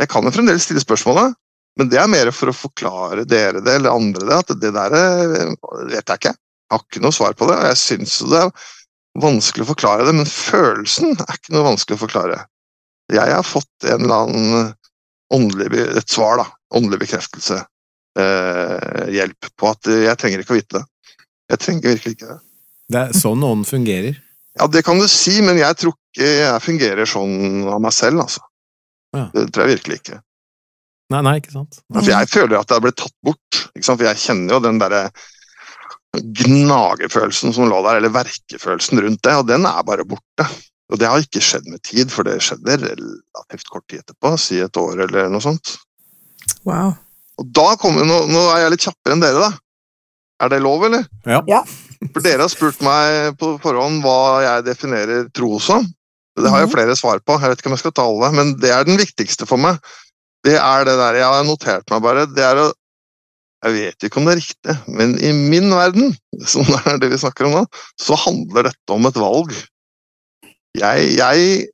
Jeg 0.00 0.10
kan 0.10 0.26
jo 0.26 0.32
fremdeles 0.34 0.66
stille 0.66 0.82
spørsmålet, 0.82 1.36
men 1.78 1.90
det 1.92 2.00
er 2.02 2.10
mer 2.10 2.32
for 2.34 2.50
å 2.50 2.56
forklare 2.56 3.26
dere 3.28 3.62
det, 3.62 3.76
eller 3.78 3.94
andre 3.94 4.26
det, 4.26 4.40
at 4.40 4.54
det 4.62 4.72
der 4.74 4.98
eh, 4.98 5.54
vet 5.92 6.02
jeg 6.02 6.22
ikke. 6.22 6.34
Jeg 6.72 6.78
har 6.78 6.84
ikke 6.86 7.00
noe 7.04 7.12
svar 7.12 7.34
på 7.36 7.46
det, 7.50 7.56
og 7.60 7.66
jeg 7.68 7.76
syns 7.76 8.14
det 8.32 8.38
er 8.40 8.68
vanskelig 9.20 9.66
å 9.66 9.68
forklare 9.74 10.06
det, 10.08 10.14
men 10.16 10.28
følelsen 10.28 11.10
er 11.18 11.34
ikke 11.36 11.52
noe 11.52 11.66
vanskelig 11.66 11.98
å 11.98 12.00
forklare. 12.00 12.38
Jeg 13.12 13.34
har 13.36 13.44
fått 13.44 13.88
en 13.92 14.06
eller 14.06 14.22
annen 14.24 14.70
åndelig, 15.36 15.68
et 16.00 16.08
svar, 16.08 16.40
da, 16.40 16.46
åndelig 16.72 17.02
bekreftelse, 17.02 17.58
eh, 18.20 19.02
hjelp 19.12 19.50
på 19.60 19.68
at 19.68 19.90
jeg 19.92 20.16
trenger 20.22 20.40
ikke 20.40 20.56
å 20.56 20.58
vite 20.62 20.78
det. 20.78 21.14
Jeg 21.52 21.60
trenger 21.60 21.92
virkelig 21.92 22.16
ikke 22.16 22.30
det. 22.30 22.38
Det 22.92 23.02
er 23.02 23.20
sånn 23.20 23.44
ånden 23.44 23.68
fungerer? 23.68 24.16
Ja, 24.56 24.68
det 24.72 24.84
kan 24.88 25.00
du 25.00 25.04
si, 25.08 25.36
men 25.44 25.60
jeg 25.60 25.76
tror 25.80 25.92
ikke 25.92 26.28
jeg 26.28 26.64
fungerer 26.64 27.08
sånn 27.08 27.68
av 27.68 27.84
meg 27.84 27.92
selv, 27.96 28.24
altså. 28.24 28.40
Ja. 29.12 29.28
Det 29.34 29.50
tror 29.52 29.66
jeg 29.66 29.76
virkelig 29.76 30.00
ikke. 30.00 30.22
Nei, 31.12 31.20
nei, 31.20 31.36
ikke 31.42 31.52
sant. 31.52 31.82
For 31.92 32.08
jeg 32.08 32.32
føler 32.32 32.56
at 32.56 32.68
det 32.68 32.76
har 32.78 32.84
blitt 32.84 33.00
tatt 33.00 33.16
bort. 33.24 33.62
For 33.76 34.04
jeg 34.08 34.20
kjenner 34.20 34.56
jo 34.56 34.62
den 34.64 34.80
derre 34.80 35.02
gnagefølelsen 36.20 37.54
som 37.56 37.70
lå 37.70 37.78
der, 37.86 38.00
eller 38.00 38.12
verkefølelsen 38.12 39.00
rundt 39.04 39.22
det, 39.24 39.36
og 39.38 39.48
den 39.48 39.66
er 39.68 39.86
bare 39.86 40.06
borte. 40.08 40.46
Og 40.92 41.00
det 41.00 41.08
har 41.08 41.22
ikke 41.22 41.40
skjedd 41.40 41.70
med 41.72 41.80
tid, 41.86 42.12
for 42.12 42.28
det 42.28 42.42
skjedde 42.44 42.76
relativt 42.82 43.70
kort 43.72 43.86
tid 43.88 44.02
etterpå, 44.02 44.34
si 44.40 44.60
et 44.60 44.76
år 44.76 45.06
eller 45.06 45.32
noe 45.32 45.44
sånt. 45.44 45.78
Wow. 46.68 46.92
Og 47.40 47.48
da 47.56 47.70
kommer, 47.80 48.04
nå, 48.04 48.26
nå 48.28 48.42
er 48.52 48.66
jeg 48.66 48.74
litt 48.74 48.84
kjappere 48.84 49.16
enn 49.16 49.24
dere, 49.24 49.48
da. 49.48 49.52
Er 50.42 50.52
det 50.52 50.60
lov, 50.60 50.84
eller? 50.84 51.06
Ja. 51.24 51.40
ja. 51.48 51.62
For 52.02 52.20
dere 52.20 52.44
har 52.44 52.52
spurt 52.52 52.82
meg 52.84 53.38
på 53.40 53.54
forhånd 53.62 54.02
hva 54.04 54.42
jeg 54.44 54.66
definerer 54.68 55.28
tro 55.32 55.56
som. 55.62 55.86
Det 56.36 56.48
har 56.48 56.64
jeg 56.64 56.68
mhm. 56.68 56.76
flere 56.76 56.96
svar 56.98 57.20
på, 57.24 57.38
jeg 57.40 57.52
vet 57.52 57.60
ikke 57.62 57.70
om 57.70 57.76
jeg 57.76 57.84
skal 57.86 57.96
ta 57.96 58.04
alle, 58.08 58.32
men 58.36 58.54
det 58.60 58.72
er 58.74 58.88
den 58.88 59.00
viktigste 59.00 59.48
for 59.48 59.60
meg 59.60 59.80
det 60.46 60.58
er 60.58 60.86
det 60.86 60.94
der 60.98 61.18
Jeg 61.20 61.28
har 61.30 61.44
notert 61.46 61.90
meg 61.90 62.02
bare. 62.02 62.26
Det 62.26 62.42
er 62.44 62.58
å 62.58 62.70
Jeg 63.62 63.74
vet 63.76 64.06
ikke 64.06 64.18
om 64.18 64.26
det 64.26 64.32
er 64.34 64.40
riktig, 64.40 64.74
men 64.90 65.12
i 65.22 65.30
min 65.36 65.68
verden, 65.70 66.16
som 66.50 66.66
er 66.82 66.98
det 66.98 67.12
vi 67.12 67.20
snakker 67.22 67.46
om 67.46 67.60
nå, 67.60 67.62
så 68.00 68.18
handler 68.18 68.70
dette 68.70 68.96
om 68.96 69.06
et 69.06 69.20
valg. 69.22 69.54
Jeg, 70.78 71.12
jeg 71.18 71.68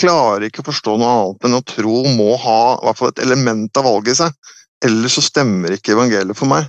klarer 0.00 0.46
ikke 0.46 0.62
å 0.62 0.68
forstå 0.70 0.94
noe 0.96 1.14
annet 1.18 1.48
enn 1.48 1.58
at 1.58 1.74
tro 1.74 2.00
må 2.16 2.30
ha 2.40 2.60
i 2.78 2.86
hvert 2.86 3.00
fall 3.00 3.12
et 3.12 3.24
element 3.26 3.80
av 3.80 3.88
valg 3.88 4.08
i 4.08 4.16
seg. 4.16 4.54
Ellers 4.86 5.18
så 5.18 5.24
stemmer 5.26 5.74
ikke 5.74 5.96
evangeliet 5.96 6.38
for 6.38 6.48
meg. 6.50 6.68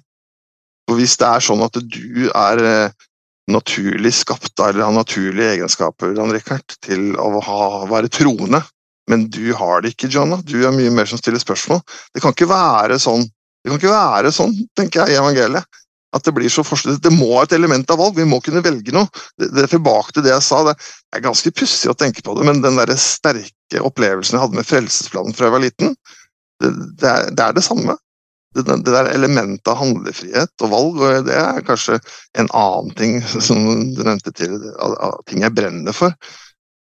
For 0.89 0.97
Hvis 0.97 1.15
det 1.21 1.29
er 1.29 1.45
sånn 1.45 1.61
at 1.63 1.77
du 1.79 2.27
er 2.33 2.63
eh, 2.65 3.07
naturlig 3.53 4.11
skapt 4.17 4.59
eller 4.59 4.87
har 4.87 4.95
naturlige 4.95 5.55
egenskaper 5.55 6.15
Richard, 6.33 6.75
til 6.85 7.13
å 7.21 7.39
ha, 7.45 7.61
være 7.89 8.11
troende, 8.11 8.63
men 9.09 9.27
du 9.33 9.53
har 9.57 9.81
det 9.81 9.93
ikke, 9.93 10.09
Johanna. 10.13 10.41
Du 10.45 10.57
er 10.65 10.73
mye 10.73 10.91
mer 10.93 11.09
som 11.09 11.21
stiller 11.21 11.41
spørsmål. 11.41 11.81
Det 12.13 12.21
kan 12.21 12.33
ikke 12.35 12.49
være 12.49 12.99
sånn, 13.01 13.25
det 13.63 13.71
kan 13.71 13.79
ikke 13.79 13.93
være 13.93 14.31
sånn 14.33 14.55
tenker 14.77 15.03
jeg, 15.03 15.15
i 15.15 15.19
evangeliet. 15.19 15.79
At 16.15 16.25
det 16.25 16.33
blir 16.33 16.49
så 16.49 16.63
forskjellig. 16.65 17.03
Det 17.05 17.11
må 17.13 17.27
ha 17.35 17.43
et 17.45 17.53
element 17.53 17.91
av 17.93 17.99
valg. 18.01 18.15
Vi 18.17 18.25
må 18.25 18.39
kunne 18.41 18.63
velge 18.65 18.93
noe. 18.95 19.05
Det, 19.37 19.51
det 19.53 19.67
tilbake 19.69 20.15
til 20.15 20.25
det 20.25 20.31
jeg 20.31 20.45
sa. 20.47 20.63
Det 20.65 20.73
er 21.13 21.25
ganske 21.27 21.51
pussig 21.53 21.91
å 21.91 21.97
tenke 21.97 22.23
på 22.25 22.33
det, 22.37 22.47
men 22.47 22.63
den 22.63 22.79
der 22.79 22.95
sterke 22.97 23.83
opplevelsen 23.85 24.39
jeg 24.39 24.45
hadde 24.45 24.57
med 24.57 24.65
Frelsesplanen 24.65 25.37
fra 25.37 25.49
jeg 25.49 25.53
var 25.53 25.61
liten, 25.67 25.93
det, 26.63 26.71
det, 26.97 27.11
er, 27.11 27.29
det 27.29 27.45
er, 27.45 27.53
det 27.59 27.65
samme. 27.67 27.93
Det, 28.57 28.65
det 28.65 28.89
der 28.89 29.11
elementet 29.11 29.69
av 29.69 29.77
handlefrihet 29.83 30.65
og 30.65 30.73
valg, 30.73 30.97
og 31.05 31.29
det 31.29 31.37
er 31.37 31.61
kanskje 31.67 31.99
en 32.41 32.49
annen 32.57 32.95
ting 32.97 33.19
som 33.29 33.61
du 33.93 34.01
nevnte 34.01 34.33
til, 34.33 34.57
av, 34.81 34.97
av 35.11 35.19
ting 35.29 35.45
jeg 35.45 35.53
brenner 35.53 35.93
for 35.93 36.15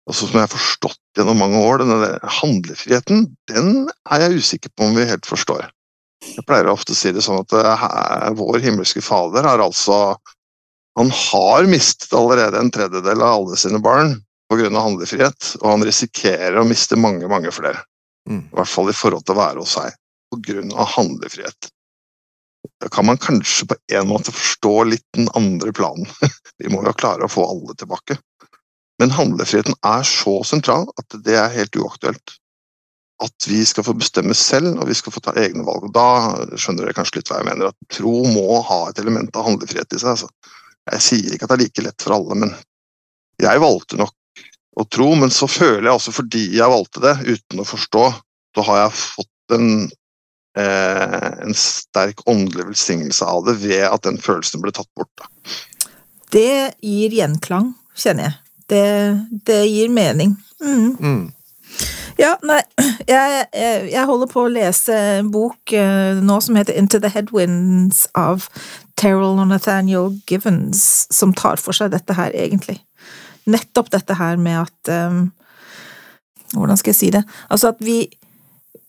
og 0.10 0.18
som 0.18 0.34
jeg 0.34 0.44
har 0.44 0.52
forstått 0.52 1.00
gjennom 1.18 1.38
mange 1.40 1.60
år, 1.62 1.84
denne 1.84 2.32
handlefriheten, 2.42 3.28
den 3.52 3.70
er 4.12 4.26
jeg 4.26 4.42
usikker 4.42 4.74
på 4.74 4.88
om 4.88 4.98
vi 4.98 5.06
helt 5.08 5.30
forstår. 5.30 5.70
Jeg 6.22 6.46
pleier 6.48 6.70
ofte 6.72 6.94
å 6.94 6.98
si 6.98 7.12
det 7.14 7.24
sånn 7.26 7.42
at 7.42 7.54
uh, 7.58 8.30
vår 8.38 8.62
himmelske 8.64 9.02
Fader 9.04 9.48
har 9.48 9.62
altså 9.64 10.16
Han 11.00 11.10
har 11.16 11.66
mistet 11.72 12.14
allerede 12.14 12.60
en 12.60 12.72
tredjedel 12.72 13.24
av 13.24 13.40
alle 13.40 13.58
sine 13.58 13.80
barn 13.82 14.18
pga. 14.52 14.70
handlefrihet, 14.76 15.56
og 15.62 15.68
han 15.70 15.86
risikerer 15.88 16.60
å 16.60 16.68
miste 16.68 17.00
mange, 17.00 17.28
mange 17.32 17.52
flere. 17.56 17.86
Mm. 18.30 18.42
I 18.52 18.58
hvert 18.60 18.70
fall 18.70 18.92
i 18.92 18.96
forhold 18.96 19.24
til 19.26 19.38
å 19.38 19.40
være 19.40 19.64
hos 19.64 19.78
seg, 19.78 19.96
pga. 20.36 20.88
handlefrihet. 20.98 21.72
Da 22.82 22.90
kan 22.92 23.08
man 23.08 23.18
kanskje 23.22 23.70
på 23.72 23.78
en 23.94 24.10
måte 24.10 24.34
forstå 24.34 24.74
litt 24.90 25.06
den 25.18 25.30
andre 25.38 25.72
planen. 25.74 26.10
Vi 26.60 26.70
må 26.70 26.84
jo 26.86 26.94
klare 26.94 27.26
å 27.26 27.32
få 27.32 27.48
alle 27.48 27.78
tilbake. 27.78 28.20
Men 29.02 29.14
handlefriheten 29.16 29.78
er 29.88 30.04
så 30.06 30.42
sentral 30.46 30.86
at 31.00 31.18
det 31.26 31.38
er 31.40 31.54
helt 31.56 31.78
uaktuelt. 31.80 32.36
At 33.22 33.46
vi 33.48 33.60
skal 33.66 33.86
få 33.86 33.94
bestemme 33.98 34.34
selv, 34.38 34.80
og 34.82 34.88
vi 34.90 34.96
skal 34.98 35.14
få 35.14 35.22
ta 35.22 35.34
egne 35.38 35.66
valg. 35.68 35.86
og 35.90 35.94
Da 35.94 36.56
skjønner 36.58 36.88
dere 36.88 36.98
kanskje 36.98 37.20
litt 37.20 37.30
hva 37.30 37.42
jeg 37.42 37.50
mener. 37.52 37.70
At 37.70 37.94
tro 37.98 38.16
må 38.26 38.62
ha 38.66 38.82
et 38.90 39.02
element 39.04 39.36
av 39.38 39.46
handlefrihet 39.50 39.94
i 39.94 40.02
seg. 40.02 40.16
Altså. 40.16 40.30
Jeg 40.92 41.06
sier 41.06 41.36
ikke 41.36 41.46
at 41.46 41.54
det 41.54 41.58
er 41.58 41.64
like 41.66 41.86
lett 41.86 42.06
for 42.06 42.16
alle, 42.18 42.38
men 42.42 42.56
jeg 43.42 43.62
valgte 43.62 44.00
nok 44.02 44.16
å 44.82 44.86
tro. 44.90 45.12
Men 45.20 45.34
så 45.34 45.50
føler 45.52 45.90
jeg 45.90 45.98
også 46.00 46.16
fordi 46.16 46.46
jeg 46.58 46.74
valgte 46.74 47.04
det, 47.06 47.16
uten 47.30 47.62
å 47.62 47.68
forstå, 47.68 48.06
så 48.56 48.68
har 48.68 48.80
jeg 48.84 48.98
fått 49.00 49.56
en, 49.58 49.70
eh, 50.58 51.30
en 51.46 51.58
sterk 51.58 52.24
åndelig 52.26 52.72
velsignelse 52.72 53.28
av 53.28 53.46
det 53.48 53.60
ved 53.62 53.86
at 53.88 54.08
den 54.08 54.18
følelsen 54.22 54.64
ble 54.64 54.74
tatt 54.76 54.90
bort. 54.98 55.12
Da. 55.22 55.30
Det 56.32 56.74
gir 56.82 57.14
gjenklang, 57.22 57.74
kjenner 57.98 58.30
jeg. 58.30 58.38
Det, 58.72 58.86
det 59.46 59.62
gir 59.68 59.92
mening. 59.92 60.38
Mm. 60.64 60.96
Mm. 60.96 61.24
Ja, 62.20 62.36
nei, 62.46 62.60
jeg, 63.08 63.46
jeg, 63.54 64.04
holder 64.08 64.30
på 64.32 64.46
å 64.46 64.52
lese 64.52 64.96
en 65.20 65.32
bok 65.34 65.74
eh, 65.76 66.20
nå 66.20 66.40
som 66.44 66.58
heter 66.60 66.78
Into 66.78 67.00
the 67.02 67.12
Headwinds 67.12 68.04
av 68.18 68.48
Terrell 69.00 69.40
og 69.40 69.48
Nathaniel 69.50 70.12
Givens, 70.30 71.08
som 71.14 71.36
tar 71.38 71.62
for 71.62 71.78
seg 71.78 71.94
dette 71.94 72.16
her, 72.18 72.34
egentlig. 72.36 72.80
Nettopp 73.50 73.92
dette 73.94 74.18
her 74.20 74.38
med 74.42 74.68
at 74.68 74.92
um, 75.10 75.30
Hvordan 76.52 76.78
skal 76.78 76.92
jeg 76.92 76.98
si 77.00 77.10
det? 77.16 77.22
Altså 77.48 77.70
at 77.72 77.80
vi, 77.80 78.04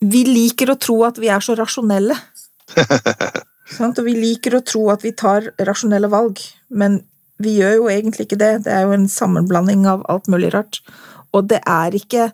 vi 0.03 0.25
liker 0.27 0.73
å 0.73 0.75
tro 0.75 0.97
at 1.07 1.15
vi 1.21 1.29
er 1.31 1.39
så 1.39 1.55
rasjonelle. 1.55 2.17
Sant? 3.77 4.01
Og 4.01 4.03
vi 4.03 4.17
liker 4.17 4.57
å 4.57 4.65
tro 4.67 4.89
at 4.91 5.05
vi 5.05 5.13
tar 5.15 5.47
rasjonelle 5.63 6.09
valg, 6.11 6.41
men 6.75 6.99
vi 7.39 7.55
gjør 7.61 7.77
jo 7.77 7.87
egentlig 7.91 8.27
ikke 8.27 8.41
det. 8.41 8.51
Det 8.65 8.73
er 8.75 8.83
jo 8.83 8.97
en 8.97 9.07
sammenblanding 9.09 9.87
av 9.89 10.03
alt 10.11 10.27
mulig 10.31 10.51
rart. 10.53 10.81
Og 11.31 11.47
det 11.49 11.61
er 11.63 11.95
ikke 11.95 12.33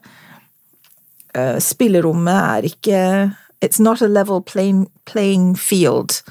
eh, 1.35 1.57
Spillerommet 1.63 2.39
er 2.39 2.67
ikke 2.69 3.01
It's 3.59 3.81
not 3.81 4.01
a 4.01 4.07
level 4.07 4.41
playing, 4.41 4.87
playing 5.05 5.57
field. 5.59 6.21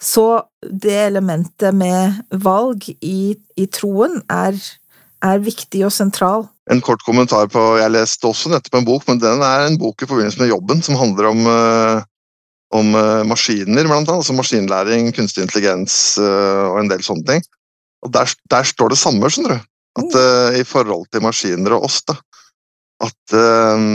Så 0.00 0.44
det 0.60 0.98
elementet 1.06 1.72
med 1.72 2.18
valg 2.44 2.90
i, 3.00 3.36
i 3.56 3.66
troen 3.72 4.18
er, 4.28 4.58
er 5.24 5.40
viktig 5.40 5.86
og 5.86 5.94
sentral. 5.96 6.44
En 6.68 6.82
kort 6.84 7.00
kommentar 7.04 7.48
på 7.52 7.62
Jeg 7.80 7.92
leste 7.92 8.28
også 8.28 8.52
nettopp 8.52 8.76
en 8.80 8.88
bok, 8.88 9.06
men 9.08 9.22
den 9.22 9.40
er 9.44 9.64
en 9.64 9.78
bok 9.80 10.04
i 10.04 10.08
forbindelse 10.10 10.42
med 10.42 10.52
jobben 10.52 10.84
som 10.84 11.00
handler 11.00 11.30
om, 11.30 11.40
eh, 11.48 12.04
om 12.76 12.92
eh, 13.00 13.24
maskiner, 13.32 13.88
blant 13.88 14.04
annet. 14.04 14.20
Altså 14.20 14.36
maskinlæring, 14.36 15.08
kunstig 15.16 15.46
intelligens 15.46 16.18
og 16.20 16.82
en 16.82 16.92
del 16.92 17.04
sånne 17.06 17.28
ting. 17.32 17.48
Og 18.04 18.12
der, 18.12 18.28
der 18.52 18.68
står 18.68 18.92
det 18.92 19.00
samme, 19.00 19.30
skjønner 19.32 19.56
du. 19.56 19.68
At 20.02 20.16
eh, 20.18 20.60
I 20.60 20.64
forhold 20.66 21.06
til 21.12 21.22
maskiner 21.24 21.76
og 21.76 21.88
oss, 21.88 22.00
da. 22.08 22.18
At 23.04 23.36
eh, 23.38 23.86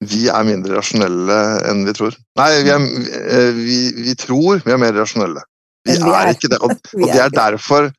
vi 0.00 0.26
er 0.32 0.44
mindre 0.48 0.78
rasjonelle 0.78 1.38
enn 1.68 1.82
vi 1.84 1.92
tror. 1.96 2.14
Nei, 2.40 2.50
vi, 2.64 2.70
er, 2.72 2.84
eh, 3.20 3.50
vi, 3.56 3.78
vi 4.08 4.14
tror 4.16 4.62
vi 4.64 4.72
er 4.72 4.80
mer 4.80 4.94
rasjonelle. 4.96 5.42
Vi, 5.88 5.96
vi 5.96 5.98
er, 6.00 6.14
er- 6.22 6.34
ikke 6.34 6.48
det. 6.52 6.60
Og, 6.64 6.72
og 7.02 7.06
det 7.10 7.18
er 7.18 7.26
er 7.28 7.34
derfor 7.36 7.90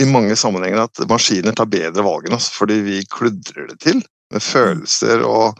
i 0.00 0.06
mange 0.08 0.36
sammenhenger 0.38 0.86
at 0.86 1.02
maskiner 1.10 1.52
tar 1.58 1.66
bedre 1.68 2.04
valg 2.06 2.28
enn 2.30 2.38
oss, 2.38 2.46
fordi 2.54 2.78
vi 2.86 3.00
kludrer 3.12 3.66
det 3.72 3.80
til 3.84 3.98
med 4.32 4.40
følelser 4.40 5.20
og, 5.28 5.58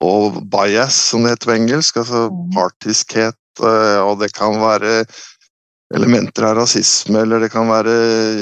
og 0.00 0.38
bias, 0.48 0.96
som 1.10 1.26
det 1.26 1.34
heter 1.34 1.50
på 1.50 1.56
engelsk. 1.58 1.98
Altså 2.00 2.28
Mm. 2.30 2.52
partiskhet, 2.54 3.36
eh, 3.60 3.98
og 4.06 4.20
det 4.22 4.30
kan 4.36 4.56
være 4.62 5.02
elementer 5.94 6.42
av 6.48 6.56
rasisme, 6.58 7.20
eller 7.22 7.44
det 7.44 7.50
kan 7.52 7.68
være 7.70 7.92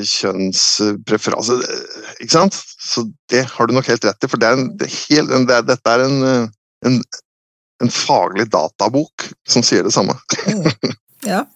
kjønnspreferanse. 0.08 1.56
Ikke 2.20 2.32
sant? 2.32 2.56
Så 2.80 3.04
det 3.32 3.44
har 3.50 3.66
du 3.68 3.74
nok 3.76 3.88
helt 3.90 4.04
rett 4.06 4.24
i, 4.24 4.30
for 4.30 4.40
det 4.40 4.48
er 4.48 4.58
en, 4.58 4.68
det 4.78 4.88
er 4.88 4.94
helt, 5.08 5.32
det 5.48 5.56
er, 5.58 5.66
dette 5.68 5.92
er 5.96 6.04
en, 6.06 6.16
eh, 6.28 6.46
en, 6.86 7.00
en 7.82 7.92
faglig 7.92 8.48
databok 8.52 9.28
som 9.48 9.64
sier 9.66 9.86
det 9.86 9.94
samme. 9.94 10.16
Ja. 11.24 11.46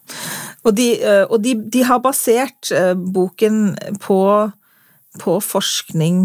Og, 0.65 0.73
de, 0.73 0.95
eh, 0.97 1.25
og 1.29 1.43
de, 1.43 1.51
de 1.69 1.83
har 1.85 2.01
basert 2.01 2.71
eh, 2.73 2.95
boken 2.97 3.75
på, 4.01 4.19
på 5.21 5.35
forskning 5.45 6.23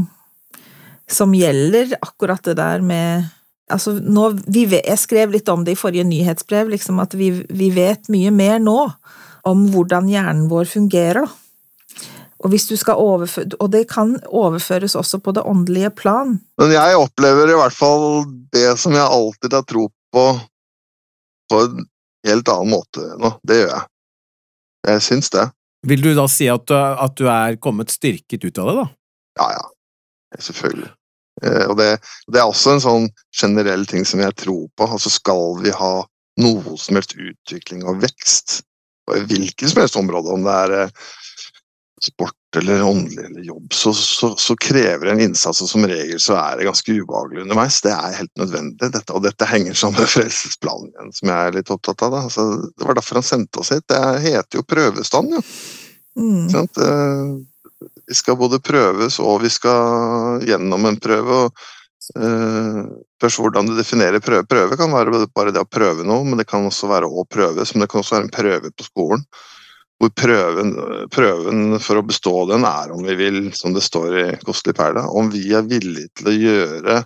som 1.11 1.35
gjelder 1.37 1.93
akkurat 2.01 2.45
det 2.49 2.59
der 2.61 2.85
med 2.85 3.31
Altså, 3.73 3.95
nå, 3.97 4.27
vet, 4.53 4.83
jeg 4.85 5.01
skrev 5.01 5.31
litt 5.33 5.49
om 5.49 5.63
det 5.65 5.73
i 5.73 5.79
forrige 5.81 6.05
nyhetsbrev, 6.05 6.69
liksom, 6.69 6.99
at 7.01 7.15
vi, 7.17 7.31
vi 7.49 7.71
vet 7.73 8.11
mye 8.13 8.29
mer 8.29 8.59
nå 8.61 8.77
om 9.49 9.63
hvordan 9.73 10.11
hjernen 10.13 10.51
vår 10.51 10.69
fungerer. 10.69 11.25
da. 11.25 11.44
Og, 12.45 12.51
hvis 12.53 12.67
du 12.69 12.75
skal 12.77 13.01
overføre, 13.01 13.57
og 13.57 13.71
det 13.73 13.87
kan 13.89 14.19
overføres 14.29 14.95
også 15.01 15.19
på 15.25 15.33
det 15.33 15.47
åndelige 15.49 15.91
plan. 15.97 16.37
Men 16.61 16.75
jeg 16.75 16.99
opplever 17.01 17.49
i 17.49 17.57
hvert 17.57 17.77
fall 17.77 18.27
det 18.53 18.67
som 18.81 18.93
jeg 18.93 19.05
alltid 19.05 19.57
har 19.57 19.65
tro 19.65 19.87
på, 20.13 20.25
på 21.49 21.61
en 21.65 21.87
helt 22.29 22.51
annen 22.53 22.75
måte 22.75 23.07
nå. 23.21 23.33
Det 23.49 23.63
gjør 23.63 23.73
jeg. 23.73 23.87
Jeg 24.91 25.07
syns 25.07 25.33
det. 25.33 25.47
Vil 25.89 26.05
du 26.05 26.11
da 26.17 26.27
si 26.29 26.51
at 26.53 26.67
du, 26.69 26.77
at 26.77 27.17
du 27.17 27.25
er 27.33 27.57
kommet 27.61 27.93
styrket 27.93 28.45
ut 28.45 28.61
av 28.61 28.69
det, 28.69 28.77
da? 28.83 28.87
Ja, 29.41 29.49
ja. 29.57 29.65
Selvfølgelig. 30.45 30.91
Eh, 31.43 31.65
og 31.71 31.77
det, 31.79 31.91
det 32.29 32.41
er 32.41 32.49
også 32.49 32.75
en 32.75 32.85
sånn 32.85 33.09
generell 33.35 33.85
ting 33.91 34.07
som 34.09 34.23
jeg 34.23 34.37
tror 34.41 34.67
på. 34.77 34.89
Altså 34.89 35.13
skal 35.13 35.61
vi 35.65 35.75
ha 35.75 35.95
noe 36.45 36.77
som 36.81 36.99
helst 36.99 37.17
utvikling 37.17 37.85
og 37.89 38.01
vekst, 38.03 38.63
på 39.05 39.21
hvilket 39.29 39.71
som 39.71 39.83
helst 39.83 39.99
område, 40.01 40.33
om 40.33 40.47
det 40.47 40.55
er 40.65 40.77
eh, 40.79 41.05
sport 42.05 42.59
eller 42.59 42.83
åndelig 42.87 43.25
eller 43.25 43.47
jobb, 43.49 43.73
så, 43.75 43.93
så, 43.97 44.35
så 44.39 44.57
krever 44.57 45.07
det 45.07 45.15
en 45.15 45.23
innsats, 45.29 45.63
og 45.65 45.71
som 45.71 45.87
regel 45.91 46.21
så 46.23 46.37
er 46.39 46.59
det 46.59 46.69
ganske 46.69 46.95
ubehagelig 46.95 47.43
underveis. 47.43 47.81
Det 47.83 47.95
er 47.95 48.19
helt 48.21 48.35
nødvendig, 48.39 48.91
dette, 48.95 49.15
og 49.15 49.25
dette 49.25 49.49
henger 49.51 49.79
sammen 49.79 50.05
med 50.05 50.13
frelsesplanen 50.13 50.93
igjen, 50.93 51.15
som 51.17 51.33
jeg 51.33 51.49
er 51.49 51.57
litt 51.59 51.73
opptatt 51.75 52.05
av. 52.07 52.15
Da. 52.15 52.23
Altså, 52.29 52.47
det 52.71 52.89
var 52.89 52.99
derfor 52.99 53.21
han 53.21 53.27
sendte 53.27 53.63
oss 53.63 53.73
hit. 53.75 53.87
Det 53.91 54.03
heter 54.27 54.61
jo 54.61 54.67
prøvestand, 54.75 55.39
jo. 55.39 55.43
Mm. 56.15 56.47
Eh, 56.55 57.91
Vi 58.07 58.15
skal 58.15 58.37
både 58.39 58.61
prøves 58.63 59.17
og 59.19 59.41
vi 59.43 59.51
skal 59.51 60.45
gjennom 60.47 60.87
en 60.87 61.01
prøve. 61.03 61.41
og 61.47 62.21
eh, 62.21 62.85
Spørs 63.19 63.39
hvordan 63.41 63.67
du 63.67 63.75
definerer 63.79 64.21
prøve. 64.21 64.45
Prøve 64.47 64.77
kan 64.77 64.93
være 64.93 65.25
bare 65.35 65.55
det 65.55 65.63
å 65.65 65.69
prøve 65.69 66.05
noe, 66.05 66.23
men 66.29 66.39
det 66.39 66.47
kan 66.51 66.67
også 66.67 66.91
være 66.91 67.09
å 67.09 67.25
prøves. 67.25 67.75
Men 67.75 67.85
det 67.85 67.91
kan 67.91 68.03
også 68.03 68.19
være 68.19 68.29
en 68.29 68.35
prøve 68.35 68.71
på 68.71 68.87
skolen. 68.87 69.25
Hvor 70.03 70.11
prøven, 70.19 70.73
prøven 71.15 71.79
for 71.81 72.01
å 72.01 72.07
bestå 72.07 72.33
den 72.51 72.65
er 72.67 72.91
om 72.93 73.05
vi 73.07 73.15
vil, 73.19 73.53
som 73.57 73.73
det 73.77 73.85
står 73.87 74.17
i 74.21 74.25
Kostelig 74.45 74.75
perle, 74.77 75.05
om 75.07 75.31
vi 75.33 75.47
er 75.55 75.63
villige 75.71 76.11
til 76.19 76.31
å 76.33 76.35
gjøre 76.35 76.97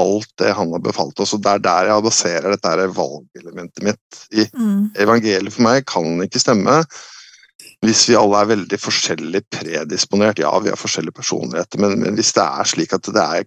alt 0.00 0.30
det 0.40 0.52
han 0.56 0.70
har 0.72 0.82
befalt 0.82 1.20
oss. 1.20 1.34
og 1.34 1.42
Det 1.44 1.50
er 1.52 1.62
der 1.66 1.90
jeg 1.90 2.04
baserer 2.06 2.54
dette 2.54 2.88
valgelementet 2.96 3.82
mitt 3.84 4.20
i 4.32 4.46
Mm. 4.56 4.90
evangeliet 4.96 5.52
for 5.52 5.62
meg 5.66 5.84
kan 5.86 6.04
ikke 6.22 6.40
stemme 6.40 6.84
hvis 7.84 8.08
vi 8.08 8.16
alle 8.16 8.36
er 8.40 8.50
veldig 8.56 8.78
forskjellig 8.78 9.40
predisponert. 9.50 10.38
Ja, 10.38 10.52
vi 10.60 10.68
har 10.68 10.76
forskjellige 10.76 11.16
personligheter, 11.16 11.78
men, 11.80 11.98
men 12.00 12.14
hvis 12.14 12.32
det 12.36 12.42
er 12.44 12.64
slik 12.68 12.92
at 12.92 13.02
det 13.08 13.22
er 13.24 13.44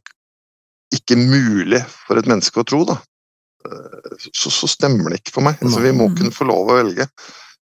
ikke 0.93 1.17
mulig 1.17 1.81
for 2.07 2.17
et 2.17 2.25
menneske 2.29 2.59
å 2.61 2.65
tro, 2.65 2.83
da, 2.85 2.97
eh, 3.65 4.17
så, 4.33 4.49
så 4.53 4.67
stemmer 4.69 5.09
det 5.13 5.21
ikke 5.21 5.35
for 5.37 5.45
meg. 5.45 5.57
Altså, 5.61 5.81
vi 5.81 5.91
må 5.93 6.09
Mm. 6.09 6.15
kunne 6.17 6.33
få 6.33 6.45
lov 6.49 6.69
å 6.69 6.77
velge. 6.81 7.07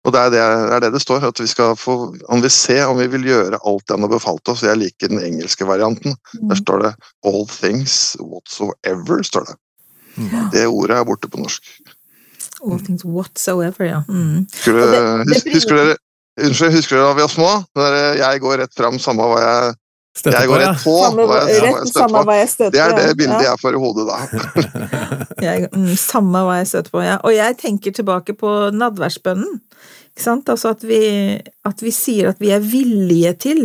Og 0.07 0.13
det 0.15 0.19
er 0.19 0.29
det, 0.31 0.39
er 0.39 0.79
det 0.79 0.93
det 0.93 1.01
står, 1.03 1.25
at 1.27 1.39
vi 1.41 1.47
skal 1.51 1.75
få 1.75 1.95
om 2.31 2.41
vi 2.41 2.49
se 2.49 2.77
om 2.87 2.97
vi 3.01 3.07
vil 3.11 3.25
gjøre 3.27 3.59
alt 3.67 3.83
det 3.87 3.95
han 3.97 4.05
har 4.05 4.11
befalt 4.13 4.47
oss. 4.51 4.63
Jeg 4.63 4.79
liker 4.79 5.11
den 5.11 5.19
engelske 5.23 5.67
varianten. 5.67 6.15
Der 6.49 6.55
står 6.55 6.85
det 6.85 6.93
'all 7.25 7.43
things 7.49 8.15
whatsoever'. 8.19 9.23
står 9.23 9.43
det. 9.49 9.55
Det 10.51 10.67
ordet 10.67 10.97
er 10.97 11.03
borte 11.03 11.27
på 11.29 11.37
norsk. 11.37 11.63
All 12.63 12.79
things 12.79 13.05
whatsoever, 13.05 13.85
ja. 13.85 14.01
Mm. 14.07 14.47
Husker, 14.65 15.23
hus- 15.27 15.53
husker 15.53 15.75
dere 15.75 15.97
Unnskyld, 16.39 16.71
husker 16.71 16.95
dere 16.95 17.07
da 17.07 17.13
vi 17.13 17.21
var 17.21 17.27
små? 17.27 17.49
Der, 17.75 17.95
jeg 18.15 18.39
går 18.39 18.57
rett 18.61 18.75
fram, 18.77 18.99
samme 18.99 19.25
hva 19.27 19.39
jeg 19.43 19.75
Støtte 20.19 20.39
Jeg 20.41 20.49
går 20.51 20.59
rett 20.65 20.81
på. 20.83 20.93
Samme, 20.99 21.25
hva 21.29 21.37
jeg, 21.47 21.61
rett 21.63 21.77
støtter 21.79 21.99
samme 22.01 22.19
på. 22.19 22.23
hva 22.27 22.35
jeg 22.39 22.49
støter 22.51 22.75
Det 22.75 22.81
er 22.83 22.95
det 22.97 23.17
bildet 23.21 23.43
Ja. 23.45 23.51
jeg 23.53 23.61
får 23.61 23.77
i 23.77 23.81
hodet 23.85 24.05
da. 24.09 24.17
Jeg, 25.45 25.69
mm, 25.71 25.93
samme 25.95 26.41
hva 26.43 26.57
jeg 26.59 26.67
støter 26.73 26.91
på, 26.91 27.01
ja. 27.05 27.15
Og 27.23 27.31
jeg 27.31 27.55
tenker 27.61 27.93
tilbake 27.95 28.33
på 28.35 28.51
nadværsbønnen. 28.75 29.61
Ikke 30.11 30.25
sant? 30.25 30.49
Altså 30.51 30.73
at 30.75 30.83
vi, 30.83 30.99
at 31.69 31.83
vi 31.85 31.93
sier 31.95 32.33
at 32.33 32.41
vi 32.43 32.51
er 32.51 32.59
villige 32.59 33.31
til. 33.47 33.61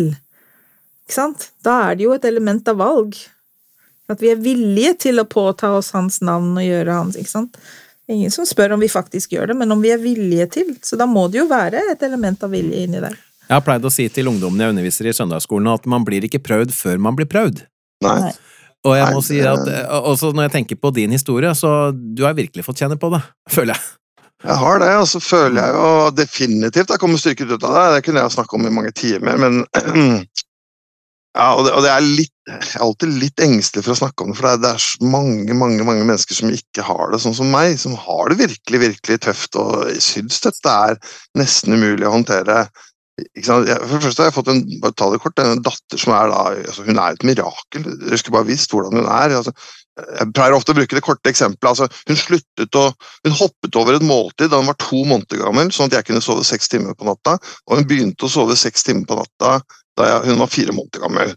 Ikke 1.04 1.16
sant? 1.16 1.48
Da 1.66 1.80
er 1.90 1.98
det 1.98 2.06
jo 2.06 2.14
et 2.14 2.28
element 2.30 2.68
av 2.70 2.78
valg. 2.78 3.18
At 4.12 4.22
vi 4.22 4.30
er 4.30 4.38
villige 4.44 4.94
til 5.08 5.18
å 5.18 5.26
påta 5.26 5.72
oss 5.74 5.90
hans 5.96 6.20
navn 6.22 6.54
og 6.60 6.62
gjøre 6.66 6.94
hans, 7.00 7.18
ikke 7.18 7.32
sant? 7.32 7.58
Ingen 8.12 8.30
som 8.30 8.44
spør 8.46 8.76
om 8.76 8.82
vi 8.84 8.90
faktisk 8.92 9.32
gjør 9.32 9.50
det, 9.50 9.54
men 9.56 9.72
om 9.72 9.80
vi 9.82 9.90
er 9.94 9.98
villige 10.02 10.46
til. 10.60 10.74
Så 10.84 10.98
da 11.00 11.06
må 11.08 11.24
det 11.32 11.40
jo 11.40 11.46
være 11.50 11.80
et 11.94 12.02
element 12.04 12.42
av 12.44 12.52
vilje 12.52 12.84
inni 12.84 13.00
der. 13.00 13.16
Jeg 13.44 13.54
har 13.58 13.64
pleid 13.64 13.84
å 13.84 13.92
si 13.92 14.06
til 14.12 14.30
ungdommene 14.30 14.66
jeg 14.66 14.74
underviser 14.74 15.10
i 15.10 15.16
søndagsskolen 15.16 15.68
at 15.74 15.88
man 15.90 16.04
blir 16.06 16.24
ikke 16.24 16.42
prøvd 16.44 16.72
før 16.74 17.02
man 17.02 17.18
blir 17.18 17.28
prøvd. 17.28 17.64
Nei. 18.04 18.32
Og 18.84 18.96
jeg 18.98 19.04
Nei, 19.04 19.12
må 19.16 19.20
si 19.24 19.40
at, 19.48 19.68
også 20.04 20.32
når 20.36 20.48
jeg 20.48 20.54
tenker 20.58 20.80
på 20.80 20.92
din 20.96 21.12
historie, 21.14 21.50
så 21.56 21.92
du 21.92 22.24
har 22.26 22.36
virkelig 22.36 22.66
fått 22.66 22.82
kjenne 22.84 23.00
på 23.00 23.12
det, 23.14 23.22
føler 23.56 23.76
jeg. 23.76 23.84
Jeg 24.44 24.60
har 24.60 24.80
det, 24.82 24.90
og 25.00 25.06
så 25.08 25.20
føler 25.24 25.56
jeg 25.56 25.72
jo 25.72 26.08
definitivt 26.12 26.90
jeg 26.92 27.00
kommer 27.00 27.20
styrket 27.20 27.54
ut 27.54 27.62
av 27.64 27.76
det. 27.78 27.84
Det 27.94 28.02
kunne 28.08 28.24
jeg 28.24 28.34
snakke 28.34 28.58
om 28.58 28.66
i 28.68 28.72
mange 28.76 28.92
timer, 28.96 29.38
men 29.40 29.62
ja, 31.38 31.46
og 31.54 31.64
det, 31.64 31.72
og 31.72 31.80
det 31.86 31.92
er 31.94 32.04
litt 32.04 32.32
Jeg 32.44 32.74
er 32.74 32.82
alltid 32.84 33.14
litt 33.22 33.40
engstelig 33.40 33.86
for 33.86 33.94
å 33.94 34.00
snakke 34.02 34.20
om 34.26 34.34
det, 34.34 34.36
for 34.36 34.44
det 34.44 34.52
er, 34.52 34.58
det 34.60 34.72
er 34.74 35.12
mange 35.14 35.56
mange, 35.56 35.86
mange 35.88 36.04
mennesker 36.04 36.36
som 36.36 36.52
ikke 36.52 36.84
har 36.84 37.14
det 37.14 37.22
sånn 37.24 37.36
som 37.38 37.48
meg, 37.48 37.78
som 37.80 37.94
har 37.96 38.28
det 38.28 38.36
virkelig 38.42 38.82
virkelig 38.82 39.22
tøft, 39.24 39.56
og 39.56 39.88
syns 40.04 40.42
dette 40.44 40.74
er 40.90 41.00
nesten 41.40 41.78
umulig 41.78 42.04
å 42.04 42.12
håndtere. 42.18 42.66
For 43.14 43.62
det 43.62 44.02
første 44.02 44.24
har 44.24 44.26
jeg 44.26 44.34
fått 44.34 44.48
en 44.50 44.60
bare 44.82 44.94
ta 44.98 45.06
det 45.12 45.20
kort, 45.22 45.38
en 45.38 45.62
datter 45.62 46.00
som 46.02 46.16
er 46.16 46.32
da 46.32 46.38
altså 46.50 46.82
Hun 46.82 46.98
er 46.98 47.14
et 47.14 47.26
mirakel. 47.26 47.84
Dere 47.86 48.18
skulle 48.18 48.40
bare 48.40 48.48
visst 48.48 48.74
hvordan 48.74 48.98
hun 48.98 49.06
er. 49.06 49.36
Altså, 49.38 49.52
jeg 49.94 50.32
pleier 50.34 50.56
ofte 50.56 50.74
å 50.74 50.78
bruke 50.80 50.98
det 50.98 51.04
korte 51.06 51.30
eksempelet. 51.30 51.70
Altså, 51.70 51.86
hun 52.10 52.18
sluttet 52.18 52.78
å, 52.80 52.88
hun 53.26 53.36
hoppet 53.38 53.78
over 53.78 53.94
et 53.94 54.06
måltid 54.06 54.50
da 54.50 54.58
hun 54.58 54.70
var 54.72 54.78
to 54.82 55.04
måneder 55.06 55.44
gammel, 55.44 55.70
sånn 55.74 55.92
at 55.92 56.00
jeg 56.00 56.08
kunne 56.08 56.24
sove 56.24 56.46
seks 56.46 56.72
timer 56.72 56.96
på 56.98 57.06
natta. 57.06 57.36
Og 57.68 57.78
hun 57.78 57.86
begynte 57.90 58.26
å 58.26 58.32
sove 58.32 58.58
seks 58.58 58.86
timer 58.88 59.06
på 59.06 59.20
natta 59.20 59.60
da 59.94 60.08
jeg, 60.10 60.24
hun 60.32 60.42
var 60.42 60.50
fire 60.50 60.74
måneder 60.74 61.04
gammel. 61.04 61.36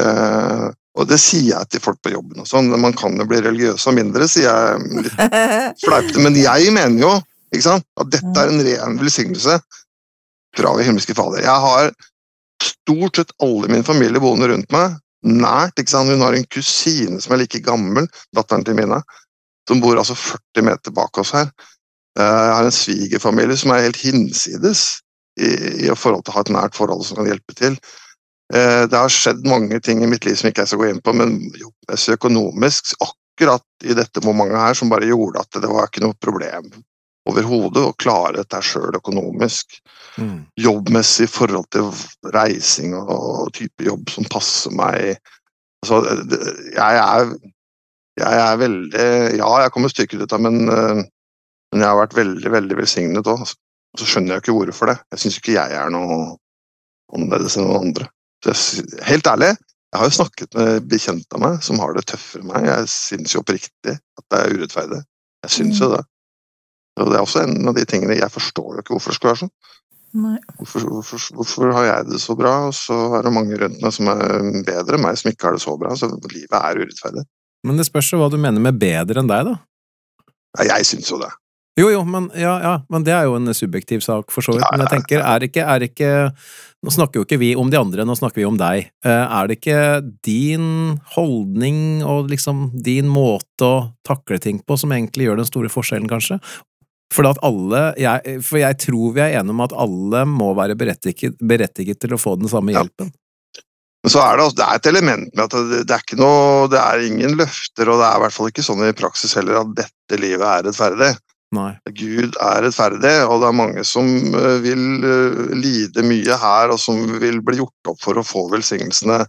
Eh, 0.00 0.66
og 0.98 1.06
det 1.10 1.20
sier 1.22 1.52
jeg 1.52 1.70
til 1.70 1.82
folk 1.82 2.00
på 2.02 2.10
jobben 2.10 2.42
og 2.42 2.50
sånn. 2.50 2.72
Man 2.82 2.94
kan 2.98 3.14
jo 3.18 3.26
bli 3.30 3.38
religiøs 3.42 3.86
av 3.90 3.94
mindre, 3.94 4.26
sier 4.30 4.50
jeg 4.50 5.14
Fleipte. 5.84 6.18
Men 6.22 6.34
jeg 6.38 6.74
mener 6.74 6.98
jo 6.98 7.14
sant, 7.62 7.86
at 8.02 8.10
dette 8.10 8.34
er 8.34 8.50
en 8.50 8.62
ren 8.66 8.98
velsignelse 8.98 9.60
vår 10.62 10.84
himmelske 10.86 11.14
Fader. 11.16 11.42
Jeg 11.42 11.60
har 11.66 11.90
stort 12.62 13.16
sett 13.16 13.32
alle 13.42 13.68
min 13.68 13.84
familie 13.84 14.20
boende 14.22 14.48
rundt 14.48 14.70
meg. 14.74 14.98
Nært. 15.24 15.78
ikke 15.80 15.90
sant? 15.90 16.10
Hun 16.12 16.20
har 16.20 16.36
en 16.36 16.46
kusine 16.52 17.20
som 17.20 17.32
er 17.34 17.42
like 17.44 17.60
gammel, 17.64 18.08
datteren 18.36 18.64
til 18.64 18.76
Mina, 18.76 19.00
som 19.68 19.80
bor 19.80 19.96
altså 19.96 20.14
40 20.14 20.66
meter 20.68 20.92
bak 20.92 21.18
oss 21.18 21.32
her. 21.32 21.48
Eh, 22.18 22.22
Jeg 22.22 22.54
har 22.54 22.64
en 22.64 22.78
svigerfamilie 22.78 23.56
som 23.56 23.72
er 23.72 23.86
helt 23.88 23.96
hinsides 23.96 25.00
i, 25.40 25.48
i 25.88 25.94
forhold 25.96 26.24
til 26.24 26.34
å 26.34 26.36
ha 26.36 26.44
et 26.44 26.52
nært 26.54 26.76
forhold 26.76 27.04
som 27.06 27.16
kan 27.16 27.26
hjelpe 27.30 27.56
til. 27.56 27.78
Eh, 28.52 28.84
Det 28.86 28.98
har 28.98 29.08
skjedd 29.08 29.46
mange 29.48 29.80
ting 29.80 30.04
i 30.04 30.10
mitt 30.10 30.24
liv 30.28 30.36
som 30.36 30.50
ikke 30.50 30.62
jeg 30.62 30.74
skal 30.74 30.82
gå 30.84 30.90
inn 30.92 31.00
på, 31.00 31.16
men 31.16 31.38
jobbmessig 31.56 32.18
økonomisk 32.18 32.94
akkurat 33.00 33.64
i 33.82 33.96
dette 33.96 34.20
momentet 34.22 34.60
her 34.60 34.74
som 34.78 34.92
bare 34.92 35.08
gjorde 35.08 35.40
at 35.40 35.62
det 35.62 35.72
var 35.72 35.88
ikke 35.88 36.04
noe 36.04 36.14
problem 36.20 36.68
overhodet 37.30 37.82
å 37.84 37.96
klare 38.00 38.42
dette 38.42 38.60
sjøl 38.64 38.98
økonomisk. 38.98 39.78
Mm. 40.20 40.44
Jobbmessig 40.60 41.26
i 41.26 41.32
forhold 41.32 41.66
til 41.74 41.88
reising 42.34 42.94
og, 42.98 43.10
og 43.14 43.52
type 43.56 43.86
jobb 43.86 44.12
som 44.12 44.28
passer 44.30 44.74
meg. 44.76 45.18
Altså, 45.84 46.02
jeg 46.76 47.00
er 47.00 47.34
jeg 48.20 48.40
er 48.40 48.60
veldig 48.60 49.06
Ja, 49.40 49.50
jeg 49.64 49.74
kommer 49.74 49.90
styrket 49.90 50.22
ut 50.22 50.34
av 50.34 50.42
men, 50.44 50.68
eh, 50.70 51.02
men 51.72 51.82
jeg 51.82 51.88
har 51.88 51.98
vært 51.98 52.16
veldig, 52.18 52.50
veldig 52.54 52.78
velsignet 52.78 53.30
òg. 53.30 53.42
Og 53.42 54.00
så 54.00 54.08
skjønner 54.08 54.36
jeg 54.36 54.44
ikke 54.44 54.56
hvorfor 54.58 54.90
det. 54.90 54.98
Jeg 55.14 55.22
syns 55.22 55.38
ikke 55.40 55.56
jeg 55.56 55.78
er 55.78 55.90
noe 55.94 56.36
annerledes 57.14 57.56
enn 57.58 57.66
noen 57.68 57.88
andre. 57.88 58.08
Så 58.42 58.52
jeg, 58.52 58.86
helt 59.08 59.30
ærlig, 59.30 59.50
jeg 59.94 60.00
har 60.00 60.10
jo 60.10 60.16
snakket 60.16 60.56
med 60.58 60.86
bekjente 60.90 61.38
av 61.38 61.42
meg 61.42 61.60
som 61.62 61.78
har 61.82 61.94
det 61.94 62.06
tøffere 62.10 62.42
enn 62.42 62.50
meg. 62.52 62.66
Jeg 62.70 62.90
syns 62.94 63.34
jo 63.34 63.42
oppriktig 63.42 63.94
at 63.94 64.24
det 64.30 64.40
er 64.40 64.56
urettferdig. 64.58 65.00
Jeg 65.46 65.54
syns 65.58 65.82
jo 65.82 65.90
det. 65.94 66.02
Og 67.00 67.10
det 67.10 67.18
er 67.18 67.24
også 67.24 67.42
en 67.42 67.68
av 67.68 67.74
de 67.74 67.82
tingene 67.90 68.14
Jeg 68.14 68.30
forstår 68.30 68.76
jo 68.76 68.82
ikke 68.84 68.94
hvorfor 68.94 69.10
det 69.10 69.18
skulle 69.18 69.32
være 69.32 69.42
sånn. 69.44 69.54
Nei. 70.14 70.36
Hvorfor, 70.60 70.84
hvorfor, 70.86 71.22
hvorfor 71.34 71.72
har 71.74 71.86
jeg 71.88 72.10
det 72.12 72.20
så 72.22 72.36
bra, 72.38 72.52
og 72.68 72.74
så 72.78 72.98
er 73.18 73.24
det 73.26 73.32
mange 73.34 73.56
rundt 73.58 73.80
meg 73.82 73.94
som 73.96 74.10
er 74.12 74.44
bedre 74.62 74.94
enn 74.94 75.02
meg, 75.02 75.18
som 75.18 75.32
ikke 75.32 75.48
har 75.48 75.56
det 75.56 75.64
så 75.64 75.74
bra. 75.80 75.94
Så 75.98 76.06
livet 76.30 76.54
er 76.54 76.82
urettferdig. 76.84 77.24
Men 77.66 77.80
det 77.80 77.88
spørs 77.88 78.12
jo 78.12 78.20
hva 78.20 78.28
du 78.30 78.36
mener 78.38 78.62
med 78.62 78.78
bedre 78.78 79.24
enn 79.24 79.30
deg, 79.30 79.48
da. 79.50 79.56
Ja, 80.60 80.76
jeg 80.76 80.86
syns 80.86 81.10
jo 81.10 81.18
det. 81.18 81.32
Jo, 81.74 81.88
jo, 81.90 82.04
men, 82.06 82.28
ja, 82.38 82.52
ja, 82.62 82.74
men 82.92 83.02
det 83.02 83.10
er 83.16 83.24
jo 83.26 83.34
en 83.34 83.50
subjektiv 83.50 84.04
sak, 84.06 84.30
for 84.30 84.46
så 84.46 84.54
vidt. 84.54 84.66
Men 84.70 84.84
jeg 84.84 84.92
tenker, 84.92 85.24
er 85.26 85.48
ikke, 85.48 85.64
er 85.66 85.88
ikke 85.88 86.12
Nå 86.84 86.92
snakker 86.92 87.16
jo 87.16 87.24
ikke 87.24 87.38
vi 87.40 87.54
om 87.56 87.70
de 87.72 87.78
andre, 87.80 88.04
nå 88.04 88.12
snakker 88.12 88.42
vi 88.42 88.44
om 88.44 88.58
deg. 88.60 88.90
Eh, 89.08 89.10
Er 89.38 89.48
det 89.48 89.54
ikke 89.56 89.78
din 90.26 90.98
holdning 91.14 92.04
og 92.04 92.28
liksom 92.28 92.66
din 92.84 93.08
måte 93.08 93.64
å 93.64 93.78
takle 94.04 94.36
ting 94.36 94.58
på 94.60 94.76
som 94.76 94.92
egentlig 94.92 95.24
gjør 95.24 95.40
den 95.40 95.48
store 95.48 95.72
forskjellen, 95.72 96.10
kanskje? 96.12 96.36
For, 97.12 97.26
at 97.28 97.38
alle, 97.46 97.82
jeg, 98.00 98.38
for 98.42 98.58
jeg 98.58 98.78
tror 98.80 99.12
vi 99.14 99.22
er 99.22 99.36
enige 99.40 99.54
om 99.54 99.60
at 99.66 99.74
alle 99.76 100.24
må 100.26 100.54
være 100.56 100.76
berettiget, 100.78 101.36
berettiget 101.38 102.00
til 102.02 102.16
å 102.16 102.20
få 102.20 102.38
den 102.40 102.48
samme 102.50 102.72
Ja. 102.74 102.82
hjelpen. 102.82 103.12
Men 104.04 104.12
så 104.12 104.20
er 104.20 104.36
det, 104.36 104.46
det 104.58 104.64
er 104.64 104.74
et 104.80 104.86
element 104.90 105.30
med 105.32 105.44
at 105.46 105.54
det, 105.70 105.78
det 105.88 105.94
er 105.94 106.02
ikke 106.02 106.18
noe 106.20 106.66
Det 106.68 106.76
er 106.76 107.04
ingen 107.06 107.38
løfter, 107.40 107.88
og 107.88 108.02
det 108.02 108.08
er 108.08 108.18
i 108.18 108.22
hvert 108.24 108.34
fall 108.36 108.50
ikke 108.50 108.64
sånn 108.66 108.82
i 108.84 108.96
praksis 108.96 109.32
heller 109.38 109.62
at 109.62 109.70
dette 109.78 110.18
livet 110.20 110.44
er 110.44 110.66
rettferdig. 110.66 111.12
Nei. 111.54 111.70
Gud 111.96 112.36
er 112.42 112.64
rettferdig, 112.66 113.14
og 113.30 113.40
det 113.40 113.48
er 113.48 113.56
mange 113.56 113.84
som 113.86 114.08
eh, 114.34 114.58
vil 114.64 115.06
eh, 115.06 115.54
lide 115.56 116.04
mye 116.04 116.36
her, 116.40 116.74
og 116.74 116.80
som 116.82 116.98
vil 117.22 117.40
bli 117.46 117.60
gjort 117.62 117.92
opp 117.94 118.02
for 118.02 118.18
å 118.20 118.26
få 118.26 118.48
velsignelsene 118.52 119.22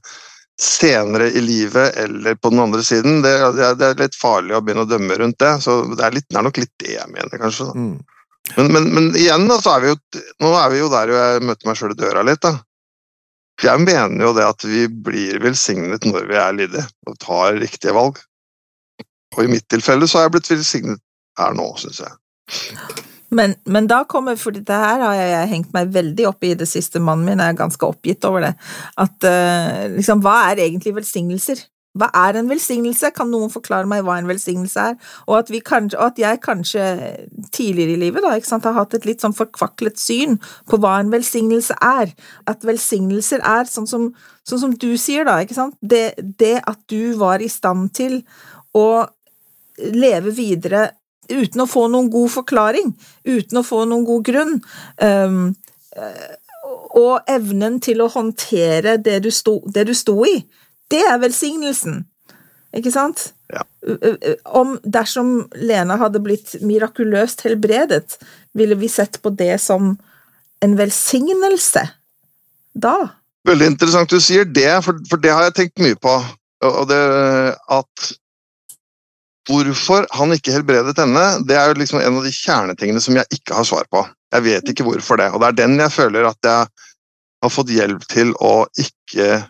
senere 0.62 1.28
i 1.36 1.42
livet 1.44 1.96
eller 2.00 2.36
på 2.40 2.50
den 2.54 2.60
andre 2.64 2.84
siden. 2.84 3.22
Det, 3.26 3.32
det, 3.58 3.64
er- 3.70 3.80
det 3.80 3.90
litt 4.00 4.16
farlig 4.20 4.56
å 4.56 4.62
begynne 4.64 4.86
å 4.86 4.90
dømme 4.90 5.18
rundt 5.20 5.40
det, 5.44 5.54
så 5.64 5.82
det 5.92 6.04
er, 6.06 6.16
litt, 6.16 6.28
det 6.30 6.40
er 6.40 6.46
nok 6.48 6.60
litt 6.62 6.74
det 6.84 6.94
jeg 6.96 7.12
mener, 7.12 7.40
kanskje. 7.42 7.68
Mm. 7.76 7.96
Men, 8.56 8.68
men, 8.72 8.88
men 8.94 9.10
igjen, 9.18 9.48
da, 9.50 9.58
så 9.62 9.74
er 9.76 9.82
vi 9.84 9.90
jo, 9.90 9.98
nå 10.46 10.52
er 10.60 10.70
vi 10.72 10.80
jo 10.84 10.90
der 10.94 11.12
jeg 11.12 11.44
møter 11.50 11.68
meg 11.72 11.80
sjøl 11.80 11.96
i 11.96 12.00
døra 12.00 12.24
litt. 12.28 12.44
da. 12.46 12.54
Jeg 13.64 13.82
mener 13.86 14.26
jo 14.28 14.34
det 14.36 14.46
at 14.46 14.64
vi 14.68 14.86
blir 14.92 15.40
velsignet 15.44 16.06
når 16.08 16.30
vi 16.30 16.38
er 16.40 16.56
lydige 16.58 16.86
og 17.10 17.18
tar 17.24 17.56
riktige 17.62 17.96
valg. 17.96 18.20
Og 19.36 19.44
i 19.44 19.52
mitt 19.52 19.66
tilfelle 19.72 20.08
så 20.08 20.20
har 20.22 20.28
jeg 20.30 20.36
blitt 20.38 20.52
velsignet 20.54 21.02
her 21.40 21.56
nå, 21.58 21.68
syns 21.82 22.04
jeg. 22.04 22.14
Men, 23.30 23.56
men 23.66 23.88
da 23.90 24.04
kommer, 24.10 24.38
for 24.40 24.56
dette 24.56 24.76
her 24.80 25.02
har 25.02 25.16
jeg 25.18 25.52
hengt 25.52 25.72
meg 25.76 25.94
veldig 25.96 26.28
opp 26.30 26.46
i 26.46 26.54
det 26.58 26.68
siste, 26.70 27.02
mannen 27.02 27.26
min 27.26 27.42
er 27.42 27.58
ganske 27.58 27.88
oppgitt 27.88 28.26
over 28.28 28.46
det, 28.46 28.52
at 29.02 29.28
eh, 29.30 29.88
liksom, 29.96 30.22
hva 30.26 30.52
er 30.52 30.62
egentlig 30.68 30.94
velsignelser? 31.00 31.64
Hva 31.96 32.10
er 32.26 32.36
en 32.36 32.50
velsignelse? 32.52 33.14
Kan 33.16 33.30
noen 33.32 33.52
forklare 33.52 33.88
meg 33.88 34.04
hva 34.04 34.18
en 34.20 34.28
velsignelse 34.28 34.88
er? 34.92 34.98
Og 35.30 35.38
at, 35.38 35.52
kanskje, 35.64 35.98
og 35.98 36.10
at 36.10 36.20
jeg 36.20 36.42
kanskje 36.44 36.88
tidligere 37.56 37.96
i 37.96 38.02
livet 38.02 38.26
da, 38.26 38.34
sant, 38.44 38.68
har 38.68 38.76
hatt 38.76 38.98
et 38.98 39.08
litt 39.08 39.24
sånn 39.24 39.36
forkvaklet 39.36 40.00
syn 40.02 40.36
på 40.68 40.80
hva 40.84 40.98
en 41.00 41.14
velsignelse 41.14 41.78
er. 41.80 42.12
At 42.52 42.68
velsignelser 42.68 43.46
er 43.48 43.72
sånn 43.72 43.88
som, 43.88 44.10
sånn 44.44 44.64
som 44.66 44.76
du 44.76 44.92
sier, 45.00 45.24
da, 45.28 45.40
ikke 45.44 45.56
sant? 45.56 45.80
Det, 45.80 46.10
det 46.20 46.58
at 46.68 46.82
du 46.92 47.16
var 47.22 47.40
i 47.40 47.50
stand 47.52 47.94
til 47.96 48.20
å 48.76 49.06
leve 49.96 50.36
videre 50.36 50.90
uten 51.30 51.64
å 51.64 51.70
få 51.70 51.88
noen 51.92 52.10
god 52.14 52.34
forklaring, 52.34 52.94
uten 53.28 53.62
å 53.62 53.66
få 53.66 53.84
noen 53.90 54.06
god 54.08 54.26
grunn. 54.28 54.58
Um, 55.02 55.56
eh, 55.96 56.34
og 56.96 57.28
evnen 57.30 57.80
til 57.84 58.02
å 58.02 58.12
håndtere 58.12 58.98
det 59.04 59.20
du 59.26 59.32
sto, 59.34 59.60
det 59.68 59.86
du 59.90 59.94
sto 59.98 60.18
i. 60.28 60.40
Det 60.92 61.02
er 61.06 61.20
velsignelsen. 61.22 62.04
Ikke 62.76 62.92
sant? 62.92 63.30
Ja. 63.54 63.64
Om 64.58 64.78
dersom 64.84 65.46
Lena 65.56 65.98
hadde 66.02 66.22
blitt 66.24 66.56
mirakuløst 66.66 67.46
helbredet, 67.46 68.18
ville 68.58 68.78
vi 68.80 68.90
sett 68.92 69.22
på 69.22 69.32
det 69.36 69.60
som 69.64 69.94
en 70.64 70.76
velsignelse 70.80 71.86
da? 72.76 72.96
Veldig 73.46 73.70
interessant 73.76 74.12
du 74.12 74.20
sier 74.24 74.48
det, 74.50 74.70
for, 74.84 74.98
for 75.10 75.22
det 75.22 75.32
har 75.32 75.48
jeg 75.48 75.58
tenkt 75.60 75.84
mye 75.84 75.98
på. 76.02 76.16
Og 76.66 76.86
det 76.90 77.02
at 77.54 78.08
Hvorfor 79.46 80.08
han 80.18 80.34
ikke 80.34 80.56
helbredet 80.56 80.96
henne, 80.98 81.26
det 81.46 81.58
er 81.60 81.70
jo 81.70 81.78
liksom 81.78 82.00
en 82.02 82.18
av 82.18 82.26
de 82.26 82.32
kjernetingene 82.34 83.02
som 83.04 83.18
jeg 83.20 83.30
ikke 83.38 83.58
har 83.60 83.68
svar 83.68 83.86
på. 83.94 84.02
Jeg 84.34 84.46
vet 84.48 84.72
ikke 84.72 84.86
hvorfor 84.88 85.22
det, 85.22 85.30
og 85.32 85.42
det 85.44 85.52
er 85.52 85.60
den 85.60 85.78
jeg 85.80 85.94
føler 85.94 86.26
at 86.28 86.50
jeg 86.50 86.66
har 87.46 87.54
fått 87.54 87.74
hjelp 87.76 88.08
til 88.12 88.34
å 88.42 88.56
ikke 88.82 89.44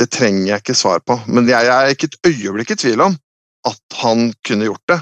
Det 0.00 0.06
trenger 0.08 0.46
jeg 0.46 0.62
ikke 0.62 0.74
svar 0.78 1.02
på, 1.04 1.12
men 1.28 1.44
jeg, 1.44 1.60
jeg 1.66 1.76
er 1.76 1.90
ikke 1.92 2.08
et 2.08 2.30
øyeblikk 2.30 2.70
i 2.72 2.76
tvil 2.80 3.02
om 3.04 3.16
at 3.68 3.96
han 4.00 4.30
kunne 4.48 4.64
gjort 4.70 4.86
det. 4.88 4.96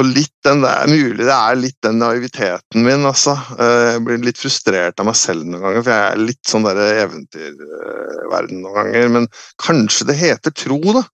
Og 0.00 0.08
litt 0.08 0.32
den 0.46 0.62
der, 0.64 0.88
mulig 0.88 1.26
det 1.26 1.34
er 1.34 1.58
litt 1.60 1.76
den 1.84 1.98
naiviteten 2.00 2.86
min, 2.86 3.04
altså. 3.04 3.34
Eh, 3.60 3.90
Jeg 3.92 4.04
blir 4.06 4.22
litt 4.24 4.40
frustrert 4.40 5.02
av 5.02 5.10
meg 5.10 5.18
selv 5.20 5.44
noen 5.44 5.60
ganger, 5.66 5.84
for 5.84 5.92
jeg 5.92 6.06
er 6.14 6.22
litt 6.30 6.48
sånn 6.48 6.64
der 6.64 6.80
eventyrverden 7.02 8.62
noen 8.62 8.78
ganger. 8.78 9.10
Men 9.18 9.28
kanskje 9.60 10.08
det 10.08 10.16
heter 10.22 10.56
tro, 10.56 10.80
da. 10.96 11.04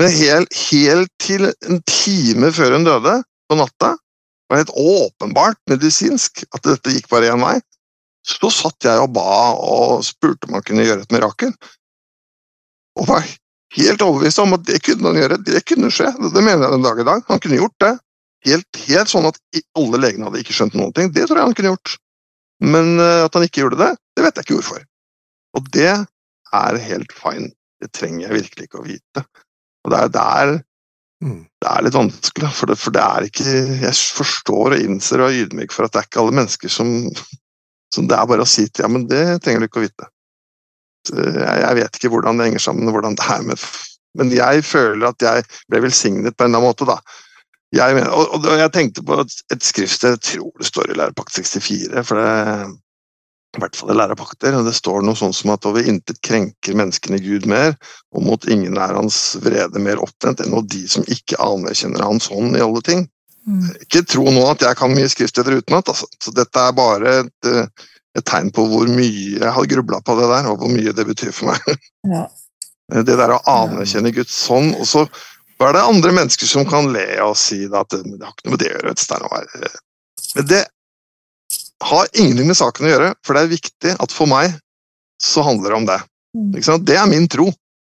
Men 0.00 0.14
helt, 0.16 0.54
helt 0.70 1.10
til 1.20 1.50
en 1.50 1.82
time 1.84 2.48
før 2.56 2.78
hun 2.78 2.86
døde, 2.86 3.18
på 3.50 3.58
natta, 3.58 3.96
var 4.48 4.62
helt 4.62 4.72
åpenbart 4.78 5.58
medisinsk 5.68 6.44
at 6.48 6.62
dette 6.64 6.94
gikk 6.94 7.10
bare 7.10 7.32
én 7.34 7.42
vei. 7.42 7.58
Så 8.26 8.50
satt 8.52 8.86
jeg 8.86 9.02
og 9.02 9.12
ba 9.16 9.52
og 9.56 10.04
spurte 10.06 10.48
om 10.48 10.56
han 10.56 10.64
kunne 10.64 10.86
gjøre 10.86 11.04
et 11.04 11.14
mirakel. 11.14 11.52
Og 13.00 13.08
var 13.10 13.26
helt 13.76 14.04
overbevist 14.04 14.42
om 14.42 14.56
at 14.56 14.64
det 14.68 14.80
kunne 14.86 15.10
han 15.10 15.20
gjøre. 15.20 15.40
Det 15.46 15.64
kunne 15.68 15.90
skje. 15.94 16.10
Det 16.20 16.42
mener 16.42 16.66
jeg 16.66 16.76
den 16.76 16.86
dag 16.86 17.00
i 17.00 17.08
dag. 17.10 17.26
Han 17.28 17.42
kunne 17.42 17.60
gjort 17.60 17.76
det. 17.84 17.92
Helt, 18.48 18.80
helt 18.88 19.12
sånn 19.12 19.28
at 19.28 19.36
alle 19.76 20.00
legene 20.00 20.28
hadde 20.28 20.40
ikke 20.42 20.56
skjønt 20.56 20.78
noen 20.78 20.94
ting. 20.96 21.12
Det 21.12 21.26
tror 21.28 21.40
jeg 21.42 21.50
han 21.50 21.58
kunne 21.58 21.74
gjort. 21.74 21.96
Men 22.64 22.94
eh, 23.00 23.26
at 23.26 23.36
han 23.36 23.44
ikke 23.46 23.64
gjorde 23.64 23.80
det, 23.80 23.90
det 24.16 24.24
vet 24.24 24.38
jeg 24.38 24.48
ikke 24.48 24.58
hvorfor. 24.58 24.84
Og 25.56 25.70
det 25.76 25.92
er 25.92 26.82
helt 26.88 27.14
fine. 27.16 27.52
Det 27.80 27.92
trenger 27.96 28.26
jeg 28.26 28.42
virkelig 28.42 28.68
ikke 28.68 28.80
å 28.80 28.86
vite. 28.86 29.24
Og 29.84 29.94
det 29.94 30.00
er 30.00 30.12
der 30.16 30.58
Mm. 31.20 31.42
det 31.60 31.68
er 31.68 31.82
litt 31.84 31.96
vanskelig, 31.98 32.48
for 32.56 32.70
det, 32.70 32.78
for 32.80 32.94
det 32.96 33.00
er 33.04 33.26
ikke 33.26 33.44
Jeg 33.82 33.96
forstår 34.16 34.72
og 34.72 34.80
innser 34.80 35.20
og 35.20 35.28
er 35.28 35.42
ydmyk 35.42 35.74
for 35.74 35.84
at 35.84 35.92
det 35.92 36.00
er 36.00 36.06
ikke 36.08 36.22
alle 36.22 36.36
mennesker 36.38 36.72
som, 36.72 36.94
som 37.92 38.06
det 38.08 38.16
er 38.16 38.30
bare 38.30 38.46
å 38.46 38.48
si 38.48 38.64
til 38.70 38.86
Ja, 38.86 38.88
men 38.88 39.04
det 39.10 39.42
trenger 39.44 39.60
du 39.60 39.68
ikke 39.68 39.82
å 39.82 39.84
vite. 39.84 40.08
Jeg, 41.12 41.58
jeg 41.60 41.76
vet 41.76 41.98
ikke 41.98 42.12
hvordan 42.14 42.40
det 42.40 42.48
henger 42.48 42.64
sammen, 42.64 42.88
hvordan 42.88 43.18
det 43.20 43.26
er 43.36 43.44
med 43.50 43.66
Men 44.16 44.32
jeg 44.32 44.64
føler 44.64 45.10
at 45.10 45.26
jeg 45.26 45.44
ble 45.68 45.82
velsignet 45.84 46.36
på 46.36 46.46
en 46.46 46.54
eller 46.54 46.62
annen 46.62 46.70
måte, 46.72 46.88
da. 46.88 46.96
Jeg, 47.76 48.00
og, 48.08 48.32
og 48.40 48.48
jeg 48.58 48.72
tenkte 48.74 49.04
på 49.06 49.20
et, 49.22 49.36
et 49.54 49.62
skriftsted, 49.62 50.16
jeg 50.16 50.40
tror 50.40 50.54
det 50.58 50.66
står 50.66 50.90
i 50.90 50.96
Lærepakt 50.98 51.36
64, 51.36 52.02
for 52.08 52.18
det 52.18 52.30
i 53.56 53.60
hvert 53.62 53.76
fall 53.76 53.90
i 53.92 53.96
lærepakter. 53.98 54.54
Det 54.64 54.74
står 54.76 55.02
noe 55.04 55.18
sånn 55.18 55.34
som 55.34 55.52
at 55.54 55.66
over 55.66 55.86
intet 55.86 56.20
krenker 56.26 56.76
menneskene 56.78 57.18
Gud 57.22 57.48
mer, 57.50 57.74
og 58.14 58.26
mot 58.26 58.46
ingen 58.50 58.78
er 58.78 58.94
hans 58.94 59.18
vrede 59.42 59.82
mer 59.82 60.02
opptent 60.02 60.42
enn 60.44 60.54
de 60.70 60.82
som 60.90 61.06
ikke 61.10 61.40
anerkjenner 61.42 62.04
hans 62.06 62.30
hånd 62.30 62.58
i 62.58 62.62
alle 62.64 62.82
ting. 62.86 63.06
Mm. 63.48 63.70
Ikke 63.86 64.04
tro 64.06 64.26
nå 64.30 64.44
at 64.50 64.62
jeg 64.62 64.78
kan 64.78 64.92
mye 64.94 65.08
skriftsteder 65.10 65.58
utenat, 65.58 65.90
altså. 65.90 66.06
Så 66.22 66.34
dette 66.36 66.62
er 66.62 66.76
bare 66.76 67.14
et, 67.24 67.48
eh, 67.48 67.88
et, 68.18 68.26
tegn 68.26 68.52
på 68.54 68.66
hvor 68.70 68.90
mye 68.90 69.40
jeg 69.40 69.54
har 69.56 69.70
grubla 69.74 70.02
på 70.04 70.18
det 70.20 70.28
der, 70.30 70.50
og 70.52 70.60
hvor 70.60 70.70
mye 70.70 70.94
det 70.94 71.08
betyr 71.08 71.34
for 71.34 71.52
meg. 71.54 71.64
Ja. 72.10 72.26
Det 72.90 73.14
der 73.14 73.30
å 73.30 73.42
anerkjenne 73.46 74.10
Guds 74.10 74.34
hånd, 74.50 74.72
og 74.74 74.86
så 74.88 75.04
er 75.62 75.76
det 75.76 75.82
andre 75.84 76.10
mennesker 76.16 76.48
som 76.48 76.64
kan 76.66 76.88
le 76.90 77.04
og 77.22 77.36
si 77.38 77.60
at 77.68 77.92
det 77.92 78.00
har 78.02 78.32
ikke 78.32 78.48
noe 78.48 78.54
med 78.56 78.62
det 78.62 78.70
å 78.72 78.80
gjøre. 78.80 79.70
Men 80.34 80.48
det 80.50 80.62
har 81.84 82.10
ingenting 82.12 82.50
med 82.50 82.58
saken 82.58 82.86
å 82.86 82.92
gjøre, 82.92 83.12
for 83.24 83.36
det 83.36 83.42
er 83.42 83.54
viktig 83.54 83.96
at 83.96 84.14
for 84.14 84.30
meg 84.30 84.54
så 85.20 85.44
handler 85.44 85.72
det 85.72 85.78
om 85.80 85.88
det. 85.88 86.00
Mm. 86.36 86.84
Det 86.86 86.96
er 86.96 87.10
min 87.10 87.28
tro. 87.28 87.50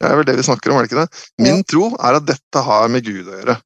Det 0.01 0.09
er 0.09 0.16
vel 0.16 0.28
det 0.28 0.39
vi 0.39 0.47
snakker 0.47 0.73
om, 0.73 0.78
er 0.81 0.86
det 0.86 0.93
ikke 0.93 1.02
det? 1.02 1.24
Min 1.44 1.65
tro 1.69 1.90
er 1.98 2.20
at 2.20 2.28
dette 2.28 2.65
har 2.65 2.89
med 2.93 3.05
Gud 3.05 3.28
å 3.28 3.40
gjøre. 3.40 3.61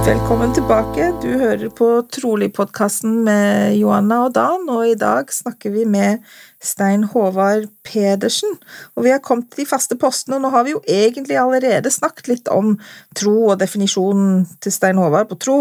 Velkommen 0.00 0.54
tilbake. 0.56 1.10
Du 1.20 1.28
hører 1.36 1.68
på 1.76 1.86
Trolig-podkasten 2.08 3.18
med 3.26 3.74
Joanna 3.76 4.22
og 4.24 4.32
Dan, 4.32 4.64
og 4.72 4.86
i 4.88 4.94
dag 4.96 5.28
snakker 5.28 5.74
vi 5.74 5.82
med 5.84 6.22
Stein 6.64 7.04
Håvard 7.12 7.66
Pedersen. 7.84 8.56
Og 8.96 9.04
vi 9.04 9.12
har 9.12 9.20
kommet 9.20 9.50
til 9.52 9.66
de 9.66 9.68
faste 9.68 9.98
postene, 10.00 10.38
og 10.38 10.46
nå 10.46 10.50
har 10.54 10.64
vi 10.64 10.72
jo 10.72 10.80
egentlig 10.88 11.36
allerede 11.36 11.92
snakket 11.92 12.30
litt 12.32 12.48
om 12.48 12.78
tro 13.18 13.34
og 13.50 13.58
definisjonen 13.60 14.46
til 14.64 14.72
Stein 14.72 14.98
Håvard 15.02 15.28
på 15.28 15.38
tro, 15.44 15.58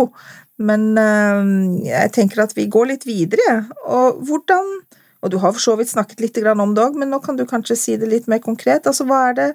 men 0.55 0.93
øh, 0.95 1.51
jeg 1.89 2.13
tenker 2.15 2.45
at 2.45 2.55
vi 2.55 2.69
går 2.71 2.93
litt 2.93 3.07
videre. 3.09 3.65
Og 3.91 4.23
hvordan 4.23 4.79
Og 5.19 5.31
du 5.31 5.37
har 5.37 5.51
for 5.51 5.59
så 5.59 5.75
vidt 5.75 5.89
snakket 5.91 6.21
litt 6.23 6.37
om 6.47 6.71
det 6.75 6.83
òg, 6.83 6.95
men 6.95 7.09
nå 7.11 7.19
kan 7.19 7.35
du 7.35 7.43
kanskje 7.43 7.75
si 7.75 7.97
det 7.99 8.07
litt 8.07 8.27
mer 8.31 8.39
konkret. 8.39 8.87
Altså, 8.87 9.03
hva 9.03 9.17
er 9.29 9.33
det 9.35 9.47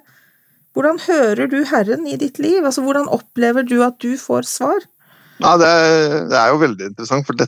hvordan 0.75 0.99
hører 1.05 1.47
du 1.47 1.61
Herren 1.69 2.03
i 2.07 2.17
ditt 2.19 2.39
liv? 2.43 2.59
Altså, 2.65 2.83
Hvordan 2.83 3.07
opplever 3.07 3.63
du 3.63 3.79
at 3.85 3.95
du 4.03 4.17
får 4.19 4.47
svar? 4.49 4.83
Ja, 5.39 5.55
det, 5.59 5.67
er, 5.67 6.27
det 6.31 6.37
er 6.39 6.51
jo 6.51 6.59
veldig 6.61 6.89
interessant, 6.91 7.25
for 7.27 7.39
det, 7.39 7.47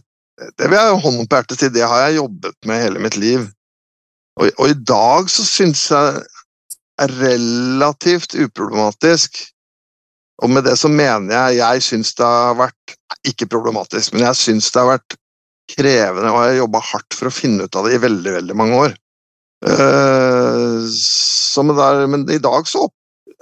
det 0.59 0.69
vil 0.69 0.77
jeg 0.79 1.01
hånden 1.03 1.27
på 1.27 1.39
hjertet 1.39 1.59
si, 1.59 1.69
det 1.75 1.87
har 1.87 2.05
jeg 2.05 2.17
jobbet 2.21 2.57
med 2.67 2.83
hele 2.83 3.03
mitt 3.03 3.19
liv. 3.19 3.45
Og, 4.39 4.49
og 4.55 4.71
i 4.71 4.79
dag 4.79 5.29
så 5.31 5.45
syns 5.47 5.85
jeg 5.91 6.23
er 7.03 7.13
relativt 7.19 8.35
uproblematisk. 8.37 9.41
Og 10.43 10.51
med 10.53 10.67
det 10.67 10.75
så 10.79 10.89
mener 10.91 11.33
jeg 11.33 11.57
jeg 11.59 11.85
syns 11.85 12.13
det 12.17 12.25
har 12.25 12.57
vært 12.59 12.93
Ikke 13.27 13.47
problematisk, 13.49 14.13
men 14.13 14.27
jeg 14.27 14.37
syns 14.39 14.69
det 14.71 14.79
har 14.83 14.91
vært 14.91 15.15
krevende, 15.67 16.29
og 16.31 16.37
jeg 16.45 16.51
har 16.53 16.61
jobba 16.61 16.81
hardt 16.93 17.17
for 17.17 17.27
å 17.27 17.33
finne 17.33 17.65
ut 17.67 17.75
av 17.75 17.87
det 17.87 17.97
i 17.97 18.03
veldig, 18.03 18.33
veldig 18.37 18.55
mange 18.55 18.77
år. 18.85 18.93
Uh, 19.65 20.85
der, 21.75 22.05
men 22.07 22.23
i 22.29 22.37
dag 22.39 22.69
så 22.69 22.85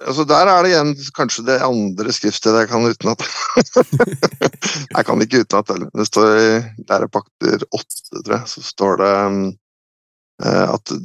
altså 0.03 0.25
Der 0.27 0.49
er 0.51 0.63
det 0.63 0.71
igjen 0.71 0.93
kanskje 1.15 1.45
det 1.47 1.59
andre 1.63 2.13
skriftstedet 2.13 2.65
jeg 2.65 2.71
kan 2.71 2.87
utenat. 2.87 3.21
jeg 4.95 5.05
kan 5.07 5.21
ikke 5.23 5.43
utenat 5.45 5.71
heller. 5.73 5.91
Det 5.95 6.07
står 6.09 6.39
i 6.39 6.49
lærepakter 6.89 7.67
8, 7.69 8.01
tror 8.15 8.35
jeg, 8.37 8.49
så 8.51 8.65
står 8.65 8.97
det 9.01 9.11
eh, 10.45 10.65
at 10.65 10.95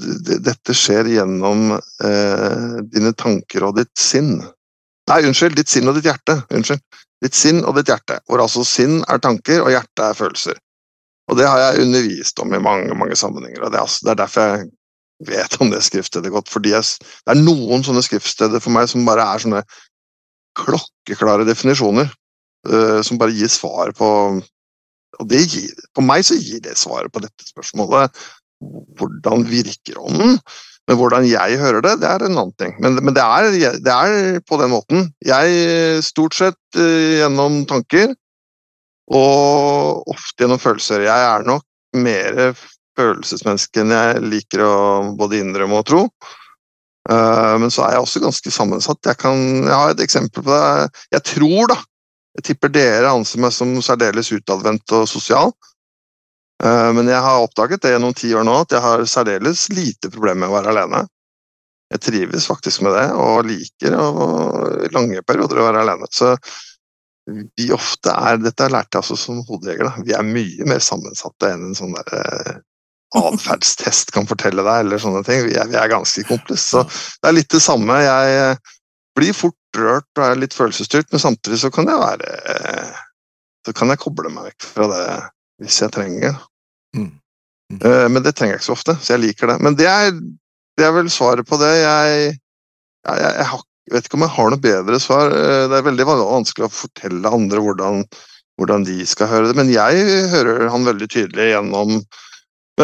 dette 0.49 0.77
skjer 0.77 1.13
gjennom 1.17 1.77
eh, 1.77 2.81
dine 2.91 3.15
tanker 3.15 3.69
og 3.69 3.79
ditt 3.79 3.95
sinn. 3.99 4.41
Nei, 5.11 5.23
unnskyld, 5.27 5.57
ditt 5.59 5.71
sinn 5.71 5.91
og 5.91 5.97
ditt 5.99 6.11
hjerte. 6.11 6.41
Unnskyld. 6.55 6.83
Ditt 7.21 7.37
sinn 7.37 7.63
og 7.69 7.77
ditt 7.77 7.91
hjerte, 7.91 8.21
hvor 8.27 8.41
altså 8.41 8.65
sinn 8.65 9.03
er 9.11 9.21
tanker 9.21 9.65
og 9.65 9.73
hjerte 9.75 10.07
er 10.07 10.17
følelser. 10.17 10.61
Og 11.31 11.39
det 11.39 11.47
har 11.47 11.61
jeg 11.63 11.85
undervist 11.85 12.41
om 12.43 12.55
i 12.55 12.63
mange 12.63 12.95
mange 12.99 13.17
sammenhenger. 13.19 13.63
og 13.63 13.71
Det 13.71 13.79
er, 13.79 13.85
altså, 13.87 14.05
det 14.07 14.13
er 14.13 14.21
derfor 14.25 14.49
jeg 14.49 14.69
vet 15.27 15.57
om 15.61 15.71
det 15.73 15.83
skriftstedet 15.85 16.33
godt. 16.33 16.49
fordi 16.49 16.73
jeg, 16.75 16.85
det 17.27 17.35
er 17.35 17.43
noen 17.43 17.85
sånne 17.85 18.03
skriftsteder 18.05 18.63
for 18.63 18.73
meg 18.75 18.89
som 18.91 19.07
bare 19.09 19.27
er 19.27 19.43
sånne 19.45 19.63
klokkeklare 20.59 21.47
definisjoner. 21.49 22.11
Uh, 22.69 23.01
som 23.01 23.17
bare 23.17 23.33
gir 23.33 23.49
svar 23.49 23.89
på 23.97 24.07
Og 25.21 25.29
det 25.29 25.39
gir, 25.49 25.71
på 25.97 26.03
meg 26.05 26.21
så 26.29 26.37
gir 26.37 26.61
det 26.61 26.75
svaret 26.77 27.13
på 27.13 27.23
dette 27.25 27.47
spørsmålet. 27.49 28.13
Hvordan 28.97 29.47
virker 29.49 29.99
ånden? 30.01 30.37
Men 30.89 30.97
hvordan 30.97 31.27
jeg 31.29 31.59
hører 31.61 31.83
det, 31.85 31.95
det 32.03 32.09
er 32.09 32.25
en 32.25 32.37
annen 32.37 32.53
ting. 32.61 32.75
Men, 32.81 32.99
men 33.05 33.17
det, 33.17 33.25
er, 33.25 33.49
det, 33.85 33.95
er, 33.95 34.41
på 34.49 34.59
den 34.61 34.73
måten. 34.73 35.11
Jeg 35.25 36.05
stort 36.05 36.37
sett 36.37 36.61
uh, 36.79 37.21
gjennom 37.21 37.65
tanker, 37.69 38.15
og 39.11 40.09
ofte 40.09 40.45
gjennom 40.45 40.63
følelser. 40.63 41.05
Jeg 41.09 41.27
er 41.35 41.49
nok 41.49 41.67
mer 41.97 42.55
følelsesmenneske 43.01 43.83
enn 43.83 43.97
jeg 43.97 44.23
liker 44.29 44.63
å 44.65 44.75
både 45.19 45.41
innrømme 45.41 45.81
og 45.81 45.89
tro. 45.89 46.05
Uh, 47.09 47.57
men 47.59 47.73
så 47.73 47.87
er 47.87 47.97
jeg 47.97 48.05
også 48.05 48.23
ganske 48.23 48.53
sammensatt. 48.53 49.01
Jeg, 49.09 49.19
kan, 49.19 49.41
jeg 49.65 49.75
har 49.75 49.95
et 49.95 50.03
eksempel 50.05 50.45
på 50.45 50.53
det. 50.53 50.91
Jeg 51.17 51.27
tror, 51.35 51.73
da 51.73 51.81
Jeg 52.39 52.45
tipper 52.47 52.71
dere 52.71 53.11
anser 53.11 53.41
meg 53.43 53.51
som 53.51 53.73
særdeles 53.83 54.29
utadvendt 54.31 54.93
og 54.95 55.09
sosial. 55.11 55.51
Uh, 56.63 56.93
men 56.95 57.09
jeg 57.11 57.19
har 57.25 57.43
oppdaget 57.43 57.83
det 57.83 57.97
gjennom 57.97 58.15
ti 58.15 58.31
år 58.37 58.45
nå 58.47 58.61
at 58.63 58.77
jeg 58.77 58.85
har 58.85 59.03
særdeles 59.09 59.65
lite 59.75 60.13
problemer 60.13 60.45
med 60.45 60.53
å 60.53 60.59
være 60.61 60.75
alene. 60.77 61.01
Jeg 61.91 62.05
trives 62.05 62.47
faktisk 62.47 62.85
med 62.87 62.95
det, 62.95 63.09
og 63.19 63.49
liker 63.49 63.97
å 63.99 64.11
lange 64.95 65.25
perioder 65.27 65.59
å 65.59 65.67
være 65.67 65.83
alene. 65.83 66.07
Så 66.15 66.37
vi 67.57 67.71
ofte 67.75 68.15
er 68.15 68.39
Dette 68.41 68.69
lærte 68.71 68.95
jeg 68.95 69.03
altså 69.03 69.17
som 69.19 69.41
hodejeger. 69.49 69.91
Vi 70.07 70.15
er 70.15 70.27
mye 70.27 70.69
mer 70.71 70.83
sammensatte 70.85 71.51
enn 71.51 71.71
en 71.71 71.79
sånn 71.79 71.97
der, 71.97 72.13
eh, 72.21 72.61
atferdstest 73.19 74.13
kan 74.15 74.29
fortelle 74.31 74.63
deg, 74.63 74.85
eller 74.85 75.01
sånne 75.03 75.23
ting. 75.27 75.43
Vi 75.49 75.57
er, 75.59 75.69
vi 75.71 75.79
er 75.79 75.91
ganske 75.91 76.23
komplis. 76.29 76.69
Så 76.73 76.85
det 76.87 77.31
er 77.31 77.37
litt 77.37 77.51
det 77.51 77.63
samme. 77.65 77.97
Jeg 78.05 78.37
eh, 78.39 78.75
blir 79.19 79.37
fort 79.37 79.79
rørt 79.79 80.19
og 80.19 80.27
er 80.27 80.39
litt 80.39 80.55
følelsesstyrt, 80.57 81.11
men 81.11 81.23
samtidig 81.23 81.61
så 81.63 81.73
kan 81.75 81.91
jeg 81.91 82.01
være 82.01 82.37
eh, 82.55 83.01
Så 83.67 83.75
kan 83.77 83.93
jeg 83.93 84.01
koble 84.03 84.31
meg 84.33 84.51
vekk 84.51 84.69
fra 84.75 84.87
det 84.93 85.07
hvis 85.61 85.81
jeg 85.83 85.93
trenger. 85.93 86.39
Mm. 86.97 87.11
Mm. 87.75 87.81
Eh, 87.83 88.07
men 88.15 88.23
det 88.25 88.35
trenger 88.37 88.57
jeg 88.57 88.63
ikke 88.63 88.71
så 88.71 88.79
ofte, 88.79 88.97
så 89.03 89.17
jeg 89.17 89.25
liker 89.27 89.53
det. 89.53 89.59
Men 89.67 89.77
det 89.79 89.91
er, 89.91 90.15
det 90.79 90.87
er 90.87 90.95
vel 90.95 91.11
svaret 91.13 91.49
på 91.49 91.59
det. 91.61 91.75
Jeg, 91.83 92.31
jeg, 93.11 93.27
jeg, 93.27 93.51
har, 93.51 93.67
jeg, 93.91 93.97
vet 93.97 94.09
ikke 94.09 94.21
om 94.21 94.27
jeg 94.29 94.37
har 94.39 94.55
noe 94.55 94.67
bedre 94.71 95.03
svar. 95.03 95.35
Det 95.35 95.77
er 95.77 95.87
veldig 95.91 96.09
vanskelig 96.15 96.71
å 96.71 96.73
fortelle 96.79 97.37
andre 97.37 97.67
hvordan, 97.67 98.07
hvordan 98.57 98.87
de 98.89 99.03
skal 99.07 99.29
høre 99.35 99.51
det, 99.51 99.59
men 99.59 99.75
jeg 99.75 100.31
hører 100.33 100.71
han 100.73 100.89
veldig 100.89 101.11
tydelig 101.11 101.53
gjennom 101.53 101.99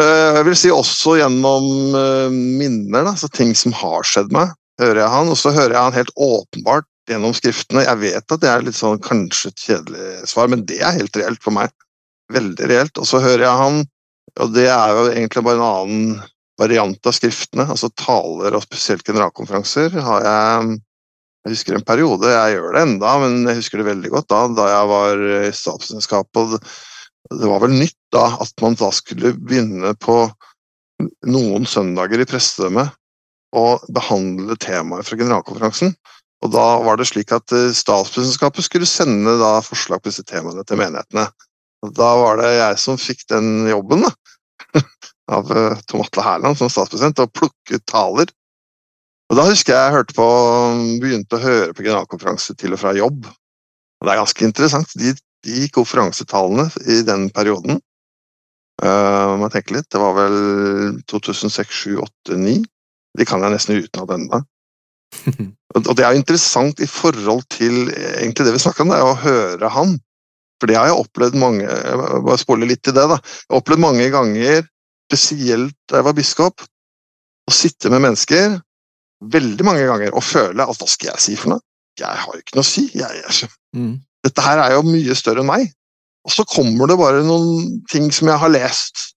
jeg 0.03 0.45
vil 0.47 0.57
si 0.59 0.71
også 0.73 1.17
gjennom 1.21 1.95
eh, 1.97 2.29
minner, 2.31 3.07
da, 3.07 3.15
ting 3.33 3.53
som 3.57 3.75
har 3.77 4.05
skjedd 4.07 4.33
meg, 4.35 4.53
hører 4.81 5.01
jeg 5.03 5.13
han. 5.13 5.33
Og 5.33 5.39
så 5.39 5.53
hører 5.55 5.75
jeg 5.75 5.83
han 5.87 5.97
helt 5.97 6.13
åpenbart 6.15 6.87
gjennom 7.09 7.35
skriftene. 7.37 7.85
Jeg 7.87 8.01
vet 8.03 8.35
at 8.35 8.43
det 8.43 8.49
er 8.51 8.65
litt 8.65 8.77
sånn 8.77 9.01
kanskje 9.03 9.51
et 9.53 9.67
kjedelig 9.67 10.31
svar, 10.31 10.49
men 10.51 10.65
det 10.69 10.81
er 10.81 10.97
helt 10.99 11.19
reelt 11.19 11.43
for 11.43 11.55
meg. 11.55 11.73
Veldig 12.33 12.67
reelt. 12.69 12.99
Og 12.99 13.07
så 13.09 13.21
hører 13.23 13.45
jeg 13.47 13.61
han, 13.63 13.85
og 14.37 14.51
det 14.55 14.67
er 14.69 14.93
jo 14.93 15.05
egentlig 15.13 15.45
bare 15.47 15.61
en 15.61 15.69
annen 15.69 16.17
variant 16.57 17.07
av 17.07 17.13
skriftene, 17.13 17.67
altså 17.69 17.89
taler 18.01 18.57
og 18.57 18.65
spesielt 18.65 19.05
generalkonferanser, 19.05 19.93
har 20.03 20.25
jeg 20.25 20.77
jeg 21.47 21.53
husker 21.53 21.77
en 21.77 21.85
periode, 21.87 22.27
jeg 22.27 22.55
gjør 22.57 22.73
det 22.75 22.81
enda, 22.83 23.11
men 23.21 23.35
jeg 23.47 23.61
husker 23.61 23.79
det 23.79 23.85
veldig 23.87 24.09
godt 24.11 24.25
da, 24.33 24.39
da 24.51 24.65
jeg 24.67 24.87
var 24.89 25.21
i 25.37 25.51
statsvitenskap 25.55 26.39
det 27.33 27.49
var 27.49 27.63
vel 27.63 27.75
nytt 27.75 27.97
da 28.13 28.29
at 28.43 28.53
man 28.63 28.77
da 28.79 28.91
skulle 28.95 29.33
begynne 29.35 29.93
på 29.99 30.19
noen 31.27 31.67
søndager 31.69 32.21
i 32.21 32.27
prestedømmet 32.29 32.93
å 33.57 33.65
behandle 33.93 34.57
temaet 34.59 35.07
fra 35.07 35.17
generalkonferansen. 35.19 35.93
Og 36.45 36.53
da 36.53 36.65
var 36.85 36.99
det 36.99 37.07
slik 37.09 37.31
at 37.33 37.53
eh, 37.55 37.73
statspresidentskapet 37.73 38.65
skulle 38.65 38.89
sende 38.89 39.37
da 39.41 39.57
forslag 39.65 40.03
på 40.03 40.11
disse 40.11 40.25
temaene 40.27 40.65
til 40.67 40.79
menighetene. 40.79 41.25
Og 41.85 41.93
da 41.97 42.09
var 42.19 42.41
det 42.41 42.51
jeg 42.53 42.81
som 42.81 42.99
fikk 43.01 43.23
den 43.31 43.69
jobben, 43.69 44.05
da, 44.05 44.11
av 45.37 45.49
eh, 45.53 45.79
Tom 45.89 46.03
Atle 46.05 46.25
Hærland 46.25 46.59
som 46.59 46.69
statspresident, 46.71 47.23
å 47.23 47.31
plukke 47.31 47.81
taler. 47.89 48.29
Og 49.27 49.39
da 49.39 49.47
husker 49.49 49.75
jeg 49.75 49.95
jeg 49.97 50.15
på, 50.15 50.27
begynte 51.01 51.39
å 51.39 51.43
høre 51.43 51.73
på 51.75 51.83
generalkonferanse 51.83 52.55
til 52.59 52.77
og 52.77 52.81
fra 52.83 52.93
jobb. 52.95 53.25
Og 53.27 54.05
det 54.05 54.13
er 54.13 54.21
ganske 54.21 54.45
interessant. 54.45 54.93
De 54.99 55.15
de 55.47 55.67
konferansetallene 55.73 56.67
i 56.91 57.01
den 57.07 57.29
perioden 57.33 57.79
uh, 58.83 59.35
må 59.37 59.47
jeg 59.47 59.57
tenke 59.57 59.77
litt, 59.77 59.89
Det 59.91 60.01
var 60.01 60.17
vel 60.17 60.37
2006, 61.07 61.07
2007, 61.07 61.95
2008, 61.97 62.13
2009. 62.31 62.57
De 63.17 63.25
kan 63.25 63.43
jeg 63.43 63.55
nesten 63.55 63.79
utenat 63.81 64.13
ennå. 64.17 64.41
og 65.77 65.93
det 65.97 66.03
er 66.03 66.13
jo 66.13 66.21
interessant 66.21 66.83
i 66.83 66.89
forhold 66.89 67.45
til 67.53 67.87
egentlig 67.89 68.45
det 68.45 68.53
vi 68.57 68.61
snakker 68.61 68.85
om, 68.85 68.93
det 68.93 68.99
er 68.99 69.07
å 69.07 69.21
høre 69.23 69.71
han. 69.73 69.97
For 70.57 70.69
det 70.69 70.77
har 70.77 70.89
jeg 70.89 71.01
opplevd 71.03 71.37
mange 71.37 71.65
jeg 71.65 72.23
bare 72.25 72.41
spoler 72.41 72.69
litt 72.69 72.81
til 72.85 72.95
det 72.97 73.05
da, 73.11 73.19
jeg 73.21 73.53
har 73.53 73.61
opplevd 73.61 73.83
mange 73.83 74.07
ganger, 74.13 74.65
spesielt 75.07 75.75
da 75.87 76.01
jeg 76.01 76.07
var 76.09 76.17
biskop, 76.17 76.65
å 77.47 77.53
sitte 77.53 77.91
med 77.93 78.03
mennesker 78.03 78.57
veldig 79.33 79.65
mange 79.65 79.85
ganger 79.87 80.17
og 80.17 80.25
føle 80.25 80.65
at 80.65 80.81
hva 80.81 80.89
skal 80.89 81.13
jeg 81.13 81.23
si 81.23 81.37
for 81.39 81.55
noe? 81.55 81.63
Jeg 81.97 82.21
har 82.21 82.33
jo 82.35 82.41
ikke 82.43 82.57
noe 82.57 82.65
å 82.65 82.67
si. 82.67 82.83
Jeg, 82.93 83.21
jeg, 83.23 83.49
mm. 83.77 83.93
Dette 84.27 84.43
her 84.43 84.61
er 84.61 84.75
jo 84.75 84.85
mye 84.85 85.15
større 85.17 85.43
enn 85.43 85.49
meg. 85.49 85.69
Og 86.27 86.33
så 86.35 86.43
kommer 86.47 86.89
det 86.89 86.99
bare 86.99 87.23
noen 87.23 87.79
ting 87.91 88.09
som 88.11 88.27
jeg 88.27 88.41
har 88.41 88.51
lest, 88.51 89.13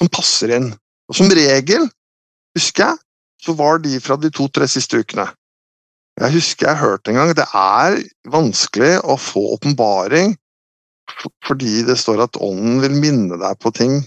som 0.00 0.08
passer 0.08 0.54
inn. 0.56 0.70
Og 1.10 1.18
som 1.18 1.28
regel, 1.36 1.84
husker 2.56 2.86
jeg, 2.86 3.00
så 3.44 3.52
var 3.58 3.82
de 3.84 3.98
fra 4.00 4.16
de 4.16 4.30
to-tre 4.32 4.68
siste 4.70 5.02
ukene. 5.02 5.26
Jeg 6.22 6.36
husker 6.36 6.70
jeg 6.70 6.80
hørte 6.80 7.10
en 7.10 7.18
gang 7.18 7.32
det 7.34 7.46
er 7.58 7.98
vanskelig 8.30 8.92
å 9.02 9.18
få 9.18 9.42
åpenbaring 9.56 10.36
fordi 11.44 11.82
det 11.84 11.98
står 12.00 12.22
at 12.24 12.38
ånden 12.40 12.78
vil 12.80 12.94
minne 12.96 13.36
deg 13.40 13.58
på 13.60 13.72
ting 13.76 13.98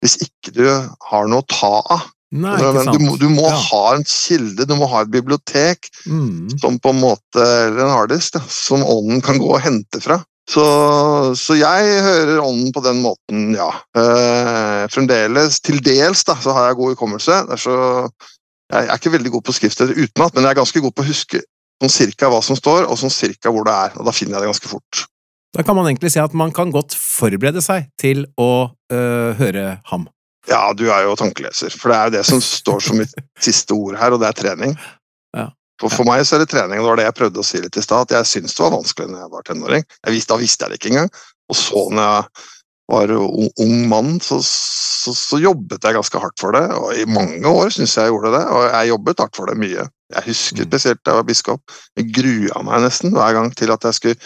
hvis 0.00 0.14
ikke 0.24 0.54
du 0.54 0.62
har 0.70 1.26
noe 1.28 1.42
å 1.42 1.48
ta 1.50 1.72
av. 1.96 2.06
Nei. 2.34 2.56
Du 2.58 2.98
må, 2.98 3.14
du 3.20 3.28
må 3.30 3.46
Ja. 3.46 3.54
ha 3.70 3.82
en 3.94 4.02
kilde, 4.04 4.66
du 4.66 4.74
må 4.74 4.88
ha 4.90 5.02
et 5.04 5.10
bibliotek 5.12 5.86
Mm. 6.06 6.50
som 6.58 6.78
på 6.82 6.90
en 6.90 7.00
måte, 7.00 7.38
eller 7.40 7.84
en 7.84 7.92
harddisk, 7.94 8.40
som 8.50 8.82
ånden 8.82 9.22
kan 9.22 9.38
gå 9.38 9.52
og 9.54 9.60
hente 9.62 10.00
fra. 10.02 10.18
Så, 10.50 10.64
så 11.38 11.54
jeg 11.56 12.02
hører 12.04 12.42
ånden 12.42 12.72
på 12.74 12.82
den 12.84 12.98
måten, 13.00 13.54
ja. 13.56 13.70
Eh, 13.96 14.82
fremdeles, 14.92 15.60
til 15.64 15.78
dels, 15.80 16.24
da, 16.28 16.34
så 16.36 16.52
har 16.52 16.66
jeg 16.68 16.76
god 16.82 16.94
hukommelse. 16.96 17.38
Så, 17.62 17.76
jeg 18.72 18.88
er 18.88 18.98
ikke 18.98 19.14
veldig 19.14 19.30
god 19.38 19.44
på 19.46 19.54
skrifter 19.56 19.94
utenat, 19.94 20.34
men 20.34 20.44
jeg 20.44 20.50
er 20.50 20.60
ganske 20.60 20.82
god 20.84 20.92
på 20.92 21.04
å 21.04 21.08
huske 21.08 21.40
sånn 21.80 21.90
cirka 21.92 22.28
hva 22.32 22.42
som 22.44 22.56
står, 22.58 22.88
og 22.90 22.98
sånn 23.00 23.12
cirka 23.14 23.50
hvor 23.54 23.64
det 23.64 23.72
er. 23.74 23.96
Og 23.98 24.04
da 24.08 24.12
finner 24.12 24.36
jeg 24.36 24.44
det 24.44 24.50
ganske 24.52 24.68
fort. 24.74 25.04
Da 25.54 25.62
kan 25.62 25.76
man 25.78 25.86
egentlig 25.86 26.10
si 26.10 26.18
at 26.18 26.34
man 26.34 26.50
kan 26.52 26.72
godt 26.74 26.96
forberede 26.98 27.62
seg 27.62 27.86
til 28.00 28.26
å 28.40 28.70
øh, 28.92 29.32
høre 29.38 29.78
ham. 29.92 30.08
Ja, 30.50 30.72
du 30.76 30.86
er 30.92 31.06
jo 31.06 31.14
tankeleser, 31.16 31.72
for 31.72 31.90
det 31.92 31.96
er 31.98 32.08
jo 32.10 32.14
det 32.18 32.24
som 32.28 32.40
står 32.44 32.80
som 32.84 32.98
mitt 33.00 33.14
siste 33.46 33.76
ord 33.76 33.96
her, 34.00 34.12
og 34.12 34.20
det 34.22 34.28
er 34.30 34.40
trening. 34.42 34.74
Ja. 35.36 35.48
For, 35.80 35.90
for 35.90 36.06
meg 36.08 36.22
så 36.28 36.36
er 36.36 36.44
det 36.44 36.50
trening, 36.52 36.78
og 36.80 36.84
det 36.84 36.90
var 36.92 37.00
det 37.00 37.06
jeg 37.08 37.18
prøvde 37.20 37.40
å 37.42 37.46
si 37.46 37.62
litt 37.62 37.78
i 37.80 37.84
stad, 37.84 38.06
at 38.06 38.18
jeg 38.18 38.30
syntes 38.30 38.56
det 38.56 38.62
var 38.66 38.74
vanskelig 38.76 39.08
når 39.10 39.24
jeg 39.24 39.32
var 39.32 39.46
tenåring. 39.48 39.86
Jeg 40.04 40.16
visste, 40.16 40.34
da 40.34 40.42
visste 40.42 40.64
jeg 40.66 40.74
det 40.74 40.80
ikke 40.82 40.92
engang. 40.92 41.10
Og 41.50 41.58
så 41.58 41.86
når 41.90 42.04
jeg 42.10 42.50
var 42.92 43.14
ung, 43.16 43.50
ung 43.64 43.74
mann, 43.88 44.12
så, 44.20 44.38
så, 44.44 45.14
så 45.16 45.40
jobbet 45.40 45.84
jeg 45.88 45.96
ganske 45.96 46.20
hardt 46.20 46.40
for 46.40 46.52
det. 46.56 46.62
Og 46.76 46.92
i 47.00 47.06
mange 47.08 47.40
år 47.48 47.72
syns 47.72 47.96
jeg 47.96 48.06
jeg 48.06 48.12
gjorde 48.14 48.34
det, 48.36 48.42
og 48.52 48.66
jeg 48.68 48.90
jobbet 48.92 49.22
hardt 49.24 49.40
for 49.40 49.50
det 49.50 49.56
mye. 49.64 49.86
Jeg 50.14 50.26
husker 50.28 50.62
Mm. 50.62 50.68
spesielt 50.68 51.00
da 51.02 51.14
jeg 51.14 51.22
var 51.22 51.28
biskop. 51.32 51.76
Jeg 51.96 52.12
grua 52.14 52.62
meg 52.68 52.84
nesten 52.84 53.16
hver 53.16 53.32
gang 53.34 53.48
til 53.56 53.72
at 53.74 53.88
jeg 53.88 53.96
skulle 53.98 54.18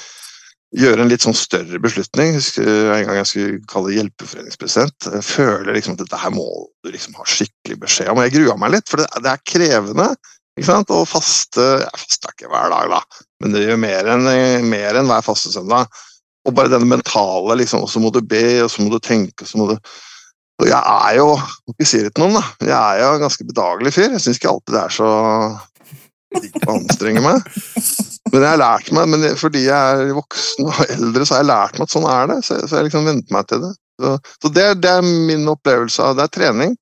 gjøre 0.77 1.05
en 1.05 1.11
litt 1.11 1.25
sånn 1.25 1.37
større 1.37 1.81
beslutning. 1.81 2.37
En 2.37 3.07
gang 3.07 3.21
jeg 3.21 3.29
skulle 3.31 3.61
kalle 3.71 3.95
hjelpeforeningspresident. 3.97 5.09
Jeg 5.15 5.25
føler 5.27 5.73
liksom 5.77 5.97
at 5.97 6.03
dette 6.03 6.21
her 6.21 6.35
må 6.35 6.49
du 6.85 6.91
liksom 6.93 7.17
ha 7.19 7.25
skikkelig 7.29 7.79
beskjed 7.85 8.11
om. 8.13 8.21
Jeg 8.27 8.35
grua 8.37 8.59
meg 8.61 8.75
litt, 8.77 8.91
for 8.91 9.03
det, 9.03 9.09
det 9.25 9.33
er 9.33 9.47
krevende. 9.49 10.11
ikke 10.59 10.69
sant? 10.69 10.93
Og 10.93 11.09
faste 11.09 11.65
Jeg 11.85 12.03
faster 12.03 12.35
ikke 12.35 12.53
hver 12.53 12.75
dag, 12.75 12.93
da, 12.93 13.25
men 13.43 13.57
det 13.57 13.65
gjør 13.65 13.81
mer 13.87 14.13
enn 14.17 14.69
mer 14.69 15.01
enn 15.01 15.09
hver 15.09 15.25
fastesøndag. 15.25 15.89
Og 16.49 16.55
bare 16.57 16.73
denne 16.73 16.89
mentale 16.89 17.59
liksom, 17.61 17.83
Og 17.85 17.91
så 17.93 18.01
må 18.01 18.13
du 18.15 18.23
be, 18.25 18.63
og 18.65 18.71
så 18.73 18.85
må 18.85 18.93
du 18.93 19.01
tenke, 19.03 19.45
og 19.45 19.51
så 19.51 19.61
må 19.61 19.73
du 19.73 19.79
og 20.59 20.67
jeg 20.67 20.83
er 20.83 21.13
jo 21.21 21.27
ikke 21.71 21.87
si 21.87 22.01
det 22.03 22.11
til 22.17 22.25
noen, 22.25 22.41
da. 22.41 22.67
Jeg 22.67 22.75
er 22.75 23.05
jo 23.05 23.11
en 23.15 23.21
ganske 23.23 23.45
bedagelig 23.47 23.93
fyr. 23.95 24.09
Jeg 24.11 24.25
syns 24.25 24.41
ikke 24.41 24.51
alltid 24.51 24.75
det 24.75 24.81
er 24.81 24.95
så 24.97 25.11
digg 26.43 26.59
å 26.65 26.75
anstrenge 26.75 27.23
meg. 27.23 27.53
Men 28.33 28.43
jeg 28.43 28.51
har 28.51 28.61
lært 28.61 28.91
meg, 28.95 29.11
men 29.13 29.27
fordi 29.39 29.65
jeg 29.67 30.03
er 30.03 30.17
voksen 30.17 30.69
og 30.69 30.81
eldre, 30.89 31.25
så 31.25 31.37
har 31.37 31.43
jeg 31.43 31.51
lært 31.51 31.79
meg 31.79 31.89
at 31.89 31.95
sånn 31.95 32.09
er 32.11 32.31
det. 32.33 32.39
Så 32.47 32.59
jeg, 32.59 32.69
så 32.69 32.79
jeg 32.79 32.89
liksom 32.89 33.09
venter 33.09 33.37
meg 33.37 33.49
til 33.51 33.63
det. 33.65 33.73
Så, 33.99 34.13
så 34.43 34.51
det, 34.55 34.67
det 34.85 34.93
er 34.93 35.07
min 35.07 35.49
opplevelse 35.51 36.05
av 36.05 36.19
det 36.19 36.27
er 36.27 36.35
trening. 36.37 36.77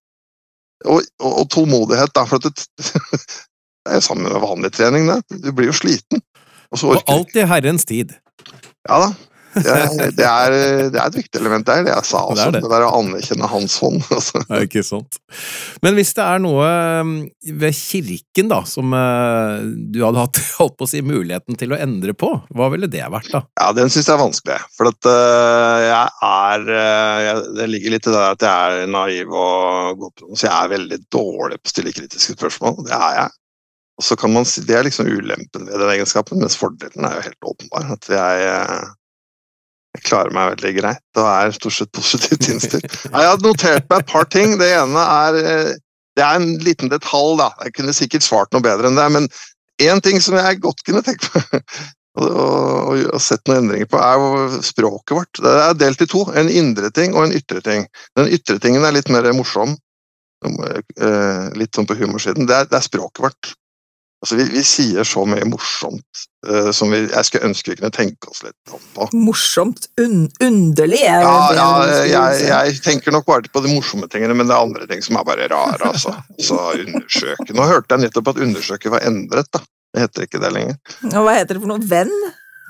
Og, 0.85 1.06
og, 1.23 1.31
og 1.31 1.47
tålmodighet, 1.55 2.12
da. 2.16 2.27
For 2.28 2.43
det, 2.43 2.52
det 2.86 3.93
er 3.93 4.01
jo 4.01 4.06
sammen 4.09 4.28
med 4.28 4.43
vanlig 4.44 4.73
trening, 4.77 5.09
det. 5.12 5.40
Du 5.44 5.52
blir 5.56 5.70
jo 5.70 5.77
sliten. 5.77 6.23
Og 6.74 6.82
så 6.82 6.93
Og 6.97 7.12
alt 7.12 7.39
i 7.39 7.47
Herrens 7.47 7.86
tid. 7.89 8.16
Ja 8.89 9.01
da. 9.06 9.10
Det, 9.57 9.73
er- 9.73 10.11
det, 10.16 10.27
er, 10.28 10.55
det 10.93 10.99
er 11.01 11.07
et 11.09 11.16
viktig 11.16 11.41
element 11.41 11.66
der, 11.69 11.83
det 11.87 11.93
jeg 11.95 12.05
sa 12.09 12.20
Det 12.20 12.35
også. 12.37 12.47
er 12.49 12.55
Det, 12.57 12.61
det. 12.66 12.70
der 12.74 12.85
å 12.87 12.91
anerkjenne 13.01 13.49
hans 13.53 13.78
hånd. 13.83 14.03
Altså. 14.16 14.43
Ja, 14.51 14.61
ikke 14.66 14.83
sant. 14.87 15.19
Men 15.85 15.97
hvis 15.99 16.12
det 16.16 16.24
er 16.27 16.43
noe 16.45 16.66
ved 17.62 17.77
kirken 17.77 18.51
da, 18.53 18.59
som 18.69 18.93
øh, 18.97 19.65
du 19.93 19.99
hadde 20.05 20.23
hatt 20.24 20.41
holdt 20.61 20.77
på 20.81 20.87
å 20.89 20.91
si, 20.91 21.03
muligheten 21.07 21.57
til 21.61 21.73
å 21.74 21.81
endre 21.81 22.15
på, 22.19 22.31
hva 22.57 22.69
ville 22.73 22.89
det 22.93 23.05
vært 23.12 23.33
da? 23.35 23.43
Ja, 23.61 23.70
den 23.77 23.89
syns 23.93 24.09
jeg 24.11 24.16
er 24.16 24.23
vanskelig. 24.24 24.59
For 24.77 24.91
at 24.93 25.09
øh, 25.11 25.87
jeg 25.87 26.12
er 26.33 26.69
øh, 26.77 27.24
jeg, 27.27 27.43
Det 27.61 27.70
ligger 27.73 27.97
litt 27.97 28.11
i 28.11 28.15
det 28.15 28.23
at 28.35 28.47
jeg 28.47 28.83
er 28.85 28.93
naiv 28.93 29.33
og 29.37 29.99
god 30.05 30.15
på 30.20 30.31
Så 30.37 30.47
jeg 30.49 30.55
er 30.57 30.73
veldig 30.77 31.01
dårlig 31.12 31.59
på 31.62 31.70
å 31.70 31.74
stille 31.74 31.93
kritiske 31.97 32.37
spørsmål. 32.39 32.78
Det 32.89 32.97
er 32.97 33.19
jeg. 33.23 33.35
Og 33.97 34.05
så 34.05 34.16
kan 34.20 34.28
man 34.35 34.45
si, 34.45 34.61
Det 34.69 34.74
er 34.77 34.85
liksom 34.85 35.09
ulempen 35.09 35.65
ved 35.70 35.81
den 35.81 35.89
egenskapen, 35.95 36.37
mens 36.43 36.59
fordelen 36.61 37.07
er 37.09 37.15
jo 37.16 37.23
helt 37.31 37.47
åpenbar. 37.49 37.87
At 37.95 38.09
jeg, 38.12 38.51
jeg 39.97 40.05
klarer 40.06 40.32
meg 40.36 40.52
veldig 40.55 40.73
greit 40.78 41.20
og 41.20 41.27
er 41.32 41.56
stort 41.56 41.77
sett 41.81 41.93
positivt 41.97 42.48
innstilt. 42.52 42.86
Jeg 43.09 43.27
har 43.32 43.43
notert 43.43 43.89
meg 43.90 44.05
et 44.05 44.10
par 44.12 44.28
ting. 44.32 44.56
Det 44.60 44.68
ene 44.77 45.02
er 45.16 45.40
øh, 45.43 45.74
Det 46.16 46.24
er 46.24 46.39
en 46.39 46.55
liten 46.64 46.89
detalj, 46.93 47.35
da. 47.43 47.51
Jeg 47.66 47.74
kunne 47.77 47.93
sikkert 47.97 48.24
svart 48.24 48.52
noe 48.55 48.64
bedre 48.64 48.89
enn 48.89 48.97
det. 48.97 49.09
Men 49.12 49.27
én 49.85 50.01
ting 50.05 50.20
som 50.24 50.39
jeg 50.39 50.60
godt 50.64 50.81
kunne 50.86 51.02
tenkt 51.05 51.27
på 51.28 51.43
og, 52.16 52.31
og, 52.32 53.01
og 53.12 53.20
sett 53.20 53.43
noen 53.44 53.66
endringer 53.66 53.90
på, 53.93 53.98
er 54.01 54.55
språket 54.64 55.12
vårt. 55.18 55.40
Det 55.44 55.51
er 55.66 55.74
delt 55.77 56.01
i 56.01 56.09
to. 56.09 56.23
En 56.32 56.48
indre 56.48 56.89
ting 56.97 57.12
og 57.12 57.27
en 57.27 57.35
ytre 57.36 57.60
ting. 57.60 57.85
Den 58.16 58.31
ytre 58.32 58.56
tingen 58.62 58.86
er 58.89 58.94
litt 58.97 59.10
mer 59.12 59.28
morsom. 59.36 59.74
eh, 60.48 61.51
Litt 61.60 61.77
sånn 61.77 61.89
på 61.89 61.98
humorsiden. 62.01 62.48
Det 62.48 62.56
er, 62.56 62.70
det 62.70 62.78
er 62.81 62.86
språket 62.89 63.24
vårt. 63.27 63.52
Altså, 64.24 64.38
vi, 64.38 64.47
vi 64.55 64.62
sier 64.64 65.05
så 65.05 65.22
mye 65.28 65.44
morsomt 65.44 66.22
uh, 66.48 66.70
som 66.74 66.88
vi, 66.90 67.02
jeg 67.05 67.28
skulle 67.28 67.51
ønske 67.51 67.70
vi 67.70 67.76
kunne 67.82 67.93
tenke 67.94 68.30
oss 68.32 68.40
litt 68.47 68.72
om 68.72 68.80
på. 68.97 69.09
Morsomt. 69.12 69.88
Un 70.01 70.24
underlig. 70.43 71.02
er 71.05 71.20
Ja, 71.20 71.34
det 71.52 71.98
ja, 72.10 72.22
jeg, 72.32 72.47
jeg 72.48 72.78
tenker 72.86 73.12
nok 73.14 73.26
bare 73.28 73.52
på 73.52 73.60
de 73.66 73.74
morsomme 73.74 74.09
tingene, 74.09 74.34
men 74.34 74.48
det 74.48 74.56
er 74.56 74.64
andre 74.64 74.88
ting 74.90 75.05
som 75.05 75.18
er 75.20 75.26
bare 75.28 75.48
rare. 75.52 75.93
Altså. 75.93 76.14
Så 76.40 76.56
undersøke 76.72 77.52
Nå 77.56 77.68
hørte 77.68 77.93
jeg 77.98 78.06
nettopp 78.06 78.32
at 78.32 78.40
undersøke 78.47 78.94
var 78.97 79.05
endret, 79.06 79.52
da. 79.52 79.60
Det 79.94 80.06
heter 80.06 80.26
ikke 80.26 80.40
det 80.43 80.52
lenger. 80.52 80.80
Og 81.12 81.20
hva 81.24 81.36
heter 81.38 81.56
det 81.56 81.62
for 81.62 81.70
noe? 81.74 81.84
Venn? 81.93 82.10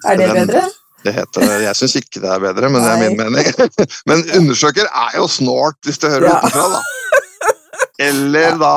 Er 0.07 0.19
det 0.21 0.29
bedre? 0.35 0.67
Det 1.07 1.13
heter, 1.15 1.47
jeg 1.63 1.79
syns 1.79 1.95
ikke 2.01 2.21
det 2.23 2.29
er 2.35 2.43
bedre, 2.43 2.69
men 2.75 2.83
det 2.83 2.91
er 2.91 3.01
min 3.05 3.17
mening. 3.19 3.49
Men 4.11 4.23
undersøker 4.41 4.89
er 4.91 5.17
jo 5.21 5.27
snålt, 5.31 5.79
hvis 5.87 6.03
du 6.03 6.09
hører 6.11 6.27
Ja. 6.27 6.39
utenfra, 6.43 6.67
da. 6.75 6.81
Eller 8.09 8.59
da 8.61 8.73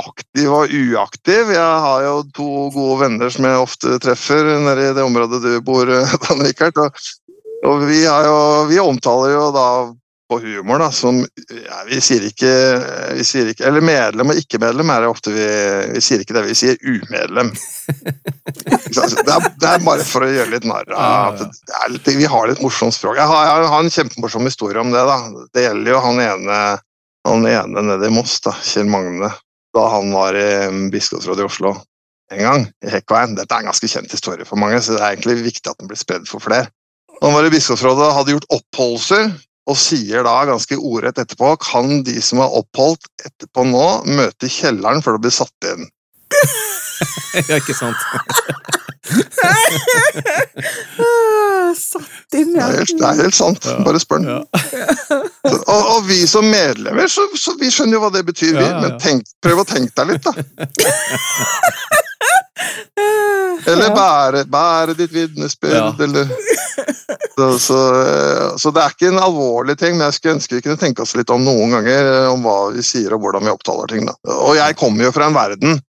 aktiv 0.00 0.52
og 0.52 0.72
uaktiv. 0.72 1.52
Jeg 1.54 1.84
har 1.86 2.06
jo 2.06 2.16
to 2.36 2.48
gode 2.74 2.98
venner 3.04 3.32
som 3.32 3.48
jeg 3.48 3.62
ofte 3.62 4.00
treffer 4.02 4.50
nede 4.64 4.90
i 4.90 4.96
det 4.96 5.04
området 5.04 5.42
du 5.44 5.52
bor, 5.64 5.90
Dan 6.26 6.42
Rikard. 6.46 6.82
Og, 6.82 7.06
og 7.66 7.86
vi, 7.88 8.02
har 8.04 8.26
jo, 8.28 8.40
vi 8.70 8.82
omtaler 8.82 9.36
jo 9.36 9.46
da 9.54 9.68
på 10.28 10.38
humor, 10.38 10.78
da, 10.78 10.90
som 10.92 11.20
ja, 11.66 11.82
Vi 11.86 12.00
sier 12.02 12.24
ikke, 12.26 12.52
vi 13.14 13.24
sier 13.26 13.50
ikke 13.52 13.66
Eller 13.68 13.84
medlem 13.84 14.32
og 14.32 14.40
ikke-medlem 14.40 14.90
er 14.90 15.04
det 15.04 15.10
ofte 15.10 15.34
vi 15.34 15.46
Vi 15.94 16.02
sier 16.02 16.24
ikke 16.24 16.34
det, 16.34 16.42
vi 16.48 16.56
sier 16.58 16.80
umedlem. 16.82 17.52
Det 18.96 19.02
er, 19.02 19.44
det 19.60 19.68
er 19.68 19.82
bare 19.84 20.04
for 20.06 20.24
å 20.24 20.28
gjøre 20.30 20.50
litt 20.54 20.66
narr 20.66 20.90
av 20.94 21.40
Vi 22.06 22.28
har 22.30 22.48
litt 22.48 22.62
morsomt 22.62 22.94
språk. 22.94 23.18
Jeg 23.18 23.28
har, 23.28 23.46
jeg 23.46 23.70
har 23.70 23.84
en 23.84 23.92
kjempemorsom 23.92 24.48
historie 24.48 24.80
om 24.80 24.92
det. 24.94 25.02
da. 25.06 25.16
Det 25.54 25.64
gjelder 25.66 25.92
jo 25.92 26.00
han 26.04 26.20
ene, 26.22 26.60
han 27.28 27.48
ene 27.50 27.84
nede 27.90 28.08
i 28.08 28.14
Moss, 28.14 28.38
da, 28.44 28.54
Kjell 28.64 28.88
Magne, 28.90 29.30
da 29.76 29.84
han 29.92 30.10
var 30.14 30.36
i 30.38 30.48
mm, 30.72 30.88
biskopsrådet 30.94 31.44
i 31.44 31.48
Oslo 31.50 31.74
en 32.34 32.42
gang, 32.42 32.64
i 32.82 32.90
Hekkveien. 32.90 33.36
Dette 33.38 33.54
er 33.54 33.62
en 33.62 33.70
ganske 33.70 33.90
kjent 33.90 34.10
historie 34.10 34.46
for 34.48 34.58
mange, 34.58 34.80
så 34.82 34.96
det 34.96 35.02
er 35.02 35.14
egentlig 35.14 35.44
viktig 35.44 35.70
at 35.70 35.78
den 35.78 35.90
blir 35.90 36.00
spredd 36.00 36.26
for 36.30 36.42
flere. 36.42 36.70
Han 37.22 37.36
var 37.36 37.46
i 37.46 37.52
biskopsrådet 37.52 38.08
og 38.08 38.16
hadde 38.18 38.34
gjort 38.34 38.48
oppholdelser, 38.58 39.30
og 39.66 39.78
sier 39.80 40.26
da 40.26 40.34
ganske 40.46 40.78
ordrett 40.78 41.18
etterpå 41.18 41.52
kan 41.62 42.02
de 42.06 42.20
som 42.22 42.42
har 42.42 42.54
oppholdt 42.54 43.08
etterpå 43.26 43.66
nå, 43.66 43.86
møte 44.06 44.46
i 44.46 44.52
kjelleren 44.52 45.02
før 45.02 45.18
det 45.18 45.26
blir 45.26 45.34
satt 45.34 45.70
inn. 45.72 45.88
ja, 47.50 47.58
ikke 47.58 47.74
sant? 47.74 47.98
Satt 51.76 52.34
inn, 52.34 52.52
Det 52.52 52.60
ja. 52.60 52.66
er 52.66 52.78
helt, 52.80 52.92
det 52.98 53.06
er 53.06 53.20
helt 53.22 53.36
sant. 53.36 53.66
Ja. 53.68 53.76
Bare 53.86 54.00
spør 54.02 54.22
den. 54.22 54.28
Ja. 54.32 54.40
Og, 55.46 55.82
og 55.96 56.00
vi 56.08 56.20
som 56.26 56.44
medlemmer, 56.50 57.06
så, 57.10 57.22
så 57.38 57.52
vi 57.60 57.68
skjønner 57.70 57.96
jo 57.96 58.00
hva 58.02 58.10
det 58.14 58.24
betyr, 58.26 58.56
vi. 58.58 58.66
Men 58.82 58.96
tenk, 59.02 59.22
prøv 59.42 59.62
å 59.62 59.64
tenke 59.68 59.92
deg 59.94 60.06
litt, 60.10 60.26
da. 60.26 60.32
Eller 63.66 63.90
bære, 63.94 64.44
bære 64.50 64.94
ditt 64.98 65.12
vitnesbyrd, 65.14 65.74
Ja. 65.76 65.94
eller 66.02 66.26
så, 67.36 67.58
så, 67.62 67.78
så 68.58 68.70
det 68.74 68.82
er 68.82 68.94
ikke 68.94 69.10
en 69.12 69.20
alvorlig 69.22 69.76
ting, 69.80 69.96
men 69.98 70.06
jeg 70.08 70.16
skulle 70.18 70.36
ønske 70.38 70.56
vi 70.58 70.64
kunne 70.66 70.80
tenke 70.80 71.02
oss 71.04 71.14
litt 71.18 71.30
om 71.34 71.42
noen 71.46 71.74
ganger 71.76 72.02
eh, 72.12 72.28
om 72.32 72.40
hva 72.46 72.56
vi 72.74 72.82
sier 72.86 73.14
og 73.16 73.20
hvordan 73.24 73.44
vi 73.46 73.52
opptaler 73.54 73.90
ting. 73.92 74.06
Da. 74.08 74.14
Og 74.36 74.54
jeg 74.58 74.78
kommer 74.80 75.06
jo 75.08 75.12
fra 75.14 75.28
en 75.30 75.36
verden, 75.36 75.70
eh, 75.78 75.82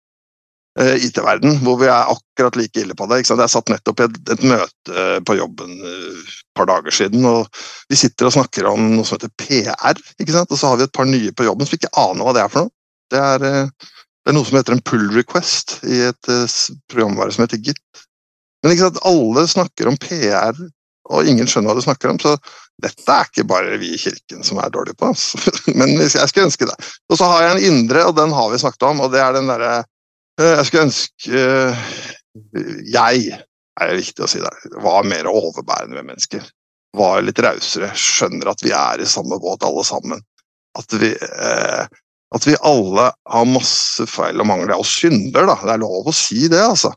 IT-verden, 0.77 1.57
hvor 1.65 1.78
vi 1.81 1.86
er 1.89 2.11
akkurat 2.12 2.57
like 2.61 2.81
ille 2.82 2.94
på 2.97 3.07
det. 3.09 3.23
Jeg 3.23 3.48
satt 3.48 3.70
nettopp 3.73 4.03
i 4.03 4.07
et, 4.07 4.16
et 4.35 4.43
møte 4.44 5.07
på 5.24 5.36
jobben 5.39 5.73
eh, 5.81 6.20
et 6.20 6.47
par 6.57 6.69
dager 6.69 6.93
siden, 6.94 7.24
og 7.28 7.48
vi 7.89 7.97
sitter 7.97 8.28
og 8.28 8.35
snakker 8.36 8.69
om 8.69 8.90
noe 8.93 9.07
som 9.07 9.16
heter 9.16 9.32
PR, 9.40 10.03
ikke 10.20 10.35
sant? 10.35 10.53
og 10.53 10.61
så 10.61 10.73
har 10.73 10.81
vi 10.81 10.86
et 10.89 10.97
par 10.97 11.09
nye 11.09 11.32
på 11.36 11.47
jobben 11.48 11.69
som 11.69 11.78
ikke 11.78 11.93
aner 12.01 12.27
hva 12.27 12.36
det 12.36 12.44
er 12.44 12.53
for 12.53 12.66
noe. 12.66 12.74
Det 13.12 13.23
er, 13.23 13.47
eh, 13.48 13.90
det 14.27 14.32
er 14.32 14.36
noe 14.36 14.48
som 14.48 14.59
heter 14.59 14.77
en 14.77 14.85
pull 14.85 15.09
request 15.16 15.78
i 15.86 16.03
et 16.11 16.32
eh, 16.32 16.61
programvare 16.93 17.32
som 17.32 17.47
heter 17.47 17.62
Git. 17.70 18.05
Men 18.62 18.74
ikke 18.74 18.89
sant, 18.89 19.05
alle 19.09 19.47
snakker 19.48 19.89
om 19.89 20.01
PR 20.03 20.57
og 21.15 21.28
ingen 21.31 21.48
skjønner 21.48 21.70
hva 21.70 21.78
de 21.78 21.85
snakker 21.86 22.12
om. 22.12 22.20
Så 22.20 22.35
dette 22.82 23.12
er 23.12 23.28
ikke 23.28 23.47
bare 23.48 23.78
vi 23.81 23.93
i 23.94 24.01
kirken 24.01 24.44
som 24.47 24.61
er 24.61 24.73
dårlige 24.74 24.98
på, 24.98 25.12
altså. 25.12 25.40
men 25.78 25.94
jeg 26.03 26.12
skulle 26.12 26.48
ønske 26.48 26.69
det. 26.69 26.77
Og 27.11 27.20
så 27.20 27.28
har 27.31 27.44
jeg 27.44 27.53
en 27.57 27.69
indre, 27.73 28.07
og 28.09 28.16
den 28.19 28.35
har 28.36 28.51
vi 28.53 28.61
snakket 28.62 28.89
om, 28.90 29.05
og 29.05 29.12
det 29.15 29.23
er 29.23 29.36
den 29.36 29.53
derre 29.53 29.73
eh, 29.81 29.93
Jeg 30.37 30.69
skulle 30.69 30.87
ønske 30.91 31.41
eh, 31.41 31.85
Jeg, 32.93 33.39
er 33.81 33.91
det 33.91 34.01
viktig 34.03 34.25
å 34.25 34.29
si 34.31 34.41
der, 34.43 34.57
var 34.85 35.07
mer 35.09 35.29
overbærende 35.31 35.97
med 35.97 36.11
mennesker. 36.13 36.45
Var 36.97 37.25
litt 37.25 37.41
rausere. 37.45 37.93
Skjønner 37.97 38.53
at 38.53 38.65
vi 38.65 38.73
er 38.77 39.01
i 39.01 39.09
samme 39.09 39.39
båt 39.41 39.65
alle 39.67 39.85
sammen. 39.89 40.21
At 40.77 40.93
vi, 41.01 41.13
eh, 41.17 41.89
at 42.37 42.49
vi 42.49 42.57
alle 42.69 43.09
har 43.33 43.49
masse 43.49 44.05
feil 44.11 44.43
og 44.43 44.49
mangler, 44.51 44.77
og 44.77 44.89
synder, 44.89 45.49
da. 45.49 45.57
Det 45.63 45.75
er 45.77 45.85
lov 45.85 46.11
å 46.11 46.17
si 46.17 46.49
det, 46.53 46.61
altså. 46.61 46.93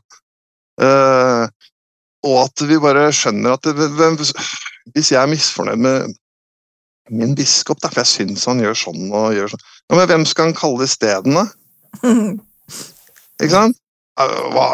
Eh, 0.80 1.46
og 2.28 2.36
at 2.42 2.66
vi 2.68 2.80
bare 2.80 3.08
skjønner 3.16 3.56
at 3.56 3.64
det, 3.64 3.88
hvis 4.92 5.12
jeg 5.14 5.20
er 5.20 5.30
misfornøyd 5.30 5.80
med 5.80 6.18
min 7.10 7.32
biskop, 7.36 7.80
da, 7.80 7.88
for 7.88 8.02
jeg 8.02 8.12
syns 8.12 8.44
han 8.48 8.60
gjør 8.62 8.76
sånn 8.76 9.08
og 9.08 9.32
gjør 9.34 9.50
sånn 9.50 9.64
ja, 9.64 9.96
Men 9.96 10.06
hvem 10.10 10.26
skal 10.28 10.50
han 10.50 10.58
kalle 10.58 10.86
isteden, 10.86 11.40
da? 11.40 11.46
Ikke 13.40 13.56
sant? 13.56 13.78
Hva, 14.20 14.66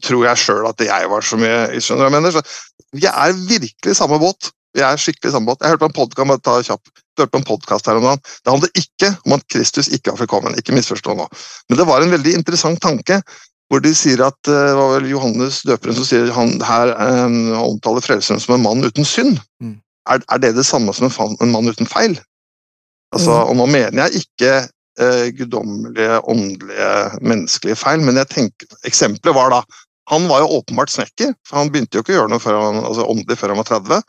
tror 0.00 0.22
jeg 0.24 0.40
sjøl 0.40 0.68
at 0.70 0.80
jeg 0.80 1.08
var 1.10 1.24
så 1.26 1.36
mye 1.40 1.80
skjønner 1.84 2.08
jeg 2.08 2.14
mener? 2.16 2.36
Så 2.36 2.96
vi 2.96 3.08
er 3.10 3.34
virkelig 3.48 3.96
samme 3.98 4.18
båt. 4.22 4.52
Vi 4.76 4.84
er 4.84 5.00
skikkelig 5.00 5.34
samme 5.34 5.50
båt. 5.50 5.60
Jeg 5.60 5.74
hørte 5.74 5.84
på 5.84 5.90
en 5.90 5.98
podkast 5.98 6.72
hørte 7.16 7.32
på 7.32 7.40
en 7.40 7.48
podcast 7.48 7.86
her 7.88 7.98
om 7.98 8.06
dagen. 8.06 8.22
Det 8.22 8.52
handlet 8.52 8.80
ikke 8.80 9.10
om 9.26 9.36
at 9.36 9.44
Kristus 9.52 9.88
ikke 9.88 10.12
var 10.12 10.20
fullkommen. 10.22 10.56
Ikke 10.60 10.74
misforstå 10.76 11.16
nå. 11.16 11.26
Men 11.68 11.80
det 11.80 11.86
var 11.88 12.04
en 12.04 12.12
veldig 12.12 12.34
interessant 12.40 12.80
tanke 12.82 13.20
hvor 13.66 13.82
de 13.82 13.90
sier 13.98 14.20
at 14.22 14.38
eh, 14.46 14.68
det 14.68 14.76
var 14.78 14.92
vel 14.94 15.08
Johannes 15.10 15.64
døperen 15.66 15.96
som 15.96 16.06
sier 16.06 16.28
han 16.30 16.52
her 16.62 16.92
um, 17.26 17.50
omtaler 17.58 18.04
frelseren 18.04 18.38
som 18.42 18.54
en 18.54 18.62
mann 18.62 18.86
uten 18.86 19.08
synd. 19.08 19.40
Mm. 19.62 19.80
Er, 20.12 20.22
er, 20.22 20.42
det 20.42 20.52
det 20.54 20.66
samme 20.68 20.94
som 20.94 21.08
en, 21.08 21.34
en 21.42 21.50
mann 21.50 21.66
uten 21.66 21.88
feil? 21.90 22.14
Altså, 23.14 23.32
mm. 23.32 23.50
Og 23.50 23.58
nå 23.58 23.66
mener 23.72 24.04
jeg 24.04 24.22
ikke 24.22 24.52
uh, 25.02 25.26
guddommelige, 25.36 26.20
åndelige, 26.32 26.92
menneskelige 27.20 27.78
feil, 27.80 28.04
men 28.04 28.20
jeg 28.22 28.30
tenker, 28.32 28.78
eksempelet 28.88 29.36
var 29.36 29.52
da 29.54 29.64
Han 30.06 30.28
var 30.30 30.44
jo 30.44 30.60
åpenbart 30.60 30.92
snekker, 30.92 31.32
for 31.42 31.58
han 31.58 31.70
begynte 31.74 31.98
jo 31.98 32.04
ikke 32.04 32.12
å 32.12 32.16
gjøre 32.20 32.30
noe 32.30 32.38
før 32.38 32.60
han, 32.60 32.76
altså, 32.78 33.08
åndelig 33.10 33.40
før 33.40 33.50
han 33.50 33.58
var 33.58 33.66
30. 33.66 34.04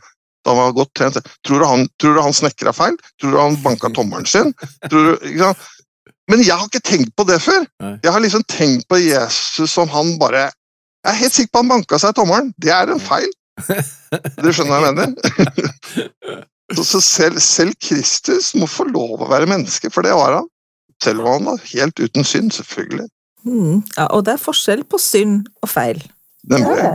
Da 0.46 0.54
han 0.54 0.60
var 0.60 0.76
godt 0.78 0.92
trent. 0.94 1.18
Tror 1.42 1.64
du 1.64 1.66
han, 1.66 1.88
tror 1.98 2.14
du 2.14 2.22
han 2.22 2.36
snekra 2.38 2.74
feil? 2.78 3.00
Tror 3.18 3.34
du 3.34 3.38
han 3.42 3.58
banka 3.64 3.90
tommelen 3.96 4.30
sin? 4.30 4.54
Tror 4.86 5.08
du, 5.08 5.26
ikke 5.26 5.48
sant? 5.48 5.66
Men 6.30 6.44
jeg 6.44 6.54
har 6.54 6.68
ikke 6.68 6.84
tenkt 6.86 7.16
på 7.18 7.26
det 7.28 7.40
før. 7.42 7.66
Jeg 8.04 8.14
har 8.14 8.22
liksom 8.24 8.44
tenkt 8.52 8.88
på 8.92 9.00
Jesus 9.00 9.74
som 9.74 9.90
han 9.90 10.14
bare 10.20 10.50
Jeg 11.06 11.14
er 11.14 11.20
helt 11.22 11.34
sikker 11.34 11.54
på 11.56 11.64
han 11.64 11.72
banka 11.72 12.00
seg 12.02 12.14
i 12.14 12.18
tommelen. 12.20 12.54
Det 12.62 12.72
er 12.74 12.92
en 12.92 13.02
feil. 13.02 13.30
Dere 14.38 14.54
skjønner 14.54 14.74
hva 14.74 14.90
jeg 14.90 14.98
mener? 14.98 16.44
så 16.92 17.02
selv, 17.02 17.40
selv, 17.44 17.78
Kristus 17.82 18.52
må 18.60 18.68
få 18.70 18.86
lov 18.90 19.24
å 19.24 19.30
være 19.32 19.50
menneske, 19.50 19.92
for 19.94 20.06
det 20.06 20.14
var 20.18 20.40
han. 20.40 20.50
Selv 21.04 21.22
om 21.22 21.32
han 21.32 21.52
var 21.52 21.68
helt 21.74 22.00
uten 22.00 22.26
synd, 22.26 22.52
selvfølgelig. 22.58 23.08
Mm, 23.46 23.84
ja, 23.98 24.08
og 24.08 24.26
det 24.26 24.34
er 24.34 24.42
forskjell 24.42 24.84
på 24.90 25.00
synd 25.02 25.46
og 25.62 25.70
feil. 25.70 26.02
Nemlig. 26.50 26.88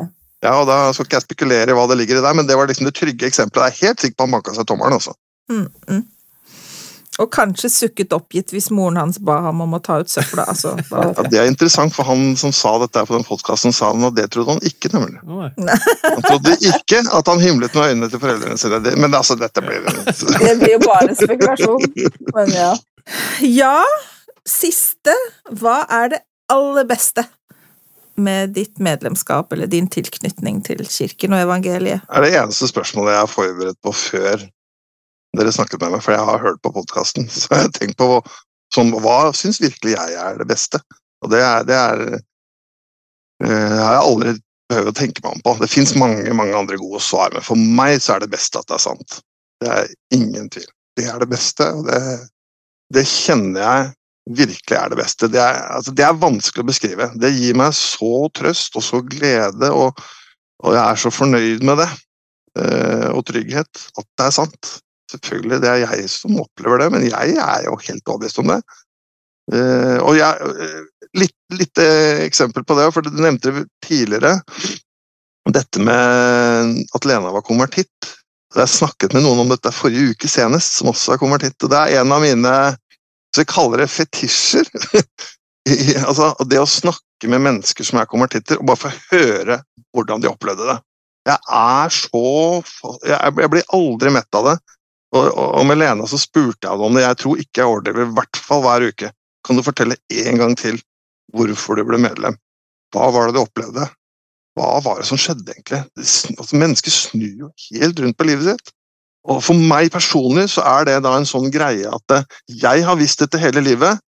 Ja, 0.42 0.56
og 0.58 0.66
da 0.66 0.78
skal 0.90 1.06
ikke 1.06 1.20
jeg 1.20 1.28
spekulere 1.28 1.70
i 1.70 1.76
hva 1.76 1.84
det 1.90 2.00
ligger 2.00 2.18
i 2.18 2.24
der, 2.24 2.34
men 2.34 2.48
det 2.48 2.56
var 2.58 2.66
liksom 2.66 2.88
det 2.88 2.96
trygge 2.98 3.28
eksempelet. 3.28 3.70
Jeg 3.70 3.86
er 3.86 3.86
helt 3.86 4.02
sikker 4.02 4.18
på 4.18 4.26
han 4.26 4.34
banka 4.34 4.56
seg 4.56 4.66
tommelen, 4.66 4.98
altså. 4.98 5.14
Mm, 5.52 5.68
mm. 5.88 6.02
Og 7.20 7.28
kanskje 7.28 7.68
sukket 7.68 8.14
oppgitt 8.16 8.54
hvis 8.54 8.70
moren 8.72 8.96
hans 8.96 9.18
ba 9.20 9.36
ham 9.44 9.60
om 9.60 9.74
å 9.76 9.80
ta 9.84 9.98
ut 10.00 10.10
søpla. 10.10 10.46
Altså, 10.48 10.72
ja, 10.90 11.26
det 11.28 11.38
er 11.38 11.50
interessant, 11.50 11.92
for 11.94 12.08
han 12.08 12.32
som 12.40 12.54
sa 12.56 12.72
dette 12.80 13.04
på 13.06 13.14
den 13.14 13.26
podkasten, 13.28 13.74
sa 13.76 13.90
han 13.92 14.08
at 14.08 14.16
det 14.16 14.30
trodde 14.32 14.56
han 14.56 14.64
ikke, 14.66 14.90
nemlig. 14.94 15.20
Han 15.28 16.24
trodde 16.24 16.56
ikke 16.72 17.02
at 17.04 17.28
han 17.28 17.42
himlet 17.44 17.76
med 17.76 17.92
øynene 17.92 18.08
til 18.10 18.22
foreldrene 18.22 18.56
sine. 18.58 18.80
Men 18.96 19.14
altså, 19.18 19.36
dette 19.38 19.62
blir 19.62 19.84
Det 20.46 20.56
blir 20.62 20.74
jo 20.78 20.80
bare 20.86 21.14
spekulasjon. 21.18 21.86
Men 22.32 22.56
ja. 22.56 22.72
Ja, 23.60 23.82
siste. 24.48 25.14
Hva 25.50 25.82
er 25.90 26.12
det 26.14 26.20
aller 26.52 26.86
beste 26.88 27.24
med 28.20 28.52
ditt 28.56 28.78
medlemskap 28.82 29.52
eller 29.52 29.70
din 29.70 29.88
tilknytning 29.90 30.60
til 30.66 30.82
kirken 30.88 31.36
og 31.36 31.44
evangeliet? 31.46 32.04
Det 32.08 32.18
er 32.18 32.26
det 32.26 32.34
eneste 32.42 32.68
spørsmålet 32.68 33.14
jeg 33.14 33.24
har 33.24 33.30
forberedt 33.30 33.80
på 33.82 33.94
før 33.96 34.46
dere 35.38 35.52
snakket 35.54 35.80
med 35.80 35.94
meg, 35.94 36.02
for 36.04 36.12
jeg 36.12 36.28
har 36.28 36.42
hørt 36.42 36.60
på 36.62 36.74
podkasten. 36.74 37.28
Så 37.32 37.48
jeg 37.50 37.66
har 37.66 37.72
tenkt 37.76 37.98
på 38.00 38.20
sånn, 38.74 38.92
hva 39.04 39.32
syns 39.36 39.62
virkelig 39.62 39.96
jeg 39.96 40.18
er 40.20 40.40
det 40.40 40.48
beste? 40.48 40.82
Og 41.22 41.32
det 41.32 41.40
er, 41.44 41.64
det 41.68 41.78
er 41.78 42.02
øh, 42.12 43.78
har 43.78 43.96
jeg 43.96 44.06
aldri 44.10 44.36
behøvd 44.72 44.90
å 44.90 44.96
tenke 44.96 45.24
meg 45.24 45.36
om 45.36 45.42
på. 45.44 45.56
Det 45.60 45.70
fins 45.70 45.94
mange 45.98 46.36
mange 46.36 46.56
andre 46.56 46.78
gode 46.80 47.00
svar, 47.04 47.32
men 47.34 47.44
for 47.44 47.60
meg 47.80 47.98
så 48.02 48.16
er 48.16 48.24
det 48.24 48.32
beste 48.32 48.60
at 48.60 48.68
det 48.68 48.78
er 48.78 48.84
sant. 48.86 49.18
Det 49.62 49.72
er 49.72 49.92
ingen 50.16 50.48
tvil. 50.52 50.68
Det 50.98 51.08
er 51.08 51.20
det 51.22 51.28
beste, 51.30 51.68
og 51.72 51.86
det, 51.88 52.00
det 52.92 53.04
kjenner 53.08 53.62
jeg 53.62 53.90
virkelig 54.38 54.78
er 54.78 54.92
det 54.92 54.98
beste. 55.00 55.28
Det 55.32 55.40
er, 55.42 55.58
altså, 55.76 55.94
det 55.96 56.04
er, 56.06 56.20
vanskelig 56.20 56.62
å 56.62 56.68
beskrive. 56.68 57.08
Det 57.18 57.32
gir 57.34 57.58
meg 57.58 57.74
så 57.76 58.28
trøst 58.36 58.78
og 58.78 58.86
så 58.86 59.02
glede, 59.06 59.72
og, 59.74 59.98
og 60.62 60.76
jeg 60.76 60.82
er 60.84 61.02
så 61.02 61.12
fornøyd 61.14 61.66
med 61.66 61.82
det. 61.82 61.90
Uh, 62.52 63.08
og 63.16 63.22
trygghet 63.24 63.84
at 63.96 64.04
det 64.04 64.26
er 64.26 64.34
sant. 64.36 64.72
Selvfølgelig, 65.12 65.60
det 65.64 65.70
er 65.70 65.82
jeg 65.86 66.08
som 66.12 66.40
opplever 66.40 66.82
det, 66.82 66.88
men 66.92 67.06
jeg 67.08 67.36
er 67.40 67.66
jo 67.66 67.78
helt 67.80 68.12
overbevist 68.12 68.40
om 68.42 68.52
det. 68.52 68.60
Uh, 69.52 69.98
og 70.04 70.16
jeg, 70.20 70.52
uh, 70.52 71.08
litt, 71.18 71.36
litt 71.56 71.82
uh, 71.82 72.22
eksempel 72.22 72.64
på 72.68 72.76
det, 72.78 72.90
for 72.94 73.04
du 73.04 73.16
nevnte 73.16 73.66
tidligere 73.84 74.36
dette 75.52 75.82
med 75.82 76.84
at 76.94 77.08
Lena 77.08 77.32
var 77.34 77.42
konvertitt. 77.44 78.12
Jeg 78.52 78.68
snakket 78.68 79.14
med 79.16 79.24
noen 79.24 79.44
om 79.44 79.52
dette 79.52 79.72
forrige 79.72 80.12
uke 80.12 80.28
senest, 80.28 80.76
som 80.78 80.90
også 80.92 81.14
er 81.14 81.20
konvertitt. 81.22 81.56
og 81.64 81.72
Det 81.72 81.78
er 81.78 82.02
en 82.02 82.12
av 82.12 82.20
mine 82.24 82.56
så 83.32 83.42
jeg 83.42 83.48
kaller 83.48 83.80
det 83.80 83.88
fetisjer. 83.88 84.68
altså, 86.08 86.32
det 86.48 86.60
å 86.60 86.68
snakke 86.68 87.30
med 87.32 87.44
mennesker 87.46 87.86
som 87.86 88.00
er 88.02 88.10
konvertitter, 88.10 88.60
og 88.60 88.68
bare 88.68 88.82
få 88.82 88.92
høre 89.14 89.62
hvordan 89.96 90.20
de 90.20 90.28
opplevde 90.28 90.68
det. 90.68 90.78
Jeg 91.28 91.38
er 91.54 91.92
så 91.94 92.22
Jeg 93.06 93.50
blir 93.52 93.74
aldri 93.76 94.10
mett 94.12 94.36
av 94.36 94.50
det. 94.50 94.56
Og, 95.12 95.26
og 95.32 95.66
med 95.68 95.78
Lena 95.80 96.06
så 96.08 96.18
spurte 96.20 96.68
jeg 96.68 96.84
om 96.84 96.96
det. 96.96 97.04
Jeg 97.06 97.20
tror 97.22 97.40
ikke 97.40 97.62
jeg 97.62 97.70
overdriver, 97.70 98.08
i 98.08 98.16
hvert 98.18 98.40
fall 98.40 98.64
hver 98.64 98.86
uke. 98.90 99.12
Kan 99.46 99.58
du 99.58 99.64
fortelle 99.64 99.98
en 100.24 100.40
gang 100.40 100.54
til 100.58 100.80
hvorfor 101.32 101.78
du 101.78 101.86
ble 101.88 102.00
medlem? 102.00 102.36
Hva 102.92 103.08
var 103.14 103.28
det 103.28 103.38
du 103.38 103.42
opplevde? 103.44 103.88
Hva 104.58 104.82
var 104.84 105.00
det 105.00 105.08
som 105.08 105.20
skjedde, 105.20 105.48
egentlig? 105.54 105.80
Altså, 105.96 106.56
mennesker 106.60 106.92
snur 106.92 107.46
jo 107.46 107.50
helt 107.70 108.00
rundt 108.02 108.18
på 108.18 108.28
livet 108.28 108.50
sitt. 108.50 108.72
Og 109.32 109.38
For 109.44 109.56
meg 109.56 109.92
personlig 109.94 110.48
så 110.52 110.64
er 110.66 110.88
det 110.88 110.96
da 111.06 111.14
en 111.16 111.28
sånn 111.28 111.48
greie 111.54 111.88
at 111.88 112.14
eh, 112.16 112.26
jeg 112.50 112.82
har 112.84 112.98
visst 112.98 113.22
dette 113.22 113.40
hele 113.40 113.62
livet, 113.62 114.00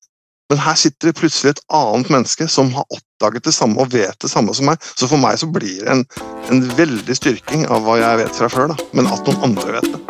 men 0.51 0.61
her 0.61 0.77
sitter 0.77 1.09
det 1.09 1.16
plutselig 1.16 1.55
et 1.55 1.62
annet 1.73 2.11
menneske 2.12 2.49
som 2.51 2.73
har 2.75 2.85
oppdaget 2.93 3.47
det 3.47 3.55
samme 3.57 3.81
og 3.81 3.95
vet 3.95 4.19
det 4.21 4.29
samme 4.29 4.53
som 4.53 4.69
meg. 4.69 4.83
Så 4.99 5.09
for 5.09 5.23
meg 5.23 5.39
så 5.41 5.49
blir 5.49 5.81
det 5.81 5.95
en, 5.95 6.05
en 6.53 6.65
veldig 6.77 7.16
styrking 7.16 7.65
av 7.73 7.87
hva 7.87 7.97
jeg 8.03 8.21
vet 8.27 8.43
fra 8.43 8.51
før, 8.53 8.75
da. 8.75 8.89
men 8.93 9.09
at 9.09 9.25
noen 9.25 9.49
andre 9.49 9.79
vet 9.79 9.89
det. 9.95 10.03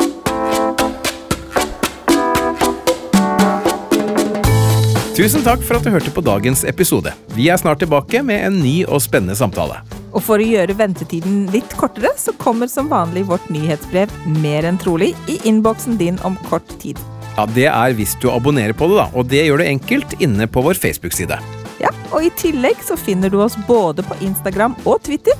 Tusen 5.15 5.45
takk 5.45 5.61
for 5.63 5.79
at 5.79 5.85
du 5.85 5.93
hørte 5.93 6.11
på 6.11 6.25
dagens 6.25 6.65
episode. 6.67 7.13
Vi 7.37 7.47
er 7.47 7.61
snart 7.61 7.79
tilbake 7.79 8.19
med 8.25 8.49
en 8.49 8.59
ny 8.59 8.81
og 8.83 8.99
spennende 9.05 9.37
samtale. 9.39 9.79
Og 10.15 10.23
for 10.23 10.39
å 10.39 10.47
gjøre 10.47 10.77
ventetiden 10.79 11.43
litt 11.53 11.75
kortere, 11.79 12.13
så 12.17 12.33
kommer 12.39 12.71
som 12.71 12.87
vanlig 12.91 13.25
vårt 13.29 13.49
nyhetsbrev 13.51 14.11
mer 14.39 14.67
enn 14.67 14.79
trolig 14.79 15.11
i 15.31 15.37
innboksen 15.47 15.99
din 15.99 16.19
om 16.27 16.37
kort 16.47 16.71
tid. 16.79 16.99
Ja, 17.35 17.45
Det 17.45 17.67
er 17.67 17.93
hvis 17.97 18.15
du 18.23 18.29
abonnerer 18.31 18.73
på 18.73 18.87
det, 18.87 18.95
da, 18.95 19.09
og 19.13 19.27
det 19.27 19.43
gjør 19.45 19.59
du 19.59 19.67
enkelt 19.67 20.15
inne 20.23 20.47
på 20.47 20.63
vår 20.63 20.79
Facebook-side. 20.79 21.39
Ja, 21.83 21.91
og 22.13 22.23
i 22.23 22.31
tillegg 22.39 22.79
så 22.83 22.95
finner 22.95 23.29
du 23.29 23.41
oss 23.43 23.57
både 23.67 24.05
på 24.07 24.15
Instagram 24.23 24.77
og 24.85 25.03
Twitter 25.03 25.35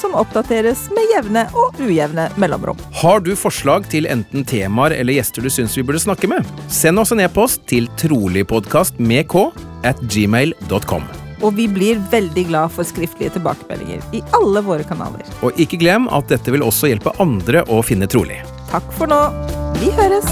som 0.00 0.16
oppdateres 0.18 0.88
med 0.96 1.12
jevne 1.12 1.44
og 1.54 1.76
ujevne 1.78 2.28
mellomrom. 2.40 2.80
Har 3.02 3.20
du 3.24 3.34
forslag 3.38 3.86
til 3.92 4.08
enten 4.10 4.46
temaer 4.48 4.96
eller 4.96 5.20
gjester 5.20 5.44
du 5.44 5.52
syns 5.52 5.76
vi 5.78 5.84
burde 5.86 6.02
snakke 6.02 6.30
med? 6.30 6.48
Send 6.72 6.98
oss 6.98 7.14
en 7.14 7.22
e-post 7.24 7.66
til 7.70 7.86
troligpodkast 8.00 8.98
med 8.98 9.28
k 9.30 9.50
at 9.84 10.00
gmail.com. 10.08 11.06
Og 11.42 11.56
vi 11.58 11.66
blir 11.70 12.00
veldig 12.12 12.46
glad 12.50 12.74
for 12.74 12.86
skriftlige 12.86 13.34
tilbakemeldinger 13.36 14.04
i 14.16 14.22
alle 14.36 14.62
våre 14.64 14.86
kanaler. 14.86 15.26
Og 15.42 15.58
ikke 15.60 15.80
glem 15.82 16.08
at 16.12 16.30
dette 16.30 16.54
vil 16.54 16.64
også 16.66 16.92
hjelpe 16.92 17.14
andre 17.22 17.64
å 17.66 17.82
finne 17.86 18.10
trolig. 18.10 18.42
Takk 18.70 18.90
for 18.98 19.10
nå. 19.10 19.20
Vi 19.82 19.90
høres! 19.98 20.30